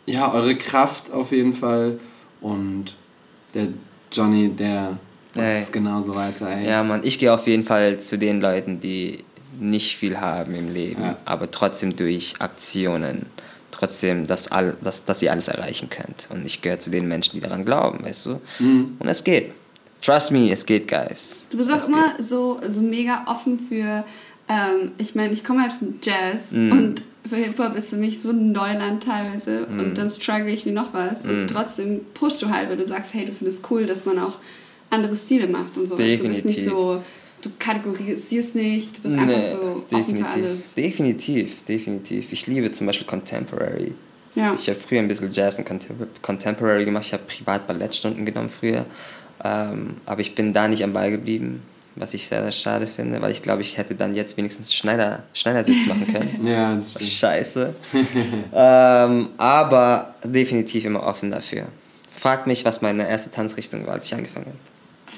ja, 0.06 0.32
eure 0.32 0.56
Kraft 0.56 1.10
auf 1.12 1.32
jeden 1.32 1.54
Fall 1.54 1.98
und 2.40 2.94
der 3.54 3.68
Johnny, 4.10 4.48
der 4.50 4.98
macht 5.34 5.46
es 5.46 5.72
genauso 5.72 6.14
weiter, 6.14 6.48
ey. 6.50 6.66
Ja, 6.68 6.82
Mann, 6.82 7.00
ich 7.04 7.18
gehe 7.18 7.32
auf 7.32 7.46
jeden 7.46 7.64
Fall 7.64 8.00
zu 8.00 8.18
den 8.18 8.40
Leuten, 8.40 8.80
die 8.80 9.24
nicht 9.58 9.96
viel 9.96 10.18
haben 10.20 10.54
im 10.54 10.72
Leben, 10.72 11.02
Ja. 11.02 11.16
aber 11.24 11.50
trotzdem 11.50 11.96
durch 11.96 12.34
Aktionen, 12.38 13.26
trotzdem, 13.70 14.26
dass, 14.26 14.50
all, 14.50 14.76
dass, 14.82 15.04
dass 15.04 15.22
ihr 15.22 15.30
alles 15.32 15.48
erreichen 15.48 15.88
könnt. 15.88 16.26
Und 16.30 16.44
ich 16.44 16.60
gehöre 16.62 16.80
zu 16.80 16.90
den 16.90 17.06
Menschen, 17.08 17.32
die 17.36 17.40
daran 17.40 17.64
glauben, 17.64 18.04
weißt 18.04 18.26
du? 18.26 18.40
Mhm. 18.58 18.96
Und 18.98 19.08
es 19.08 19.22
geht. 19.24 19.52
Trust 20.02 20.32
me, 20.32 20.50
es 20.50 20.66
geht, 20.66 20.88
guys. 20.88 21.44
Du 21.50 21.56
bist 21.58 21.70
auch 21.70 21.76
Es 21.78 21.88
immer 21.88 22.14
so, 22.18 22.60
so 22.68 22.80
mega 22.80 23.24
offen 23.28 23.58
für, 23.68 24.04
ähm, 24.48 24.92
ich 24.98 25.14
meine, 25.14 25.32
ich 25.32 25.44
komme 25.44 25.62
halt 25.62 25.72
vom 25.72 25.94
Jazz 26.02 26.50
Mm. 26.52 26.70
und 26.72 27.02
für 27.28 27.36
Hip-Hop 27.36 27.76
ist 27.76 27.90
für 27.90 27.96
mich 27.96 28.20
so 28.20 28.30
ein 28.30 28.52
Neuland 28.52 29.04
teilweise 29.04 29.66
Mm. 29.70 29.78
und 29.80 29.98
dann 29.98 30.10
struggle 30.10 30.50
ich 30.50 30.66
wie 30.66 30.72
noch 30.72 30.92
was 30.92 31.24
und 31.24 31.46
trotzdem 31.48 32.00
pushst 32.14 32.42
du 32.42 32.50
halt, 32.50 32.68
weil 32.68 32.76
du 32.76 32.84
sagst, 32.84 33.14
hey, 33.14 33.26
du 33.26 33.32
findest 33.32 33.64
cool, 33.70 33.86
dass 33.86 34.04
man 34.04 34.18
auch 34.18 34.38
andere 34.90 35.16
Stile 35.16 35.46
macht 35.46 35.76
und 35.76 35.86
so. 35.88 35.96
Du 35.96 36.02
bist 36.02 36.22
nicht 36.22 36.36
Definitiv. 36.44 36.64
so, 36.64 37.02
du 37.42 37.50
kategorisierst 37.58 38.54
nicht, 38.54 38.98
du 38.98 39.02
bist 39.02 39.14
Nee, 39.14 39.20
einfach 39.22 39.48
so 39.58 39.84
offen 39.96 40.16
für 40.16 40.26
alles. 40.26 40.74
definitiv. 40.74 40.74
Definitiv, 40.76 41.64
definitiv. 41.64 42.32
Ich 42.32 42.46
liebe 42.46 42.70
zum 42.72 42.86
Beispiel 42.86 43.06
Contemporary. 43.06 43.92
Ja. 44.34 44.54
Ich 44.54 44.68
habe 44.68 44.78
früher 44.80 44.98
ein 45.00 45.08
bisschen 45.08 45.30
Jazz 45.32 45.58
und 45.58 45.66
Contem- 45.68 46.06
Contemporary 46.22 46.84
gemacht. 46.84 47.04
Ich 47.06 47.12
habe 47.12 47.22
privat 47.24 47.66
Ballettstunden 47.66 48.24
genommen 48.24 48.48
früher. 48.50 48.86
Ähm, 49.44 49.94
aber 50.06 50.20
ich 50.20 50.34
bin 50.34 50.52
da 50.52 50.68
nicht 50.68 50.82
am 50.84 50.92
Ball 50.92 51.10
geblieben, 51.10 51.62
was 51.96 52.14
ich 52.14 52.26
sehr, 52.28 52.42
sehr 52.42 52.52
schade 52.52 52.86
finde, 52.86 53.20
weil 53.20 53.30
ich 53.32 53.42
glaube, 53.42 53.62
ich 53.62 53.76
hätte 53.78 53.94
dann 53.94 54.14
jetzt 54.14 54.36
wenigstens 54.36 54.74
Schneider, 54.74 55.24
Schneidersitz 55.34 55.86
machen 55.86 56.06
können. 56.12 56.40
Ja, 56.46 56.74
das 56.76 56.90
stimmt. 56.92 57.04
Scheiße. 57.10 57.74
ähm, 58.54 59.28
aber 59.36 60.14
definitiv 60.24 60.84
immer 60.84 61.02
offen 61.02 61.30
dafür. 61.30 61.64
Frag 62.16 62.46
mich, 62.46 62.64
was 62.64 62.82
meine 62.82 63.08
erste 63.08 63.30
Tanzrichtung 63.30 63.86
war, 63.86 63.94
als 63.94 64.06
ich 64.06 64.14
angefangen 64.14 64.46
habe. 64.46 64.56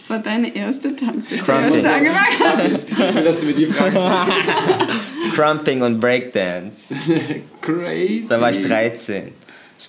Das 0.01 0.11
war 0.11 0.19
deine 0.19 0.55
erste 0.55 0.95
Tanzrichtung, 0.97 1.47
Crumping. 1.47 1.73
als 1.75 1.83
du 1.83 1.93
angefangen 1.93 2.73
hast. 2.75 2.89
Ich 2.91 3.15
will, 3.15 3.23
dass 3.25 3.41
du 3.41 3.47
mir 3.47 3.55
die 3.55 3.67
Frage 3.67 3.99
Crumping 5.35 5.83
und 5.83 6.01
Breakdance. 6.01 6.95
Crazy. 7.61 8.27
Da 8.29 8.41
war 8.41 8.51
ich 8.51 8.63
13. 8.63 9.33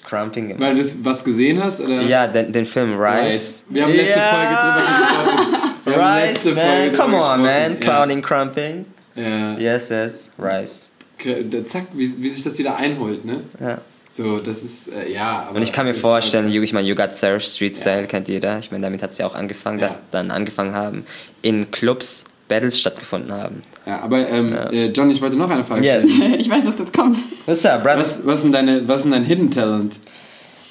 Crumping 0.08 0.50
gemacht. 0.50 0.62
Weil 0.62 0.76
du 0.76 0.84
das 0.84 0.96
was 1.04 1.24
gesehen 1.24 1.62
hast? 1.64 1.80
Oder? 1.82 2.02
Ja, 2.04 2.28
den, 2.28 2.52
den 2.52 2.66
Film 2.66 2.94
Rise. 3.00 3.34
Rice. 3.34 3.64
Wir 3.70 3.84
haben 3.84 3.94
letzte 3.94 4.20
Ja. 4.20 4.26
Folge 4.28 4.56
drüber 4.56 4.90
gesprochen. 4.90 5.65
Rice, 5.86 6.34
letzte 6.34 6.52
man. 6.54 6.66
Folge 6.66 6.98
Come 6.98 7.18
on, 7.22 7.42
man. 7.42 7.80
Clowning, 7.80 8.22
Crumping. 8.22 8.86
Ja. 9.16 9.58
Yes, 9.58 9.90
yes. 9.90 10.30
Rice. 10.38 10.90
ja. 11.24 11.66
Zack, 11.68 11.86
wie, 11.94 12.22
wie 12.22 12.30
sich 12.30 12.44
das 12.44 12.58
wieder 12.58 12.76
einholt, 12.78 13.24
ne? 13.26 13.42
Ja. 13.60 13.80
So, 14.10 14.40
das 14.40 14.62
ist, 14.62 14.88
äh, 14.88 15.12
ja. 15.12 15.46
Aber 15.50 15.58
Und 15.58 15.62
ich 15.64 15.74
kann 15.74 15.86
mir 15.86 15.94
vorstellen, 15.94 16.50
you, 16.50 16.62
ich 16.64 16.72
meine, 16.74 16.88
You 16.88 16.96
Got 16.96 17.14
Served, 17.14 17.44
Street 17.44 17.76
Style 17.76 18.08
kennt 18.08 18.28
jeder. 18.30 18.60
Ich 18.60 18.72
meine, 18.72 18.84
damit 18.84 19.02
hat 19.04 19.12
es 19.12 19.18
ja 19.18 19.28
auch 19.28 19.36
angefangen, 19.36 19.78
Ja. 19.80 19.88
dass 19.88 20.00
dann 20.12 20.32
angefangen 20.32 20.74
haben, 20.74 21.06
in 21.42 21.70
Clubs 21.72 22.24
Battles 22.48 22.80
stattgefunden 22.80 23.34
haben. 23.34 23.64
Ja, 23.86 24.00
aber 24.02 24.28
ähm, 24.30 24.54
Äh, 24.54 24.88
John, 24.88 25.10
ich 25.12 25.22
wollte 25.22 25.36
noch 25.36 25.50
eine 25.50 25.64
Frage 25.64 25.86
Yes. 25.86 26.04
stellen. 26.10 26.34
Ich 26.40 26.50
weiß, 26.50 26.66
was 26.66 26.78
jetzt 26.80 26.94
kommt. 26.94 27.18
What's 27.46 27.66
up, 27.66 27.84
brother? 27.84 28.00
Was, 28.00 28.26
was, 28.26 28.36
ist 28.36 28.44
denn 28.44 28.52
deine, 28.52 28.88
was 28.88 29.04
ist 29.04 29.12
dein 29.12 29.24
Hidden 29.26 29.52
Talent? 29.52 29.96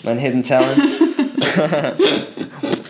Mein 0.02 0.18
Hidden 0.18 0.42
Talent. 0.42 0.80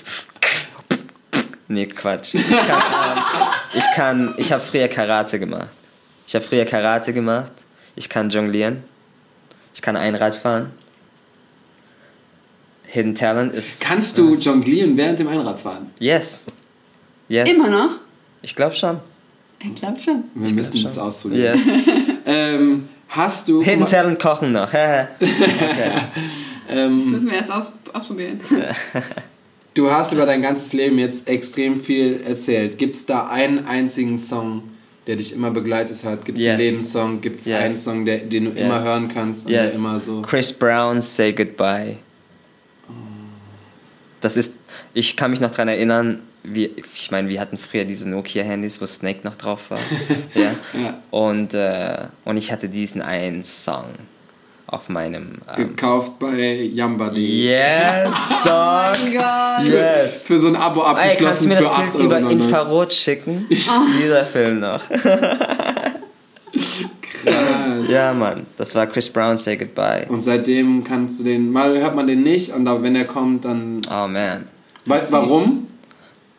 nee, 1.75 1.87
Quatsch. 1.87 2.35
Ich 2.35 2.49
kann, 2.49 2.83
ähm, 2.83 3.25
ich, 3.75 3.85
kann, 3.95 4.35
ich 4.39 4.53
habe 4.53 4.63
früher 4.63 4.89
Karate 4.89 5.39
gemacht. 5.39 5.69
Ich 6.27 6.35
habe 6.35 6.45
früher 6.45 6.65
Karate 6.65 7.13
gemacht. 7.13 7.53
Ich 7.97 8.09
kann 8.09 8.31
jonglieren. 8.31 8.85
Ich 9.75 9.83
kann 9.83 9.97
Einrad 9.97 10.37
fahren. 10.37 10.73
Hidden 12.87 13.15
Talent 13.15 13.53
ist. 13.53 13.81
Kannst 13.81 14.17
du 14.19 14.37
jonglieren 14.37 14.97
während 14.97 15.19
dem 15.19 15.27
Einradfahren? 15.27 15.91
Yes. 15.99 16.45
Yes. 17.29 17.51
Immer 17.51 17.69
noch? 17.69 17.91
Ich 18.41 18.55
glaube 18.55 18.77
schon. 18.77 19.01
Ich 19.59 19.75
glaube 19.75 19.99
schon. 19.99 20.25
Wir 20.35 20.53
müssen 20.53 20.83
das 20.83 20.99
ausprobieren. 20.99 21.59
Yes. 21.59 21.67
Ähm, 22.27 22.89
hast 23.09 23.49
du. 23.49 23.63
Hidden 23.63 23.85
Talent 23.85 24.19
kochen 24.19 24.53
noch. 24.53 24.69
okay. 24.69 25.09
Das 26.67 26.77
ähm, 26.79 27.11
müssen 27.11 27.27
wir 27.27 27.37
erst 27.37 27.51
aus, 27.51 27.73
ausprobieren. 27.93 28.41
Du 29.75 29.91
hast 29.91 30.13
über 30.13 30.27
dein 30.27 30.43
ganzes 30.43 30.73
Leben 30.73 30.99
jetzt 30.99 31.29
extrem 31.29 31.81
viel 31.83 32.23
erzählt. 32.27 32.79
Gibt 32.79 32.97
es 32.97 33.07
da 33.07 33.27
einen 33.29 33.67
einzigen 33.67 34.19
Song, 34.19 34.63
der 35.07 35.17
dich 35.17 35.33
immer 35.33 35.51
begleitet 35.51 36.03
hat? 36.05 36.25
Gibt 36.25 36.39
es 36.39 36.45
Yes. 36.45 36.51
einen 36.53 36.61
Lebenssong? 36.61 37.21
Gibt 37.21 37.41
es 37.41 37.47
Yes. 37.47 37.61
einen 37.61 37.77
Song, 37.77 38.05
der, 38.05 38.19
den 38.19 38.45
du 38.47 38.51
Yes. 38.53 38.61
immer 38.61 38.83
hören 38.83 39.09
kannst 39.13 39.47
und 39.47 39.53
der 39.53 39.73
immer 39.73 40.01
so. 40.01 40.23
Chris 40.23 40.53
Brown, 40.53 41.01
Say 41.01 41.33
Goodbye. 41.33 41.97
Das 44.21 44.39
ist, 44.39 44.55
ich 44.95 45.17
kann 45.17 45.31
mich 45.31 45.41
noch 45.41 45.51
daran 45.51 45.69
erinnern, 45.69 46.21
wie, 46.45 46.71
ich 46.95 47.11
meine, 47.11 47.29
wir 47.29 47.41
hatten 47.41 47.59
früher 47.59 47.85
diese 47.85 48.09
Nokia-Handys, 48.09 48.81
wo 48.81 48.87
Snake 48.87 49.21
noch 49.23 49.37
drauf 49.37 49.71
war. 49.71 49.79
ja? 50.35 50.53
Ja. 50.79 51.03
Und, 51.11 51.53
äh, 51.53 52.07
und 52.25 52.37
ich 52.39 52.51
hatte 52.51 52.69
diesen 52.71 53.03
einen 53.03 53.45
Song 53.45 53.85
auf 54.67 54.89
meinem. 54.89 55.39
Ähm, 55.49 55.57
Gekauft 55.57 56.19
bei 56.19 56.63
Yamba.de. 56.63 57.21
yes, 57.21 58.11
dog! 58.45 58.95
Oh. 59.57 59.63
Yes! 59.63 60.25
Für 60.25 60.41
so 60.41 60.49
ein 60.49 60.57
Abo 60.57 60.81
Ey, 60.81 60.87
kannst 61.17 61.45
du 61.45 61.49
abgeschlossen 61.49 61.49
mir 61.49 61.55
das 61.57 61.67
8 61.67 61.93
Bild 61.93 62.05
über. 62.05 62.19
Infrarot 62.31 62.93
schicken? 62.93 63.47
Dieser 64.03 64.25
Film 64.25 64.61
noch. 64.61 64.81
Krass. 67.25 67.89
ja, 67.89 68.13
Mann. 68.13 68.47
Das 68.57 68.75
war 68.75 68.87
Chris 68.87 69.09
Brown, 69.11 69.39
Say 69.39 69.57
Goodbye. 69.57 70.07
Und 70.09 70.23
seitdem 70.23 70.83
kannst 70.85 71.21
du 71.21 71.25
den, 71.25 71.51
mal 71.53 71.79
hört 71.79 71.95
man 71.95 72.07
den 72.07 72.23
nicht 72.23 72.53
und 72.53 72.67
wenn 72.83 72.97
er 72.97 73.05
kommt, 73.07 73.45
dann. 73.45 73.83
Oh, 73.89 74.09
man. 74.09 74.49
Wa- 74.87 75.01
warum? 75.11 75.69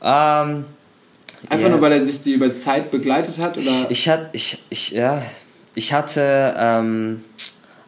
Ähm. 0.02 0.65
Einfach 1.49 1.65
yes. 1.68 1.72
nur, 1.72 1.81
weil 1.81 1.91
er 1.91 2.03
sich 2.03 2.22
die 2.23 2.34
über 2.34 2.56
Zeit 2.56 2.91
begleitet 2.91 3.38
hat? 3.38 3.57
Oder? 3.57 3.85
Ich 3.89 4.10
hatte, 4.10 4.30
ich, 4.34 4.64
ich, 4.69 4.91
ja, 4.91 5.22
ich 5.76 5.93
hatte, 5.93 6.56
ähm, 6.57 7.23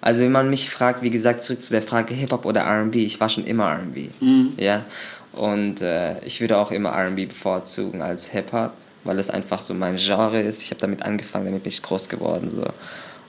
also 0.07 0.21
wenn 0.23 0.31
man 0.31 0.49
mich 0.49 0.69
fragt, 0.69 1.01
wie 1.01 1.09
gesagt, 1.09 1.41
zurück 1.41 1.61
zu 1.61 1.73
der 1.73 1.81
Frage 1.81 2.13
Hip-Hop 2.13 2.45
oder 2.45 2.61
R&B, 2.61 3.03
ich 3.05 3.19
war 3.19 3.27
schon 3.27 3.45
immer 3.45 3.69
R&B, 3.71 4.07
Mhm. 4.21 4.53
ja, 4.55 4.85
und 5.33 5.81
äh, 5.81 6.23
ich 6.23 6.39
würde 6.39 6.57
auch 6.57 6.71
immer 6.71 6.91
R&B 6.91 7.25
bevorzugen 7.25 8.01
als 8.01 8.27
Hip-Hop, 8.27 8.71
weil 9.03 9.19
es 9.19 9.29
einfach 9.29 9.61
so 9.61 9.73
mein 9.73 9.97
Genre 9.97 10.39
ist, 10.39 10.61
ich 10.61 10.69
habe 10.71 10.79
damit 10.79 11.03
angefangen, 11.03 11.47
damit 11.47 11.63
bin 11.63 11.73
ich 11.73 11.81
groß 11.83 12.07
geworden, 12.07 12.49
so, 12.55 12.65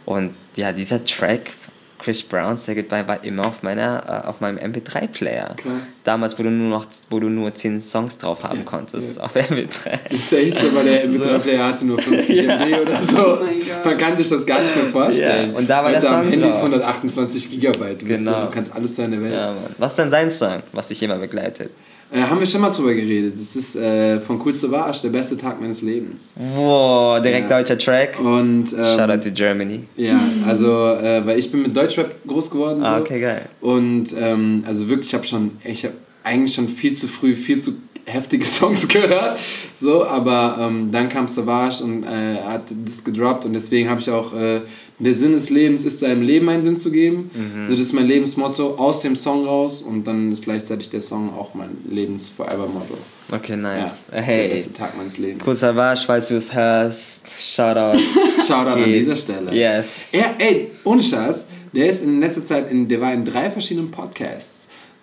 und 0.07 0.35
ja, 0.55 0.71
dieser 0.71 1.05
Track, 1.05 1.51
Chris 1.99 2.23
Brown 2.23 2.57
Say 2.57 2.75
Goodbye 2.77 3.07
war 3.09 3.25
immer 3.25 3.47
auf 3.47 3.62
meiner 3.62 4.23
äh, 4.25 4.27
auf 4.29 4.41
meinem 4.41 4.59
MP3-Player. 4.59 5.55
Krass. 5.57 5.73
Damals, 6.05 6.39
wo 6.39 6.43
du 6.45 6.51
nur 6.51 6.69
noch 6.70 6.87
wo 7.11 7.19
du 7.20 7.29
nur 7.29 7.55
10 7.55 7.81
Songs 7.81 8.16
drauf 8.19 8.45
haben 8.45 8.59
Ja, 8.59 8.65
konntest 8.65 9.16
ja. 9.16 9.23
auf 9.25 9.35
MP3. 9.35 9.99
Das 10.11 10.12
ist 10.19 10.33
echt 10.33 10.61
so, 10.61 10.75
weil 10.75 10.85
der 10.85 11.07
MP3-Player 11.11 11.65
hatte 11.66 11.85
nur 11.85 11.99
50 11.99 12.39
MB 12.49 12.81
oder 12.83 13.03
so. 13.03 13.16
Oh 13.19 13.45
mein 13.45 13.59
Gott. 13.59 13.85
Man 13.85 13.99
kann 13.99 14.16
sich 14.16 14.29
das 14.29 14.47
gar 14.47 14.62
nicht 14.62 14.77
mehr 14.77 14.87
vorstellen. 14.93 15.53
Ja, 15.53 15.59
und 15.59 15.69
da 15.69 15.79
war 15.85 15.91
Heute 15.91 16.01
der 16.01 16.11
am 16.11 16.23
Song 16.25 16.31
Handy 16.31 16.47
ist 16.49 16.53
drauf. 16.55 16.62
128 16.65 17.51
Gigabyte. 17.51 18.03
Du, 18.03 18.07
bist 18.07 18.25
Genau. 18.25 18.45
du 18.47 18.51
kannst 18.51 18.75
alles 18.75 18.95
sein 18.97 19.07
in 19.07 19.11
der 19.12 19.23
Welt. 19.23 19.33
Ja, 19.35 19.47
Mann. 19.53 19.75
Was 19.79 19.93
ist 19.93 19.99
denn 19.99 20.11
dein 20.11 20.31
Song, 20.31 20.62
was 20.73 20.89
dich 20.89 21.03
immer 21.03 21.16
begleitet? 21.19 21.70
Äh, 22.10 22.22
haben 22.22 22.39
wir 22.40 22.47
schon 22.47 22.62
mal 22.62 22.70
drüber 22.70 22.94
geredet. 22.94 23.35
Das 23.39 23.55
ist 23.55 23.76
äh, 23.76 24.20
von 24.20 24.40
Cool 24.43 24.52
Savage, 24.52 25.01
der 25.02 25.10
beste 25.10 25.36
Tag 25.36 25.60
meines 25.60 25.82
Lebens. 25.82 26.35
Wow, 26.56 27.20
direkt 27.22 27.51
Ja. 27.51 27.59
deutscher 27.59 27.76
Track. 27.78 28.18
Und 28.18 28.72
ähm, 28.72 28.85
Shout 28.97 29.10
out 29.10 29.22
to 29.22 29.30
Germany. 29.30 29.80
ja, 29.97 30.18
also 30.47 30.70
äh, 30.94 31.26
weil 31.26 31.39
ich 31.39 31.51
bin 31.52 31.62
mit 31.62 31.76
Deutschrap 31.76 32.14
groß 32.26 32.51
geworden. 32.51 32.82
Ah, 32.82 32.97
so. 32.98 33.05
okay, 33.05 33.20
geil. 33.20 33.43
Und 33.60 34.06
ähm, 34.18 34.64
also 34.66 34.89
wirklich, 34.89 35.09
ich 35.09 35.14
habe 35.14 35.24
schon, 35.26 35.51
ich 35.64 35.85
habe 35.85 35.94
eigentlich 36.24 36.55
schon 36.55 36.68
viel 36.68 36.94
zu 36.94 37.09
früh 37.09 37.35
viel 37.35 37.60
zu 37.60 37.72
heftige 38.09 38.44
Songs 38.59 38.89
gehört. 38.89 39.39
So, 39.74 40.05
aber 40.05 40.59
ähm, 40.60 40.90
dann 40.90 41.09
kam 41.09 41.28
Savage 41.28 41.82
und 41.85 42.02
äh, 42.05 42.36
hat 42.43 42.62
das 42.85 43.05
gedroppt 43.05 43.44
und 43.44 43.52
deswegen 43.52 43.89
habe 43.89 44.01
ich 44.01 44.10
auch 44.10 44.35
äh, 44.35 44.62
der 45.01 45.14
Sinn 45.14 45.30
des 45.32 45.48
Lebens 45.48 45.85
ist 45.85 46.01
seinem 46.01 46.22
Leben 46.22 46.48
einen 46.48 46.64
Sinn 46.64 46.80
zu 46.80 46.90
geben. 46.90 47.30
Mhm. 47.32 47.66
So, 47.68 47.72
das 47.74 47.82
ist 47.82 47.93
mein 47.93 48.06
Lebensmotto 48.06 48.74
aus 48.74 49.01
dem 49.02 49.14
Song 49.14 49.44
raus 49.47 49.80
und 49.82 50.05
dann 50.09 50.32
ist 50.32 50.43
gleichzeitig 50.43 50.90
der 50.90 51.02
Song 51.02 51.32
auch 51.32 51.55
mein 51.55 51.76
Lebens-Forever-Motto. 51.89 52.94
Okay, 53.30 53.52
Ja, 53.52 53.56
nice. 53.56 54.06
der 54.10 54.22
hey, 54.22 54.48
beste 54.48 54.72
Tag 54.72 54.97
meines 54.97 55.18
Lebens. 55.18 55.44
cool 55.47 55.55
Savage, 55.55 56.02
falls 56.06 56.28
du 56.28 56.36
es 56.36 56.52
hörst. 56.52 57.22
Shout 57.39 57.76
out. 57.76 57.98
Shoutout 58.47 58.82
an 58.82 58.85
dieser 58.85 59.14
Stelle. 59.14 59.55
Yes. 59.55 60.09
Er, 60.12 60.35
ey, 60.39 60.70
ohne 60.82 61.02
Scheiß, 61.02 61.47
der 61.72 61.90
ist 61.90 62.02
in 62.02 62.20
letzter 62.20 62.44
Zeit, 62.44 62.70
in, 62.72 62.89
der 62.89 63.01
war 63.01 63.12
in 63.12 63.24
drei 63.24 63.51
verschiedenen 63.51 63.90
Podcasts. 63.93 64.57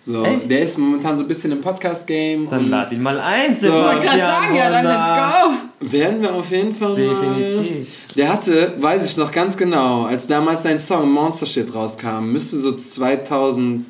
So, 0.06 0.22
Ey. 0.22 0.46
der 0.46 0.60
ist 0.62 0.78
momentan 0.78 1.18
so 1.18 1.24
ein 1.24 1.26
bisschen 1.28 1.50
im 1.50 1.60
Podcast-Game. 1.60 2.48
Dann 2.48 2.60
und 2.60 2.70
lad 2.70 2.92
ihn 2.92 3.02
mal 3.02 3.18
ein, 3.18 3.56
So. 3.56 3.62
Sebastian. 3.66 3.82
Ich 3.82 4.02
wollte 4.04 4.06
gerade 4.06 4.20
sagen, 4.20 4.54
ja, 4.54 4.70
dann 4.70 5.58
let's 5.80 5.92
Werden 5.92 6.22
wir 6.22 6.32
auf 6.32 6.48
jeden 6.52 6.72
Fall 6.76 6.90
mal. 6.90 6.96
Definitiv. 6.96 7.88
Der 8.14 8.32
hatte, 8.32 8.74
weiß 8.78 9.04
ich 9.04 9.16
noch 9.16 9.32
ganz 9.32 9.56
genau, 9.56 10.04
als 10.04 10.28
damals 10.28 10.62
sein 10.62 10.78
Song 10.78 11.10
Monster 11.10 11.44
Shit 11.44 11.74
rauskam, 11.74 12.30
müsste 12.30 12.56
so 12.56 12.76
2000, 12.76 13.84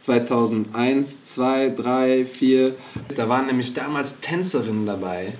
2001, 0.00 1.26
2, 1.26 1.68
3, 1.76 2.24
4. 2.24 2.74
Da 3.14 3.28
waren 3.28 3.46
nämlich 3.46 3.72
damals 3.72 4.18
Tänzerinnen 4.18 4.84
dabei. 4.84 5.34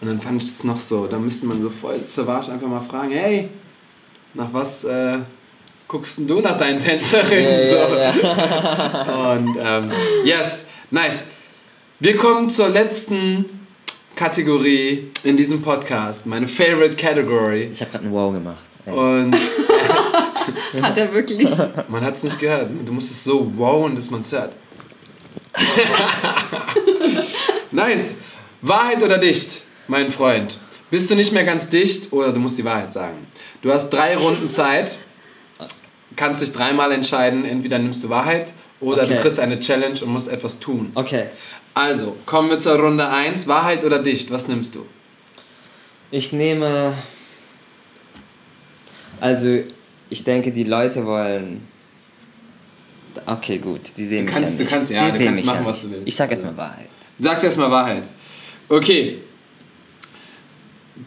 Und 0.00 0.06
dann 0.06 0.20
fand 0.20 0.40
ich 0.40 0.50
das 0.50 0.62
noch 0.62 0.78
so, 0.78 1.08
da 1.08 1.18
müsste 1.18 1.46
man 1.46 1.60
so 1.60 1.70
voll 1.70 1.98
Savage 2.04 2.52
einfach 2.52 2.68
mal 2.68 2.82
fragen, 2.82 3.10
hey, 3.10 3.48
nach 4.34 4.52
was 4.52 4.84
äh, 4.84 5.18
guckst 5.88 6.18
denn 6.18 6.26
du 6.26 6.40
nach 6.40 6.58
deinen 6.58 6.78
Tänzerinnen? 6.78 7.66
Ja, 7.66 7.88
so. 7.88 8.22
ja. 8.22 9.32
Und 9.32 9.56
ähm, 9.58 9.92
yes, 10.24 10.66
nice. 10.90 11.24
Wir 11.98 12.16
kommen 12.16 12.50
zur 12.50 12.68
letzten 12.68 13.46
Kategorie 14.14 15.10
in 15.24 15.36
diesem 15.36 15.62
Podcast, 15.62 16.26
meine 16.26 16.46
favorite 16.46 16.94
category. 16.94 17.70
Ich 17.72 17.80
habe 17.80 17.90
gerade 17.90 18.04
ein 18.04 18.12
Wow 18.12 18.32
gemacht. 18.34 18.62
Ey. 18.84 18.92
Und! 18.92 19.34
Hat 20.82 20.96
er 20.96 21.12
wirklich. 21.12 21.48
man 21.88 22.04
hat 22.04 22.16
es 22.16 22.22
nicht 22.22 22.38
gehört. 22.38 22.70
Du 22.84 22.92
musst 22.92 23.10
es 23.10 23.22
so 23.22 23.52
wowen, 23.56 23.94
dass 23.94 24.10
man 24.10 24.22
es 24.22 24.32
hört. 24.32 24.54
nice. 27.70 28.14
Wahrheit 28.62 29.02
oder 29.02 29.18
dicht, 29.18 29.62
mein 29.88 30.10
Freund? 30.10 30.58
Bist 30.90 31.10
du 31.10 31.14
nicht 31.14 31.32
mehr 31.32 31.44
ganz 31.44 31.68
dicht 31.68 32.12
oder 32.12 32.32
du 32.32 32.40
musst 32.40 32.56
die 32.56 32.64
Wahrheit 32.64 32.92
sagen? 32.92 33.26
Du 33.60 33.70
hast 33.70 33.90
drei 33.90 34.16
Runden 34.16 34.48
Zeit, 34.48 34.96
kannst 36.18 36.42
dich 36.42 36.52
dreimal 36.52 36.92
entscheiden. 36.92 37.44
Entweder 37.46 37.78
nimmst 37.78 38.04
du 38.04 38.10
Wahrheit 38.10 38.52
oder 38.80 39.06
du 39.06 39.12
Okay. 39.14 39.22
kriegst 39.22 39.38
eine 39.38 39.58
Challenge 39.60 39.98
und 40.02 40.10
musst 40.12 40.28
etwas 40.28 40.58
tun. 40.58 40.90
Okay. 40.94 41.24
Also, 41.72 42.16
kommen 42.26 42.50
wir 42.50 42.58
zur 42.58 42.78
Runde 42.78 43.08
1. 43.08 43.46
Wahrheit 43.48 43.84
oder 43.84 44.00
dicht? 44.00 44.30
Was 44.30 44.48
nimmst 44.48 44.74
du? 44.74 44.84
Ich 46.10 46.32
nehme. 46.32 46.94
Also, 49.20 49.60
ich 50.10 50.24
denke, 50.24 50.52
die 50.52 50.64
Leute 50.64 51.04
wollen. 51.06 51.66
Okay, 53.26 53.58
gut, 53.58 53.80
die 53.96 54.06
sehen 54.06 54.26
Du 54.26 54.32
mich 54.32 54.34
kannst- 54.34 54.58
ja 54.58 54.64
du 54.64 54.70
kannst- 54.70 54.90
ja, 54.90 55.06
die 55.06 55.12
du 55.12 55.18
sehen 55.18 55.26
kannst 55.26 55.40
mich 55.44 55.46
machen, 55.46 55.64
ja 55.64 55.68
was 55.70 55.80
du 55.82 55.90
willst. 55.90 56.08
Ich 56.08 56.14
sag 56.16 56.30
jetzt 56.30 56.44
Also. 56.44 56.54
mal 56.56 56.62
Wahrheit. 56.62 56.88
Sag's 57.18 57.42
erstmal 57.42 57.70
Wahrheit. 57.70 58.04
Okay. 58.68 59.18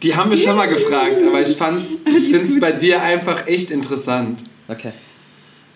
Die 0.02 0.16
haben 0.16 0.30
wir 0.32 0.38
schon 0.38 0.56
mal 0.62 0.68
gefragt, 0.68 1.18
aber 1.26 1.42
ich, 1.42 1.56
fand's- 1.56 1.92
ich 2.06 2.24
finde 2.32 2.46
es 2.46 2.60
bei 2.60 2.72
dir 2.74 3.02
einfach 3.02 3.48
echt 3.48 3.72
interessant. 3.72 4.44
Okay. 4.72 4.92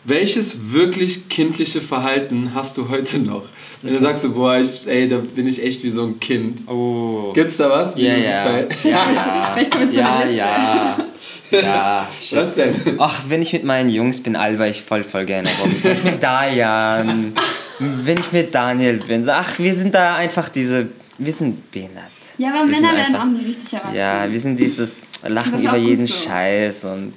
Welches 0.08 0.72
wirklich 0.72 1.30
kindliche 1.30 1.82
Verhalten 1.82 2.52
hast 2.54 2.78
du 2.78 2.90
heute 2.90 3.18
noch? 3.18 3.44
Wenn 3.82 3.94
du 3.96 4.00
sagst 4.00 4.22
so, 4.22 4.32
boah, 4.34 4.56
ich, 4.58 4.86
ey, 4.88 5.10
da 5.10 5.18
bin 5.18 5.48
ich 5.48 5.64
echt 5.64 5.84
wie 5.84 5.90
so 5.90 6.04
ein 6.06 6.20
Kind. 6.20 6.68
Oh. 6.70 7.32
Gibt's 7.34 7.58
da 7.58 7.70
was? 7.72 7.96
Wie 7.98 8.04
Ja, 8.06 8.14
du 8.14 8.16
dich 8.22 8.26
ja. 8.30 8.44
bei- 8.44 8.68
Ja, 8.90 9.12
ja. 9.12 9.52
Vielleicht 9.54 9.72
kommen 9.72 9.84
wir 9.86 9.90
zu 9.90 10.00
ja, 10.00 10.16
einer 10.16 10.26
Liste. 10.26 11.66
ja. 11.66 12.08
Was 12.32 12.54
denn? 12.56 12.76
Ach, 13.00 13.22
wenn 13.28 13.42
ich 13.42 13.52
mit 13.54 13.64
meinen 13.64 13.90
Jungs 13.90 14.22
bin, 14.22 14.36
alber 14.36 14.68
ich 14.68 14.82
voll, 14.84 15.04
voll 15.04 15.26
gerne 15.26 15.50
rum. 15.62 15.72
Zum 15.82 15.92
Beispiel 15.92 16.12
mit 16.12 16.24
Dayan. 16.24 17.34
Wenn 17.80 18.18
ich 18.20 18.32
mit 18.32 18.54
Daniel 18.54 18.98
bin. 19.08 19.24
So, 19.26 19.32
ach, 19.32 19.58
wir 19.60 19.74
sind 19.74 19.94
da 19.94 20.16
einfach 20.16 20.50
diese. 20.50 20.88
Wir 21.18 21.34
sind 21.34 21.72
behindert. 21.72 22.06
Ja, 22.38 22.50
aber 22.50 22.68
Wir 22.68 22.76
sind 22.76 22.84
Männer 22.84 22.98
werden 22.98 23.16
einfach- 23.16 23.28
auch 23.28 23.32
nie 23.32 23.46
richtig 23.46 23.74
erwachsen. 23.74 23.96
Ja, 23.96 24.32
wir 24.32 24.40
sind 24.40 24.60
dieses 24.60 24.92
Lachen 25.28 25.62
über 25.64 25.78
jeden 25.78 26.06
so. 26.08 26.14
Scheiß 26.16 26.84
und. 26.84 27.14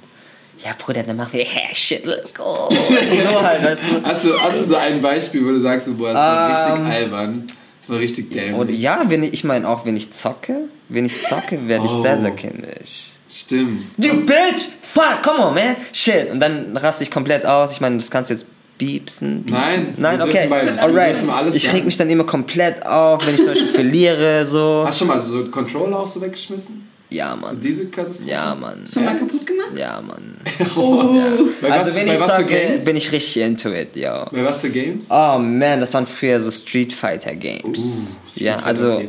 Ja, 0.63 0.71
Bruder, 0.77 1.03
dann 1.03 1.15
machen 1.17 1.33
wir, 1.33 1.45
hey, 1.45 1.73
shit, 1.73 2.05
let's 2.05 2.33
go. 2.33 2.69
so 2.69 3.41
halt, 3.41 3.63
weißt 3.63 3.81
du? 3.89 4.03
Hast 4.03 4.25
du, 4.25 4.39
hast 4.41 4.59
du 4.59 4.63
so 4.65 4.75
ein 4.75 5.01
Beispiel, 5.01 5.45
wo 5.45 5.49
du 5.51 5.59
sagst, 5.59 5.85
so, 5.87 5.93
boah, 5.93 6.07
das 6.13 6.15
war 6.15 6.67
Ähm. 6.77 6.83
richtig 6.85 6.93
albern. 7.01 7.47
Das 7.79 7.89
war 7.89 7.99
richtig 7.99 8.25
Und 8.29 8.35
dämlich. 8.35 8.79
ja, 8.81 9.03
wenn 9.07 9.23
ich, 9.23 9.33
ich 9.33 9.43
meine 9.45 9.67
auch, 9.69 9.85
wenn 9.85 9.95
ich 9.95 10.11
zocke, 10.11 10.63
wenn 10.89 11.05
ich 11.05 11.21
zocke, 11.23 11.67
werde 11.67 11.85
ich 11.85 11.91
Oh. 11.91 12.01
sehr, 12.01 12.17
sehr 12.17 12.31
kindisch. 12.31 13.11
Stimmt. 13.29 13.83
Du 13.97 14.25
Bitch! 14.25 14.67
Fuck, 14.93 15.21
come 15.23 15.39
on, 15.39 15.53
man! 15.53 15.75
Shit! 15.93 16.29
Und 16.31 16.39
dann 16.39 16.75
raste 16.75 17.03
ich 17.03 17.11
komplett 17.11 17.45
aus. 17.45 17.71
Ich 17.71 17.79
meine, 17.79 17.97
das 17.97 18.09
kannst 18.09 18.29
du 18.31 18.33
jetzt 18.33 18.45
piepsen. 18.79 19.43
piepsen. 19.43 19.53
Nein, 19.53 19.93
Nein, 19.97 20.21
okay. 20.21 20.47
bei- 20.49 20.77
Alright. 20.79 21.17
Ich 21.53 21.71
reg 21.71 21.85
mich 21.85 21.95
dann 21.95 22.09
immer 22.09 22.23
komplett 22.25 22.83
auf, 22.85 23.25
wenn 23.25 23.33
ich 23.35 23.39
zum 23.39 23.49
Beispiel 23.49 23.67
verliere, 23.67 24.45
so. 24.45 24.83
Hast 24.85 24.99
du 24.99 25.05
schon 25.05 25.15
mal 25.15 25.21
so 25.21 25.45
Controller 25.45 25.99
auch 25.99 26.07
so 26.07 26.19
weggeschmissen? 26.21 26.87
Ja, 27.11 27.31
So 27.35 27.41
Mann. 27.41 27.61
diese 27.61 27.87
Katastrophe? 27.87 28.29
Ja, 28.29 28.53
Mann. 28.55 28.85
Schon 28.93 29.03
mal 29.05 29.17
kaputt 29.17 29.45
gemacht? 29.47 29.69
Ja, 29.75 29.99
Mann. 30.01 30.37
Oh. 30.75 31.19
Bei 31.61 31.71
Also 31.71 31.91
was, 31.91 31.95
wenn 31.95 32.07
ich 32.07 32.47
Games? 32.47 32.85
bin 32.85 32.95
ich 32.95 33.11
richtig 33.11 33.37
into 33.43 33.69
it, 33.73 33.95
ja. 33.95 34.25
Bei 34.31 34.43
was 34.43 34.61
für 34.61 34.69
Games? 34.69 35.09
Oh 35.09 35.39
man, 35.39 35.79
das 35.79 35.93
waren 35.93 36.05
früher 36.05 36.39
so 36.39 36.51
Street 36.51 36.93
Fighter 36.93 37.33
Games. 37.35 38.17
Street 38.31 38.45
ja, 38.45 38.53
Fighter 38.53 38.65
also 38.67 39.01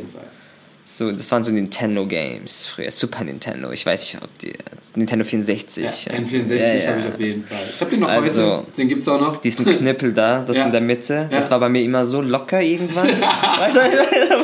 so, 0.86 1.12
das 1.12 1.30
waren 1.30 1.44
so 1.44 1.52
Nintendo 1.52 2.04
Games 2.06 2.66
früher, 2.66 2.90
Super 2.90 3.22
Nintendo. 3.24 3.70
Ich 3.70 3.86
weiß 3.86 4.00
nicht, 4.00 4.22
ob 4.22 4.38
die 4.40 4.52
Nintendo 4.96 5.24
64. 5.24 5.84
Ja, 5.84 5.90
ja. 5.90 6.18
N64 6.18 6.56
Ja, 6.56 6.74
ja. 6.74 6.88
habe 6.90 7.00
ich 7.00 7.14
auf 7.14 7.20
jeden 7.20 7.44
Fall. 7.46 7.58
Ich 7.72 7.80
habe 7.80 7.90
den 7.92 8.00
noch 8.00 8.08
Also, 8.08 8.56
heute. 8.58 8.66
Den 8.76 8.88
gibt's 8.88 9.08
auch 9.08 9.20
noch. 9.20 9.40
diesen 9.40 9.64
Knüppel 9.64 10.12
da, 10.12 10.42
das 10.46 10.56
Ja. 10.56 10.64
in 10.66 10.72
der 10.72 10.80
Mitte, 10.80 11.28
das 11.30 11.46
Ja. 11.46 11.50
war 11.52 11.60
bei 11.60 11.68
mir 11.68 11.82
immer 11.82 12.04
so 12.04 12.20
locker 12.20 12.60
irgendwann. 12.60 13.08
weißt 13.58 13.76
du, 13.76 13.80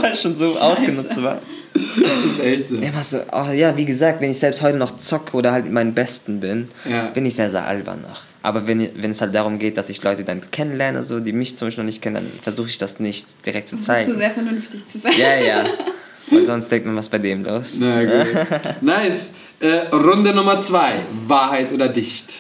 weil 0.02 0.12
es 0.12 0.22
schon 0.22 0.36
so 0.36 0.56
ausgenutzt 0.58 1.20
war. 1.22 1.40
Das 1.76 2.32
ist 2.32 2.40
echt 2.42 2.68
so. 2.68 2.76
Immer 2.76 3.02
so, 3.02 3.18
oh 3.32 3.50
ja, 3.52 3.76
wie 3.76 3.84
gesagt, 3.84 4.20
wenn 4.20 4.30
ich 4.30 4.38
selbst 4.38 4.62
heute 4.62 4.76
noch 4.78 4.98
zocke 4.98 5.36
oder 5.36 5.52
halt 5.52 5.64
mit 5.64 5.72
meinen 5.74 5.94
Besten 5.94 6.40
bin, 6.40 6.68
Ja. 6.88 7.08
bin 7.10 7.26
ich 7.26 7.34
sehr, 7.36 7.50
sehr 7.50 7.66
albern 7.66 8.02
noch. 8.02 8.22
Aber 8.42 8.66
wenn, 8.66 8.88
wenn 9.02 9.10
es 9.10 9.20
halt 9.20 9.34
darum 9.34 9.58
geht, 9.58 9.76
dass 9.76 9.88
ich 9.88 10.02
Leute 10.02 10.22
dann 10.24 10.50
kennenlerne, 10.50 11.02
so, 11.02 11.20
die 11.20 11.32
mich 11.32 11.56
zum 11.56 11.66
Beispiel 11.68 11.82
noch 11.84 11.86
nicht 11.90 12.00
kennen, 12.02 12.14
dann 12.16 12.30
versuche 12.42 12.68
ich 12.68 12.78
das 12.78 13.00
nicht 13.00 13.26
direkt 13.44 13.68
zu 13.68 13.76
Versuchst 13.76 13.88
du 14.00 14.06
zeigen. 14.06 14.18
sehr 14.18 14.30
vernünftig 14.30 14.86
zu 14.86 14.98
sein. 14.98 15.12
Ja, 15.18 15.36
ja. 15.36 15.64
Weil 16.30 16.44
sonst 16.44 16.68
denkt 16.70 16.86
man, 16.86 16.96
was 16.96 17.08
bei 17.08 17.18
dem 17.18 17.44
los. 17.44 17.76
Na 17.78 18.04
gut. 18.04 18.26
nice. 18.80 19.30
Äh, 19.60 19.94
Runde 19.94 20.32
Nummer 20.34 20.58
zwei. 20.60 21.00
Wahrheit 21.26 21.72
oder 21.72 21.88
dicht? 21.88 22.32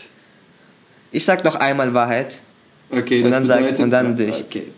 Ich 1.12 1.24
sag 1.24 1.44
noch 1.44 1.54
einmal 1.56 1.94
Wahrheit. 1.94 2.34
Okay, 2.90 3.18
Und 3.18 3.30
das 3.30 3.32
dann 3.32 3.46
sag- 3.46 3.58
bedeutet... 3.58 3.80
und 3.80 3.90
dann 3.90 4.16
dicht. 4.16 4.46
Okay. 4.48 4.68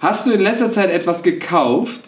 Hast 0.00 0.26
du 0.26 0.32
in 0.32 0.40
letzter 0.40 0.70
Zeit 0.70 0.90
etwas 0.90 1.22
gekauft, 1.22 2.00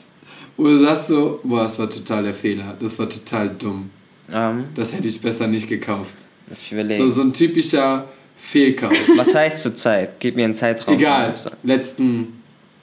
wo 0.59 0.64
du 0.64 0.78
sagst 0.80 1.06
so, 1.06 1.40
boah, 1.43 1.62
das 1.62 1.78
war 1.78 1.89
total 1.89 2.24
der 2.24 2.35
Fehler, 2.35 2.76
das 2.78 2.98
war 2.98 3.09
total 3.09 3.48
dumm, 3.48 3.89
Ähm, 4.30 4.64
das 4.74 4.93
hätte 4.94 5.09
ich 5.09 5.18
besser 5.20 5.47
nicht 5.47 5.68
gekauft. 5.68 6.12
lass 6.51 6.59
mich 6.60 6.72
überlegen. 6.72 7.02
So, 7.02 7.10
so 7.10 7.22
ein 7.22 7.32
typischer 7.32 8.06
Fehlkauf. 8.39 8.93
Was 9.16 9.35
heißt 9.35 9.62
zurzeit? 9.62 10.20
Gib 10.20 10.36
mir 10.36 10.44
einen 10.44 10.55
Zeitraum. 10.55 10.94
Egal, 10.94 11.35
letzten... 11.62 12.35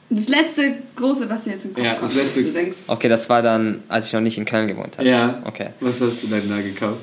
Das 0.10 0.28
letzte 0.28 0.78
große, 0.96 1.28
was 1.30 1.44
dir 1.44 1.52
jetzt 1.54 1.66
im 1.66 1.74
Kopf 1.74 1.84
Ja, 1.84 1.96
das 2.00 2.14
letzte- 2.14 2.44
du 2.44 2.52
denkst. 2.52 2.78
Okay, 2.88 3.10
das 3.10 3.28
war 3.28 3.42
dann, 3.42 3.84
als 3.88 4.08
ich 4.08 4.14
noch 4.14 4.22
nicht 4.22 4.38
in 4.38 4.46
Köln 4.46 4.68
gewohnt 4.68 4.98
habe. 4.98 5.08
Ja. 5.10 5.42
Okay. 5.46 5.70
Was 5.80 6.00
hast 6.00 6.22
du 6.24 6.28
denn 6.28 6.48
da 6.50 6.62
gekauft? 6.62 7.00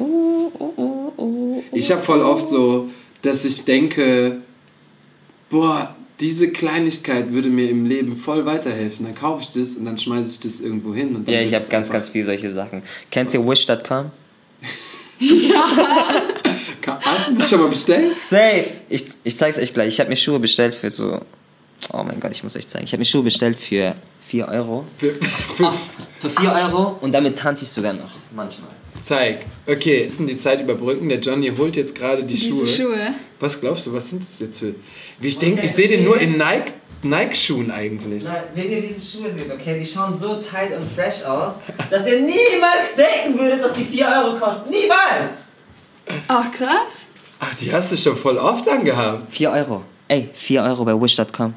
Uh, 0.00 0.50
uh, 0.58 0.72
uh, 0.76 1.12
uh. 1.18 1.62
Ich 1.72 1.90
habe 1.92 2.00
voll 2.02 2.20
oft 2.22 2.48
so, 2.48 2.88
dass 3.22 3.44
ich 3.44 3.64
denke, 3.64 4.38
boah, 5.50 5.94
diese 6.20 6.50
Kleinigkeit 6.50 7.30
würde 7.32 7.48
mir 7.48 7.68
im 7.68 7.84
Leben 7.86 8.16
voll 8.16 8.46
weiterhelfen. 8.46 9.04
Dann 9.06 9.14
kaufe 9.14 9.42
ich 9.42 9.50
das 9.60 9.74
und 9.74 9.84
dann 9.84 9.98
schmeiße 9.98 10.30
ich 10.30 10.40
das 10.40 10.60
irgendwo 10.60 10.94
hin. 10.94 11.14
Und 11.16 11.26
dann 11.28 11.34
Ja, 11.34 11.40
ich 11.42 11.52
habe 11.54 11.64
ganz, 11.68 11.90
ganz 11.90 12.08
viele 12.08 12.24
solche 12.24 12.52
Sachen. 12.52 12.82
Kennt 13.10 13.32
ihr 13.34 13.46
Wish.com? 13.46 14.10
Ka- 16.82 17.00
Hast 17.02 17.28
du 17.30 17.34
das 17.34 17.48
schon 17.50 17.60
mal 17.60 17.68
bestellt? 17.68 18.18
Safe! 18.18 18.64
Ich, 18.88 19.04
ich 19.24 19.36
zeig's 19.36 19.58
euch 19.58 19.72
gleich. 19.74 19.88
Ich 19.88 20.00
habe 20.00 20.08
mir 20.10 20.16
Schuhe 20.16 20.38
bestellt 20.38 20.74
für 20.74 20.90
so. 20.90 21.20
Oh 21.92 22.02
mein 22.02 22.20
Gott, 22.20 22.32
ich 22.32 22.42
muss 22.42 22.56
euch 22.56 22.68
zeigen. 22.68 22.84
Ich 22.84 22.92
habe 22.92 23.00
mir 23.00 23.04
Schuhe 23.04 23.22
bestellt 23.22 23.58
für 23.58 23.94
4 24.28 24.48
Euro. 24.48 24.84
Für, 24.98 25.14
für, 25.56 25.72
Für 26.20 26.30
4 26.30 26.52
Euro 26.52 26.96
und 27.00 27.12
damit 27.12 27.38
tanze 27.38 27.64
ich 27.64 27.70
sogar 27.70 27.92
noch. 27.92 28.10
Manchmal. 28.34 28.70
zeig. 29.00 29.44
Okay, 29.66 30.04
müssen 30.04 30.26
die 30.26 30.36
Zeit 30.36 30.60
überbrücken. 30.60 31.08
Der 31.08 31.20
Johnny 31.20 31.52
holt 31.56 31.76
jetzt 31.76 31.94
gerade 31.94 32.22
die 32.24 32.34
Diese 32.34 32.48
Schuhe. 32.48 32.66
Schuhe. 32.66 33.14
Was 33.40 33.60
glaubst 33.60 33.86
du, 33.86 33.92
was 33.92 34.08
sind 34.10 34.22
das 34.22 34.38
jetzt 34.38 34.58
für. 34.58 34.74
Wie 35.18 35.28
ich 35.28 35.38
denke, 35.38 35.62
ich 35.62 35.72
sehe 35.72 35.88
den 35.88 36.04
nur 36.04 36.18
in 36.20 36.36
Nike, 36.36 36.72
Nike-Schuhen 37.02 37.70
eigentlich. 37.70 38.24
Nein, 38.24 38.42
wenn 38.54 38.70
ihr 38.70 38.80
diese 38.82 39.00
Schuhe 39.18 39.34
seht, 39.34 39.50
okay, 39.52 39.78
die 39.78 39.84
schauen 39.84 40.16
so 40.16 40.36
tight 40.40 40.72
und 40.76 40.90
fresh 40.92 41.24
aus, 41.24 41.54
dass 41.90 42.06
ihr 42.06 42.20
niemals 42.20 42.94
denken 42.96 43.38
würdet, 43.38 43.62
dass 43.64 43.72
die 43.74 43.84
4 43.84 44.06
Euro 44.06 44.38
kosten. 44.38 44.70
Niemals! 44.70 45.48
Ach, 46.28 46.50
krass. 46.52 47.08
Ach, 47.38 47.54
die 47.54 47.72
hast 47.72 47.92
du 47.92 47.96
schon 47.96 48.16
voll 48.16 48.38
oft 48.38 48.68
angehabt. 48.68 49.32
4 49.32 49.50
Euro. 49.50 49.82
Ey, 50.08 50.28
4 50.34 50.62
Euro 50.62 50.84
bei 50.84 50.92
Wish.com. 51.00 51.54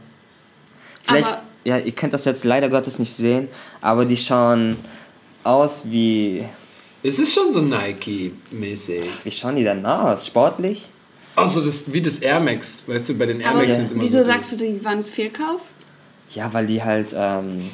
Vielleicht, 1.04 1.28
Aber- 1.28 1.42
ja, 1.64 1.78
ihr 1.78 1.92
könnt 1.92 2.14
das 2.14 2.26
jetzt 2.26 2.44
leider 2.44 2.70
Gottes 2.70 2.98
nicht 3.00 3.16
sehen, 3.16 3.48
aber 3.82 4.06
die 4.06 4.18
schauen 4.18 4.78
aus 5.44 5.84
wie. 5.86 6.44
Es 7.04 7.20
ist 7.20 7.34
schon 7.34 7.52
so 7.54 7.62
Nike-mäßig. 7.62 9.06
Wie 9.24 9.32
schauen 9.32 9.56
die 9.56 9.64
denn 9.64 9.86
aus? 9.86 10.26
Sportlich? 10.28 10.90
Auch 11.46 11.48
so 11.50 11.62
das, 11.62 11.84
wie 11.88 12.02
das 12.02 12.18
Air 12.20 12.40
Max. 12.40 12.84
Weißt 12.88 13.10
du, 13.10 13.14
bei 13.14 13.26
den 13.26 13.40
Air 13.42 13.50
Aber 13.50 13.58
Max 13.60 13.70
ja. 13.70 13.76
sind 13.78 13.92
immer 13.92 14.04
wieso 14.04 14.20
so. 14.20 14.26
sagst 14.26 14.52
du, 14.52 14.56
die 14.58 14.84
waren 14.84 15.04
Fehlkauf? 15.04 15.62
Ja, 16.32 16.54
weil 16.54 16.68
die 16.68 16.84
halt, 16.84 17.08
ähm, 17.16 17.70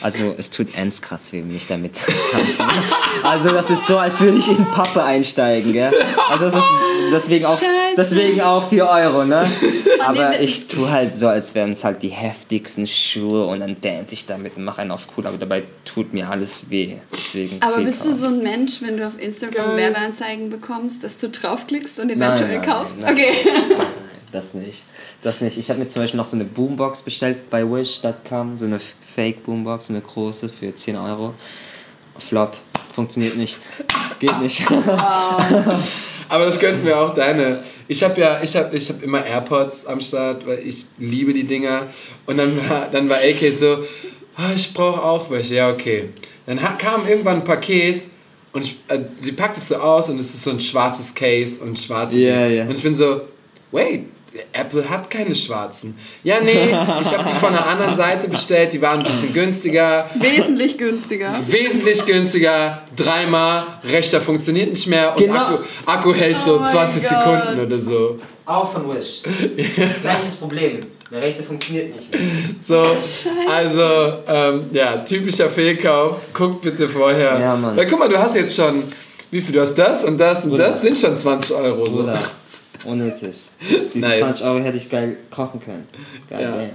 also 0.00 0.34
es 0.38 0.48
tut 0.50 0.74
ends 0.74 1.02
krass 1.02 1.32
weh, 1.32 1.40
wenn 1.40 1.54
ich 1.54 1.66
damit 1.66 1.92
tanze. 2.32 2.52
Also 3.22 3.50
das 3.50 3.68
ist 3.68 3.86
so, 3.86 3.98
als 3.98 4.20
würde 4.20 4.38
ich 4.38 4.48
in 4.48 4.64
Pappe 4.70 5.02
einsteigen, 5.04 5.72
gell? 5.72 5.92
Also 6.30 6.46
es 6.46 6.54
ist 6.54 6.64
deswegen 7.12 7.44
auch, 7.44 7.60
Scheiße. 7.96 8.14
deswegen 8.16 8.40
auch 8.40 8.68
4 8.68 8.86
Euro, 8.88 9.24
ne? 9.24 9.46
Aber 10.06 10.40
ich 10.40 10.68
tue 10.68 10.90
halt 10.90 11.14
so, 11.14 11.28
als 11.28 11.54
wären 11.54 11.72
es 11.72 11.84
halt 11.84 12.02
die 12.02 12.08
heftigsten 12.08 12.86
Schuhe 12.86 13.46
und 13.46 13.60
dann 13.60 13.80
dance 13.80 14.14
ich 14.14 14.26
damit 14.26 14.56
und 14.56 14.64
mache 14.64 14.80
einen 14.82 14.90
auf 14.90 15.08
cool, 15.16 15.26
aber 15.26 15.36
dabei 15.38 15.64
tut 15.84 16.12
mir 16.12 16.28
alles 16.30 16.70
weh. 16.70 16.96
Deswegen 17.12 17.60
Aber 17.60 17.82
bist 17.82 18.04
du 18.04 18.12
so 18.12 18.26
ein 18.26 18.42
Mensch, 18.42 18.80
wenn 18.82 18.96
du 18.96 19.06
auf 19.06 19.18
Instagram 19.18 19.66
Geil. 19.68 19.76
Werbeanzeigen 19.76 20.50
bekommst, 20.50 21.04
dass 21.04 21.18
du 21.18 21.28
draufklickst 21.28 22.00
und 22.00 22.10
eventuell 22.10 22.58
nein, 22.58 22.62
kaufst? 22.66 22.98
nein, 22.98 23.12
okay. 23.14 23.32
Nein, 23.44 23.62
nein, 23.76 23.86
das 24.32 24.54
nicht. 24.54 24.84
Das 25.22 25.40
nicht. 25.40 25.58
Ich 25.58 25.68
habe 25.68 25.80
mir 25.80 25.88
zum 25.88 26.02
Beispiel 26.02 26.16
noch 26.18 26.26
so 26.26 26.36
eine 26.36 26.44
Boombox 26.44 27.02
bestellt 27.02 27.50
bei 27.50 27.62
Wish.com, 27.62 28.58
so 28.58 28.64
eine 28.64 28.80
Fake 29.14 29.44
Boombox, 29.44 29.88
so 29.88 29.92
eine 29.92 30.00
große 30.02 30.48
für 30.48 30.74
10 30.74 30.96
Euro. 30.96 31.34
Flop. 32.18 32.56
Funktioniert 32.94 33.36
nicht. 33.36 33.58
Geht 34.18 34.40
nicht. 34.40 34.62
Aber 36.30 36.44
das 36.44 36.60
könnten 36.60 36.86
wir 36.86 36.96
auch 36.96 37.12
deine. 37.12 37.64
Ich 37.88 38.04
habe 38.04 38.20
ja, 38.20 38.40
ich 38.40 38.54
habe 38.54 38.76
ich 38.76 38.88
hab 38.88 39.02
immer 39.02 39.26
AirPods 39.26 39.84
am 39.84 40.00
Start, 40.00 40.46
weil 40.46 40.60
ich 40.64 40.86
liebe 40.96 41.32
die 41.32 41.42
Dinger. 41.42 41.88
Und 42.24 42.36
dann 42.36 42.56
war, 42.56 42.88
dann 42.90 43.08
war 43.08 43.18
AK 43.18 43.52
so, 43.52 43.78
ah, 44.36 44.52
ich 44.54 44.72
brauche 44.72 45.02
auch 45.02 45.28
welche. 45.28 45.56
Ja, 45.56 45.72
okay. 45.72 46.10
Dann 46.46 46.60
kam 46.78 47.06
irgendwann 47.08 47.38
ein 47.38 47.44
Paket 47.44 48.04
und 48.52 48.62
ich, 48.62 48.78
äh, 48.86 49.00
sie 49.20 49.32
packt 49.32 49.56
es 49.56 49.66
so 49.66 49.76
aus 49.76 50.08
und 50.08 50.20
es 50.20 50.32
ist 50.32 50.44
so 50.44 50.50
ein 50.50 50.60
schwarzes 50.60 51.12
Case 51.12 51.60
und 51.60 51.76
schwarze. 51.80 52.16
Ja, 52.16 52.46
ja. 52.46 52.62
Und 52.62 52.76
ich 52.76 52.82
bin 52.82 52.94
so, 52.94 53.22
wait. 53.72 54.06
Apple 54.52 54.88
hat 54.88 55.10
keine 55.10 55.34
schwarzen. 55.34 55.98
Ja, 56.22 56.40
nee, 56.40 56.68
ich 56.68 56.74
habe 57.16 57.28
die 57.28 57.36
von 57.40 57.48
einer 57.48 57.66
anderen 57.66 57.96
Seite 57.96 58.28
bestellt, 58.28 58.72
die 58.72 58.80
waren 58.80 59.00
ein 59.00 59.06
bisschen 59.06 59.32
günstiger. 59.32 60.08
Wesentlich 60.14 60.78
günstiger. 60.78 61.34
Wesentlich 61.48 62.06
günstiger, 62.06 62.82
dreimal, 62.96 63.64
rechter 63.84 64.20
funktioniert 64.20 64.70
nicht 64.70 64.86
mehr 64.86 65.16
und 65.16 65.24
Genau. 65.24 65.34
Akku, 65.36 65.58
Akku 65.86 66.14
hält 66.14 66.42
so 66.42 66.56
Oh 66.56 66.60
mein 66.60 66.70
20 66.70 67.02
Gott. 67.02 67.10
Sekunden 67.10 67.60
oder 67.66 67.78
so. 67.78 68.18
Auch 68.46 68.72
von 68.72 68.88
Wish. 68.94 69.22
Gleiches 70.02 70.36
Problem. 70.36 70.86
Der 71.10 71.22
rechte 71.22 71.42
funktioniert 71.42 71.96
nicht 71.96 72.12
mehr. 72.12 72.20
So, 72.60 72.96
also, 73.48 74.18
ähm, 74.28 74.66
ja, 74.72 74.98
typischer 74.98 75.50
Fehlkauf. 75.50 76.18
Guck 76.32 76.62
bitte 76.62 76.88
vorher. 76.88 77.38
Ja, 77.40 77.56
Mann. 77.56 77.76
Weil 77.76 77.86
guck 77.88 77.98
mal, 77.98 78.08
du 78.08 78.16
hast 78.16 78.36
jetzt 78.36 78.54
schon, 78.54 78.84
wie 79.32 79.40
viel, 79.40 79.52
du 79.52 79.60
hast 79.60 79.74
das 79.74 80.04
und 80.04 80.18
das 80.18 80.44
und 80.44 80.50
Bruder. 80.50 80.68
das 80.68 80.82
sind 80.82 80.96
schon 80.98 81.18
20 81.18 81.56
Euro. 81.56 81.86
So. 81.90 81.96
Bruder. 81.98 82.20
Unnötig. 82.84 83.36
Diese 83.94 83.98
Nice. 83.98 84.20
20 84.20 84.44
Euro 84.44 84.60
hätte 84.64 84.76
ich 84.76 84.88
geil 84.90 85.16
kochen 85.30 85.60
können. 85.60 85.86
Geil, 86.28 86.42
Ja. 86.42 86.56
damn. 86.56 86.70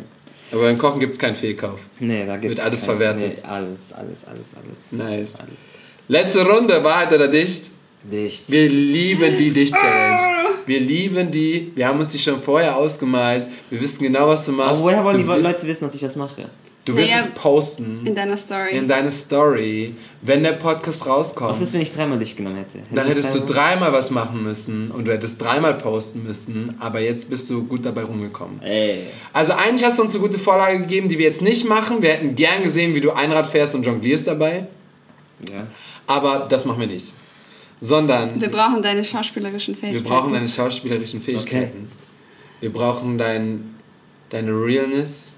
Aber 0.52 0.62
beim 0.62 0.78
Kochen 0.78 1.00
gibt 1.00 1.14
es 1.14 1.20
keinen 1.20 1.36
Fehlkauf. 1.36 1.80
Nee, 2.00 2.26
da 2.26 2.38
gibt's 2.38 2.58
Wird 2.58 2.66
alles 2.66 2.80
kein- 2.82 2.90
verwertet. 2.90 3.38
Nee, 3.38 3.50
alles, 3.50 3.92
alles, 3.94 4.26
alles, 4.26 4.54
alles. 4.56 4.92
Nice. 4.92 5.40
Alles. 5.40 5.80
Letzte 6.08 6.46
Runde, 6.46 6.84
Wahrheit 6.84 7.12
oder 7.12 7.28
Dicht? 7.28 7.64
Dicht. 8.04 8.44
Wir 8.52 8.70
lieben 8.70 9.36
die 9.38 9.50
Dicht-Challenge. 9.54 10.20
Wir 10.68 10.80
lieben 10.80 11.32
die. 11.32 11.72
Wir 11.74 11.88
haben 11.88 12.00
uns 12.00 12.12
die 12.12 12.20
schon 12.20 12.40
vorher 12.42 12.76
ausgemalt. 12.76 13.48
Wir 13.72 13.82
wissen 13.82 14.04
genau, 14.04 14.28
was 14.28 14.46
du 14.46 14.52
machst. 14.52 14.74
Aber 14.82 14.92
woher 14.92 15.04
wollen 15.04 15.26
du 15.26 15.34
die 15.36 15.42
Leute 15.42 15.66
wissen, 15.66 15.86
dass 15.86 15.96
ich 15.96 16.02
das 16.02 16.16
mache? 16.16 16.48
Du 16.86 16.96
wirst 16.96 17.10
Naja, 17.12 17.24
es 17.26 17.32
posten. 17.32 18.06
In 18.06 18.14
deiner 18.14 18.38
Story. 18.38 18.78
in 18.78 18.88
deine 18.88 19.12
Story, 19.12 19.96
wenn 20.22 20.44
der 20.44 20.52
Podcast 20.54 21.06
rauskommt, 21.08 21.50
Was 21.50 21.60
ist, 21.62 21.74
wenn 21.74 21.82
ich 21.82 21.92
dreimal 21.92 22.20
dich 22.20 22.36
genommen 22.38 22.58
hätte? 22.58 22.78
Hätte 22.78 22.94
dann 22.94 23.08
hättest 23.08 23.34
du 23.34 23.40
dreimal- 23.40 23.54
dreimal 23.54 23.94
was 23.94 24.12
machen 24.12 24.44
müssen 24.44 24.92
und 24.92 25.06
du 25.08 25.12
hättest 25.12 25.42
dreimal 25.42 25.74
posten 25.80 26.24
müssen, 26.24 26.76
aber 26.80 27.00
jetzt 27.00 27.28
bist 27.28 27.50
du 27.50 27.64
gut 27.66 27.84
dabei 27.86 28.04
rumgekommen. 28.04 28.62
Ey. 28.62 29.08
Also 29.34 29.54
eigentlich 29.54 29.84
hast 29.84 29.98
du 29.98 30.04
uns 30.04 30.14
eine 30.14 30.22
gute 30.22 30.38
Vorlage 30.38 30.78
gegeben, 30.80 31.10
die 31.10 31.18
wir 31.18 31.26
jetzt 31.26 31.42
nicht 31.42 31.68
machen. 31.68 32.04
Wir 32.04 32.12
hätten 32.12 32.36
gern 32.36 32.62
gesehen, 32.62 32.94
wie 32.94 33.02
du 33.02 33.12
Einrad 33.12 33.48
fährst 33.48 33.74
und 33.74 33.84
jonglierst 33.84 34.28
dabei, 34.28 34.68
Ja. 35.52 35.66
aber 36.06 36.46
das 36.48 36.66
machen 36.66 36.82
wir 36.82 36.88
nicht. 36.88 37.14
Sondern 37.82 38.40
wir 38.40 38.50
brauchen 38.50 38.84
deine 38.84 39.04
schauspielerischen 39.04 39.74
wir 39.76 39.82
Fähigkeiten. 39.82 40.08
brauchen 40.08 40.34
deine 40.34 40.50
schauspielerischen 40.50 41.22
Fähigkeiten. 41.22 41.90
Wir 42.62 42.72
brauchen 42.72 43.18
dein, 43.18 43.76
deine 44.30 44.52
Realness 44.52 45.32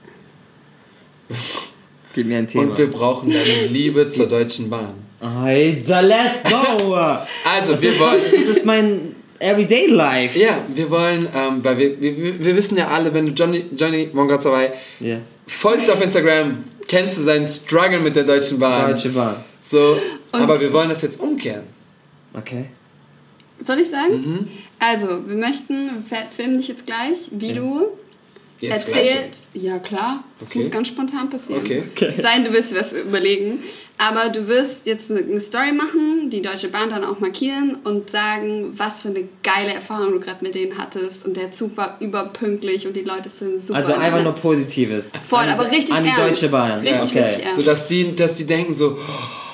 Gib 2.13 2.27
mir 2.27 2.37
ein 2.39 2.47
Thema. 2.47 2.63
und 2.71 2.77
wir 2.77 2.89
brauchen 2.89 3.29
deine 3.29 3.67
Liebe 3.67 4.09
zur 4.09 4.27
Deutschen 4.27 4.69
Bahn. 4.69 4.93
Alter, 5.19 6.01
let's 6.01 6.41
go! 6.43 6.95
Also, 7.45 7.71
das, 7.73 7.81
wir 7.81 7.91
ist, 7.91 7.99
wollen... 7.99 8.21
das 8.33 8.57
ist 8.57 8.65
mein 8.65 9.15
Everyday 9.39 9.87
Life. 9.87 10.37
Ja, 10.37 10.61
wir 10.67 10.89
wollen, 10.89 11.27
ähm, 11.35 11.63
weil 11.63 11.77
wir, 11.77 12.01
wir, 12.01 12.39
wir 12.43 12.55
wissen 12.55 12.77
ja 12.77 12.87
alle, 12.87 13.13
wenn 13.13 13.27
du 13.27 13.31
Johnny, 13.33 13.65
Johnny 13.75 14.09
Mongatzawai 14.11 14.71
Ja. 14.99 15.17
folgst 15.47 15.89
auf 15.91 16.01
Instagram, 16.01 16.63
kennst 16.87 17.17
du 17.17 17.21
seinen 17.21 17.47
Struggle 17.47 17.99
mit 17.99 18.15
der 18.15 18.23
Deutschen 18.23 18.57
Bahn. 18.59 18.91
Deutsche 18.91 19.09
Bahn. 19.09 19.37
So, 19.61 19.97
Und- 20.31 20.41
aber 20.41 20.59
wir 20.59 20.71
wollen 20.73 20.89
das 20.89 21.01
jetzt 21.01 21.19
umkehren. 21.19 21.63
Okay. 22.33 22.69
Soll 23.59 23.79
ich 23.79 23.89
sagen? 23.89 24.13
Mhm. 24.13 24.47
Also, 24.79 25.07
wir 25.27 25.35
möchten, 25.37 25.89
wir 26.09 26.17
filmen 26.35 26.57
dich 26.59 26.67
jetzt 26.67 26.85
gleich, 26.85 27.17
wie 27.31 27.53
du 27.53 27.87
Jetzt 28.59 28.87
gleich. 28.87 29.09
erzählst. 29.11 29.43
Ja, 29.53 29.79
klar. 29.79 30.23
Das 30.39 30.49
Okay. 30.49 30.59
muss 30.59 30.71
ganz 30.71 30.87
spontan 30.87 31.29
passieren. 31.29 31.61
Okay. 31.63 31.83
Sein, 32.17 32.43
du 32.43 32.51
wirst 32.53 32.71
dir 32.71 32.79
was 32.79 32.93
überlegen. 32.93 33.59
Aber 33.99 34.29
du 34.29 34.47
wirst 34.47 34.85
jetzt 34.85 35.09
eine, 35.09 35.39
Story 35.39 35.71
machen, 35.71 36.29
die 36.29 36.41
Deutsche 36.43 36.67
Bahn 36.67 36.91
dann 36.91 37.03
auch 37.03 37.19
markieren 37.19 37.79
und 37.83 38.11
sagen, 38.11 38.73
was 38.77 39.01
für 39.01 39.09
eine 39.09 39.23
geile 39.41 39.73
Erfahrung 39.73 40.11
du 40.11 40.19
gerade 40.19 40.43
mit 40.43 40.53
denen 40.53 40.77
hattest. 40.77 41.25
Und 41.25 41.35
der 41.35 41.51
Zug 41.51 41.75
war 41.77 41.97
überpünktlich 41.99 42.85
und 42.85 42.93
die 42.93 43.01
Leute 43.01 43.29
sind 43.29 43.59
super. 43.59 43.79
Also 43.79 43.93
einfach 43.93 44.23
nur 44.23 44.33
Positives. 44.33 45.11
Voll, 45.27 45.39
an, 45.39 45.49
aber 45.49 45.71
richtig 45.71 45.91
An 45.91 46.03
die 46.03 46.09
ernst. 46.09 46.41
Deutsche 46.41 46.49
Bahn. 46.49 46.79
Richtig, 46.79 47.01
okay. 47.01 47.19
richtig 47.21 47.45
ernst. 47.45 47.59
So 47.59 47.65
dass 47.65 47.87
die, 47.87 48.15
dass 48.15 48.33
die 48.35 48.45
denken 48.45 48.75
so, 48.75 48.97
oh, 48.99 49.46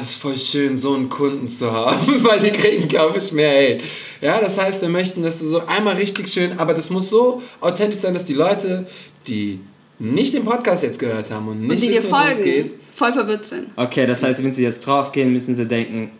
ist 0.00 0.14
voll 0.14 0.38
schön, 0.38 0.78
so 0.78 0.94
einen 0.94 1.08
Kunden 1.08 1.48
zu 1.48 1.70
haben, 1.70 2.24
weil 2.24 2.40
die 2.40 2.50
kriegen, 2.50 2.88
glaube 2.88 3.18
ich, 3.18 3.32
mehr 3.32 3.50
Hate. 3.50 3.84
Ja, 4.20 4.40
das 4.40 4.58
heißt, 4.58 4.82
wir 4.82 4.88
möchten, 4.88 5.22
dass 5.22 5.38
du 5.38 5.46
so 5.46 5.66
einmal 5.66 5.96
richtig 5.96 6.28
schön, 6.28 6.58
aber 6.58 6.74
das 6.74 6.90
muss 6.90 7.10
so 7.10 7.42
authentisch 7.60 8.00
sein, 8.00 8.14
dass 8.14 8.24
die 8.24 8.34
Leute, 8.34 8.86
die 9.26 9.60
nicht 9.98 10.34
den 10.34 10.44
Podcast 10.44 10.82
jetzt 10.82 10.98
gehört 10.98 11.30
haben 11.30 11.48
und 11.48 11.60
und 11.60 11.68
nicht 11.68 11.82
die 11.82 11.88
dir 11.88 12.02
wissen, 12.02 12.06
es 12.06 12.10
folgen, 12.10 12.44
geht, 12.44 12.74
voll 12.94 13.12
verwirrt 13.12 13.46
sind. 13.46 13.68
Okay, 13.76 14.06
das 14.06 14.22
heißt, 14.22 14.42
wenn 14.42 14.52
sie 14.52 14.62
jetzt 14.62 14.86
draufgehen, 14.86 15.32
müssen 15.32 15.54
sie 15.54 15.66
denken, 15.66 16.12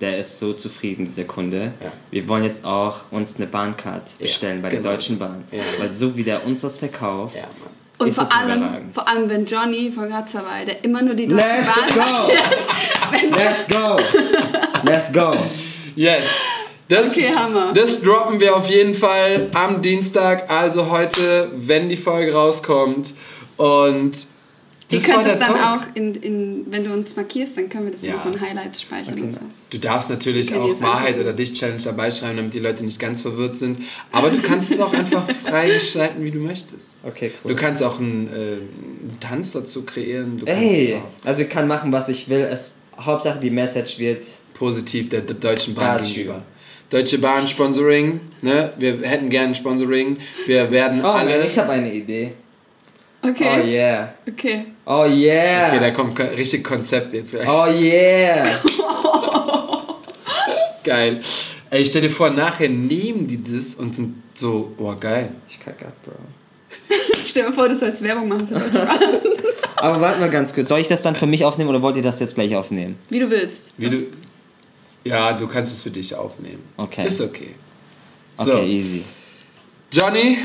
der 0.00 0.18
ist 0.18 0.38
so 0.38 0.52
zufrieden, 0.52 1.04
dieser 1.04 1.24
Kunde. 1.24 1.72
Ja. 1.82 1.92
Wir 2.10 2.28
wollen 2.28 2.44
jetzt 2.44 2.64
auch 2.64 3.00
uns 3.10 3.36
eine 3.36 3.46
Bahncard 3.46 4.16
bestellen 4.18 4.62
bei 4.62 4.70
genau. 4.70 4.82
der 4.82 4.92
Deutschen 4.92 5.18
Bahn. 5.18 5.44
Ja. 5.50 5.64
Weil 5.78 5.90
so 5.90 6.16
wie 6.16 6.22
der 6.22 6.46
uns 6.46 6.60
das 6.60 6.78
verkauft, 6.78 7.34
ja. 7.34 7.48
Und 7.98 8.12
vor 8.14 8.32
allem, 8.32 8.90
vor 8.92 9.08
allem, 9.08 9.28
wenn 9.28 9.44
Johnny 9.44 9.90
von 9.90 10.08
Gatzerwey, 10.08 10.66
der 10.66 10.84
immer 10.84 11.02
nur 11.02 11.14
die 11.14 11.26
Deutsche 11.26 11.44
Let's 11.44 11.94
Bahn 11.94 12.28
go! 12.28 13.36
Let's 13.36 13.66
go! 13.68 13.96
Let's 14.84 15.12
go! 15.12 15.36
Yes. 15.96 16.24
Das, 16.88 17.10
Okay, 17.10 17.32
Hammer. 17.34 17.72
das 17.74 18.00
droppen 18.00 18.40
wir 18.40 18.56
auf 18.56 18.70
jeden 18.70 18.94
Fall 18.94 19.50
am 19.52 19.82
Dienstag, 19.82 20.48
also 20.48 20.90
heute, 20.90 21.50
wenn 21.54 21.88
die 21.88 21.96
Folge 21.96 22.32
rauskommt. 22.32 23.14
Und 23.56 24.27
das 24.90 25.08
war 25.08 25.14
könnt 25.16 25.26
der 25.26 25.34
es 25.34 25.40
dann 25.46 25.56
Talk. 25.56 25.80
auch, 25.82 25.86
in, 25.94 26.14
in, 26.14 26.66
wenn 26.70 26.84
du 26.84 26.92
uns 26.92 27.14
markierst, 27.14 27.56
dann 27.58 27.68
können 27.68 27.84
wir 27.86 27.92
das 27.92 28.02
Ja. 28.02 28.14
in 28.14 28.20
so 28.22 28.28
einen 28.28 28.40
Highlights 28.40 28.80
speichern 28.82 29.30
so. 29.32 29.40
Du 29.70 29.78
darfst 29.78 30.08
natürlich 30.10 30.54
auch 30.54 30.80
Wahrheit 30.80 31.18
oder 31.18 31.32
Dicht-Challenge 31.32 31.82
dabei 31.82 32.10
schreiben, 32.10 32.36
damit 32.38 32.54
die 32.54 32.58
Leute 32.60 32.84
nicht 32.84 32.98
ganz 32.98 33.20
verwirrt 33.22 33.56
sind. 33.56 33.80
Aber 34.12 34.30
du 34.30 34.40
kannst 34.40 34.70
es 34.72 34.80
auch 34.80 34.92
einfach 34.92 35.28
frei 35.44 35.70
gestalten, 35.70 36.24
wie 36.24 36.30
du 36.30 36.38
möchtest. 36.38 36.96
Okay, 37.02 37.32
Du 37.44 37.54
kannst 37.54 37.82
auch 37.82 37.98
einen, 38.00 38.28
äh, 38.28 38.32
einen 38.32 39.18
Tanz 39.20 39.52
dazu 39.52 39.82
kreieren. 39.84 40.38
Du 40.38 40.46
Ey, 40.46 40.96
also 41.24 41.42
ich 41.42 41.48
kann 41.48 41.68
machen, 41.68 41.92
was 41.92 42.08
ich 42.08 42.28
will. 42.28 42.40
Es, 42.40 42.72
Hauptsache 42.98 43.38
die 43.40 43.50
Message 43.50 43.98
wird 43.98 44.26
positiv 44.54 45.08
der, 45.10 45.20
der 45.20 45.36
Deutschen 45.36 45.74
Bahn 45.74 46.02
gegenüber. 46.02 46.42
Deutsche 46.90 47.18
Bahn 47.18 47.46
Sponsoring, 47.46 48.18
ne? 48.40 48.72
Wir 48.78 48.98
hätten 49.02 49.28
gern 49.28 49.54
Sponsoring. 49.54 50.16
Wir 50.46 50.70
werden 50.70 51.04
Oh, 51.04 51.08
alle. 51.08 51.44
ich 51.44 51.58
habe 51.58 51.72
eine 51.72 51.92
Idee. 51.92 52.32
Okay. 53.20 53.46
Oh 53.62 53.66
yeah. 53.66 54.14
Okay. 54.26 54.64
Oh 54.90 55.04
yeah. 55.04 55.68
Okay, 55.68 55.80
da 55.80 55.90
kommt 55.90 56.16
ko- 56.16 56.22
richtig 56.34 56.64
Konzept 56.64 57.12
jetzt 57.12 57.32
gleich. 57.32 57.46
Oh 57.46 57.66
yeah. 57.70 58.58
Geil. 60.84 61.20
Ey, 61.70 61.84
stell 61.84 62.00
dir 62.00 62.10
vor, 62.10 62.30
nachher 62.30 62.68
nehmen 62.70 63.26
die 63.28 63.42
das 63.42 63.74
und 63.74 63.94
sind 63.94 64.22
so, 64.34 64.72
oh 64.78 64.94
geil. 64.98 65.32
Ich 65.46 65.60
kacke 65.60 65.84
ab, 65.86 65.92
Bro. 66.04 66.12
Stell 67.26 67.44
dir 67.46 67.52
vor, 67.52 67.68
du 67.68 67.76
sollst 67.76 68.02
Werbung 68.02 68.28
machen 68.28 68.48
für 68.48 68.54
Deutsche. 68.54 68.88
Aber 69.76 70.00
warte 70.00 70.20
mal 70.20 70.30
ganz 70.30 70.54
kurz. 70.54 70.68
Soll 70.68 70.80
ich 70.80 70.88
das 70.88 71.02
dann 71.02 71.14
für 71.16 71.26
mich 71.26 71.44
aufnehmen 71.44 71.68
oder 71.68 71.82
wollt 71.82 71.96
ihr 71.96 72.02
das 72.02 72.18
jetzt 72.20 72.34
gleich 72.36 72.56
aufnehmen? 72.56 72.96
Wie 73.10 73.18
du 73.18 73.28
willst. 73.28 73.72
Wie 73.76 73.90
du. 73.90 74.06
Ja, 75.04 75.34
du 75.34 75.46
kannst 75.46 75.72
es 75.72 75.82
für 75.82 75.90
dich 75.90 76.14
aufnehmen. 76.14 76.62
Okay. 76.78 77.06
Ist 77.06 77.20
okay. 77.20 77.54
Okay, 78.38 78.50
So, 78.50 78.58
easy. 78.62 79.04
Johnny, 79.92 80.38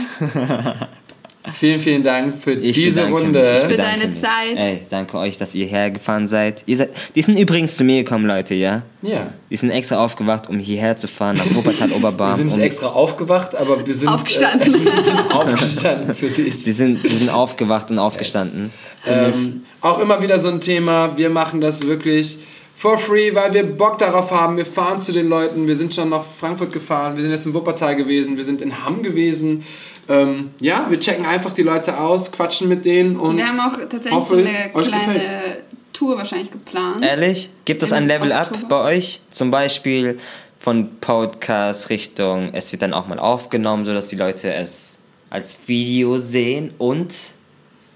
vielen, 1.51 1.79
vielen 1.81 2.03
Dank 2.03 2.41
für 2.41 2.53
Ich 2.53 2.75
diese 2.75 3.07
Runde. 3.09 3.39
Mich, 3.39 3.63
ich 3.63 3.69
Für 3.69 3.77
deine 3.77 4.07
mich. 4.07 4.19
Zeit. 4.19 4.55
Ey, 4.55 4.81
danke 4.89 5.17
euch, 5.17 5.37
dass 5.37 5.53
ihr 5.53 5.65
hergefahren 5.65 6.27
seid. 6.27 6.63
Ihr 6.65 6.77
seid. 6.77 6.91
Die 7.15 7.21
sind 7.21 7.37
übrigens 7.37 7.75
zu 7.75 7.83
mir 7.83 8.03
gekommen, 8.03 8.25
Leute, 8.25 8.55
ja? 8.55 8.83
Ja. 9.01 9.27
Die 9.49 9.57
sind 9.57 9.69
extra 9.71 10.03
aufgewacht, 10.03 10.47
um 10.49 10.57
hierher 10.57 10.95
zu 10.95 11.07
fahren, 11.07 11.37
nach 11.37 11.53
Wuppertal 11.53 11.89
Wir 11.89 12.35
sind 12.37 12.45
nicht 12.45 12.55
um, 12.55 12.61
extra 12.61 12.87
aufgewacht, 12.87 13.55
aber 13.55 13.85
wir 13.85 13.93
sind 13.93 14.07
Aufgestanden. 14.07 14.73
Äh, 14.73 14.85
wir 14.95 15.03
sind 15.03 15.33
aufgestanden 15.33 16.15
für 16.15 16.29
dich. 16.29 16.63
die, 16.63 16.71
sind, 16.71 17.03
die 17.03 17.15
sind 17.15 17.29
aufgewacht 17.29 17.91
und 17.91 17.99
aufgestanden. 17.99 18.71
Ähm, 19.05 19.63
auch 19.81 19.99
immer 19.99 20.21
wieder 20.21 20.39
so 20.39 20.49
ein 20.49 20.61
Thema. 20.61 21.17
Wir 21.17 21.29
machen 21.29 21.59
das 21.59 21.85
wirklich 21.85 22.39
for 22.83 22.97
free, 22.97 23.33
weil 23.33 23.53
wir 23.53 23.63
Bock 23.63 23.97
darauf 23.97 24.29
haben. 24.29 24.57
Wir 24.57 24.65
fahren 24.65 24.99
zu 24.99 25.13
den 25.13 25.29
Leuten. 25.29 25.67
Wir 25.67 25.75
sind 25.77 25.95
schon 25.95 26.09
nach 26.09 26.25
Frankfurt 26.37 26.73
gefahren. 26.73 27.15
Wir 27.15 27.23
sind 27.23 27.31
jetzt 27.31 27.45
in 27.45 27.53
Wuppertal 27.53 27.95
gewesen. 27.95 28.35
Wir 28.35 28.43
sind 28.43 28.61
in 28.61 28.83
Hamm 28.83 29.01
gewesen. 29.01 29.63
Ähm, 30.09 30.51
ja, 30.59 30.87
wir 30.89 30.99
checken 30.99 31.25
einfach 31.25 31.53
die 31.53 31.61
Leute 31.61 31.97
aus, 31.97 32.29
quatschen 32.29 32.67
mit 32.67 32.83
denen 32.83 33.15
und 33.15 33.37
Wir 33.37 33.47
haben 33.47 33.59
auch 33.61 33.77
tatsächlich 33.77 34.11
hoffe, 34.11 34.33
so 34.33 34.39
eine 34.41 34.75
euch 34.75 34.87
kleine 34.87 35.13
gefällt's. 35.13 35.33
Tour 35.93 36.17
wahrscheinlich 36.17 36.51
geplant. 36.51 37.05
Ehrlich? 37.05 37.51
Gibt 37.63 37.83
es 37.83 37.93
ein 37.93 38.05
Level 38.05 38.33
Up 38.33 38.51
bei 38.67 38.95
euch? 38.95 39.21
Zum 39.31 39.49
Beispiel 39.49 40.19
von 40.59 40.99
Podcast 40.99 41.89
Richtung, 41.89 42.49
es 42.51 42.73
wird 42.73 42.81
dann 42.81 42.93
auch 42.93 43.07
mal 43.07 43.17
aufgenommen, 43.19 43.85
sodass 43.85 44.09
die 44.09 44.17
Leute 44.17 44.53
es 44.53 44.97
als 45.29 45.57
Video 45.67 46.17
sehen 46.17 46.73
und 46.79 47.15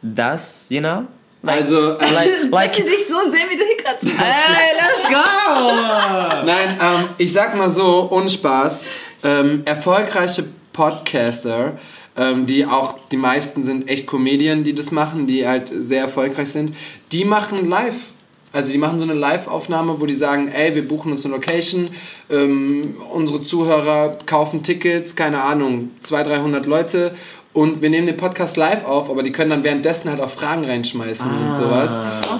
das, 0.01 0.67
you 0.69 0.79
know? 0.79 1.07
Also 1.47 1.97
äh, 1.97 2.11
Like, 2.13 2.41
Dass 2.41 2.49
like 2.51 2.75
sie 2.75 2.83
dich 2.83 3.07
so 3.07 3.31
sehen, 3.31 3.47
wie 3.49 3.55
du 3.55 3.63
hier 3.63 3.77
gerade 3.77 3.97
sitzt. 4.01 4.17
hey, 4.17 4.75
let's 4.75 5.03
go! 5.07 6.45
Nein, 6.45 6.77
ähm, 6.81 7.09
ich 7.17 7.31
sag 7.33 7.55
mal 7.55 7.69
so, 7.69 8.07
ohne 8.11 8.29
Spaß, 8.29 8.85
ähm, 9.23 9.63
erfolgreiche 9.65 10.45
Podcaster, 10.73 11.77
ähm, 12.15 12.45
die 12.45 12.65
auch, 12.65 12.95
die 13.11 13.17
meisten 13.17 13.63
sind 13.63 13.89
echt 13.89 14.07
Comedien, 14.07 14.63
die 14.63 14.75
das 14.75 14.91
machen, 14.91 15.27
die 15.27 15.47
halt 15.47 15.71
sehr 15.73 16.01
erfolgreich 16.01 16.51
sind, 16.51 16.75
die 17.11 17.25
machen 17.25 17.67
live. 17.69 17.95
Also 18.53 18.71
die 18.71 18.77
machen 18.77 18.97
so 18.97 19.03
eine 19.03 19.13
Live-Aufnahme, 19.13 19.99
wo 19.99 20.05
die 20.05 20.15
sagen, 20.15 20.47
ey, 20.47 20.73
wir 20.73 20.87
buchen 20.87 21.11
uns 21.11 21.25
eine 21.25 21.35
Location, 21.35 21.89
ähm, 22.29 22.95
unsere 23.13 23.43
Zuhörer 23.43 24.17
kaufen 24.25 24.63
Tickets, 24.63 25.15
keine 25.15 25.43
Ahnung, 25.43 25.91
200, 26.03 26.39
300 26.39 26.65
Leute 26.65 27.15
und 27.57 27.81
wir 27.81 27.89
nehmen 27.89 28.05
den 28.05 28.17
Podcast 28.17 28.55
live 28.55 28.85
auf, 28.85 29.09
aber 29.09 29.23
die 29.23 29.31
können 29.31 29.49
dann 29.49 29.63
währenddessen 29.63 30.11
halt 30.11 30.21
auch 30.21 30.29
Fragen 30.29 30.63
reinschmeißen 30.63 31.25
und 31.25 31.55
sowas. 31.55 31.91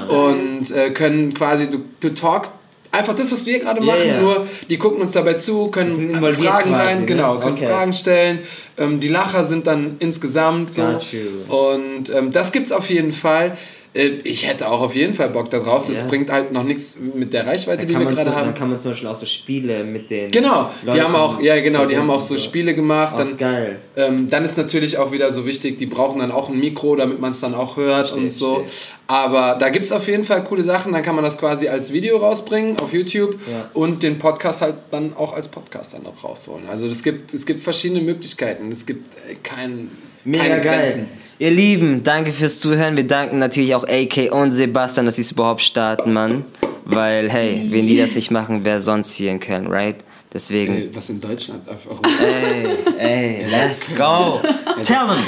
Und 0.08 0.70
äh, 0.70 0.92
können 0.92 1.34
quasi, 1.34 1.68
du, 1.68 1.80
du 2.00 2.14
talkst 2.14 2.54
einfach 2.92 3.16
das, 3.16 3.32
was 3.32 3.48
wir 3.48 3.58
gerade 3.58 3.82
machen, 3.82 4.08
ja. 4.08 4.22
nur 4.22 4.46
die 4.70 4.78
gucken 4.78 5.02
uns 5.02 5.14
dabei 5.14 5.34
zu, 5.34 5.70
können 5.70 6.14
Fragen 6.36 6.70
quasi, 6.70 6.72
rein, 6.72 7.00
ne? 7.00 7.06
genau, 7.08 7.40
können 7.40 7.56
Okay. 7.56 7.66
Fragen 7.66 7.94
stellen. 7.94 8.42
Ähm, 8.78 9.00
die 9.00 9.08
Lacher 9.08 9.44
sind 9.44 9.66
dann 9.66 9.96
insgesamt 9.98 10.76
so. 10.76 10.84
Und 10.84 12.14
ähm, 12.14 12.32
das 12.32 12.52
gibt's 12.52 12.72
auf 12.72 12.88
jeden 12.88 13.12
Fall. 13.12 13.58
Äh, 13.98 14.20
Ich 14.24 14.48
hätte 14.48 14.70
auch 14.70 14.82
auf 14.82 14.96
jeden 14.96 15.14
Fall 15.14 15.30
Bock 15.30 15.50
darauf. 15.50 15.88
Das 15.88 15.98
Ja. 15.98 16.06
bringt 16.08 16.30
halt 16.32 16.52
noch 16.52 16.64
nichts 16.64 16.98
mit 17.00 17.34
der 17.34 17.48
Reichweite, 17.48 17.86
die 17.86 17.98
wir 17.98 18.06
gerade 18.06 18.24
so, 18.30 18.36
haben. 18.36 18.46
dann 18.46 18.54
kann 18.56 18.70
man 18.70 18.80
zum 18.80 18.92
Beispiel 18.92 19.08
auch 19.10 19.16
so 19.16 19.26
Spiele 19.26 19.84
mit 19.84 20.10
den. 20.10 20.32
Genau, 20.32 20.70
die 20.82 20.88
Leuten 20.88 21.02
haben 21.04 21.16
auch, 21.16 21.42
ja 21.42 21.60
genau, 21.60 21.86
die 21.86 21.98
haben 21.98 22.10
auch 22.10 22.22
so 22.22 22.36
und 22.36 22.40
Spiele 22.42 22.74
gemacht. 22.76 23.14
Ach, 23.16 23.20
Dann, 23.20 23.38
geil. 23.38 23.80
ähm, 23.96 24.30
dann 24.30 24.46
ist 24.46 24.58
natürlich 24.58 24.98
auch 24.98 25.12
wieder 25.12 25.32
so 25.32 25.46
wichtig, 25.46 25.78
die 25.78 25.86
brauchen 25.88 26.20
dann 26.20 26.32
auch 26.32 26.50
ein 26.50 26.60
Mikro, 26.60 26.96
damit 26.96 27.20
man 27.20 27.32
es 27.32 27.40
dann 27.40 27.56
auch 27.56 27.76
hört 27.78 28.08
Verstehe, 28.10 28.24
und 28.24 28.30
so. 28.32 28.56
verstehe. 28.64 28.94
Aber 29.10 29.56
da 29.60 29.70
gibt 29.70 29.86
es 29.86 29.92
auf 29.94 30.06
jeden 30.08 30.26
Fall 30.26 30.44
coole 30.44 30.64
Sachen. 30.64 30.92
Dann 30.94 31.02
kann 31.02 31.16
man 31.16 31.24
das 31.24 31.38
quasi 31.38 31.68
als 31.70 31.94
Video 31.94 32.18
rausbringen 32.18 32.78
auf 32.80 32.94
YouTube 32.94 33.40
Ja. 33.50 33.70
und 33.74 34.04
den 34.04 34.20
Podcast 34.20 34.62
halt 34.62 34.76
dann 34.92 35.14
auch 35.16 35.34
als 35.34 35.48
Podcast 35.48 35.94
dann 35.94 36.06
auch 36.06 36.24
rausholen. 36.24 36.64
Also 36.70 36.88
es 36.88 37.02
gibt, 37.04 37.34
es 37.34 37.46
gibt 37.46 37.64
verschiedene 37.64 38.02
Möglichkeiten. 38.02 38.70
Es 38.72 38.86
gibt 38.86 39.16
äh, 39.30 39.36
kein, 39.42 39.90
Mega 40.26 40.44
keine 40.44 40.62
geil. 40.62 40.80
Grenzen. 40.92 41.08
Ihr 41.40 41.52
Lieben, 41.52 42.04
danke 42.04 42.32
fürs 42.32 42.58
Zuhören. 42.58 42.96
Wir 42.98 43.06
danken 43.06 43.38
natürlich 43.38 43.76
auch 43.76 43.84
AK 43.88 44.32
und 44.32 44.54
Sebastian, 44.54 45.06
dass 45.06 45.18
sie 45.18 45.22
es 45.22 45.32
überhaupt 45.32 45.62
starten, 45.62 46.12
Mann. 46.12 46.46
Weil, 46.84 47.30
hey, 47.30 47.68
wenn 47.70 47.86
die 47.86 47.96
das 47.96 48.16
nicht 48.16 48.32
machen, 48.32 48.62
wer 48.64 48.82
sonst 48.82 49.14
hier 49.14 49.30
in 49.30 49.40
Köln, 49.40 49.68
right? 49.68 49.98
Deswegen. 50.34 50.76
Ey, 50.76 50.90
was 50.94 51.12
in 51.12 51.22
Deutschland 51.22 51.62
Europa. 51.68 52.10
Ey, 52.24 52.78
ey, 52.98 53.46
let's 53.52 53.88
go. 53.96 54.42
Tell 54.82 55.06
them, 55.06 55.24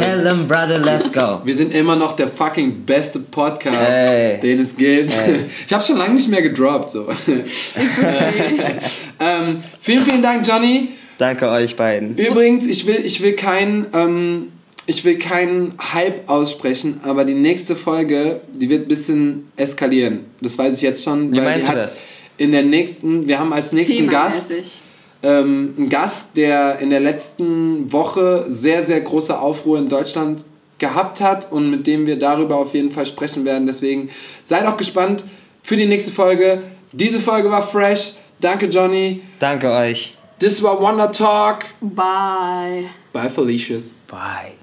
tell 0.00 0.24
them, 0.24 0.48
brother, 0.48 0.78
let's 0.78 1.12
go. 1.12 1.40
Wir 1.44 1.54
sind 1.54 1.72
immer 1.72 1.94
noch 1.94 2.16
der 2.16 2.26
fucking 2.26 2.84
beste 2.84 3.20
Podcast, 3.20 3.88
Ey. 3.88 4.40
den 4.40 4.58
es 4.60 4.76
gibt. 4.76 5.16
Ey. 5.16 5.44
Ich 5.66 5.72
habe 5.72 5.84
schon 5.84 5.96
lange 5.96 6.14
nicht 6.14 6.28
mehr 6.28 6.42
gedroppt. 6.42 6.90
So. 6.90 7.06
ähm, 9.20 9.62
vielen, 9.80 10.04
vielen 10.04 10.22
Dank, 10.22 10.44
Johnny. 10.44 10.88
Danke 11.18 11.48
euch 11.48 11.76
beiden. 11.76 12.16
Übrigens, 12.16 12.66
ich 12.66 12.84
will, 12.88 13.00
ich 13.04 13.22
will 13.22 13.36
keinen 13.36 13.86
ähm, 13.94 14.48
ich 14.86 15.04
will 15.04 15.18
keinen 15.18 15.74
Hype 15.92 16.28
aussprechen, 16.28 17.00
aber 17.04 17.24
die 17.24 17.34
nächste 17.34 17.76
Folge, 17.76 18.40
die 18.52 18.68
wird 18.68 18.86
ein 18.86 18.88
bisschen 18.88 19.52
eskalieren. 19.56 20.26
Das 20.40 20.58
weiß 20.58 20.74
ich 20.74 20.82
jetzt 20.82 21.04
schon. 21.04 21.32
Wie 21.32 21.36
weil 21.36 21.44
meinst 21.44 21.68
die 21.68 21.72
du 21.72 21.78
hat 21.78 21.84
das? 21.84 22.02
In 22.38 22.52
der 22.52 22.62
nächsten, 22.62 23.28
wir 23.28 23.38
haben 23.38 23.52
als 23.52 23.72
nächsten 23.72 24.08
Gast 24.08 24.50
ähm, 25.22 25.74
einen 25.76 25.88
Gast, 25.88 26.36
der 26.36 26.78
in 26.80 26.90
der 26.90 27.00
letzten 27.00 27.92
Woche 27.92 28.46
sehr, 28.48 28.82
sehr 28.82 29.00
große 29.00 29.38
Aufruhr 29.38 29.78
in 29.78 29.88
Deutschland 29.88 30.44
gehabt 30.78 31.20
hat 31.20 31.52
und 31.52 31.70
mit 31.70 31.86
dem 31.86 32.06
wir 32.06 32.18
darüber 32.18 32.56
auf 32.56 32.74
jeden 32.74 32.90
Fall 32.90 33.06
sprechen 33.06 33.44
werden. 33.44 33.66
Deswegen 33.66 34.10
seid 34.44 34.66
auch 34.66 34.76
gespannt 34.76 35.24
für 35.62 35.76
die 35.76 35.86
nächste 35.86 36.10
Folge. 36.10 36.62
Diese 36.90 37.20
Folge 37.20 37.50
war 37.50 37.62
fresh. 37.62 38.14
Danke, 38.40 38.66
Johnny. 38.66 39.22
Danke 39.38 39.70
euch. 39.70 40.18
Das 40.40 40.60
war 40.60 40.80
Wonder 40.80 41.12
Talk. 41.12 41.66
Bye. 41.80 42.86
Bye, 43.12 43.30
Felicious. 43.30 43.96
Bye. 44.08 44.61